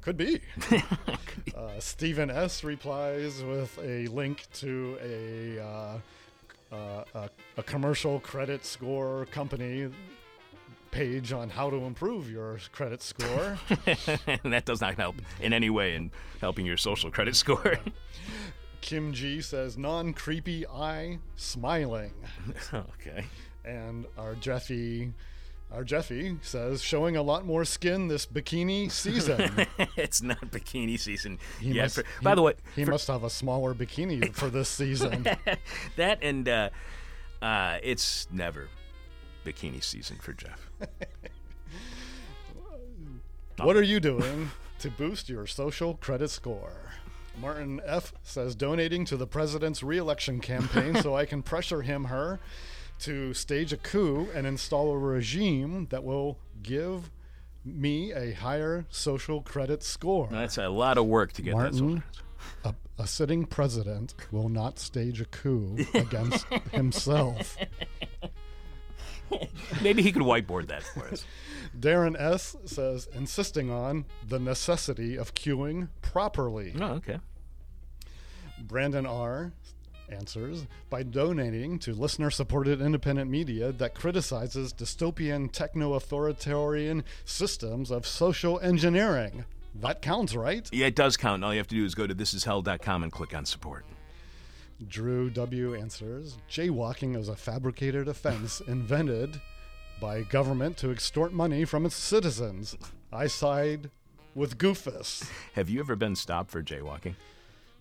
Could 0.00 0.16
be. 0.16 0.40
uh, 1.56 1.80
Stephen 1.80 2.30
S. 2.30 2.62
replies 2.62 3.42
with 3.42 3.78
a 3.82 4.06
link 4.06 4.46
to 4.54 4.98
a, 5.02 5.60
uh, 5.60 5.98
uh, 6.72 7.04
a, 7.14 7.30
a 7.56 7.62
commercial 7.62 8.20
credit 8.20 8.64
score 8.64 9.26
company 9.26 9.90
page 10.90 11.32
on 11.32 11.50
how 11.50 11.68
to 11.68 11.76
improve 11.76 12.30
your 12.30 12.58
credit 12.72 13.02
score. 13.02 13.58
that 14.44 14.62
does 14.64 14.80
not 14.80 14.94
help 14.94 15.16
in 15.40 15.52
any 15.52 15.68
way 15.68 15.94
in 15.94 16.10
helping 16.40 16.64
your 16.64 16.76
social 16.76 17.10
credit 17.10 17.36
score. 17.36 17.78
Kim 18.80 19.12
G 19.12 19.40
says 19.40 19.76
non 19.76 20.12
creepy 20.12 20.66
eye 20.66 21.18
smiling. 21.36 22.14
okay. 22.74 23.24
And 23.64 24.06
our 24.16 24.34
Jeffy 24.34 25.12
our 25.70 25.84
Jeffy 25.84 26.38
says 26.40 26.82
showing 26.82 27.16
a 27.16 27.22
lot 27.22 27.44
more 27.44 27.64
skin 27.64 28.08
this 28.08 28.24
bikini 28.24 28.90
season. 28.90 29.66
it's 29.96 30.22
not 30.22 30.40
bikini 30.50 30.98
season 30.98 31.38
he 31.60 31.72
yet. 31.72 31.84
Must, 31.84 31.96
for, 31.96 32.22
by 32.22 32.34
the 32.34 32.42
way, 32.42 32.54
he 32.74 32.84
for, 32.84 32.92
must 32.92 33.06
have 33.08 33.22
a 33.22 33.30
smaller 33.30 33.74
bikini 33.74 34.34
for 34.34 34.48
this 34.48 34.68
season. 34.68 35.26
that 35.96 36.18
and 36.22 36.48
uh, 36.48 36.70
uh, 37.42 37.78
it's 37.82 38.26
never 38.32 38.68
bikini 39.44 39.82
season 39.82 40.16
for 40.16 40.32
Jeff. 40.32 40.70
What 43.60 43.76
are 43.76 43.82
you 43.82 44.00
doing 44.00 44.50
to 44.78 44.90
boost 44.90 45.28
your 45.28 45.46
social 45.46 45.94
credit 45.94 46.30
score? 46.30 46.87
Martin 47.40 47.80
F 47.84 48.12
says 48.22 48.54
donating 48.54 49.04
to 49.06 49.16
the 49.16 49.26
president's 49.26 49.82
reelection 49.82 50.40
campaign 50.40 50.96
so 50.96 51.14
I 51.16 51.24
can 51.24 51.42
pressure 51.42 51.82
him 51.82 52.04
her 52.04 52.40
to 53.00 53.32
stage 53.32 53.72
a 53.72 53.76
coup 53.76 54.28
and 54.34 54.46
install 54.46 54.90
a 54.90 54.98
regime 54.98 55.86
that 55.90 56.02
will 56.02 56.38
give 56.62 57.10
me 57.64 58.12
a 58.12 58.32
higher 58.32 58.86
social 58.88 59.40
credit 59.40 59.82
score. 59.82 60.28
That's 60.30 60.58
a 60.58 60.68
lot 60.68 60.98
of 60.98 61.06
work 61.06 61.32
to 61.34 61.42
get 61.42 61.54
Martin, 61.54 62.02
a, 62.64 62.74
a 62.98 63.06
sitting 63.06 63.44
president 63.44 64.14
will 64.32 64.48
not 64.48 64.78
stage 64.78 65.20
a 65.20 65.24
coup 65.26 65.78
against 65.94 66.46
himself. 66.72 67.56
Maybe 69.82 70.02
he 70.02 70.12
could 70.12 70.22
whiteboard 70.22 70.68
that 70.68 70.82
for 70.82 71.08
us. 71.08 71.24
Darren 71.78 72.18
S 72.18 72.56
says 72.64 73.08
insisting 73.14 73.70
on 73.70 74.06
the 74.26 74.38
necessity 74.38 75.16
of 75.16 75.34
queuing 75.34 75.88
properly. 76.02 76.74
Oh, 76.80 76.94
okay. 76.94 77.18
Brandon 78.60 79.06
R 79.06 79.52
answers 80.10 80.66
by 80.88 81.02
donating 81.02 81.78
to 81.78 81.92
listener 81.92 82.30
supported 82.30 82.80
independent 82.80 83.30
media 83.30 83.72
that 83.72 83.94
criticizes 83.94 84.72
dystopian 84.72 85.50
techno 85.52 85.94
authoritarian 85.94 87.04
systems 87.24 87.90
of 87.90 88.06
social 88.06 88.58
engineering. 88.60 89.44
That 89.74 90.02
counts, 90.02 90.34
right? 90.34 90.68
Yeah, 90.72 90.86
it 90.86 90.96
does 90.96 91.16
count. 91.16 91.44
All 91.44 91.52
you 91.52 91.58
have 91.58 91.68
to 91.68 91.74
do 91.74 91.84
is 91.84 91.94
go 91.94 92.06
to 92.06 92.14
thisishell.com 92.14 93.02
and 93.02 93.12
click 93.12 93.34
on 93.34 93.44
support. 93.44 93.84
Drew 94.86 95.28
W 95.30 95.74
answers 95.74 96.38
jaywalking 96.48 97.16
is 97.16 97.28
a 97.28 97.36
fabricated 97.36 98.06
offense 98.06 98.60
invented 98.68 99.40
by 100.00 100.22
government 100.22 100.76
to 100.78 100.90
extort 100.90 101.32
money 101.32 101.64
from 101.64 101.84
its 101.84 101.96
citizens. 101.96 102.76
I 103.12 103.26
side 103.26 103.90
with 104.34 104.56
Goofus. 104.56 105.28
Have 105.54 105.68
you 105.68 105.80
ever 105.80 105.96
been 105.96 106.14
stopped 106.14 106.50
for 106.50 106.62
jaywalking? 106.62 107.16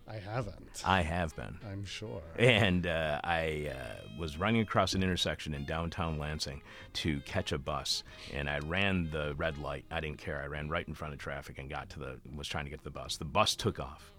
I 0.10 0.18
haven't. 0.18 0.82
I 0.86 1.02
have 1.02 1.36
been. 1.36 1.60
I'm 1.70 1.84
sure. 1.84 2.22
And 2.40 2.88
uh, 2.88 3.20
I 3.26 3.74
uh, 3.76 4.08
was 4.18 4.38
running 4.38 4.62
across 4.62 4.94
an 4.94 5.04
intersection 5.04 5.54
in 5.54 5.66
downtown 5.66 6.18
Lansing 6.18 6.62
to 6.94 7.20
catch 7.22 7.52
a 7.52 7.58
bus, 7.58 8.04
and 8.34 8.50
I 8.50 8.60
ran 8.60 9.10
the 9.12 9.36
red 9.36 9.58
light. 9.58 9.84
I 9.92 10.00
didn't 10.00 10.18
care. 10.18 10.42
I 10.42 10.48
ran 10.48 10.70
right 10.70 10.88
in 10.88 10.94
front 10.94 11.14
of 11.14 11.20
traffic 11.20 11.60
and 11.60 11.70
got 11.70 11.90
to 11.90 12.00
the 12.00 12.20
was 12.34 12.48
trying 12.48 12.64
to 12.64 12.70
get 12.70 12.80
to 12.80 12.86
the 12.86 12.90
bus. 12.90 13.18
The 13.18 13.26
bus 13.26 13.54
took 13.56 13.82
off. 13.82 14.14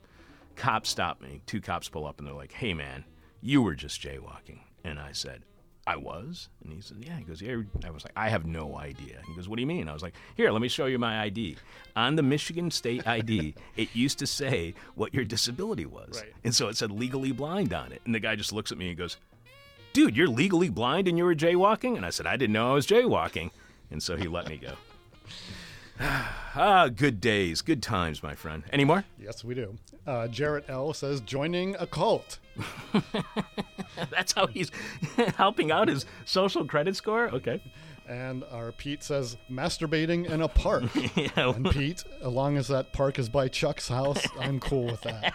Cops 0.58 0.90
stop 0.90 1.22
me. 1.22 1.40
Two 1.46 1.60
cops 1.60 1.88
pull 1.88 2.06
up 2.06 2.18
and 2.18 2.26
they're 2.26 2.34
like, 2.34 2.52
"Hey, 2.52 2.74
man, 2.74 3.04
you 3.40 3.62
were 3.62 3.74
just 3.74 4.00
jaywalking." 4.02 4.58
And 4.84 4.98
I 4.98 5.12
said, 5.12 5.44
I 5.88 5.96
was? 5.96 6.50
And 6.62 6.70
he 6.70 6.82
said, 6.82 6.98
Yeah. 7.00 7.16
He 7.16 7.24
goes, 7.24 7.40
Yeah. 7.40 7.62
I 7.82 7.90
was 7.90 8.04
like, 8.04 8.12
I 8.14 8.28
have 8.28 8.44
no 8.44 8.76
idea. 8.76 9.22
He 9.26 9.34
goes, 9.34 9.48
What 9.48 9.56
do 9.56 9.62
you 9.62 9.66
mean? 9.66 9.88
I 9.88 9.94
was 9.94 10.02
like, 10.02 10.12
Here, 10.36 10.50
let 10.50 10.60
me 10.60 10.68
show 10.68 10.84
you 10.84 10.98
my 10.98 11.22
ID. 11.22 11.56
On 11.96 12.14
the 12.14 12.22
Michigan 12.22 12.70
State 12.70 13.06
ID, 13.06 13.54
it 13.76 13.88
used 13.94 14.18
to 14.18 14.26
say 14.26 14.74
what 14.96 15.14
your 15.14 15.24
disability 15.24 15.86
was. 15.86 16.20
Right. 16.22 16.34
And 16.44 16.54
so 16.54 16.68
it 16.68 16.76
said 16.76 16.90
legally 16.90 17.32
blind 17.32 17.72
on 17.72 17.92
it. 17.92 18.02
And 18.04 18.14
the 18.14 18.20
guy 18.20 18.36
just 18.36 18.52
looks 18.52 18.70
at 18.70 18.76
me 18.76 18.90
and 18.90 18.98
goes, 18.98 19.16
Dude, 19.94 20.14
you're 20.14 20.28
legally 20.28 20.68
blind 20.68 21.08
and 21.08 21.16
you 21.16 21.24
were 21.24 21.34
jaywalking? 21.34 21.96
And 21.96 22.04
I 22.04 22.10
said, 22.10 22.26
I 22.26 22.36
didn't 22.36 22.52
know 22.52 22.70
I 22.70 22.74
was 22.74 22.86
jaywalking. 22.86 23.50
And 23.90 24.02
so 24.02 24.14
he 24.14 24.28
let 24.28 24.46
me 24.46 24.58
go. 24.58 24.74
ah, 26.00 26.88
good 26.94 27.20
days, 27.20 27.60
good 27.60 27.82
times, 27.82 28.22
my 28.22 28.34
friend. 28.34 28.62
Any 28.72 28.84
more? 28.84 29.04
Yes, 29.18 29.42
we 29.42 29.54
do. 29.54 29.76
Uh, 30.06 30.28
Jarrett 30.28 30.64
L 30.68 30.92
says 30.92 31.20
joining 31.20 31.74
a 31.76 31.86
cult. 31.86 32.38
That's 34.10 34.32
how 34.32 34.46
he's 34.46 34.70
helping 35.36 35.72
out 35.72 35.88
his 35.88 36.06
social 36.24 36.64
credit 36.64 36.94
score? 36.94 37.28
Okay. 37.30 37.60
And 38.08 38.44
our 38.52 38.72
Pete 38.72 39.02
says 39.02 39.36
masturbating 39.50 40.30
in 40.30 40.40
a 40.40 40.48
park. 40.48 40.84
yeah. 41.16 41.50
And 41.50 41.68
Pete, 41.70 42.04
as 42.22 42.32
long 42.32 42.56
as 42.56 42.68
that 42.68 42.92
park 42.92 43.18
is 43.18 43.28
by 43.28 43.48
Chuck's 43.48 43.88
house, 43.88 44.24
I'm 44.38 44.60
cool 44.60 44.84
with 44.84 45.02
that. 45.02 45.34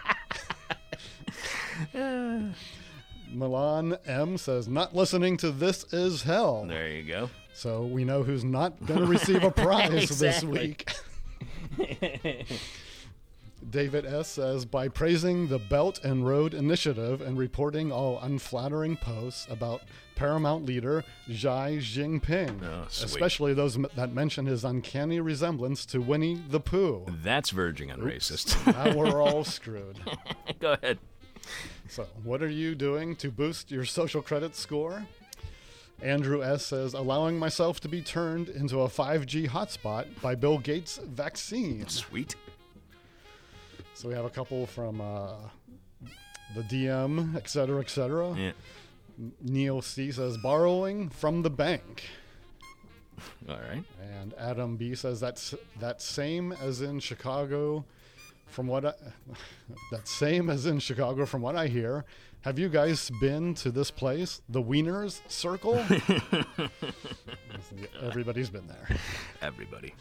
Milan 3.31 3.97
M 4.05 4.37
says 4.37 4.67
not 4.67 4.95
listening 4.95 5.37
to 5.37 5.51
This 5.51 5.91
Is 5.91 6.23
Hell. 6.23 6.65
There 6.67 6.87
you 6.87 7.03
go. 7.03 7.29
So 7.53 7.83
we 7.83 8.03
know 8.03 8.23
who's 8.23 8.43
not 8.43 8.83
going 8.85 8.99
to 9.01 9.05
receive 9.05 9.43
a 9.43 9.51
prize 9.63 10.09
this 10.19 10.43
week. 10.43 10.89
David 13.69 14.05
S. 14.05 14.27
says 14.27 14.65
by 14.65 14.87
praising 14.89 15.47
the 15.47 15.57
Belt 15.57 16.03
and 16.03 16.27
Road 16.27 16.53
Initiative 16.53 17.21
and 17.21 17.37
reporting 17.37 17.91
all 17.91 18.19
unflattering 18.19 18.97
posts 18.97 19.47
about 19.49 19.81
Paramount 20.15 20.65
leader 20.65 21.03
Xi 21.27 21.79
Jinping, 21.79 22.61
Oh, 22.63 22.83
especially 22.89 23.53
those 23.53 23.77
m- 23.77 23.87
that 23.95 24.13
mention 24.13 24.45
his 24.45 24.63
uncanny 24.65 25.19
resemblance 25.21 25.85
to 25.87 26.01
Winnie 26.01 26.41
the 26.49 26.59
Pooh. 26.59 27.05
That's 27.23 27.51
verging 27.51 27.89
on 27.91 27.99
racist. 28.01 28.55
now 28.85 28.95
we're 28.97 29.21
all 29.21 29.43
screwed. 29.45 29.97
go 30.59 30.73
ahead. 30.73 30.99
So, 31.87 32.05
what 32.23 32.43
are 32.43 32.49
you 32.49 32.75
doing 32.75 33.15
to 33.17 33.31
boost 33.31 33.71
your 33.71 33.85
social 33.85 34.21
credit 34.21 34.55
score? 34.55 35.05
Andrew 36.03 36.43
S. 36.43 36.65
says, 36.65 36.93
allowing 36.93 37.39
myself 37.39 37.79
to 37.79 37.87
be 37.87 38.01
turned 38.01 38.49
into 38.49 38.81
a 38.81 38.89
5G 38.89 39.47
hotspot 39.47 40.05
by 40.21 40.35
Bill 40.35 40.57
Gates' 40.57 40.97
vaccine. 40.97 41.87
Sweet. 41.87 42.35
So 43.93 44.09
we 44.09 44.13
have 44.13 44.25
a 44.25 44.29
couple 44.29 44.67
from 44.67 44.99
uh, 44.99 45.35
the 46.55 46.63
DM, 46.63 47.37
et 47.37 47.47
cetera, 47.47 47.79
et 47.79 47.89
cetera. 47.89 48.35
Yeah. 48.37 48.51
Neil 49.41 49.81
C. 49.81 50.11
says, 50.11 50.37
borrowing 50.37 51.07
from 51.09 51.41
the 51.41 51.49
bank. 51.49 52.03
All 53.47 53.55
right. 53.55 53.83
And 54.01 54.33
Adam 54.37 54.75
B. 54.75 54.95
says, 54.95 55.21
that's 55.21 55.55
that 55.79 56.01
same 56.01 56.51
as 56.51 56.81
in 56.81 56.99
Chicago. 56.99 57.85
From 58.47 58.67
what 58.67 58.85
I, 58.85 58.93
that 59.91 60.07
same 60.07 60.49
as 60.49 60.65
in 60.65 60.79
Chicago, 60.79 61.25
from 61.25 61.41
what 61.41 61.55
I 61.55 61.67
hear, 61.67 62.03
have 62.43 62.59
you 62.59 62.67
guys 62.67 63.09
been 63.21 63.53
to 63.55 63.71
this 63.71 63.89
place, 63.89 64.41
the 64.49 64.61
Wieners 64.61 65.21
Circle? 65.29 65.75
Everybody's 68.01 68.49
been 68.49 68.67
there. 68.67 68.97
Everybody. 69.41 69.95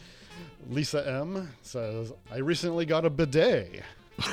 Lisa 0.68 1.06
M 1.08 1.52
says, 1.62 2.12
I 2.32 2.38
recently 2.38 2.84
got 2.84 3.04
a 3.04 3.10
bidet. 3.10 3.82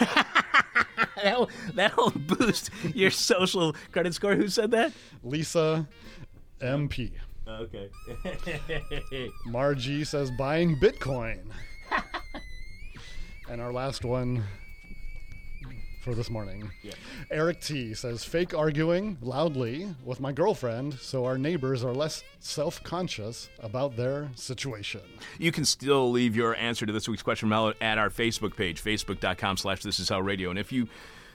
That'll, 1.15 1.49
that'll 1.73 2.11
boost 2.11 2.69
your 2.95 3.11
social 3.11 3.75
credit 3.91 4.13
score. 4.13 4.35
Who 4.35 4.47
said 4.47 4.71
that? 4.71 4.93
Lisa 5.21 5.85
MP. 6.61 7.11
Okay. 7.45 7.89
Margie 9.45 10.05
says 10.05 10.31
buying 10.31 10.77
Bitcoin. 10.77 11.39
and 13.49 13.59
our 13.59 13.73
last 13.73 14.05
one 14.05 14.43
for 15.99 16.15
this 16.15 16.29
morning. 16.29 16.71
Yeah. 16.81 16.93
Eric 17.29 17.61
T 17.61 17.93
says 17.93 18.23
fake 18.23 18.53
arguing 18.53 19.17
loudly 19.21 19.93
with 20.05 20.19
my 20.19 20.31
girlfriend 20.31 20.93
so 20.95 21.25
our 21.25 21.37
neighbors 21.37 21.83
are 21.83 21.93
less 21.93 22.23
self 22.39 22.83
conscious 22.83 23.49
about 23.59 23.95
their 23.95 24.29
situation. 24.35 25.01
You 25.37 25.51
can 25.51 25.65
still 25.65 26.09
leave 26.11 26.35
your 26.35 26.55
answer 26.55 26.85
to 26.85 26.93
this 26.93 27.07
week's 27.07 27.23
question 27.23 27.49
Mellow 27.49 27.73
at 27.81 27.97
our 27.97 28.09
Facebook 28.09 28.55
page, 28.55 28.83
facebook.com 28.83 29.57
slash 29.57 29.81
this 29.81 29.99
is 29.99 30.09
how 30.09 30.21
radio. 30.21 30.49
And 30.49 30.59
if 30.59 30.71
you 30.71 30.87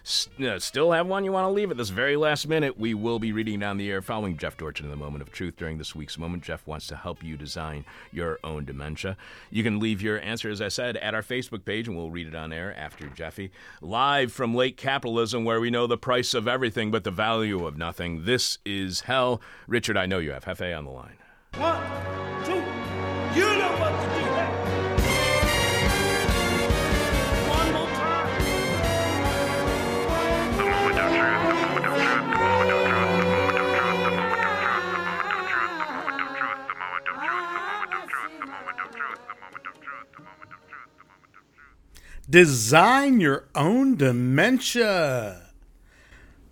s- 0.05 0.29
uh, 0.45 0.59
still 0.59 0.93
have 0.93 1.07
one 1.07 1.25
you 1.25 1.33
want 1.33 1.47
to 1.47 1.51
leave 1.51 1.71
at 1.71 1.77
this 1.77 1.89
very 1.91 2.17
last 2.17 2.47
minute, 2.47 2.79
we 2.79 2.95
will 2.95 3.19
be 3.19 3.33
reading 3.33 3.63
on 3.63 3.77
the 3.79 3.91
air 3.91 4.03
following 4.03 4.37
Jeff 4.37 4.57
Dorchen 4.57 4.85
in 4.87 4.91
the 4.91 4.97
moment 4.97 5.23
of 5.23 5.33
truth 5.33 5.57
during 5.57 5.79
this 5.79 5.95
week's 5.95 6.19
moment. 6.19 6.43
Jeff 6.43 6.67
wants 6.67 6.87
to 6.89 6.97
help 6.97 7.23
you 7.23 7.37
design 7.37 7.85
your 8.13 8.39
own 8.45 8.65
dementia. 8.65 9.17
You 9.51 9.63
can 9.63 9.79
leave 9.81 10.03
your 10.03 10.21
answer, 10.21 10.51
as 10.51 10.61
I 10.61 10.69
said, 10.69 10.97
at 10.99 11.15
our 11.15 11.23
Facebook 11.23 11.65
page, 11.65 11.89
and 11.89 11.97
we'll 11.97 12.11
read 12.11 12.27
it 12.29 12.35
on 12.35 12.53
air 12.53 12.77
after 12.77 13.07
Jeffy. 13.09 13.51
Live 13.81 14.33
from 14.33 14.55
late 14.55 14.77
capitalism, 14.77 15.45
where 15.45 15.61
we 15.61 15.71
know 15.71 15.87
the 15.87 15.97
price 15.99 16.35
of 16.35 16.47
everything 16.47 16.91
but 16.91 17.05
the 17.05 17.11
value 17.11 17.67
of 17.67 17.77
nothing. 17.79 18.25
This 18.25 18.59
is 18.65 19.03
hell. 19.03 19.41
Richard, 19.67 19.97
I 19.97 20.07
know 20.07 20.19
you 20.19 20.33
have 20.33 20.45
Hefe 20.45 20.77
on 20.77 20.85
the 20.85 20.91
line. 20.91 21.17
One, 21.57 22.45
two, 22.45 22.53
you 23.39 23.47
know 23.59 23.77
what 23.79 23.91
to 23.91 24.19
do. 24.21 24.24
Design 42.29 43.21
your 43.21 43.45
own 43.55 43.97
dementia. 43.97 45.43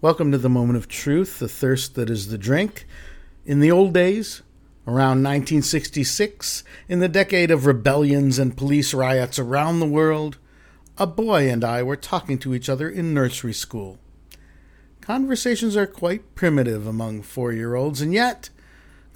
Welcome 0.03 0.31
to 0.31 0.37
the 0.37 0.51
moment 0.51 0.77
of 0.77 0.87
truth, 0.87 1.39
the 1.39 1.49
thirst 1.49 1.95
that 1.95 2.11
is 2.11 2.29
the 2.29 2.37
drink. 2.37 2.87
In 3.47 3.61
the 3.61 3.71
old 3.71 3.95
days, 3.95 4.43
around 4.87 5.23
1966, 5.23 6.63
in 6.91 6.99
the 6.99 7.09
decade 7.09 7.51
of 7.51 7.65
rebellions 7.65 8.39
and 8.39 8.55
police 8.55 8.93
riots 8.93 9.39
around 9.39 9.81
the 9.81 9.87
world, 9.87 10.37
a 10.99 11.07
boy 11.07 11.51
and 11.51 11.65
I 11.65 11.83
were 11.83 11.97
talking 11.97 12.37
to 12.41 12.55
each 12.55 12.69
other 12.69 12.91
in 12.91 13.15
nursery 13.15 13.55
school. 13.55 13.99
Conversations 15.01 15.75
are 15.75 15.87
quite 15.87 16.35
primitive 16.35 16.87
among 16.87 17.23
four 17.23 17.51
year 17.51 17.77
olds, 17.77 18.03
and 18.03 18.13
yet, 18.13 18.51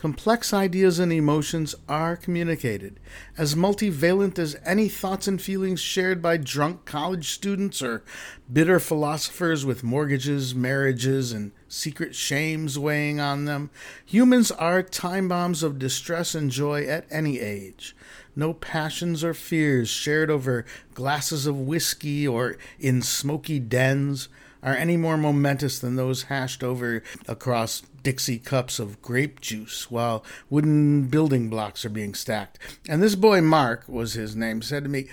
complex 0.07 0.55
ideas 0.55 1.01
and 1.01 1.13
emotions 1.13 1.75
are 1.89 2.17
communicated, 2.17 3.01
as 3.37 3.57
multivalent 3.57 4.39
as 4.39 4.57
any 4.65 4.89
thoughts 4.89 5.27
and 5.27 5.43
feelings 5.43 5.81
shared 5.81 6.23
by 6.23 6.37
drunk 6.37 6.85
college 6.85 7.31
students 7.31 7.83
or 7.83 8.05
bitter 8.53 8.79
philosophers 8.79 9.67
with 9.67 9.83
mortgages, 9.83 10.55
marriages, 10.55 11.33
and 11.33 11.51
secret 11.67 12.15
shames 12.15 12.79
weighing 12.79 13.19
on 13.19 13.47
them. 13.47 13.69
Humans 14.05 14.53
are 14.53 14.81
time 14.81 15.27
bombs 15.27 15.65
of 15.65 15.77
distress 15.77 16.37
and 16.37 16.53
joy 16.53 16.87
at 16.87 17.05
any 17.11 17.41
age. 17.41 17.97
No 18.37 18.55
passions 18.55 19.25
or 19.25 19.35
fears 19.35 19.89
shared 19.89 20.31
over 20.31 20.65
glasses 20.95 21.47
of 21.47 21.59
whiskey 21.59 22.29
or 22.29 22.57
in 22.79 23.03
smoky 23.03 23.59
dens 23.59 24.29
are 24.67 24.75
any 24.75 24.97
more 24.97 25.17
momentous 25.17 25.79
than 25.79 25.95
those 25.95 26.25
hashed 26.25 26.65
over 26.65 27.01
across 27.29 27.83
Dixie 28.03 28.41
cups 28.41 28.81
of 28.81 29.01
grape 29.01 29.41
juice 29.41 29.93
while 29.93 30.25
wooden 30.51 31.07
building 31.07 31.49
blocks 31.49 31.85
are 31.85 31.91
being 31.91 32.15
stacked. 32.15 32.59
And 32.89 33.01
this 33.01 33.15
boy, 33.15 33.41
Mark 33.41 33.85
was 33.89 34.15
his 34.15 34.35
name, 34.35 34.61
said 34.63 34.83
to 34.83 34.91
me, 34.91 35.07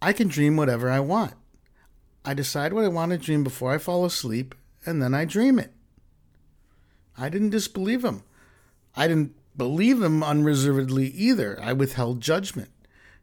I 0.00 0.14
can 0.14 0.28
dream 0.28 0.56
whatever 0.56 0.90
I 0.90 1.00
want. 1.00 1.34
I 2.24 2.32
decide 2.32 2.72
what 2.72 2.84
I 2.84 2.88
want 2.88 3.12
to 3.12 3.18
dream 3.18 3.44
before 3.44 3.72
I 3.72 3.78
fall 3.78 4.06
asleep, 4.06 4.54
and 4.86 5.02
then 5.02 5.12
I 5.12 5.26
dream 5.26 5.58
it. 5.58 5.72
I 7.18 7.28
didn't 7.28 7.50
disbelieve 7.50 8.02
him. 8.02 8.22
I 8.96 9.06
didn't 9.08 9.34
believe 9.56 10.02
him 10.02 10.22
unreservedly 10.22 11.08
either. 11.08 11.58
I 11.62 11.74
withheld 11.74 12.22
judgment. 12.22 12.70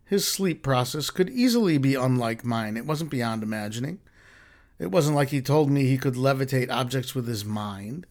His 0.05 0.27
sleep 0.27 0.61
process 0.61 1.09
could 1.09 1.31
easily 1.31 1.79
be 1.79 1.95
unlike 1.95 2.45
mine. 2.45 2.77
It 2.77 2.85
wasn't 2.85 3.09
beyond 3.09 3.41
imagining. 3.41 3.99
It 4.81 4.89
wasn't 4.89 5.15
like 5.15 5.29
he 5.29 5.43
told 5.43 5.69
me 5.69 5.83
he 5.83 5.99
could 5.99 6.15
levitate 6.15 6.71
objects 6.71 7.13
with 7.13 7.27
his 7.27 7.45
mind. 7.45 8.07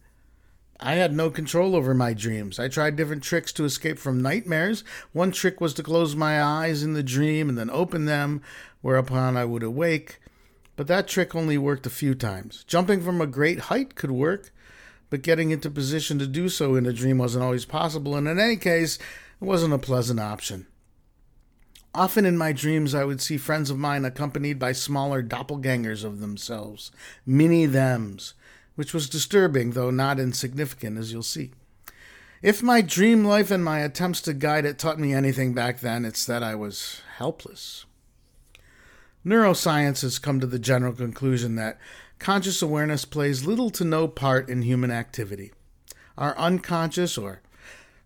I 0.79 0.93
had 0.93 1.13
no 1.13 1.29
control 1.29 1.75
over 1.75 1.93
my 1.93 2.13
dreams. 2.13 2.59
I 2.59 2.69
tried 2.69 2.95
different 2.95 3.23
tricks 3.23 3.51
to 3.53 3.65
escape 3.65 3.99
from 3.99 4.21
nightmares. 4.21 4.85
One 5.11 5.33
trick 5.33 5.59
was 5.59 5.73
to 5.73 5.83
close 5.83 6.15
my 6.15 6.41
eyes 6.41 6.81
in 6.81 6.93
the 6.93 7.03
dream 7.03 7.49
and 7.49 7.57
then 7.57 7.69
open 7.69 8.05
them, 8.05 8.41
whereupon 8.79 9.35
I 9.35 9.43
would 9.43 9.63
awake. 9.63 10.21
But 10.77 10.87
that 10.87 11.09
trick 11.09 11.35
only 11.35 11.57
worked 11.57 11.85
a 11.85 11.89
few 11.89 12.15
times. 12.15 12.63
Jumping 12.63 13.01
from 13.01 13.19
a 13.19 13.27
great 13.27 13.59
height 13.63 13.95
could 13.95 14.11
work, 14.11 14.53
but 15.09 15.23
getting 15.23 15.51
into 15.51 15.69
position 15.69 16.19
to 16.19 16.25
do 16.25 16.47
so 16.47 16.75
in 16.75 16.85
a 16.85 16.93
dream 16.93 17.17
wasn't 17.17 17.43
always 17.43 17.65
possible, 17.65 18.15
and 18.15 18.29
in 18.29 18.39
any 18.39 18.55
case, 18.55 18.95
it 18.95 19.43
wasn't 19.43 19.73
a 19.73 19.77
pleasant 19.77 20.21
option. 20.21 20.67
Often 21.93 22.25
in 22.25 22.37
my 22.37 22.53
dreams, 22.53 22.95
I 22.95 23.03
would 23.03 23.19
see 23.19 23.37
friends 23.37 23.69
of 23.69 23.77
mine 23.77 24.05
accompanied 24.05 24.57
by 24.57 24.71
smaller 24.71 25.21
doppelgangers 25.21 26.05
of 26.05 26.21
themselves, 26.21 26.91
mini 27.25 27.67
thems, 27.67 28.33
which 28.75 28.93
was 28.93 29.09
disturbing, 29.09 29.71
though 29.71 29.91
not 29.91 30.19
insignificant, 30.19 30.97
as 30.97 31.11
you'll 31.11 31.23
see. 31.23 31.51
If 32.41 32.63
my 32.63 32.81
dream 32.81 33.25
life 33.25 33.51
and 33.51 33.63
my 33.63 33.79
attempts 33.79 34.21
to 34.21 34.33
guide 34.33 34.65
it 34.65 34.79
taught 34.79 34.99
me 34.99 35.13
anything 35.13 35.53
back 35.53 35.81
then, 35.81 36.05
it's 36.05 36.25
that 36.25 36.41
I 36.41 36.55
was 36.55 37.01
helpless. 37.17 37.85
Neuroscience 39.25 40.01
has 40.01 40.17
come 40.17 40.39
to 40.39 40.47
the 40.47 40.57
general 40.57 40.93
conclusion 40.93 41.55
that 41.55 41.77
conscious 42.17 42.61
awareness 42.61 43.05
plays 43.05 43.45
little 43.45 43.69
to 43.71 43.83
no 43.83 44.07
part 44.07 44.49
in 44.49 44.63
human 44.63 44.89
activity. 44.91 45.51
Our 46.17 46.35
unconscious 46.37 47.17
or 47.17 47.41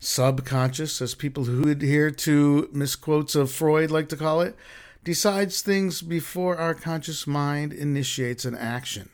subconscious, 0.06 1.02
as 1.02 1.16
people 1.16 1.46
who 1.46 1.68
adhere 1.68 2.12
to 2.12 2.70
misquotes 2.72 3.36
of 3.36 3.52
Freud 3.52 3.90
like 3.90 4.08
to 4.10 4.16
call 4.16 4.42
it, 4.42 4.56
decides 5.04 5.62
things 5.62 6.02
before 6.02 6.58
our 6.58 6.74
conscious 6.74 7.26
mind 7.26 7.74
initiates 7.74 8.46
an 8.46 8.56
action. 8.56 9.10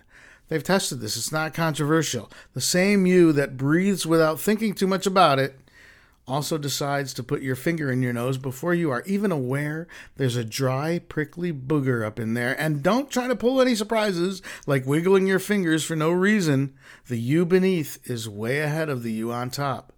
They've 0.50 0.64
tested 0.64 1.00
this, 1.00 1.16
it's 1.16 1.32
not 1.32 1.54
controversial. 1.54 2.30
The 2.54 2.62
same 2.62 3.06
you 3.06 3.32
that 3.34 3.56
breathes 3.56 4.06
without 4.06 4.40
thinking 4.40 4.74
too 4.74 4.88
much 4.88 5.06
about 5.06 5.40
it 5.40 5.58
also 6.28 6.58
decides 6.58 7.14
to 7.14 7.24
put 7.24 7.42
your 7.42 7.56
finger 7.56 7.92
in 7.92 8.02
your 8.02 8.14
nose 8.14 8.38
before 8.38 8.74
you 8.74 8.92
are 8.92 9.04
even 9.06 9.32
aware 9.32 9.88
there's 10.18 10.36
a 10.36 10.46
dry, 10.46 11.00
prickly 11.00 11.52
booger 11.52 12.06
up 12.06 12.20
in 12.20 12.34
there. 12.34 12.60
And 12.60 12.84
don't 12.84 13.10
try 13.10 13.28
to 13.28 13.36
pull 13.36 13.62
any 13.62 13.76
surprises 13.76 14.42
like 14.68 14.86
wiggling 14.86 15.26
your 15.26 15.40
fingers 15.40 15.84
for 15.84 15.96
no 15.96 16.12
reason. 16.12 16.74
The 17.08 17.18
you 17.18 17.46
beneath 17.46 17.98
is 18.10 18.30
way 18.30 18.60
ahead 18.60 18.90
of 18.90 19.04
the 19.04 19.12
you 19.12 19.32
on 19.32 19.50
top. 19.50 19.94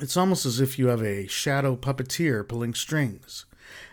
It's 0.00 0.16
almost 0.16 0.44
as 0.44 0.60
if 0.60 0.78
you 0.78 0.88
have 0.88 1.02
a 1.02 1.26
shadow 1.26 1.76
puppeteer 1.76 2.46
pulling 2.46 2.74
strings. 2.74 3.46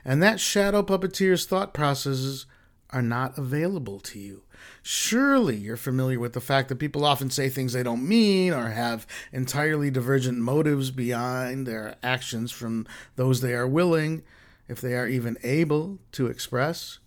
And 0.03 0.21
that 0.21 0.39
shadow 0.39 0.83
puppeteer's 0.83 1.45
thought 1.45 1.73
processes 1.73 2.45
are 2.89 3.01
not 3.01 3.37
available 3.37 3.99
to 3.99 4.19
you. 4.19 4.43
Surely 4.81 5.57
you're 5.57 5.77
familiar 5.77 6.19
with 6.19 6.33
the 6.33 6.41
fact 6.41 6.69
that 6.69 6.75
people 6.75 7.05
often 7.05 7.29
say 7.29 7.49
things 7.49 7.73
they 7.73 7.83
don't 7.83 8.07
mean 8.07 8.53
or 8.53 8.69
have 8.69 9.07
entirely 9.31 9.89
divergent 9.89 10.37
motives 10.37 10.91
behind 10.91 11.65
their 11.65 11.95
actions 12.03 12.51
from 12.51 12.85
those 13.15 13.41
they 13.41 13.53
are 13.53 13.67
willing, 13.67 14.23
if 14.67 14.79
they 14.79 14.93
are 14.93 15.07
even 15.07 15.37
able, 15.43 15.99
to 16.11 16.27
express. 16.27 16.99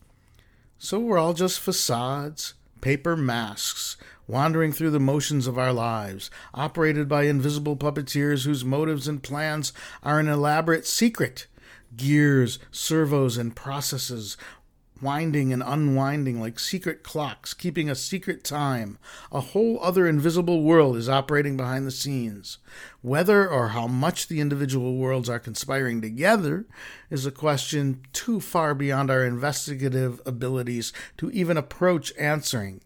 So 0.79 0.99
we're 0.99 1.19
all 1.19 1.35
just 1.35 1.61
facades, 1.61 2.55
paper 2.81 3.17
masks, 3.17 3.97
wandering 4.27 4.73
through 4.73 4.91
the 4.91 5.01
motions 5.01 5.47
of 5.47 5.59
our 5.59 5.73
lives, 5.73 6.31
operated 6.55 7.09
by 7.09 7.25
invisible 7.25 7.77
puppeteers 7.77 8.45
whose 8.45 8.65
motives 8.65 9.07
and 9.09 9.23
plans 9.23 9.73
are 10.03 10.19
an 10.19 10.29
elaborate 10.29 10.87
secret. 10.87 11.47
Gears, 11.97 12.59
servos, 12.71 13.37
and 13.37 13.57
processes 13.57 14.37
winding 15.03 15.53
and 15.53 15.63
unwinding 15.65 16.41
like 16.41 16.59
secret 16.59 17.03
clocks, 17.03 17.53
keeping 17.53 17.91
a 17.91 17.95
secret 17.95 18.43
time. 18.43 18.99
A 19.31 19.41
whole 19.41 19.79
other 19.83 20.07
invisible 20.07 20.63
world 20.63 20.97
is 20.97 21.09
operating 21.09 21.57
behind 21.57 21.87
the 21.87 21.91
scenes. 21.91 22.59
Whether 23.03 23.49
or 23.49 23.69
how 23.69 23.87
much 23.87 24.29
the 24.29 24.41
individual 24.41 24.97
worlds 24.97 25.29
are 25.29 25.39
conspiring 25.39 26.01
together 26.01 26.67
is 27.11 27.27
a 27.27 27.31
question 27.31 28.01
too 28.13 28.41
far 28.41 28.75
beyond 28.75 29.11
our 29.11 29.25
investigative 29.25 30.21
abilities 30.25 30.93
to 31.19 31.31
even 31.31 31.57
approach 31.57 32.13
answering. 32.19 32.81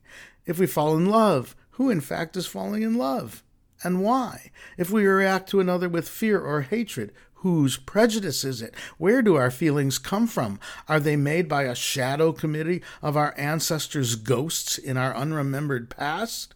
If 0.51 0.59
we 0.59 0.67
fall 0.67 0.97
in 0.97 1.07
love, 1.07 1.55
who 1.71 1.91
in 1.91 2.01
fact 2.01 2.37
is 2.37 2.49
falling 2.49 2.83
in 2.83 2.95
love? 2.95 3.45
And 3.85 4.03
why? 4.03 4.51
If 4.77 4.91
we 4.91 5.07
react 5.07 5.49
to 5.51 5.61
another 5.61 5.89
with 5.89 6.09
fear 6.09 6.41
or 6.41 6.63
hatred, 6.63 7.13
Whose 7.35 7.77
prejudice 7.79 8.45
is 8.45 8.61
it? 8.61 8.75
Where 8.99 9.23
do 9.23 9.37
our 9.37 9.51
feelings 9.51 9.97
come 9.97 10.27
from? 10.27 10.59
Are 10.89 11.01
they 11.01 11.17
made 11.17 11.49
by 11.49 11.63
a 11.63 11.75
shadow 11.75 12.33
committee 12.33 12.83
of 13.01 13.17
our 13.17 13.33
ancestors' 13.39 14.17
ghosts 14.17 14.77
in 14.77 14.99
our 14.99 15.15
unremembered 15.15 15.89
past? 15.89 16.55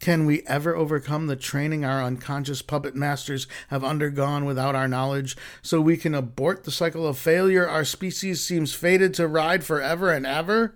Can 0.00 0.26
we 0.26 0.42
ever 0.42 0.74
overcome 0.76 1.28
the 1.28 1.36
training 1.36 1.84
our 1.84 2.02
unconscious 2.02 2.62
puppet 2.62 2.94
masters 2.94 3.46
have 3.68 3.82
undergone 3.82 4.44
without 4.44 4.74
our 4.74 4.88
knowledge 4.88 5.36
so 5.62 5.80
we 5.80 5.96
can 5.96 6.14
abort 6.14 6.64
the 6.64 6.70
cycle 6.70 7.06
of 7.06 7.16
failure 7.16 7.66
our 7.66 7.84
species 7.84 8.44
seems 8.44 8.74
fated 8.74 9.14
to 9.14 9.28
ride 9.28 9.64
forever 9.64 10.12
and 10.12 10.26
ever? 10.26 10.74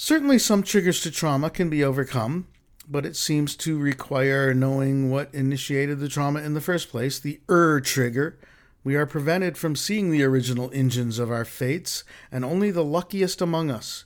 Certainly, 0.00 0.38
some 0.38 0.62
triggers 0.62 1.00
to 1.00 1.10
trauma 1.10 1.50
can 1.50 1.68
be 1.68 1.82
overcome, 1.82 2.46
but 2.88 3.04
it 3.04 3.16
seems 3.16 3.56
to 3.56 3.80
require 3.80 4.54
knowing 4.54 5.10
what 5.10 5.34
initiated 5.34 5.98
the 5.98 6.08
trauma 6.08 6.40
in 6.40 6.54
the 6.54 6.60
first 6.60 6.88
place, 6.88 7.18
the 7.18 7.40
er 7.50 7.80
trigger. 7.80 8.38
We 8.84 8.94
are 8.94 9.06
prevented 9.06 9.58
from 9.58 9.74
seeing 9.74 10.12
the 10.12 10.22
original 10.22 10.70
engines 10.72 11.18
of 11.18 11.32
our 11.32 11.44
fates, 11.44 12.04
and 12.30 12.44
only 12.44 12.70
the 12.70 12.84
luckiest 12.84 13.40
among 13.40 13.72
us 13.72 14.04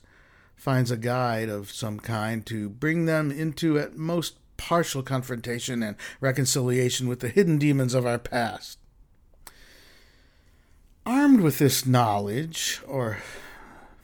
finds 0.55 0.89
a 0.89 0.97
guide 0.97 1.47
of 1.47 1.71
some 1.71 1.99
kind 1.99 2.43
to 2.47 2.69
bring 2.69 3.05
them 3.05 3.29
into 3.29 3.77
at 3.77 3.95
most 3.95 4.37
partial 4.57 5.03
confrontation 5.03 5.83
and 5.83 5.95
reconciliation 6.19 7.07
with 7.07 7.19
the 7.19 7.29
hidden 7.29 7.59
demons 7.59 7.93
of 7.93 8.03
our 8.03 8.17
past. 8.17 8.79
Armed 11.05 11.41
with 11.41 11.59
this 11.59 11.85
knowledge, 11.85 12.81
or 12.87 13.19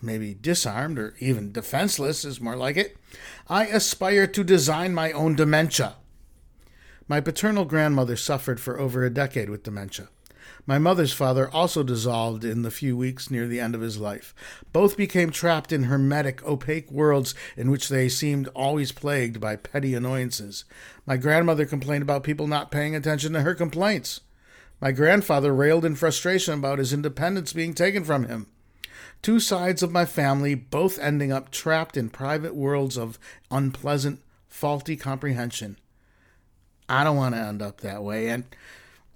maybe 0.02 0.34
disarmed 0.34 1.00
or 1.00 1.16
even 1.20 1.52
defenseless 1.52 2.26
is 2.26 2.42
more 2.42 2.56
like 2.56 2.78
it, 2.78 2.98
I 3.48 3.66
aspire 3.66 4.28
to 4.28 4.44
design 4.44 4.94
my 4.94 5.12
own 5.12 5.36
dementia. 5.36 5.96
My 7.08 7.22
paternal 7.22 7.66
grandmother 7.66 8.16
suffered 8.16 8.60
for 8.60 8.80
over 8.80 9.04
a 9.04 9.10
decade 9.10 9.50
with 9.50 9.64
dementia. 9.64 10.10
My 10.66 10.78
mother's 10.78 11.14
father 11.14 11.50
also 11.50 11.82
dissolved 11.82 12.46
in 12.46 12.62
the 12.62 12.70
few 12.70 12.96
weeks 12.96 13.32
near 13.32 13.48
the 13.48 13.60
end 13.60 13.74
of 13.74 13.82
his 13.82 13.98
life. 13.98 14.36
Both 14.72 14.98
became 14.98 15.32
trapped 15.32 15.72
in 15.72 15.86
hermetic, 15.86 16.44
opaque 16.46 16.92
worlds 16.92 17.34
in 17.58 17.72
which 17.72 17.90
they 17.90 18.10
seemed 18.10 18.48
always 18.50 18.92
plagued 18.92 19.40
by 19.40 19.56
petty 19.56 19.96
annoyances. 19.96 20.66
My 21.08 21.18
grandmother 21.18 21.66
complained 21.66 22.04
about 22.04 22.24
people 22.24 22.46
not 22.46 22.70
paying 22.70 22.96
attention 22.96 23.34
to 23.34 23.42
her 23.42 23.56
complaints. 23.56 24.22
My 24.80 24.92
grandfather 24.92 25.54
railed 25.54 25.86
in 25.86 25.96
frustration 25.96 26.54
about 26.54 26.80
his 26.80 26.94
independence 26.94 27.52
being 27.52 27.74
taken 27.74 28.04
from 28.04 28.26
him. 28.26 28.48
Two 29.22 29.40
sides 29.40 29.84
of 29.84 29.92
my 29.92 30.06
family, 30.06 30.56
both 30.56 30.98
ending 30.98 31.32
up 31.32 31.52
trapped 31.52 31.98
in 31.98 32.10
private 32.10 32.56
worlds 32.56 32.98
of 32.98 33.20
unpleasant, 33.52 34.22
faulty 34.48 34.96
comprehension. 34.96 35.78
I 36.88 37.04
don't 37.04 37.18
want 37.18 37.36
to 37.36 37.42
end 37.42 37.62
up 37.62 37.82
that 37.82 38.04
way, 38.04 38.30
and 38.30 38.46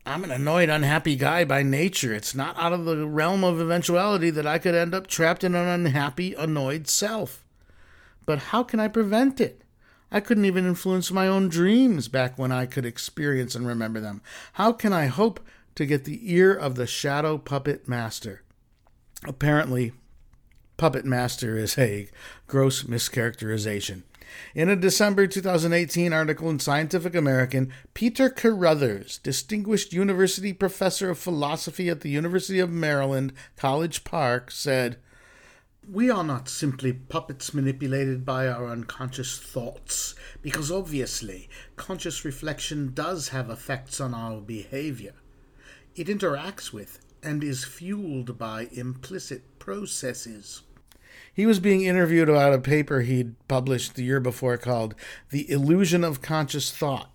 I'm 0.05 0.25
an 0.25 0.31
annoyed, 0.31 0.69
unhappy 0.69 1.15
guy 1.15 1.45
by 1.45 1.63
nature. 1.63 2.13
It's 2.13 2.35
not 2.35 2.57
out 2.57 2.73
of 2.73 2.83
the 2.83 3.07
realm 3.07 3.43
of 3.45 3.61
eventuality 3.61 4.29
that 4.31 4.45
I 4.45 4.59
could 4.59 4.75
end 4.75 4.93
up 4.93 5.07
trapped 5.07 5.43
in 5.43 5.55
an 5.55 5.67
unhappy, 5.67 6.33
annoyed 6.33 6.87
self. 6.89 7.45
But 8.25 8.39
how 8.39 8.63
can 8.63 8.79
I 8.79 8.89
prevent 8.89 9.39
it? 9.39 9.61
I 10.11 10.19
couldn't 10.19 10.45
even 10.45 10.67
influence 10.67 11.11
my 11.11 11.27
own 11.27 11.49
dreams 11.49 12.07
back 12.07 12.37
when 12.37 12.51
I 12.51 12.67
could 12.67 12.85
experience 12.85 13.55
and 13.55 13.65
remember 13.65 13.99
them. 13.99 14.21
How 14.53 14.71
can 14.71 14.93
I 14.93 15.07
hope 15.07 15.39
to 15.75 15.87
get 15.87 16.03
the 16.03 16.19
ear 16.31 16.53
of 16.53 16.75
the 16.75 16.85
shadow 16.85 17.37
puppet 17.39 17.87
master? 17.87 18.42
Apparently, 19.25 19.93
puppet 20.77 21.05
master 21.05 21.57
is 21.57 21.77
a 21.77 22.09
gross 22.47 22.83
mischaracterization. 22.83 24.03
In 24.55 24.67
a 24.67 24.75
December 24.75 25.27
2018 25.27 26.11
article 26.11 26.49
in 26.49 26.59
Scientific 26.59 27.15
American, 27.15 27.71
Peter 27.93 28.29
Carruthers, 28.29 29.19
distinguished 29.19 29.93
university 29.93 30.53
professor 30.53 31.09
of 31.11 31.19
philosophy 31.19 31.89
at 31.89 32.01
the 32.01 32.09
University 32.09 32.59
of 32.59 32.69
Maryland, 32.71 33.33
College 33.55 34.03
Park, 34.03 34.49
said, 34.51 34.97
we 35.89 36.09
are 36.09 36.23
not 36.23 36.47
simply 36.47 36.93
puppets 36.93 37.53
manipulated 37.53 38.25
by 38.25 38.47
our 38.47 38.69
unconscious 38.69 39.37
thoughts, 39.37 40.15
because 40.41 40.71
obviously, 40.71 41.49
conscious 41.75 42.23
reflection 42.23 42.93
does 42.93 43.29
have 43.29 43.49
effects 43.49 43.99
on 43.99 44.13
our 44.13 44.39
behavior. 44.39 45.13
It 45.95 46.07
interacts 46.07 46.71
with 46.71 47.02
and 47.23 47.43
is 47.43 47.63
fueled 47.63 48.37
by 48.37 48.67
implicit 48.71 49.59
processes. 49.59 50.61
He 51.33 51.45
was 51.45 51.59
being 51.59 51.81
interviewed 51.81 52.29
about 52.29 52.53
a 52.53 52.59
paper 52.59 53.01
he'd 53.01 53.35
published 53.47 53.95
the 53.95 54.03
year 54.03 54.19
before 54.19 54.57
called 54.57 54.93
The 55.29 55.49
Illusion 55.49 56.03
of 56.03 56.21
Conscious 56.21 56.71
Thought. 56.71 57.09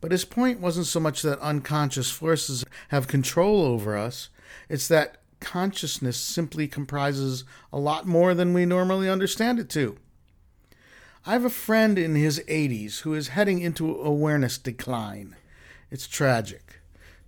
But 0.00 0.12
his 0.12 0.24
point 0.24 0.60
wasn't 0.60 0.86
so 0.86 0.98
much 0.98 1.22
that 1.22 1.38
unconscious 1.40 2.10
forces 2.10 2.64
have 2.88 3.06
control 3.06 3.62
over 3.62 3.96
us, 3.96 4.30
it's 4.68 4.88
that 4.88 5.18
consciousness 5.40 6.16
simply 6.16 6.66
comprises 6.66 7.44
a 7.72 7.78
lot 7.78 8.06
more 8.06 8.34
than 8.34 8.52
we 8.52 8.66
normally 8.66 9.08
understand 9.08 9.58
it 9.58 9.68
to. 9.70 9.96
I 11.26 11.32
have 11.32 11.44
a 11.44 11.50
friend 11.50 11.98
in 11.98 12.14
his 12.14 12.40
80s 12.48 13.00
who 13.00 13.14
is 13.14 13.28
heading 13.28 13.60
into 13.60 13.94
awareness 13.94 14.56
decline. 14.58 15.36
It's 15.90 16.06
tragic. 16.06 16.79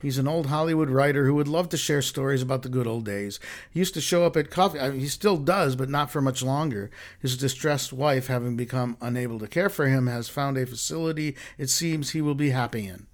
He's 0.03 0.19
an 0.19 0.27
old 0.27 0.47
Hollywood 0.47 0.91
writer 0.91 1.27
who 1.27 1.35
would 1.37 1.47
love 1.47 1.69
to 1.69 1.77
share 1.77 2.03
stories 2.03 2.43
about 2.43 2.63
the 2.63 2.69
good 2.69 2.89
old 2.89 3.05
days. 3.05 3.39
He 3.71 3.79
used 3.79 3.95
to 3.95 4.01
show 4.01 4.27
up 4.27 4.37
at 4.37 4.51
coffee. 4.51 4.81
I 4.81 4.91
mean, 4.91 4.99
he 4.99 5.07
still 5.07 5.37
does, 5.37 5.77
but 5.77 5.89
not 5.89 6.11
for 6.11 6.21
much 6.21 6.43
longer. 6.43 6.91
His 7.21 7.37
distressed 7.37 7.93
wife, 7.93 8.27
having 8.27 8.57
become 8.57 8.97
unable 9.01 9.39
to 9.39 9.47
care 9.47 9.71
for 9.71 9.87
him, 9.87 10.09
has 10.09 10.29
found 10.29 10.59
a 10.59 10.67
facility 10.67 11.37
it 11.57 11.71
seems 11.71 12.11
he 12.11 12.21
will 12.21 12.35
be 12.35 12.51
happy 12.51 12.87
in. 12.87 13.07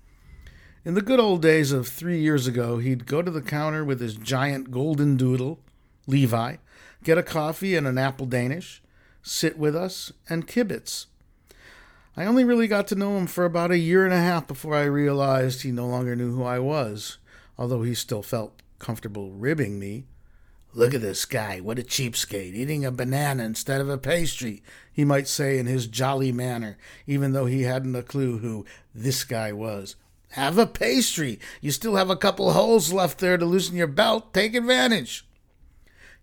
In 0.82 0.94
the 0.94 1.02
good 1.02 1.20
old 1.20 1.42
days 1.42 1.72
of 1.72 1.86
three 1.86 2.20
years 2.20 2.46
ago, 2.46 2.78
he'd 2.78 3.04
go 3.04 3.20
to 3.20 3.30
the 3.30 3.42
counter 3.42 3.84
with 3.84 4.00
his 4.00 4.14
giant 4.14 4.70
golden 4.70 5.18
doodle, 5.18 5.58
Levi, 6.06 6.56
get 7.04 7.18
a 7.18 7.22
coffee 7.22 7.76
and 7.76 7.86
an 7.86 7.98
apple 7.98 8.24
Danish, 8.24 8.80
sit 9.22 9.58
with 9.58 9.76
us, 9.76 10.10
and 10.30 10.48
kibitz. 10.48 11.04
I 12.18 12.26
only 12.26 12.42
really 12.42 12.66
got 12.66 12.88
to 12.88 12.96
know 12.96 13.16
him 13.16 13.28
for 13.28 13.44
about 13.44 13.70
a 13.70 13.78
year 13.78 14.04
and 14.04 14.12
a 14.12 14.18
half 14.18 14.48
before 14.48 14.74
I 14.74 14.86
realized 14.86 15.62
he 15.62 15.70
no 15.70 15.86
longer 15.86 16.16
knew 16.16 16.34
who 16.34 16.42
I 16.42 16.58
was, 16.58 17.18
although 17.56 17.82
he 17.82 17.94
still 17.94 18.24
felt 18.24 18.60
comfortable 18.80 19.30
ribbing 19.30 19.78
me. 19.78 20.06
Look 20.74 20.94
at 20.94 21.00
this 21.00 21.24
guy, 21.24 21.60
what 21.60 21.78
a 21.78 21.82
cheapskate, 21.84 22.54
eating 22.54 22.84
a 22.84 22.90
banana 22.90 23.44
instead 23.44 23.80
of 23.80 23.88
a 23.88 23.96
pastry, 23.96 24.64
he 24.92 25.04
might 25.04 25.28
say 25.28 25.60
in 25.60 25.66
his 25.66 25.86
jolly 25.86 26.32
manner, 26.32 26.76
even 27.06 27.34
though 27.34 27.46
he 27.46 27.62
hadn't 27.62 27.94
a 27.94 28.02
clue 28.02 28.38
who 28.38 28.66
this 28.92 29.22
guy 29.22 29.52
was. 29.52 29.94
Have 30.30 30.58
a 30.58 30.66
pastry. 30.66 31.38
You 31.60 31.70
still 31.70 31.94
have 31.94 32.10
a 32.10 32.16
couple 32.16 32.52
holes 32.52 32.92
left 32.92 33.20
there 33.20 33.38
to 33.38 33.46
loosen 33.46 33.76
your 33.76 33.86
belt. 33.86 34.34
Take 34.34 34.56
advantage. 34.56 35.24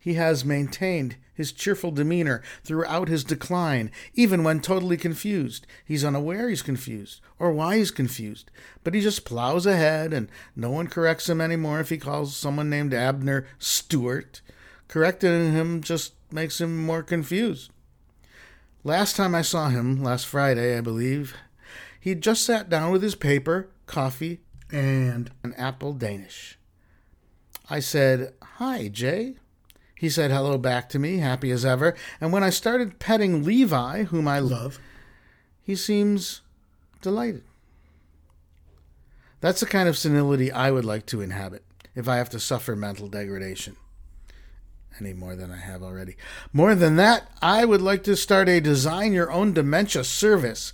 He 0.06 0.14
has 0.14 0.46
maintained 0.46 1.16
his 1.34 1.52
cheerful 1.52 1.90
demeanor 1.90 2.44
throughout 2.64 3.08
his 3.08 3.24
decline, 3.24 3.90
even 4.14 4.44
when 4.44 4.60
totally 4.60 4.98
confused. 4.98 5.66
He's 5.84 6.06
unaware 6.06 6.48
he's 6.48 6.62
confused, 6.62 7.22
or 7.40 7.52
why 7.52 7.78
he's 7.78 7.90
confused, 7.90 8.52
but 8.84 8.94
he 8.94 9.02
just 9.02 9.26
plows 9.26 9.66
ahead, 9.66 10.14
and 10.14 10.30
no 10.56 10.70
one 10.70 10.86
corrects 10.86 11.28
him 11.28 11.42
anymore 11.42 11.80
if 11.80 11.90
he 11.90 11.98
calls 11.98 12.38
someone 12.38 12.70
named 12.70 12.94
Abner 12.94 13.48
Stewart. 13.58 14.42
Correcting 14.88 15.54
him 15.54 15.82
just 15.82 16.14
makes 16.32 16.62
him 16.62 16.86
more 16.86 17.02
confused. 17.02 17.72
Last 18.84 19.16
time 19.16 19.34
I 19.34 19.42
saw 19.42 19.70
him, 19.70 20.04
last 20.04 20.28
Friday, 20.28 20.78
I 20.78 20.82
believe, 20.82 21.34
he'd 22.00 22.22
just 22.22 22.44
sat 22.44 22.70
down 22.70 22.92
with 22.92 23.02
his 23.02 23.16
paper, 23.16 23.72
coffee, 23.88 24.42
and 24.72 25.32
an 25.42 25.56
apple 25.56 25.94
Danish. 25.94 26.60
I 27.72 27.80
said, 27.80 28.36
Hi, 28.44 28.88
Jay. 28.90 29.38
He 29.98 30.10
said 30.10 30.30
hello 30.30 30.58
back 30.58 30.90
to 30.90 31.00
me, 31.00 31.18
happy 31.18 31.52
as 31.52 31.66
ever, 31.66 31.96
and 32.20 32.34
when 32.34 32.44
I 32.44 32.50
started 32.50 33.00
petting 33.00 33.44
Levi, 33.44 34.04
whom 34.04 34.28
I 34.28 34.40
love, 34.40 34.80
he 35.62 35.76
seems 35.76 36.42
delighted. 37.02 37.44
That's 39.40 39.62
the 39.62 39.66
kind 39.66 39.88
of 39.88 39.98
senility 39.98 40.52
I 40.52 40.72
would 40.72 40.86
like 40.86 41.06
to 41.08 41.22
inhabit 41.22 41.64
if 41.96 42.10
I 42.10 42.18
have 42.18 42.30
to 42.32 42.40
suffer 42.40 42.76
mental 42.76 43.08
degradation. 43.08 43.78
Any 45.00 45.14
more 45.14 45.36
than 45.36 45.52
I 45.52 45.58
have 45.58 45.84
already. 45.84 46.16
More 46.54 46.74
than 46.74 46.96
that, 46.96 47.30
I 47.42 47.66
would 47.66 47.82
like 47.82 48.04
to 48.04 48.16
start 48.16 48.48
a 48.48 48.62
design 48.62 49.12
your 49.14 49.32
own 49.32 49.54
dementia 49.54 50.04
service 50.04 50.72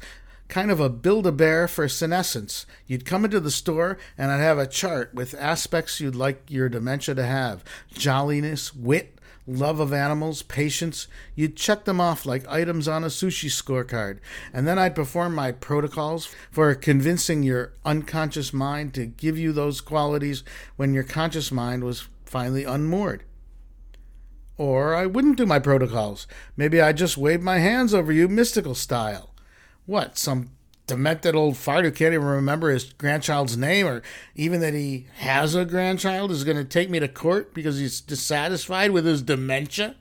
kind 0.52 0.70
of 0.70 0.82
a 0.82 0.90
build 0.90 1.26
a 1.26 1.32
bear 1.32 1.66
for 1.66 1.88
senescence. 1.88 2.66
You'd 2.86 3.06
come 3.06 3.24
into 3.24 3.40
the 3.40 3.50
store 3.50 3.98
and 4.18 4.30
I'd 4.30 4.42
have 4.42 4.60
a 4.60 4.68
chart 4.68 5.14
with 5.14 5.34
aspects 5.36 6.02
you'd 6.02 6.14
like 6.14 6.44
your 6.50 6.68
dementia 6.68 7.16
to 7.16 7.26
have 7.26 7.64
jolliness, 7.94 8.76
wit, 8.76 9.18
love 9.48 9.80
of 9.80 9.94
animals, 9.94 10.44
patience. 10.44 11.08
You'd 11.36 11.56
check 11.56 11.86
them 11.86 12.02
off 12.02 12.26
like 12.26 12.46
items 12.50 12.90
on 12.90 13.06
a 13.06 13.08
sushi 13.08 13.50
scorecard. 13.50 14.20
And 14.52 14.68
then 14.68 14.78
I'd 14.78 14.94
perform 14.94 15.34
my 15.34 15.54
protocols 15.54 16.28
for 16.52 16.76
convincing 16.76 17.44
your 17.44 17.72
unconscious 17.86 18.52
mind 18.52 18.94
to 18.96 19.06
give 19.06 19.40
you 19.40 19.54
those 19.54 19.80
qualities 19.80 20.44
when 20.76 20.94
your 20.94 21.04
conscious 21.04 21.50
mind 21.50 21.86
was 21.86 22.10
finally 22.26 22.66
unmoored. 22.66 23.24
Or 24.58 24.94
I 24.94 25.06
wouldn't 25.06 25.38
do 25.38 25.46
my 25.46 25.60
protocols. 25.60 26.28
Maybe 26.58 26.82
I'd 26.82 26.98
just 26.98 27.18
wave 27.18 27.42
my 27.42 27.60
hands 27.60 27.94
over 27.94 28.12
you 28.12 28.28
mystical 28.28 28.76
style. 28.76 29.31
What, 29.92 30.18
some 30.18 30.52
demented 30.88 31.36
old 31.36 31.58
fart 31.58 31.84
who 31.84 31.92
can't 31.92 32.14
even 32.14 32.26
remember 32.26 32.70
his 32.70 32.94
grandchild's 32.94 33.58
name 33.58 33.86
or 33.86 34.02
even 34.36 34.62
that 34.62 34.74
he 34.74 35.08
has 35.18 35.54
a 35.54 35.66
grandchild 35.66 36.32
is 36.32 36.46
going 36.46 36.56
to 36.56 36.64
take 36.64 36.90
me 36.90 37.02
to 37.02 37.10
court 37.10 37.54
because 37.54 37.78
he's 37.78 38.00
dissatisfied 38.00 38.92
with 38.92 39.06
his 39.06 39.22
dementia? 39.22 39.98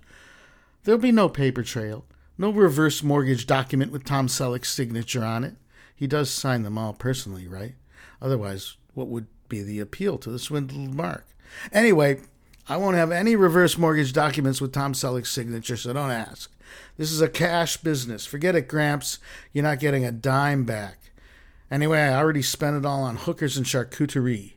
There'll 0.84 1.00
be 1.00 1.10
no 1.10 1.28
paper 1.28 1.64
trail, 1.64 2.04
no 2.38 2.50
reverse 2.50 3.02
mortgage 3.02 3.48
document 3.48 3.90
with 3.90 4.04
Tom 4.04 4.28
Selleck's 4.28 4.68
signature 4.68 5.24
on 5.24 5.42
it. 5.42 5.56
He 5.96 6.06
does 6.06 6.30
sign 6.30 6.62
them 6.62 6.78
all 6.78 6.92
personally, 6.92 7.48
right? 7.48 7.74
Otherwise, 8.22 8.76
what 8.94 9.08
would 9.08 9.26
be 9.48 9.60
the 9.60 9.80
appeal 9.80 10.18
to 10.18 10.30
the 10.30 10.38
swindled 10.38 10.94
mark? 10.94 11.26
Anyway, 11.72 12.20
I 12.68 12.76
won't 12.76 12.94
have 12.94 13.10
any 13.10 13.34
reverse 13.34 13.76
mortgage 13.76 14.12
documents 14.12 14.60
with 14.60 14.72
Tom 14.72 14.92
Selleck's 14.92 15.32
signature, 15.32 15.76
so 15.76 15.92
don't 15.92 16.12
ask. 16.12 16.48
This 16.96 17.12
is 17.12 17.20
a 17.20 17.28
cash 17.28 17.76
business. 17.78 18.26
Forget 18.26 18.56
it, 18.56 18.68
Gramps. 18.68 19.18
You're 19.52 19.64
not 19.64 19.80
getting 19.80 20.04
a 20.04 20.12
dime 20.12 20.64
back. 20.64 21.10
Anyway, 21.70 22.00
I 22.00 22.16
already 22.16 22.42
spent 22.42 22.76
it 22.76 22.86
all 22.86 23.02
on 23.02 23.16
hookers 23.16 23.56
and 23.56 23.64
charcuterie. 23.64 24.54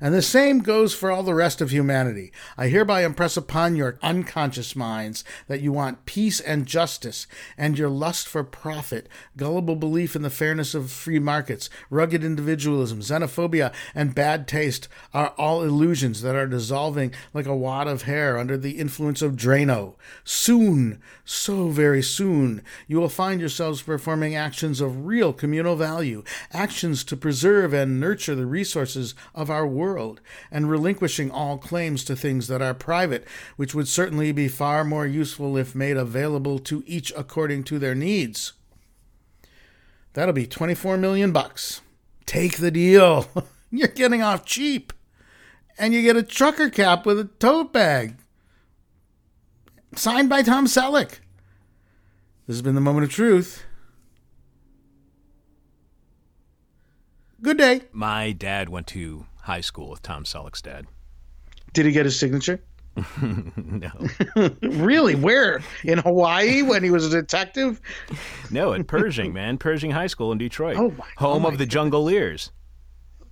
And 0.00 0.14
the 0.14 0.22
same 0.22 0.60
goes 0.60 0.94
for 0.94 1.10
all 1.10 1.24
the 1.24 1.34
rest 1.34 1.60
of 1.60 1.70
humanity. 1.70 2.30
I 2.56 2.68
hereby 2.68 3.04
impress 3.04 3.36
upon 3.36 3.74
your 3.74 3.98
unconscious 4.00 4.76
minds 4.76 5.24
that 5.48 5.60
you 5.60 5.72
want 5.72 6.06
peace 6.06 6.38
and 6.38 6.66
justice, 6.66 7.26
and 7.56 7.76
your 7.76 7.88
lust 7.88 8.28
for 8.28 8.44
profit, 8.44 9.08
gullible 9.36 9.74
belief 9.74 10.14
in 10.14 10.22
the 10.22 10.30
fairness 10.30 10.72
of 10.74 10.92
free 10.92 11.18
markets, 11.18 11.68
rugged 11.90 12.22
individualism, 12.22 13.00
xenophobia, 13.00 13.72
and 13.92 14.14
bad 14.14 14.46
taste 14.46 14.86
are 15.12 15.30
all 15.36 15.64
illusions 15.64 16.22
that 16.22 16.36
are 16.36 16.46
dissolving 16.46 17.12
like 17.34 17.46
a 17.46 17.56
wad 17.56 17.88
of 17.88 18.02
hair 18.02 18.38
under 18.38 18.56
the 18.56 18.78
influence 18.78 19.20
of 19.20 19.32
Drano. 19.32 19.96
Soon, 20.22 21.02
so 21.24 21.70
very 21.70 22.02
soon, 22.02 22.62
you 22.86 23.00
will 23.00 23.08
find 23.08 23.40
yourselves 23.40 23.82
performing 23.82 24.36
actions 24.36 24.80
of 24.80 25.06
real 25.06 25.32
communal 25.32 25.74
value, 25.74 26.22
actions 26.52 27.02
to 27.04 27.16
preserve 27.16 27.72
and 27.72 27.98
nurture 27.98 28.36
the 28.36 28.46
resources 28.46 29.14
of 29.34 29.50
our 29.50 29.66
world 29.66 29.87
world, 29.88 30.20
and 30.50 30.70
relinquishing 30.70 31.30
all 31.30 31.58
claims 31.58 32.04
to 32.04 32.14
things 32.14 32.46
that 32.48 32.62
are 32.62 32.74
private, 32.74 33.26
which 33.56 33.74
would 33.74 33.88
certainly 33.88 34.32
be 34.32 34.48
far 34.48 34.84
more 34.84 35.06
useful 35.06 35.56
if 35.56 35.74
made 35.74 35.96
available 35.96 36.58
to 36.58 36.82
each 36.86 37.12
according 37.16 37.64
to 37.64 37.78
their 37.78 37.94
needs. 37.94 38.52
That'll 40.12 40.34
be 40.34 40.46
24 40.46 40.96
million 40.96 41.32
bucks. 41.32 41.80
Take 42.26 42.58
the 42.58 42.70
deal. 42.70 43.28
You're 43.70 43.88
getting 43.88 44.22
off 44.22 44.44
cheap. 44.44 44.92
And 45.78 45.94
you 45.94 46.02
get 46.02 46.16
a 46.16 46.22
trucker 46.22 46.70
cap 46.70 47.06
with 47.06 47.18
a 47.18 47.24
tote 47.24 47.72
bag. 47.72 48.16
Signed 49.94 50.28
by 50.28 50.42
Tom 50.42 50.66
Selleck. 50.66 51.20
This 52.46 52.56
has 52.56 52.62
been 52.62 52.74
the 52.74 52.80
moment 52.80 53.04
of 53.04 53.10
truth. 53.10 53.64
Good 57.40 57.58
day. 57.58 57.82
My 57.92 58.32
dad 58.32 58.68
went 58.68 58.88
to 58.88 59.26
high 59.48 59.60
school 59.62 59.88
with 59.90 60.02
Tom 60.02 60.24
Selleck's 60.24 60.62
dad. 60.62 60.86
Did 61.72 61.86
he 61.86 61.92
get 61.92 62.04
his 62.04 62.18
signature? 62.18 62.60
no, 63.56 63.90
Really? 64.62 65.14
Where? 65.14 65.60
In 65.84 65.98
Hawaii 65.98 66.62
when 66.62 66.82
he 66.84 66.90
was 66.90 67.06
a 67.06 67.10
detective? 67.10 67.80
no, 68.50 68.72
at 68.74 68.86
Pershing, 68.86 69.32
man, 69.32 69.56
Pershing 69.58 69.90
High 69.90 70.06
School 70.08 70.32
in 70.32 70.38
Detroit, 70.38 70.76
Oh 70.76 70.90
my- 70.90 71.04
oh 71.18 71.32
home 71.32 71.44
oh 71.44 71.48
of 71.48 71.54
the 71.58 71.64
the 71.64 71.66
Jungleers. 71.66 72.50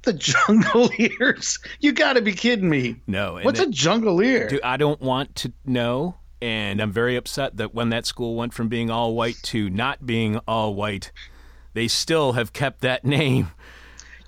The 0.03 0.13
Jungleers? 0.15 1.59
You 1.81 1.93
got 1.93 2.15
to 2.15 2.23
be 2.23 2.33
kidding 2.33 2.69
me. 2.71 2.97
No, 3.07 3.39
What's 3.43 3.61
it- 3.61 3.69
a 3.69 3.71
Jungleer? 3.71 4.49
Dude, 4.49 4.63
I 4.63 4.77
don't 4.77 5.01
want 5.01 5.35
to 5.37 5.53
know, 5.65 6.17
and 6.41 6.81
I'm 6.81 6.93
very 6.93 7.17
upset 7.17 7.57
that 7.57 7.75
when 7.75 7.89
that 7.91 8.07
school 8.07 8.37
went 8.37 8.55
from 8.55 8.69
being 8.69 8.89
all 8.91 9.15
white 9.15 9.37
to 9.45 9.69
not 9.69 10.07
being 10.07 10.39
all 10.47 10.75
white, 10.75 11.11
they 11.75 11.89
still 11.89 12.33
have 12.33 12.53
kept 12.53 12.81
that 12.83 13.05
name. 13.19 13.49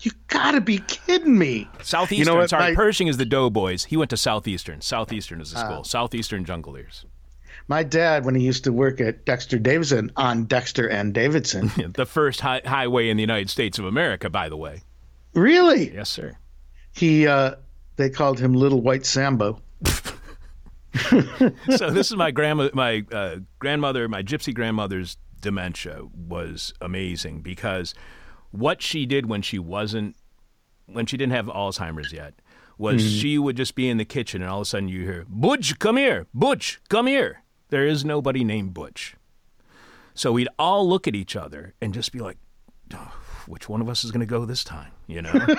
You 0.01 0.13
got 0.29 0.53
to 0.53 0.61
be 0.61 0.79
kidding 0.79 1.37
me. 1.39 1.69
Southeastern. 1.83 2.37
what, 2.37 2.51
sorry, 2.51 2.71
my- 2.71 2.75
Pershing 2.75 3.09
is 3.09 3.17
the 3.17 3.25
Doughboys. 3.25 3.85
He 3.85 3.97
went 3.97 4.11
to 4.11 4.17
Southeastern. 4.17 4.81
Southeastern 4.81 5.41
is 5.41 5.51
the 5.53 5.59
school. 5.59 5.83
Southeastern 5.85 6.45
Jungleers. 6.45 7.05
My 7.67 7.83
dad, 7.83 8.25
when 8.25 8.35
he 8.35 8.45
used 8.45 8.65
to 8.65 8.73
work 8.73 9.01
at 9.01 9.25
Dexter 9.27 9.59
Davidson 9.59 10.11
on 10.17 10.45
Dexter 10.45 10.89
and 10.89 11.13
Davidson, 11.13 11.71
The 11.95 12.07
first 12.07 12.41
hi- 12.41 12.63
highway 12.65 13.09
in 13.11 13.17
the 13.17 13.23
United 13.23 13.51
States 13.51 13.79
of 13.79 13.85
America, 13.85 14.31
by 14.31 14.49
the 14.49 14.57
way. 14.57 14.83
really, 15.35 15.93
Yes, 15.93 16.09
sir. 16.09 16.39
he 16.93 17.27
uh, 17.27 17.57
they 17.97 18.09
called 18.09 18.39
him 18.41 18.55
Little 18.55 18.81
White 18.81 19.05
Sambo. 19.05 19.61
so 21.77 21.91
this 21.91 22.11
is 22.11 22.17
my 22.17 22.31
grandma, 22.31 22.71
my 22.73 23.05
uh, 23.13 23.37
grandmother, 23.59 24.09
my 24.09 24.23
gypsy 24.23 24.55
grandmother's 24.55 25.17
dementia 25.41 26.03
was 26.15 26.73
amazing 26.81 27.41
because 27.41 27.95
what 28.51 28.83
she 28.83 29.07
did 29.07 29.27
when 29.27 29.43
she 29.43 29.59
wasn't, 29.59 30.17
when 30.87 31.07
she 31.07 31.17
didn't 31.17 31.33
have 31.33 31.47
Alzheimer's 31.47 32.13
yet, 32.13 32.35
was 32.77 33.03
mm-hmm. 33.03 33.19
she 33.19 33.39
would 33.39 33.57
just 33.57 33.75
be 33.75 33.89
in 33.89 33.97
the 33.97 34.05
kitchen 34.05 34.43
and 34.43 34.51
all 34.51 34.59
of 34.59 34.63
a 34.63 34.67
sudden 34.67 34.89
you 34.89 35.03
hear 35.03 35.27
Butch, 35.29 35.79
come 35.79 35.97
here, 35.97 36.27
Butch, 36.33 36.81
come 36.89 37.07
here. 37.07 37.43
There 37.71 37.87
is 37.87 38.05
nobody 38.05 38.45
named 38.45 38.73
Butch, 38.73 39.15
so 40.15 40.33
we'd 40.33 40.49
all 40.59 40.89
look 40.89 41.07
at 41.07 41.15
each 41.15 41.37
other 41.37 41.75
and 41.83 41.93
just 41.93 42.13
be 42.13 42.19
like, 42.19 42.39
"Oh, 42.95 43.13
which 43.47 43.69
one 43.69 43.83
of 43.83 43.91
us 43.91 44.05
is 44.05 44.11
going 44.11 44.21
to 44.21 44.27
go 44.27 44.47
this 44.47 44.65
time, 44.65 44.93
you 45.07 45.21
know? 45.21 45.35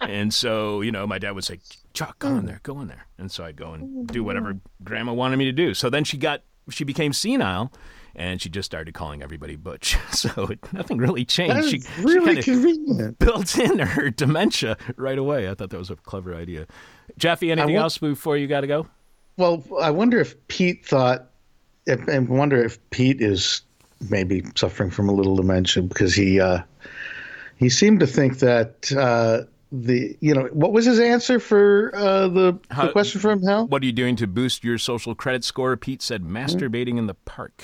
And 0.00 0.32
so, 0.32 0.80
you 0.80 0.90
know, 0.90 1.06
my 1.06 1.18
dad 1.18 1.32
would 1.32 1.44
say, 1.44 1.58
Chuck, 1.92 2.18
go 2.18 2.36
in 2.36 2.46
there, 2.46 2.60
go 2.62 2.80
in 2.80 2.88
there. 2.88 3.06
And 3.18 3.30
so 3.30 3.44
I'd 3.44 3.56
go 3.56 3.72
and 3.74 4.06
do 4.06 4.24
whatever 4.24 4.54
mm. 4.54 4.60
grandma 4.82 5.12
wanted 5.12 5.36
me 5.36 5.44
to 5.46 5.52
do. 5.52 5.74
So 5.74 5.90
then 5.90 6.04
she 6.04 6.16
got, 6.16 6.42
she 6.70 6.84
became 6.84 7.12
senile 7.12 7.72
and 8.16 8.40
she 8.42 8.48
just 8.48 8.66
started 8.66 8.94
calling 8.94 9.22
everybody 9.22 9.56
Butch. 9.56 9.96
So 10.12 10.46
it, 10.46 10.72
nothing 10.72 10.98
really 10.98 11.24
changed. 11.24 11.68
She, 11.68 11.80
she 11.80 12.02
really 12.02 12.26
kinda 12.36 12.42
convenient. 12.42 13.18
built 13.20 13.56
in 13.58 13.78
her 13.78 14.10
dementia 14.10 14.76
right 14.96 15.18
away. 15.18 15.48
I 15.48 15.54
thought 15.54 15.70
that 15.70 15.78
was 15.78 15.90
a 15.90 15.96
clever 15.96 16.34
idea. 16.34 16.66
Jeffy, 17.18 17.52
anything 17.52 17.74
wa- 17.76 17.82
else 17.82 17.98
before 17.98 18.36
you 18.36 18.46
got 18.48 18.62
to 18.62 18.66
go? 18.66 18.86
Well, 19.36 19.62
I 19.80 19.90
wonder 19.90 20.18
if 20.18 20.34
Pete 20.48 20.84
thought, 20.84 21.30
if, 21.86 22.06
and 22.08 22.28
wonder 22.28 22.62
if 22.62 22.78
Pete 22.90 23.20
is 23.20 23.62
maybe 24.10 24.42
suffering 24.56 24.90
from 24.90 25.08
a 25.08 25.12
little 25.12 25.36
dementia 25.36 25.82
because 25.84 26.14
he 26.14 26.40
uh, 26.40 26.62
he 27.56 27.68
seemed 27.68 28.00
to 28.00 28.06
think 28.06 28.40
that 28.40 28.90
uh, 28.92 29.42
the 29.70 30.16
you 30.20 30.34
know 30.34 30.48
what 30.52 30.72
was 30.72 30.84
his 30.86 30.98
answer 30.98 31.38
for 31.38 31.92
uh, 31.94 32.26
the, 32.28 32.58
How- 32.70 32.86
the 32.86 32.92
question 32.92 33.20
from 33.20 33.42
Hal? 33.42 33.68
What 33.68 33.82
are 33.82 33.86
you 33.86 33.92
doing 33.92 34.16
to 34.16 34.26
boost 34.26 34.64
your 34.64 34.78
social 34.78 35.14
credit 35.14 35.44
score? 35.44 35.76
Pete 35.76 36.02
said, 36.02 36.24
masturbating 36.24 36.98
in 36.98 37.06
the 37.06 37.14
park. 37.14 37.62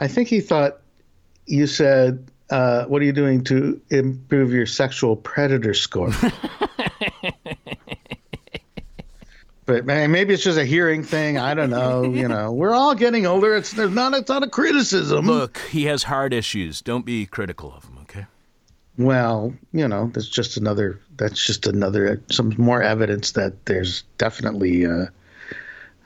I 0.00 0.08
think 0.08 0.28
he 0.28 0.40
thought 0.40 0.78
you 1.46 1.66
said, 1.66 2.26
uh, 2.48 2.86
"What 2.86 3.02
are 3.02 3.04
you 3.04 3.12
doing 3.12 3.44
to 3.44 3.80
improve 3.90 4.52
your 4.52 4.66
sexual 4.66 5.14
predator 5.14 5.74
score?" 5.74 6.10
but 9.66 9.84
man, 9.84 10.10
maybe 10.10 10.32
it's 10.32 10.42
just 10.42 10.58
a 10.58 10.64
hearing 10.64 11.04
thing. 11.04 11.36
I 11.36 11.52
don't 11.52 11.70
know. 11.70 12.04
You 12.04 12.26
know, 12.28 12.50
we're 12.50 12.74
all 12.74 12.94
getting 12.94 13.26
older. 13.26 13.54
It's 13.54 13.72
there's 13.72 13.90
not 13.90 14.14
it's 14.14 14.30
not 14.30 14.42
a 14.42 14.48
criticism. 14.48 15.26
Look, 15.26 15.58
he 15.70 15.84
has 15.84 16.04
heart 16.04 16.32
issues. 16.32 16.80
Don't 16.80 17.04
be 17.04 17.26
critical 17.26 17.74
of 17.74 17.84
him, 17.84 17.98
okay? 18.02 18.24
Well, 18.96 19.54
you 19.72 19.86
know, 19.86 20.10
that's 20.14 20.28
just 20.28 20.56
another. 20.56 20.98
That's 21.16 21.44
just 21.44 21.66
another. 21.66 22.22
Some 22.30 22.54
more 22.56 22.82
evidence 22.82 23.32
that 23.32 23.66
there's 23.66 24.02
definitely. 24.16 24.86
Uh, 24.86 25.06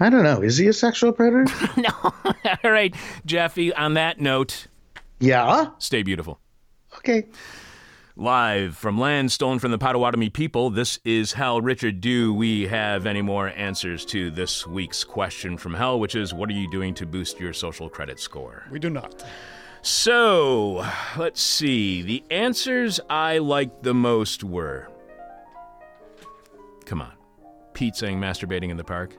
I 0.00 0.10
don't 0.10 0.22
know. 0.24 0.42
Is 0.42 0.58
he 0.58 0.66
a 0.66 0.72
sexual 0.72 1.12
predator? 1.12 1.46
No. 1.76 1.90
All 2.64 2.70
right, 2.70 2.94
Jeffy, 3.24 3.72
on 3.74 3.94
that 3.94 4.20
note, 4.20 4.66
yeah. 5.20 5.70
stay 5.78 6.02
beautiful. 6.02 6.40
Okay. 6.98 7.26
Live 8.16 8.76
from 8.76 8.98
land 8.98 9.32
stolen 9.32 9.58
from 9.58 9.72
the 9.72 9.78
Potawatomi 9.78 10.30
people, 10.30 10.70
this 10.70 11.00
is 11.04 11.32
Hal 11.32 11.60
Richard. 11.60 12.00
Do 12.00 12.32
we 12.32 12.68
have 12.68 13.06
any 13.06 13.22
more 13.22 13.48
answers 13.48 14.04
to 14.06 14.30
this 14.30 14.66
week's 14.66 15.02
question 15.02 15.58
from 15.58 15.74
Hell, 15.74 15.98
which 15.98 16.14
is 16.14 16.32
what 16.32 16.48
are 16.48 16.52
you 16.52 16.70
doing 16.70 16.94
to 16.94 17.06
boost 17.06 17.40
your 17.40 17.52
social 17.52 17.90
credit 17.90 18.20
score? 18.20 18.64
We 18.70 18.78
do 18.78 18.88
not. 18.88 19.24
So, 19.82 20.86
let's 21.16 21.42
see. 21.42 22.02
The 22.02 22.24
answers 22.30 23.00
I 23.10 23.38
liked 23.38 23.82
the 23.82 23.94
most 23.94 24.44
were 24.44 24.88
Come 26.86 27.02
on. 27.02 27.12
Pete 27.72 27.96
saying 27.96 28.20
masturbating 28.20 28.70
in 28.70 28.76
the 28.76 28.84
park. 28.84 29.16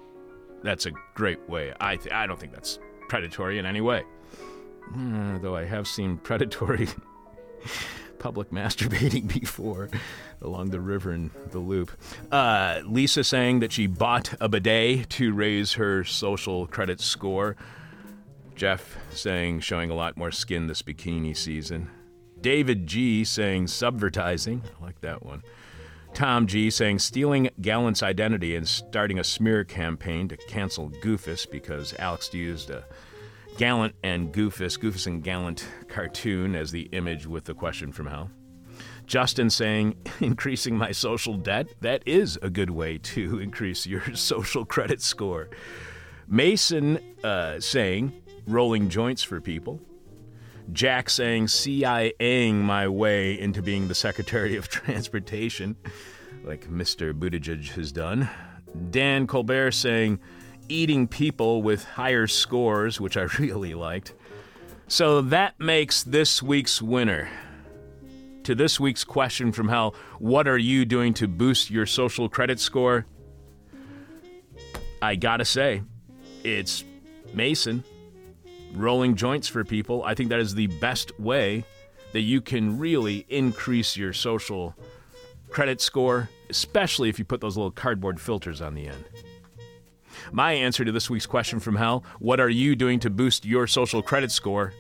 That's 0.65 0.87
a 0.87 0.91
great 1.13 1.47
way. 1.47 1.73
I, 1.79 1.95
th- 1.95 2.11
I 2.11 2.25
don't 2.25 2.39
think 2.39 2.51
that's 2.51 2.79
predatory 3.07 3.59
in 3.59 3.67
any 3.67 3.81
way. 3.81 4.03
Uh, 4.97 5.37
though 5.37 5.55
I 5.55 5.63
have 5.65 5.87
seen 5.87 6.17
predatory 6.23 6.87
public 8.17 8.49
masturbating 8.49 9.27
before 9.39 9.89
along 10.41 10.71
the 10.71 10.79
river 10.79 11.13
in 11.13 11.29
the 11.51 11.59
loop. 11.59 11.91
Uh, 12.31 12.81
Lisa 12.83 13.23
saying 13.23 13.59
that 13.59 13.71
she 13.71 13.85
bought 13.85 14.33
a 14.39 14.49
bidet 14.49 15.07
to 15.11 15.33
raise 15.33 15.73
her 15.73 16.03
social 16.03 16.65
credit 16.65 16.99
score. 16.99 17.55
Jeff 18.55 18.97
saying 19.11 19.59
showing 19.59 19.91
a 19.91 19.95
lot 19.95 20.17
more 20.17 20.31
skin 20.31 20.65
this 20.65 20.81
bikini 20.81 21.37
season. 21.37 21.91
David 22.41 22.87
G 22.87 23.23
saying 23.23 23.67
subvertising. 23.67 24.61
I 24.79 24.83
like 24.83 25.01
that 25.01 25.23
one. 25.23 25.43
Tom 26.15 26.47
G 26.47 26.69
saying 26.69 26.99
stealing 26.99 27.49
Gallant's 27.59 28.01
identity 28.01 28.55
and 28.55 28.65
starting 28.65 29.19
a 29.19 29.23
smear 29.23 29.65
campaign 29.65 30.29
to 30.29 30.37
cancel 30.37 30.89
Goofus 30.89 31.45
because 31.49 31.93
Alex 31.99 32.33
used 32.33 32.69
a 32.69 32.85
Gallant 33.57 33.95
and 34.01 34.33
Goofus, 34.33 34.79
Goofus 34.79 35.07
and 35.07 35.21
Gallant 35.21 35.67
cartoon 35.89 36.55
as 36.55 36.71
the 36.71 36.83
image 36.93 37.27
with 37.27 37.43
the 37.43 37.53
question 37.53 37.91
from 37.91 38.07
hell. 38.07 38.31
Justin 39.05 39.49
saying 39.49 39.97
increasing 40.21 40.77
my 40.77 40.93
social 40.93 41.35
debt. 41.35 41.67
That 41.81 42.01
is 42.05 42.39
a 42.41 42.49
good 42.49 42.69
way 42.69 42.97
to 42.97 43.39
increase 43.41 43.85
your 43.85 44.01
social 44.15 44.63
credit 44.63 45.01
score. 45.01 45.49
Mason 46.29 46.97
uh, 47.25 47.59
saying 47.59 48.13
rolling 48.47 48.87
joints 48.87 49.21
for 49.21 49.41
people. 49.41 49.81
Jack 50.71 51.09
saying 51.09 51.47
CIAing 51.47 52.55
my 52.55 52.87
way 52.87 53.39
into 53.39 53.61
being 53.61 53.87
the 53.87 53.95
Secretary 53.95 54.55
of 54.55 54.67
Transportation, 54.69 55.75
like 56.43 56.69
Mr. 56.69 57.13
Buttigieg 57.13 57.69
has 57.69 57.91
done. 57.91 58.29
Dan 58.89 59.27
Colbert 59.27 59.71
saying 59.71 60.19
eating 60.67 61.07
people 61.07 61.61
with 61.61 61.83
higher 61.83 62.27
scores, 62.27 62.99
which 62.99 63.17
I 63.17 63.21
really 63.39 63.73
liked. 63.73 64.13
So 64.87 65.21
that 65.21 65.59
makes 65.59 66.03
this 66.03 66.43
week's 66.43 66.81
winner. 66.81 67.29
To 68.43 68.53
this 68.53 68.79
week's 68.79 69.03
question 69.03 69.51
from 69.51 69.69
hell 69.69 69.95
What 70.19 70.47
are 70.47 70.57
you 70.57 70.85
doing 70.85 71.15
to 71.15 71.27
boost 71.27 71.71
your 71.71 71.87
social 71.87 72.29
credit 72.29 72.59
score? 72.59 73.07
I 75.01 75.15
gotta 75.15 75.45
say, 75.45 75.81
it's 76.43 76.83
Mason 77.33 77.83
rolling 78.75 79.15
joints 79.15 79.47
for 79.47 79.63
people. 79.63 80.03
I 80.03 80.13
think 80.13 80.29
that 80.29 80.39
is 80.39 80.55
the 80.55 80.67
best 80.67 81.17
way 81.19 81.65
that 82.13 82.21
you 82.21 82.41
can 82.41 82.77
really 82.77 83.25
increase 83.29 83.97
your 83.97 84.13
social 84.13 84.75
credit 85.49 85.81
score, 85.81 86.29
especially 86.49 87.09
if 87.09 87.19
you 87.19 87.25
put 87.25 87.41
those 87.41 87.57
little 87.57 87.71
cardboard 87.71 88.19
filters 88.19 88.61
on 88.61 88.75
the 88.75 88.87
end. 88.87 89.05
My 90.31 90.53
answer 90.53 90.85
to 90.85 90.91
this 90.91 91.09
week's 91.09 91.25
question 91.25 91.59
from 91.59 91.75
hell 91.75 92.03
what 92.19 92.39
are 92.39 92.49
you 92.49 92.75
doing 92.75 92.99
to 93.01 93.09
boost 93.09 93.45
your 93.45 93.67
social 93.67 94.01
credit 94.01 94.31
score? 94.31 94.73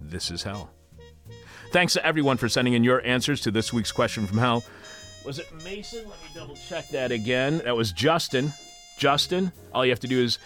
This 0.00 0.30
is 0.30 0.42
hell. 0.42 0.70
Thanks 1.72 1.92
to 1.92 2.04
everyone 2.04 2.36
for 2.36 2.48
sending 2.48 2.74
in 2.74 2.82
your 2.82 3.04
answers 3.06 3.40
to 3.42 3.50
this 3.50 3.72
week's 3.72 3.92
question 3.92 4.26
from 4.26 4.38
hell. 4.38 4.64
Was 5.24 5.38
it 5.38 5.46
Mason? 5.62 6.00
Let 6.08 6.18
me 6.20 6.28
double 6.34 6.56
check 6.56 6.88
that 6.88 7.12
again. 7.12 7.58
That 7.58 7.76
was 7.76 7.92
Justin. 7.92 8.52
Justin, 8.98 9.52
all 9.72 9.84
you 9.84 9.92
have 9.92 10.00
to 10.00 10.08
do 10.08 10.20
is 10.20 10.38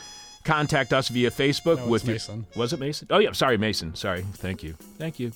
contact 0.44 0.92
us 0.92 1.08
via 1.08 1.30
Facebook 1.30 1.78
No, 1.78 1.86
with 1.88 2.04
your- 2.04 2.14
Mason. 2.14 2.46
was 2.54 2.72
it 2.72 2.78
Mason? 2.80 3.08
Oh 3.10 3.18
yeah, 3.18 3.32
sorry, 3.32 3.56
Mason. 3.58 3.94
Sorry. 3.94 4.22
Thank 4.34 4.62
you. 4.62 4.74
Thank 4.98 5.18
you. 5.18 5.32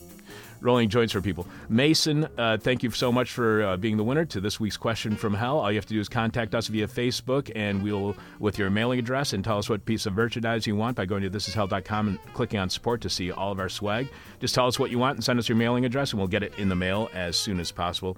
Rolling 0.60 0.88
joints 0.88 1.12
for 1.12 1.20
people. 1.20 1.46
Mason, 1.68 2.26
uh, 2.36 2.58
thank 2.60 2.82
you 2.82 2.90
so 2.90 3.12
much 3.12 3.30
for 3.30 3.62
uh, 3.62 3.76
being 3.76 3.96
the 3.96 4.02
winner 4.02 4.24
to 4.24 4.40
this 4.40 4.58
week's 4.58 4.76
question 4.76 5.14
from 5.14 5.32
hell. 5.34 5.60
All 5.60 5.70
you 5.70 5.78
have 5.78 5.86
to 5.86 5.94
do 5.94 6.00
is 6.00 6.08
contact 6.08 6.52
us 6.52 6.66
via 6.66 6.88
Facebook, 6.88 7.48
and 7.54 7.80
we'll 7.80 8.16
with 8.40 8.58
your 8.58 8.68
mailing 8.68 8.98
address 8.98 9.32
and 9.32 9.44
tell 9.44 9.58
us 9.58 9.68
what 9.70 9.84
piece 9.84 10.04
of 10.04 10.14
merchandise 10.14 10.66
you 10.66 10.74
want 10.74 10.96
by 10.96 11.06
going 11.06 11.22
to 11.22 11.30
thisishell.com 11.30 12.08
and 12.08 12.18
clicking 12.34 12.58
on 12.58 12.68
support 12.70 13.00
to 13.02 13.08
see 13.08 13.30
all 13.30 13.52
of 13.52 13.60
our 13.60 13.68
swag. 13.68 14.08
Just 14.40 14.52
tell 14.56 14.66
us 14.66 14.80
what 14.80 14.90
you 14.90 14.98
want 14.98 15.14
and 15.16 15.22
send 15.22 15.38
us 15.38 15.48
your 15.48 15.54
mailing 15.56 15.84
address, 15.84 16.10
and 16.10 16.18
we'll 16.18 16.26
get 16.26 16.42
it 16.42 16.52
in 16.58 16.68
the 16.68 16.74
mail 16.76 17.08
as 17.14 17.36
soon 17.36 17.60
as 17.60 17.70
possible. 17.70 18.16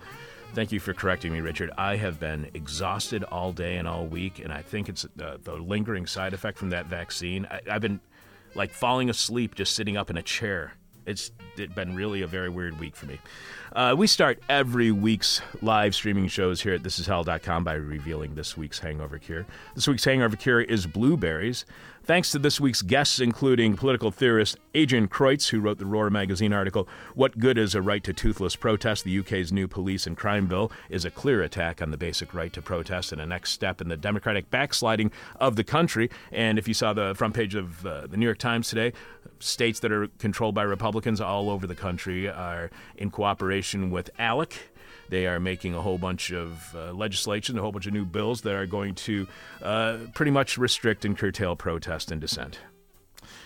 Thank 0.53 0.73
you 0.73 0.81
for 0.81 0.93
correcting 0.93 1.33
me, 1.33 1.41
Richard. 1.41 1.71
I 1.79 1.95
have 1.97 2.19
been 2.19 2.51
exhausted 2.55 3.23
all 3.23 3.53
day 3.53 3.77
and 3.77 3.87
all 3.87 4.07
week, 4.07 4.41
and 4.41 4.53
I 4.53 4.63
think 4.63 4.89
it's 4.89 5.05
uh, 5.05 5.37
the 5.43 5.55
lingering 5.55 6.07
side 6.07 6.35
effect 6.35 6.59
from 6.59 6.71
that 6.71 6.87
vaccine. 6.87 7.47
I, 7.49 7.61
I've 7.71 7.81
been 7.81 8.01
like 8.57 8.73
falling 8.73 9.11
asleep 9.11 9.55
just 9.55 9.77
sitting 9.77 9.97
up 9.97 10.11
in 10.11 10.17
a 10.17 10.23
chair. 10.23 10.73
It's 11.07 11.31
it 11.57 11.75
been 11.75 11.95
really 11.95 12.23
a 12.23 12.27
very 12.27 12.49
weird 12.49 12.79
week 12.81 12.97
for 12.97 13.07
me. 13.07 13.21
Uh, 13.75 13.95
we 13.97 14.07
start 14.09 14.41
every 14.49 14.91
week's 14.91 15.41
live 15.63 15.95
streaming 15.95 16.27
shows 16.27 16.61
here 16.61 16.75
at 16.75 16.83
thisishell.com 16.83 17.63
by 17.63 17.75
revealing 17.75 18.35
this 18.35 18.57
week's 18.57 18.81
hangover 18.81 19.19
cure. 19.19 19.47
This 19.75 19.87
week's 19.87 20.05
hangover 20.05 20.37
cure 20.37 20.61
is 20.61 20.87
blueberries. 20.87 21.65
Thanks 22.11 22.33
to 22.33 22.41
this 22.41 22.61
week's 22.61 22.83
guests, 22.83 23.21
including 23.21 23.77
political 23.77 24.11
theorist 24.11 24.59
Adrian 24.75 25.07
Kreutz, 25.07 25.51
who 25.51 25.61
wrote 25.61 25.79
the 25.79 25.87
Roar 25.87 26.11
magazine 26.11 26.53
article, 26.53 26.89
What 27.15 27.39
Good 27.39 27.57
is 27.57 27.77
a 27.77 27.81
Right 27.81 28.03
to 28.03 28.13
Toothless 28.13 28.57
Protest? 28.57 29.05
The 29.05 29.17
UK's 29.21 29.53
new 29.53 29.69
police 29.69 30.09
and 30.09 30.17
crime 30.17 30.49
bill 30.49 30.73
is 30.89 31.05
a 31.05 31.11
clear 31.13 31.41
attack 31.41 31.81
on 31.81 31.93
the 31.93 31.97
basic 31.97 32.35
right 32.35 32.53
to 32.53 32.61
protest 32.61 33.13
and 33.13 33.21
a 33.21 33.27
next 33.27 33.53
step 33.53 33.81
in 33.81 33.87
the 33.87 33.97
democratic 33.97 34.51
backsliding 34.51 35.13
of 35.37 35.55
the 35.55 35.63
country. 35.63 36.11
And 36.33 36.59
if 36.59 36.67
you 36.67 36.75
saw 36.75 36.93
the 36.93 37.15
front 37.15 37.35
page 37.35 37.55
of 37.55 37.87
uh, 37.87 38.09
the 38.09 38.17
New 38.17 38.27
York 38.27 38.39
Times 38.39 38.69
today, 38.69 38.93
states 39.39 39.79
that 39.79 39.93
are 39.93 40.09
controlled 40.19 40.57
by 40.57 40.65
Republicans 40.65 41.21
all 41.21 41.49
over 41.49 41.65
the 41.65 41.77
country 41.77 42.29
are 42.29 42.73
in 42.97 43.13
cooperation 43.13 43.89
with 43.89 44.11
ALEC. 44.19 44.55
They 45.11 45.27
are 45.27 45.41
making 45.41 45.75
a 45.75 45.83
whole 45.83 45.99
bunch 45.99 46.33
of 46.33 46.75
uh, 46.75 46.93
legislation, 46.93 47.59
a 47.59 47.63
whole 47.63 47.73
bunch 47.73 47.87
of 47.87 47.93
new 47.93 48.05
bills 48.05 48.43
that 48.43 48.55
are 48.55 48.67
going 48.67 48.95
to 48.95 49.27
uh, 49.61 49.99
pretty 50.15 50.31
much 50.31 50.57
restrict 50.57 51.05
and 51.05 51.19
curtail 51.19 51.57
protest 51.57 52.13
and 52.13 52.21
dissent. 52.21 52.61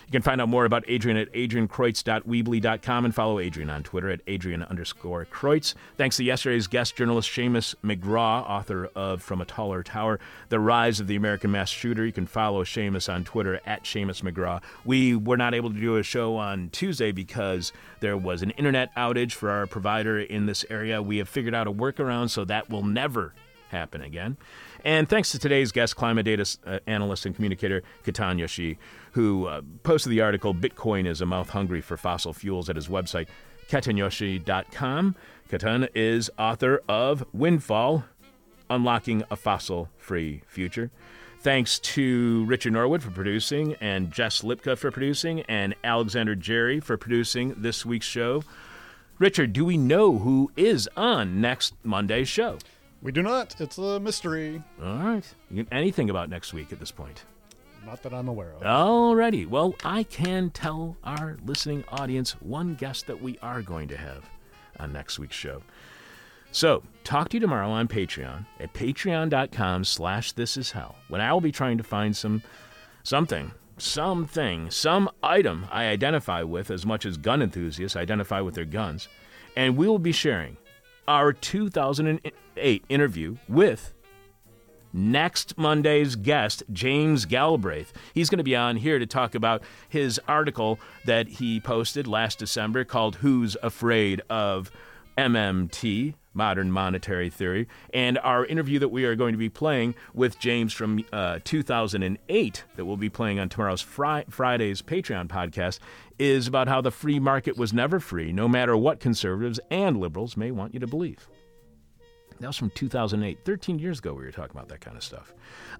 You 0.05 0.11
can 0.11 0.21
find 0.21 0.39
out 0.39 0.49
more 0.49 0.65
about 0.65 0.83
Adrian 0.87 1.17
at 1.17 1.33
adriankreutz.weebly.com 1.33 3.05
and 3.05 3.15
follow 3.15 3.39
Adrian 3.39 3.71
on 3.71 3.81
Twitter 3.81 4.09
at 4.09 4.21
Adrian 4.27 4.61
underscore 4.63 5.25
Kreutz. 5.25 5.73
Thanks 5.97 6.17
to 6.17 6.23
yesterday's 6.23 6.67
guest 6.67 6.95
journalist 6.95 7.29
Seamus 7.29 7.73
McGraw, 7.83 8.47
author 8.47 8.89
of 8.95 9.23
From 9.23 9.41
a 9.41 9.45
Taller 9.45 9.81
Tower, 9.81 10.19
The 10.49 10.59
Rise 10.59 10.99
of 10.99 11.07
the 11.07 11.15
American 11.15 11.51
Mass 11.51 11.69
Shooter. 11.69 12.05
You 12.05 12.11
can 12.11 12.27
follow 12.27 12.63
Seamus 12.63 13.11
on 13.11 13.23
Twitter 13.23 13.59
at 13.65 13.83
Seamus 13.83 14.21
McGraw. 14.21 14.61
We 14.83 15.15
were 15.15 15.37
not 15.37 15.55
able 15.55 15.71
to 15.71 15.79
do 15.79 15.97
a 15.97 16.03
show 16.03 16.35
on 16.37 16.69
Tuesday 16.69 17.11
because 17.11 17.73
there 17.99 18.15
was 18.15 18.43
an 18.43 18.51
internet 18.51 18.93
outage 18.95 19.31
for 19.31 19.49
our 19.49 19.65
provider 19.65 20.19
in 20.19 20.45
this 20.45 20.63
area. 20.69 21.01
We 21.01 21.17
have 21.17 21.29
figured 21.29 21.55
out 21.55 21.67
a 21.67 21.71
workaround 21.71 22.29
so 22.29 22.45
that 22.45 22.69
will 22.69 22.83
never 22.83 23.33
happen 23.69 24.01
again. 24.01 24.37
And 24.85 25.09
thanks 25.09 25.31
to 25.31 25.39
today's 25.39 25.71
guest, 25.71 25.95
climate 25.95 26.25
data 26.25 26.45
uh, 26.63 26.77
analyst 26.85 27.25
and 27.25 27.33
communicator 27.33 27.81
Ketan 28.03 28.39
Joshi, 28.39 28.77
who 29.13 29.47
uh, 29.47 29.61
posted 29.81 30.11
the 30.11 30.21
article 30.21 30.53
Bitcoin 30.53 31.07
is 31.07 31.21
a 31.21 31.25
mouth 31.25 31.49
hungry 31.49 31.81
for 31.81 31.97
fossil 31.97 32.33
fuels 32.33 32.69
at 32.69 32.75
his 32.75 32.87
website, 32.87 33.27
ketanjoshi.com. 33.67 35.15
Ketan 35.49 35.89
is 35.95 36.29
author 36.37 36.83
of 36.87 37.25
Windfall 37.33 38.05
Unlocking 38.69 39.23
a 39.31 39.35
Fossil 39.35 39.89
Free 39.97 40.43
Future. 40.45 40.91
Thanks 41.39 41.79
to 41.79 42.45
Richard 42.45 42.73
Norwood 42.73 43.01
for 43.01 43.11
producing, 43.11 43.73
and 43.81 44.11
Jess 44.11 44.41
Lipka 44.41 44.77
for 44.77 44.91
producing, 44.91 45.41
and 45.41 45.73
Alexander 45.83 46.35
Jerry 46.35 46.79
for 46.79 46.95
producing 46.95 47.55
this 47.57 47.87
week's 47.87 48.05
show. 48.05 48.43
Richard, 49.17 49.53
do 49.53 49.65
we 49.65 49.77
know 49.77 50.19
who 50.19 50.51
is 50.55 50.87
on 50.95 51.41
next 51.41 51.73
Monday's 51.83 52.27
show? 52.27 52.59
We 53.01 53.11
do 53.11 53.21
not. 53.21 53.59
It's 53.59 53.77
a 53.77 53.99
mystery. 53.99 54.63
All 54.81 54.97
right. 54.97 55.33
Anything 55.71 56.09
about 56.09 56.29
next 56.29 56.53
week 56.53 56.71
at 56.71 56.79
this 56.79 56.91
point? 56.91 57.23
Not 57.85 58.01
that 58.01 58.13
I'm 58.13 58.27
aware 58.27 58.53
of. 58.53 58.61
Alrighty. 58.63 59.47
Well, 59.47 59.75
I 59.83 60.03
can 60.03 60.49
tell 60.49 60.97
our 61.03 61.37
listening 61.45 61.83
audience 61.89 62.31
one 62.41 62.73
guest 62.75 63.05
that 63.07 63.21
we 63.21 63.37
are 63.43 63.61
going 63.61 63.87
to 63.89 63.97
have 63.97 64.27
on 64.79 64.91
next 64.91 65.19
week's 65.19 65.35
show. 65.35 65.61
So, 66.51 66.83
talk 67.03 67.29
to 67.29 67.35
you 67.35 67.41
tomorrow 67.41 67.69
on 67.69 67.87
Patreon 67.87 68.45
at 68.59 68.73
patreon.com 68.73 69.83
slash 69.83 70.31
this 70.31 70.57
is 70.57 70.71
hell, 70.71 70.95
when 71.09 71.21
I 71.21 71.31
will 71.33 71.41
be 71.41 71.51
trying 71.51 71.77
to 71.77 71.83
find 71.83 72.15
some 72.15 72.41
something, 73.03 73.51
something, 73.77 74.71
some 74.71 75.09
item 75.21 75.67
I 75.69 75.85
identify 75.87 76.43
with 76.43 76.71
as 76.71 76.85
much 76.85 77.05
as 77.05 77.17
gun 77.17 77.41
enthusiasts 77.41 77.97
identify 77.97 78.39
with 78.41 78.55
their 78.55 78.65
guns, 78.65 79.09
and 79.55 79.75
we 79.77 79.87
will 79.87 79.99
be 79.99 80.13
sharing 80.13 80.57
our 81.07 81.33
2008 82.55 82.85
interview 82.89 83.37
with 83.47 83.93
next 84.93 85.57
Monday's 85.57 86.15
guest, 86.15 86.63
James 86.71 87.25
Galbraith. 87.25 87.91
He's 88.13 88.29
going 88.29 88.37
to 88.37 88.43
be 88.43 88.55
on 88.55 88.77
here 88.77 88.97
to 88.97 89.05
talk 89.05 89.35
about 89.35 89.61
his 89.89 90.19
article 90.27 90.79
that 91.05 91.27
he 91.27 91.59
posted 91.59 92.07
last 92.07 92.39
December 92.39 92.83
called 92.85 93.17
Who's 93.17 93.57
Afraid 93.61 94.21
of 94.29 94.71
MMT? 95.17 96.15
Modern 96.37 96.69
Monetary 96.69 97.29
Theory, 97.29 97.65
and 97.93 98.17
our 98.17 98.45
interview 98.45 98.77
that 98.79 98.89
we 98.89 99.05
are 99.05 99.15
going 99.15 99.31
to 99.31 99.37
be 99.37 99.47
playing 99.47 99.95
with 100.13 100.37
James 100.37 100.73
from 100.73 101.01
uh, 101.13 101.39
2008, 101.45 102.63
that 102.75 102.83
we'll 102.83 102.97
be 102.97 103.07
playing 103.07 103.39
on 103.39 103.47
tomorrow's 103.47 103.79
Fri- 103.79 104.25
Friday's 104.29 104.81
Patreon 104.81 105.29
podcast, 105.29 105.79
is 106.19 106.45
about 106.45 106.67
how 106.67 106.81
the 106.81 106.91
free 106.91 107.21
market 107.21 107.55
was 107.55 107.71
never 107.71 108.01
free, 108.01 108.33
no 108.33 108.49
matter 108.49 108.75
what 108.75 108.99
conservatives 108.99 109.61
and 109.71 109.95
liberals 109.95 110.35
may 110.35 110.51
want 110.51 110.73
you 110.73 110.81
to 110.81 110.87
believe. 110.87 111.25
That 112.39 112.47
was 112.47 112.57
from 112.57 112.69
2008. 112.71 113.39
13 113.45 113.79
years 113.79 113.99
ago, 113.99 114.13
we 114.13 114.25
were 114.25 114.31
talking 114.31 114.55
about 114.55 114.67
that 114.69 114.81
kind 114.81 114.97
of 114.97 115.03
stuff. 115.03 115.33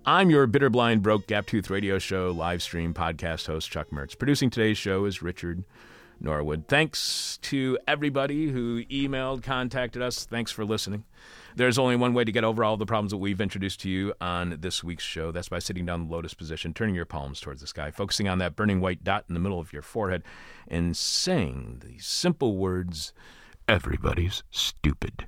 I'm 0.06 0.30
your 0.30 0.48
bitter, 0.48 0.70
blind, 0.70 1.04
broke, 1.04 1.28
gap 1.28 1.48
tooth 1.48 1.70
radio 1.70 2.00
show, 2.00 2.32
live 2.32 2.64
stream, 2.64 2.94
podcast 2.94 3.48
host, 3.48 3.70
Chuck 3.70 3.90
Mertz. 3.90 4.18
Producing 4.18 4.50
today's 4.50 4.78
show 4.78 5.04
is 5.06 5.22
Richard 5.22 5.66
Norwood. 6.22 6.68
Thanks 6.70 7.40
to 7.44 7.78
everybody 7.88 8.50
who 8.50 8.86
emailed, 8.86 9.44
contacted 9.44 10.02
us. 10.02 10.26
Thanks 10.26 10.50
for 10.50 10.64
listening. 10.64 11.04
There's 11.58 11.78
only 11.78 11.98
one 11.98 12.14
way 12.14 12.24
to 12.24 12.32
get 12.32 12.46
over 12.46 12.64
all 12.64 12.78
the 12.78 12.86
problems 12.86 13.12
that 13.12 13.18
we've 13.18 13.42
introduced 13.42 13.82
to 13.82 13.90
you 13.90 14.14
on 14.22 14.58
this 14.62 14.82
week's 14.82 15.04
show. 15.04 15.32
That's 15.32 15.50
by 15.50 15.60
sitting 15.60 15.86
down 15.86 16.02
in 16.02 16.08
the 16.08 16.14
lotus 16.14 16.34
position, 16.34 16.74
turning 16.74 16.96
your 16.96 17.06
palms 17.06 17.42
towards 17.42 17.60
the 17.60 17.68
sky, 17.68 17.92
focusing 17.92 18.30
on 18.30 18.38
that 18.38 18.56
burning 18.56 18.80
white 18.80 19.04
dot 19.04 19.26
in 19.28 19.34
the 19.34 19.42
middle 19.42 19.60
of 19.60 19.74
your 19.74 19.82
forehead, 19.82 20.24
and 20.70 20.96
saying 20.96 21.82
the 21.86 22.00
simple 22.00 22.56
words 22.56 23.14
Everybody's 23.68 24.44
stupid. 24.52 25.28